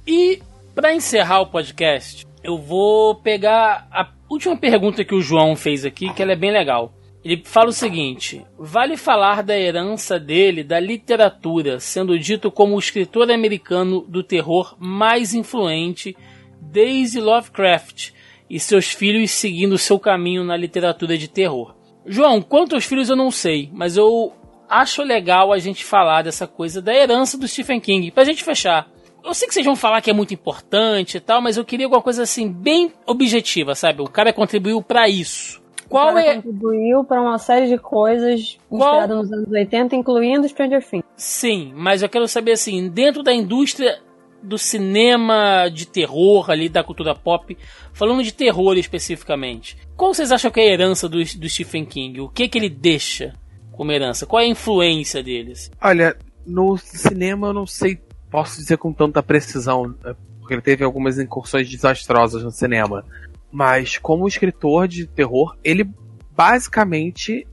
[0.06, 0.40] e
[0.74, 6.12] pra encerrar o podcast, eu vou pegar a última pergunta que o João fez aqui,
[6.12, 6.92] que ela é bem legal.
[7.24, 12.78] Ele fala o seguinte: vale falar da herança dele da literatura, sendo dito como o
[12.78, 16.14] escritor americano do terror mais influente
[16.60, 18.10] desde Lovecraft
[18.48, 21.74] e seus filhos seguindo seu caminho na literatura de terror.
[22.06, 24.32] João, quantos filhos eu não sei, mas eu
[24.68, 28.88] acho legal a gente falar dessa coisa da herança do Stephen King, pra gente fechar.
[29.24, 31.86] Eu sei que vocês vão falar que é muito importante e tal, mas eu queria
[31.86, 34.02] alguma coisa assim, bem objetiva, sabe?
[34.02, 35.62] O cara contribuiu pra isso.
[35.88, 36.34] Qual o cara é.
[36.36, 41.04] contribuiu para uma série de coisas Qual- inspiradas nos anos 80, incluindo Stranger Things.
[41.16, 43.98] Sim, mas eu quero saber assim, dentro da indústria
[44.44, 47.56] do cinema de terror ali, da cultura pop,
[47.92, 52.20] falando de terror especificamente, qual vocês acham que é a herança do, do Stephen King?
[52.20, 53.34] O que que ele deixa
[53.72, 54.26] como herança?
[54.26, 55.70] Qual é a influência deles?
[55.80, 56.16] Olha,
[56.46, 57.98] no cinema eu não sei,
[58.30, 63.04] posso dizer com tanta precisão, né, porque ele teve algumas incursões desastrosas no cinema.
[63.50, 65.88] Mas como escritor de terror, ele
[66.36, 67.46] basicamente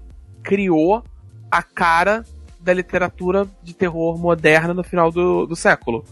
[0.44, 1.04] criou
[1.50, 2.26] a cara
[2.60, 6.04] da literatura de terror moderna no final do, do século.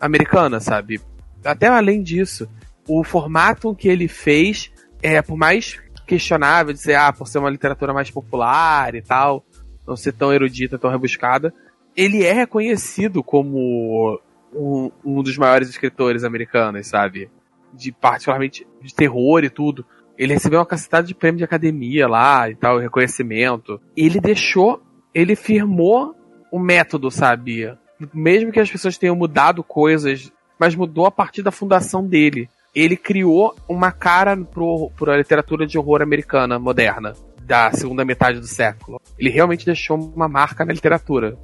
[0.00, 1.00] Americana, sabe?
[1.44, 2.48] Até além disso,
[2.86, 7.92] o formato que ele fez é, por mais questionável, dizer, ah, por ser uma literatura
[7.92, 9.44] mais popular e tal,
[9.86, 11.52] não ser tão erudita, tão rebuscada,
[11.96, 14.20] ele é reconhecido como
[14.52, 17.30] um, um dos maiores escritores americanos, sabe?
[17.72, 19.84] De particularmente de terror e tudo.
[20.16, 23.80] Ele recebeu uma cacetada de prêmio de academia lá e tal, reconhecimento.
[23.96, 24.82] Ele deixou,
[25.14, 26.14] ele firmou
[26.50, 27.76] o método, sabe?
[28.12, 32.48] Mesmo que as pessoas tenham mudado coisas, mas mudou a partir da fundação dele.
[32.74, 38.46] Ele criou uma cara pro, pro literatura de horror americana moderna, da segunda metade do
[38.46, 39.00] século.
[39.18, 41.36] Ele realmente deixou uma marca na literatura.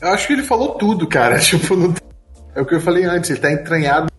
[0.00, 1.38] Eu acho que ele falou tudo, cara.
[1.40, 1.94] Tipo, não
[2.54, 4.10] é o que eu falei antes, ele tá entranhado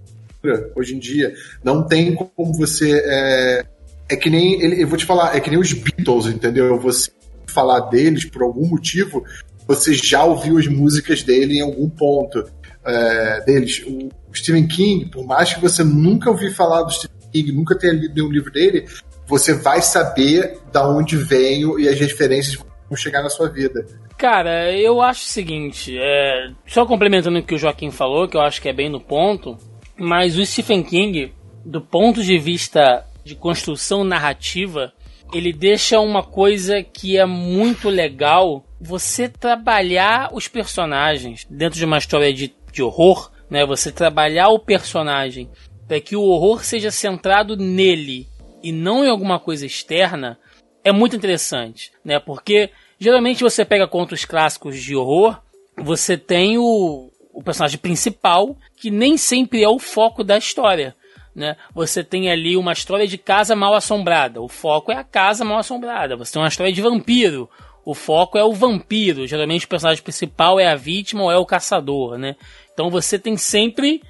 [0.76, 1.34] hoje em dia.
[1.64, 3.02] Não tem como você.
[3.06, 3.66] É,
[4.10, 4.62] é que nem.
[4.62, 6.80] Ele, eu vou te falar, é que nem os Beatles, entendeu?
[6.80, 7.12] Você
[7.48, 9.24] falar deles por algum motivo,
[9.68, 12.44] você já ouviu as músicas dele em algum ponto
[12.84, 13.84] é, deles.
[13.86, 17.94] O Stephen King, por mais que você nunca ouviu falar do Stephen King, nunca tenha
[17.94, 18.86] lido nenhum livro dele,
[19.28, 23.86] você vai saber da onde veio e as referências vão chegar na sua vida.
[24.18, 28.42] Cara, eu acho o seguinte, é, só complementando o que o Joaquim falou, que eu
[28.42, 29.58] acho que é bem no ponto,
[29.98, 31.34] mas o Stephen King,
[31.66, 34.94] do ponto de vista de construção narrativa,
[35.34, 41.98] ele deixa uma coisa que é muito legal, você trabalhar os personagens dentro de uma
[41.98, 43.66] história de, de horror, né?
[43.66, 45.50] Você trabalhar o personagem
[45.88, 48.28] para que o horror seja centrado nele
[48.64, 50.40] e não em alguma coisa externa,
[50.84, 52.20] é muito interessante, né?
[52.20, 55.42] Porque geralmente você pega contos clássicos de horror,
[55.78, 60.96] você tem o, o personagem principal que nem sempre é o foco da história.
[61.36, 61.58] Né?
[61.74, 64.42] Você tem ali uma história de casa mal assombrada.
[64.42, 66.16] O foco é a casa mal assombrada.
[66.16, 67.50] Você tem uma história de vampiro.
[67.86, 69.28] O foco é o vampiro.
[69.28, 72.36] Geralmente o personagem principal é a vítima ou é o caçador, né?
[72.74, 74.02] Então você tem sempre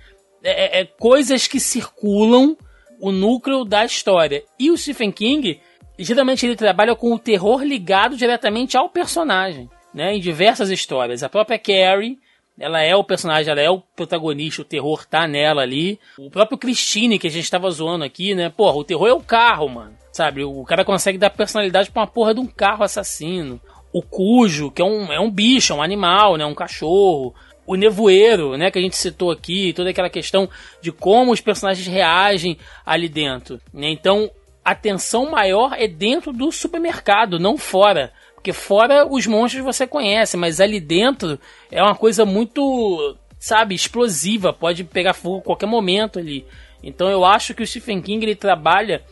[0.42, 2.56] é, é, coisas que circulam
[3.02, 4.44] o núcleo da história.
[4.58, 5.60] E o Stephen King,
[6.00, 10.16] geralmente ele trabalha com o terror ligado diretamente ao personagem, né?
[10.16, 11.22] Em diversas histórias.
[11.22, 12.18] A própria Carrie,
[12.58, 16.00] ela é o personagem, ela é o protagonista, o terror tá nela ali.
[16.18, 18.50] O próprio Christine, que a gente tava zoando aqui, né?
[18.50, 20.05] Porra, o terror é o carro, mano.
[20.16, 20.45] Sabe?
[20.45, 23.60] O cara consegue dar personalidade pra uma porra de um carro assassino.
[23.92, 26.45] O Cujo, que é um, é um bicho, é um animal, né?
[26.45, 27.35] Um cachorro.
[27.68, 30.48] o nevoeiro, né, que a gente citou aqui, toda aquela questão
[30.82, 33.60] de como os personagens reagem ali dentro.
[33.74, 33.90] Né?
[33.90, 34.32] Então,
[34.64, 38.14] a tensão maior é dentro do supermercado, não fora.
[38.35, 41.38] Porque fora os monstros você conhece, mas ali dentro
[41.69, 46.45] é uma coisa muito, sabe, explosiva, pode pegar fogo a qualquer momento ali.
[46.82, 49.03] Então eu acho que o Stephen King ele trabalha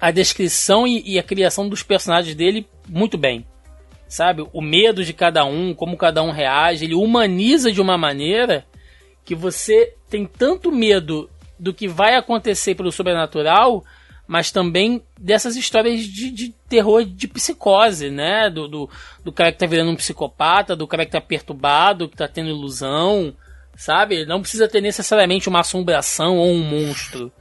[0.00, 3.46] a descrição e, e a criação dos personagens dele muito bem.
[4.08, 4.46] Sabe?
[4.52, 8.64] O medo de cada um, como cada um reage, ele humaniza de uma maneira
[9.24, 11.28] que você tem tanto medo
[11.58, 13.84] do que vai acontecer pelo sobrenatural
[14.28, 18.50] mas também dessas histórias de, de terror de psicose, né?
[18.50, 18.90] Do, do,
[19.24, 22.50] do, cara que tá virando um psicopata, do cara que tá perturbado, que tá tendo
[22.50, 23.34] ilusão,
[23.74, 24.26] sabe?
[24.26, 27.32] Não precisa ter necessariamente uma assombração ou um monstro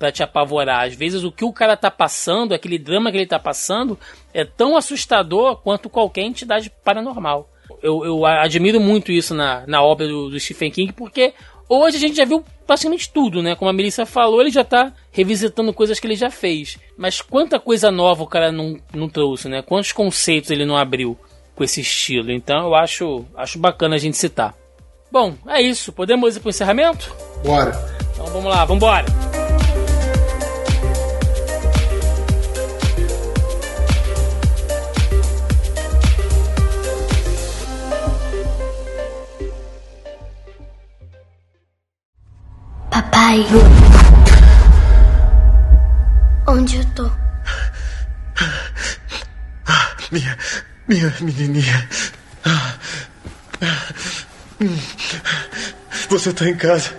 [0.00, 0.86] para te apavorar.
[0.86, 3.98] Às vezes o que o cara tá passando, aquele drama que ele tá passando,
[4.32, 7.50] é tão assustador quanto qualquer entidade paranormal.
[7.82, 11.34] Eu, eu admiro muito isso na, na obra do, do Stephen King, porque
[11.72, 13.54] Hoje a gente já viu praticamente tudo, né?
[13.54, 16.76] Como a Melissa falou, ele já tá revisitando coisas que ele já fez.
[16.98, 19.62] Mas quanta coisa nova o cara não, não trouxe, né?
[19.62, 21.16] Quantos conceitos ele não abriu
[21.54, 22.32] com esse estilo.
[22.32, 24.52] Então eu acho, acho bacana a gente citar.
[25.12, 25.92] Bom, é isso.
[25.92, 27.14] Podemos ir pro encerramento?
[27.44, 27.70] Bora.
[28.14, 29.39] Então vamos lá, vamos embora.
[42.90, 43.46] Papai.
[46.46, 47.10] Onde eu tô?
[50.10, 50.36] Minha.
[50.88, 51.88] Minha menininha.
[56.08, 56.90] Você tá em casa.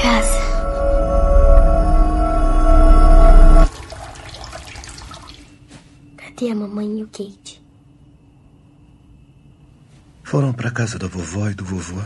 [0.00, 0.42] Casa.
[6.16, 7.61] Cadê a mamãe e o Kate?
[10.32, 12.00] Foram para casa da vovó e do vovô.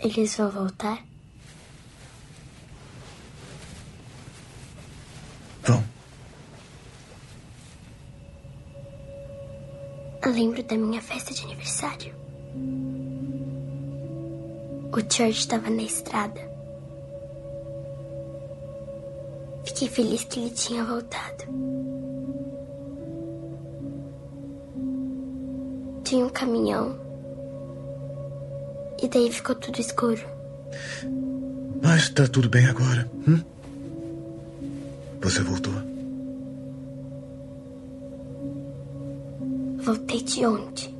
[0.00, 1.04] Eles vão voltar?
[5.62, 5.84] Vão.
[10.22, 12.14] Eu lembro da minha festa de aniversário.
[14.94, 16.40] O George estava na estrada.
[19.66, 21.44] Fiquei feliz que ele tinha voltado.
[26.06, 26.96] Tinha um caminhão.
[29.02, 30.22] E daí ficou tudo escuro.
[31.82, 33.10] Mas tá tudo bem agora.
[33.26, 33.42] Hum?
[35.20, 35.72] Você voltou?
[39.78, 40.94] Voltei de onde?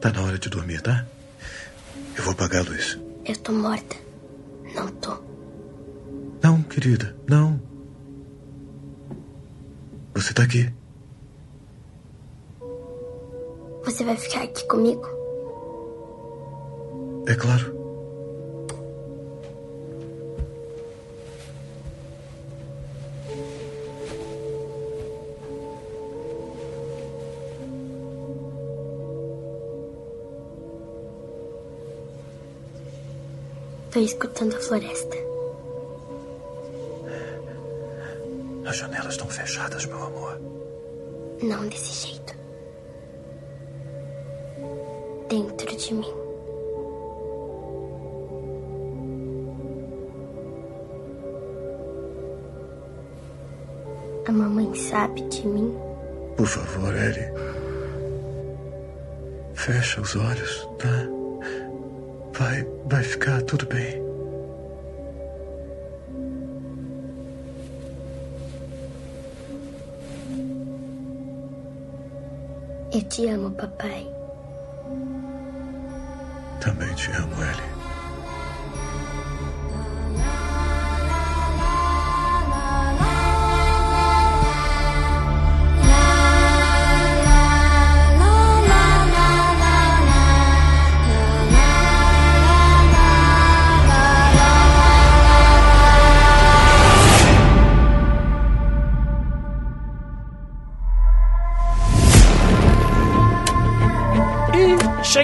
[0.00, 1.06] Tá na hora de dormir, tá?
[2.16, 2.98] Eu vou apagar a luz.
[3.24, 3.96] Eu tô morta.
[4.74, 5.27] Não tô.
[6.42, 7.60] Não, querida, não.
[10.14, 10.72] Você tá aqui.
[13.84, 15.06] Você vai ficar aqui comigo?
[17.26, 17.76] É claro.
[33.90, 35.27] Tô escutando a floresta.
[38.68, 40.38] As janelas estão fechadas, meu amor.
[41.42, 42.36] Não desse jeito.
[45.30, 46.12] Dentro de mim.
[54.26, 55.74] A mamãe sabe de mim?
[56.36, 57.32] Por favor, Ellie.
[59.54, 61.08] Fecha os olhos, tá?
[62.38, 64.07] Vai, vai ficar tudo bem.
[72.90, 74.06] Eu te amo, papai.
[76.60, 77.77] Também te amo, Ellie.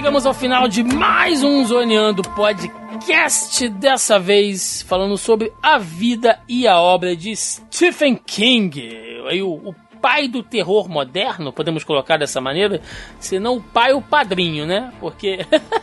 [0.05, 6.67] Chegamos ao final de mais um Zoneando Podcast, dessa vez falando sobre a vida e
[6.67, 12.39] a obra de Stephen King, aí o, o pai do terror moderno, podemos colocar dessa
[12.39, 12.81] maneira,
[13.19, 14.93] se não o pai, o padrinho, né?
[14.99, 15.39] Porque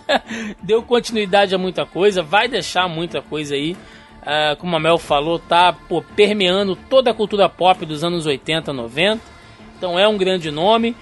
[0.63, 3.77] deu continuidade a muita coisa, vai deixar muita coisa aí
[4.25, 8.73] ah, como a Mel falou, tá pô, permeando toda a cultura pop dos anos 80,
[8.73, 9.21] 90.
[9.77, 10.95] Então é um grande nome.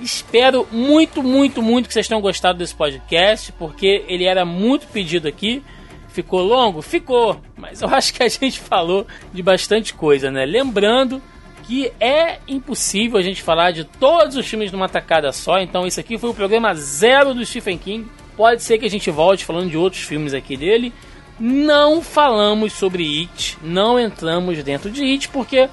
[0.00, 5.26] Espero muito, muito, muito que vocês tenham gostado desse podcast, porque ele era muito pedido
[5.26, 5.62] aqui.
[6.08, 6.82] Ficou longo?
[6.82, 10.44] Ficou, mas eu acho que a gente falou de bastante coisa, né?
[10.44, 11.22] Lembrando
[11.66, 15.98] que é impossível a gente falar de todos os filmes numa tacada só, então isso
[15.98, 18.06] aqui foi o programa zero do Stephen King.
[18.36, 20.92] Pode ser que a gente volte falando de outros filmes aqui dele.
[21.40, 25.68] Não falamos sobre It, não entramos dentro de It, porque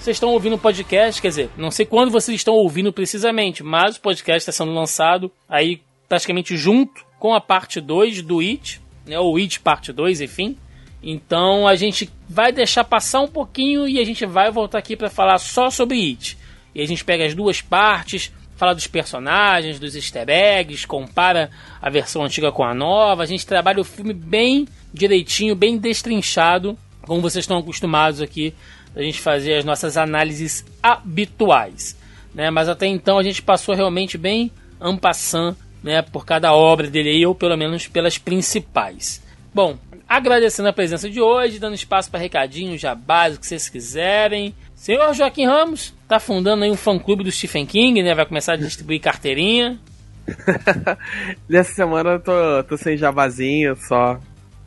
[0.00, 3.96] vocês estão ouvindo o podcast, quer dizer, não sei quando vocês estão ouvindo precisamente, mas
[3.96, 9.18] o podcast está sendo lançado aí praticamente junto com a parte 2 do It, né,
[9.18, 10.56] ou It parte 2, enfim.
[11.02, 15.10] Então a gente vai deixar passar um pouquinho e a gente vai voltar aqui para
[15.10, 16.38] falar só sobre It.
[16.74, 21.90] E a gente pega as duas partes, fala dos personagens, dos easter eggs, compara a
[21.90, 23.22] versão antiga com a nova.
[23.22, 28.54] A gente trabalha o filme bem direitinho, bem destrinchado, como vocês estão acostumados aqui
[28.94, 31.96] a gente fazer as nossas análises habituais.
[32.34, 32.50] Né?
[32.50, 37.34] Mas até então a gente passou realmente bem ampassando né, por cada obra dele, ou
[37.34, 39.22] pelo menos pelas principais.
[39.52, 39.78] Bom,
[40.08, 44.54] agradecendo a presença de hoje, dando espaço para recadinhos já básicos que vocês quiserem.
[44.74, 48.14] Senhor Joaquim Ramos, tá fundando aí um fã-clube do Stephen King, né?
[48.14, 49.78] Vai começar a distribuir carteirinha.
[51.48, 52.32] Nessa semana eu tô,
[52.68, 54.18] tô sem jabazinho, só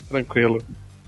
[0.10, 0.64] tranquilo.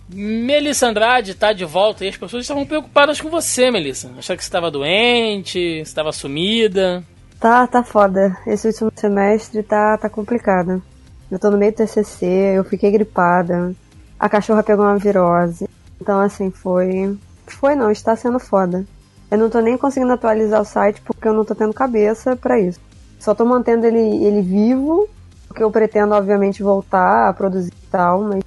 [0.08, 4.11] Melissa Andrade tá de volta e as pessoas estavam preocupadas com você, Melissa.
[4.17, 7.03] Acharam que você estava doente, estava sumida.
[7.40, 8.38] Tá, tá foda.
[8.45, 10.82] Esse último semestre tá, tá complicado.
[11.30, 12.25] Eu tô no meio do TCC,
[12.56, 13.75] eu fiquei gripada.
[14.19, 15.67] A cachorra pegou uma virose.
[16.00, 17.17] Então, assim, foi.
[17.48, 18.85] Foi não, está sendo foda.
[19.30, 22.59] Eu não tô nem conseguindo atualizar o site porque eu não tô tendo cabeça para
[22.59, 22.80] isso.
[23.19, 25.09] Só tô mantendo ele, ele vivo,
[25.48, 28.43] porque eu pretendo, obviamente, voltar a produzir e tal, mas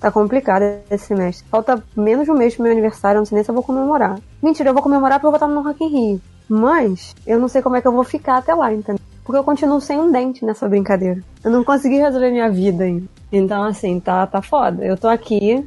[0.00, 1.46] Tá complicado esse semestre.
[1.50, 3.62] Falta menos de um mês pro meu aniversário, eu não sei nem se eu vou
[3.62, 4.18] comemorar.
[4.42, 6.20] Mentira, eu vou comemorar porque eu vou estar no Rock in Rio.
[6.48, 9.00] Mas eu não sei como é que eu vou ficar até lá, entendeu?
[9.22, 11.22] Porque eu continuo sem um dente nessa brincadeira.
[11.44, 13.06] Eu não consegui resolver minha vida ainda.
[13.30, 14.84] Então, assim, tá, tá foda.
[14.84, 15.64] Eu tô aqui,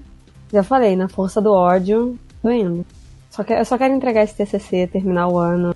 [0.52, 2.84] já falei, na força do ódio, doendo.
[3.30, 5.76] Só que, eu só quero entregar esse TCC, terminar o ano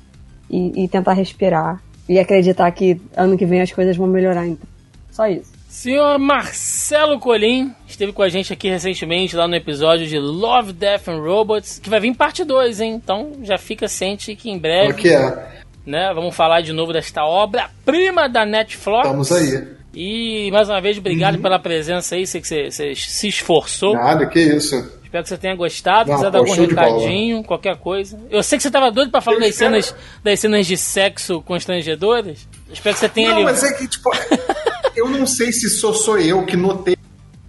[0.50, 1.82] e, e tentar respirar.
[2.10, 4.68] E acreditar que ano que vem as coisas vão melhorar, então.
[5.12, 5.57] Só isso.
[5.68, 11.10] Senhor Marcelo Colim esteve com a gente aqui recentemente lá no episódio de Love, Death
[11.10, 13.02] and Robots, que vai vir parte 2, hein?
[13.04, 14.94] Então já fica ciente que em breve.
[14.94, 15.58] O que é?
[15.86, 18.98] Né, vamos falar de novo desta obra-prima da Netflix.
[18.98, 19.68] Estamos aí.
[19.94, 21.42] E mais uma vez, obrigado uhum.
[21.42, 23.94] pela presença aí, sei que você, você, se esforçou.
[23.94, 24.76] Nada, que isso.
[25.04, 28.20] Espero que você tenha gostado, quiser dar algum recadinho, qualquer coisa.
[28.30, 32.48] Eu sei que você estava doido para falar das cenas, das cenas de sexo constrangedoras.
[32.72, 33.46] Espero que você tenha Não, ali.
[33.46, 34.10] mas é que, tipo,
[34.98, 36.98] eu não sei se sou só eu que notei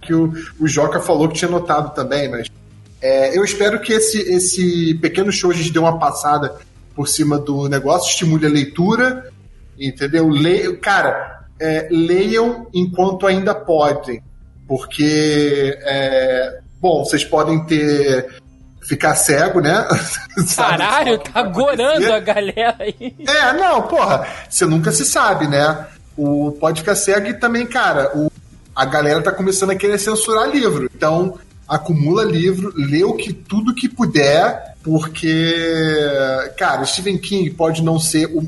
[0.01, 2.47] que o, o Joca falou que tinha notado também, mas
[3.01, 6.57] é, eu espero que esse, esse pequeno show a gente dê uma passada
[6.95, 9.31] por cima do negócio, estimule a leitura,
[9.79, 10.29] entendeu?
[10.29, 14.21] Le, cara, é, leiam enquanto ainda podem,
[14.67, 18.27] porque, é, bom, vocês podem ter
[18.81, 19.87] ficar cego, né?
[20.57, 23.15] Caralho, tá gorando a galera aí.
[23.27, 25.85] É, não, porra, você nunca se sabe, né?
[26.19, 28.29] O pode ficar cego e também, cara, o,
[28.75, 30.89] a galera tá começando a querer censurar livro.
[30.93, 35.55] Então, acumula livro, lê o que tudo que puder, porque,
[36.57, 38.43] cara, Stephen King pode não ser o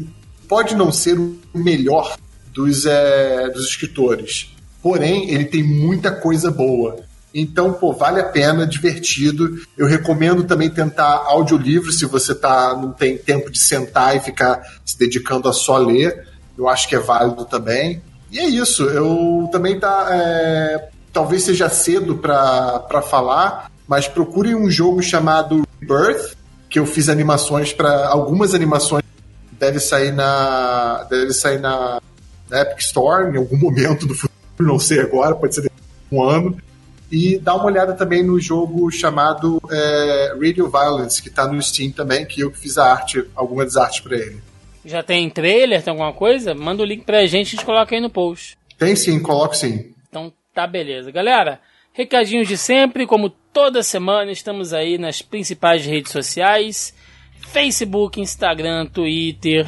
[0.47, 2.17] pode não ser o melhor
[2.53, 4.53] dos, é, dos escritores.
[4.83, 6.97] Porém, ele tem muita coisa boa.
[7.33, 9.61] Então, pô, vale a pena, divertido.
[9.77, 14.61] Eu recomendo também tentar audiolivro se você tá, não tem tempo de sentar e ficar
[14.85, 16.27] se dedicando a só ler
[16.61, 18.01] eu acho que é válido também.
[18.31, 20.07] E é isso, eu também tá.
[20.11, 26.35] É, talvez seja cedo para falar, mas procurem um jogo chamado Birth,
[26.69, 28.07] que eu fiz animações para.
[28.07, 29.03] Algumas animações
[29.53, 31.03] deve sair na.
[31.09, 31.99] Deve sair na,
[32.47, 35.69] na Epic Store em algum momento do futuro, não sei agora, pode ser
[36.11, 36.55] um ano.
[37.11, 41.91] E dá uma olhada também no jogo chamado é, Radio Violence, que está no Steam
[41.91, 44.50] também, que eu fiz a arte, algumas artes para ele.
[44.83, 46.53] Já tem trailer, tem alguma coisa?
[46.55, 48.57] Manda o link pra gente a gente coloca aí no post.
[48.77, 49.93] Tem sim, coloco sim.
[50.09, 51.11] Então tá beleza.
[51.11, 51.59] Galera,
[51.93, 56.95] recadinhos de sempre, como toda semana, estamos aí nas principais redes sociais:
[57.47, 59.67] Facebook, Instagram, Twitter.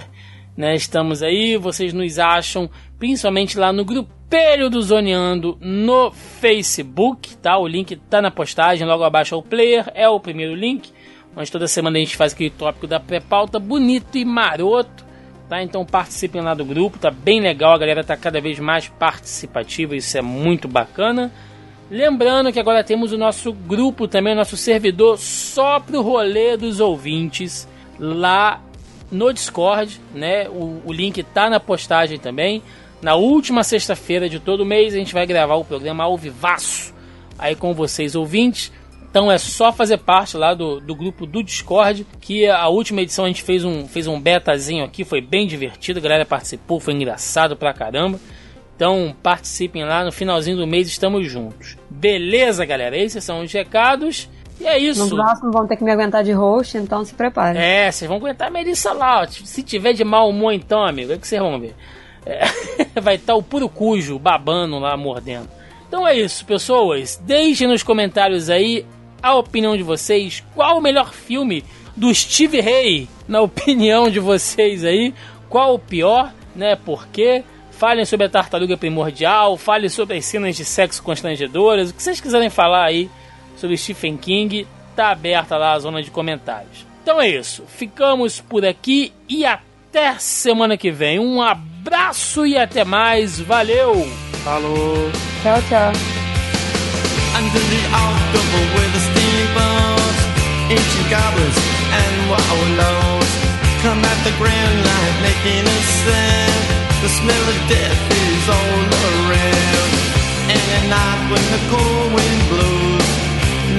[0.56, 2.70] Né, estamos aí, vocês nos acham
[3.00, 7.58] principalmente lá no grupelho do Zoneando no Facebook, tá?
[7.58, 10.92] O link tá na postagem, logo abaixo é o player, é o primeiro link.
[11.36, 15.06] Mas toda semana a gente faz aquele tópico da pré-pauta bonito e maroto,
[15.50, 15.64] tá?
[15.64, 19.96] Então participem lá do grupo, tá bem legal, a galera tá cada vez mais participativa,
[19.96, 21.32] isso é muito bacana.
[21.90, 26.80] Lembrando que agora temos o nosso grupo também, o nosso servidor só pro rolê dos
[26.80, 27.68] ouvintes
[28.00, 28.62] lá
[29.12, 30.48] no Discord, né?
[30.50, 32.64] O, o link tá na postagem também.
[33.02, 36.94] Na última sexta-feira de todo mês a gente vai gravar o programa ao vivaço
[37.38, 38.72] aí com vocês ouvintes.
[39.14, 43.26] Então é só fazer parte lá do, do grupo do Discord, que a última edição
[43.26, 46.96] a gente fez um, fez um betazinho aqui, foi bem divertido, a galera participou, foi
[46.96, 48.20] engraçado pra caramba.
[48.76, 51.78] Então participem lá, no finalzinho do mês estamos juntos.
[51.92, 52.98] Beleza, galera?
[52.98, 54.28] Esses são os recados.
[54.60, 55.08] E é isso.
[55.08, 57.60] No próximo vão ter que me aguentar de host, então se prepare.
[57.60, 59.22] É, vocês vão aguentar a Melissa lá.
[59.22, 59.28] ó.
[59.28, 61.76] Se tiver de mau humor, então, amigo, é que vocês vão ver.
[62.26, 62.46] É,
[63.00, 65.50] vai estar o puro cujo babando lá, mordendo.
[65.88, 67.22] Então é isso, pessoas.
[67.24, 68.84] Deixem nos comentários aí
[69.24, 70.44] a opinião de vocês.
[70.54, 71.64] Qual o melhor filme
[71.96, 75.14] do Steve Ray, na opinião de vocês aí?
[75.50, 76.76] Qual o pior, né?
[76.76, 77.44] Por quê?
[77.72, 82.22] Falem sobre a tartaruga primordial, falem sobre as cenas de sexo constrangedoras, o que vocês
[82.22, 83.10] quiserem falar aí
[83.58, 86.86] sobre Stephen King, tá aberta lá a zona de comentários.
[87.02, 91.20] Então é isso, ficamos por aqui e até semana que vem.
[91.20, 94.08] Um abraço e até mais, valeu!
[94.44, 95.12] Falou!
[95.42, 96.23] Tchau, tchau.
[97.34, 100.22] Under the October with the steamboats,
[100.70, 101.58] ancient goblins
[101.90, 103.32] and wallows
[103.82, 106.64] come at the grand light making a sound.
[107.02, 109.92] The smell of death is all around.
[110.54, 113.10] And at night when the cold wind blows,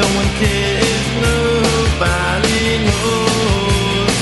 [0.03, 4.19] no one cares, nobody knows.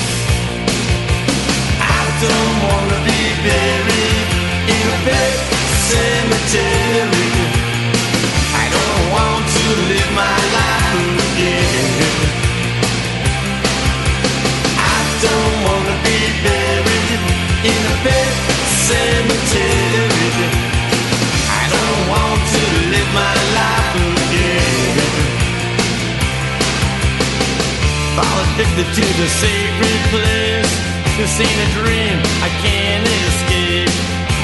[1.81, 4.29] I don't wanna be buried
[4.77, 5.35] in a pet
[5.89, 7.32] cemetery.
[9.91, 12.15] Live my life again.
[14.79, 17.23] I don't wanna be buried
[17.73, 17.97] in a
[18.87, 20.49] cemetery.
[21.61, 22.63] I don't want to
[22.93, 23.95] live my life
[24.27, 24.73] again.
[28.55, 30.73] Addicted to the sacred place.
[31.17, 33.89] This ain't a dream, I can't escape.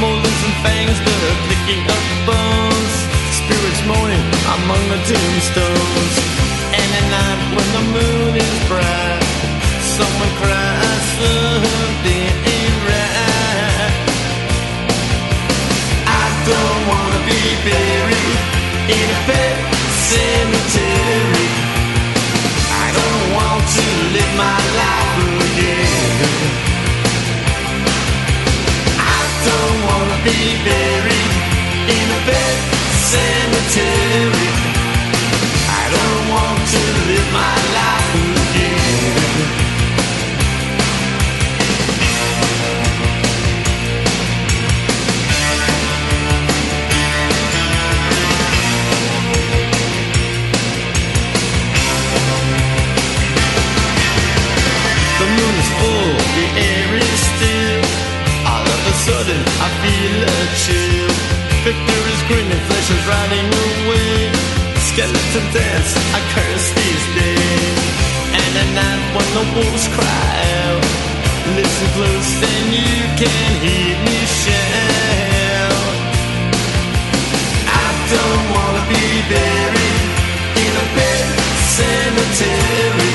[0.00, 2.77] Molars and fangs that are picking up bones.
[3.78, 4.26] Spirits moaning
[4.58, 6.14] among the tombstones.
[6.74, 9.22] And at night when the moon is bright,
[9.96, 13.92] someone cries something ain't right.
[16.06, 18.38] I don't wanna be buried
[18.98, 19.56] in a pet
[20.10, 21.48] cemetery.
[22.82, 26.18] I don't want to live my life again.
[28.98, 31.32] I don't wanna be buried
[31.96, 32.77] in a pet
[33.12, 34.48] cemetery.
[35.80, 38.12] I don't want to live my life
[38.44, 39.48] again.
[55.18, 57.82] The moon is full, the air is still.
[58.52, 61.08] All of a sudden, I feel a chill.
[61.64, 62.57] Victor is grinning,
[63.08, 64.28] running away.
[64.88, 67.80] Skeleton dance, I curse these days.
[68.36, 70.84] And at night when the wolves cry out,
[71.56, 75.96] listen close and you can hear me shout.
[77.84, 80.08] I don't wanna be buried
[80.64, 81.26] in a bed
[81.78, 83.14] cemetery.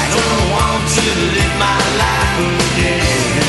[0.00, 3.44] I don't want to live my life again.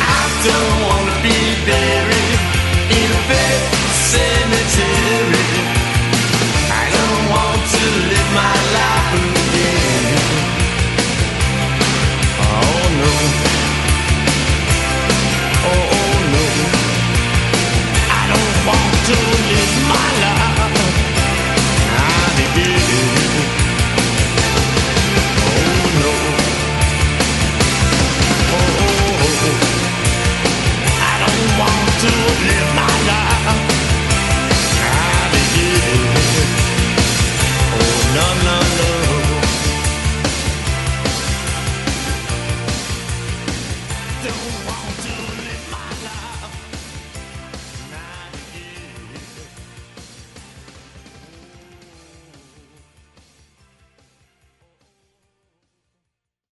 [0.00, 2.07] I don't wanna be buried.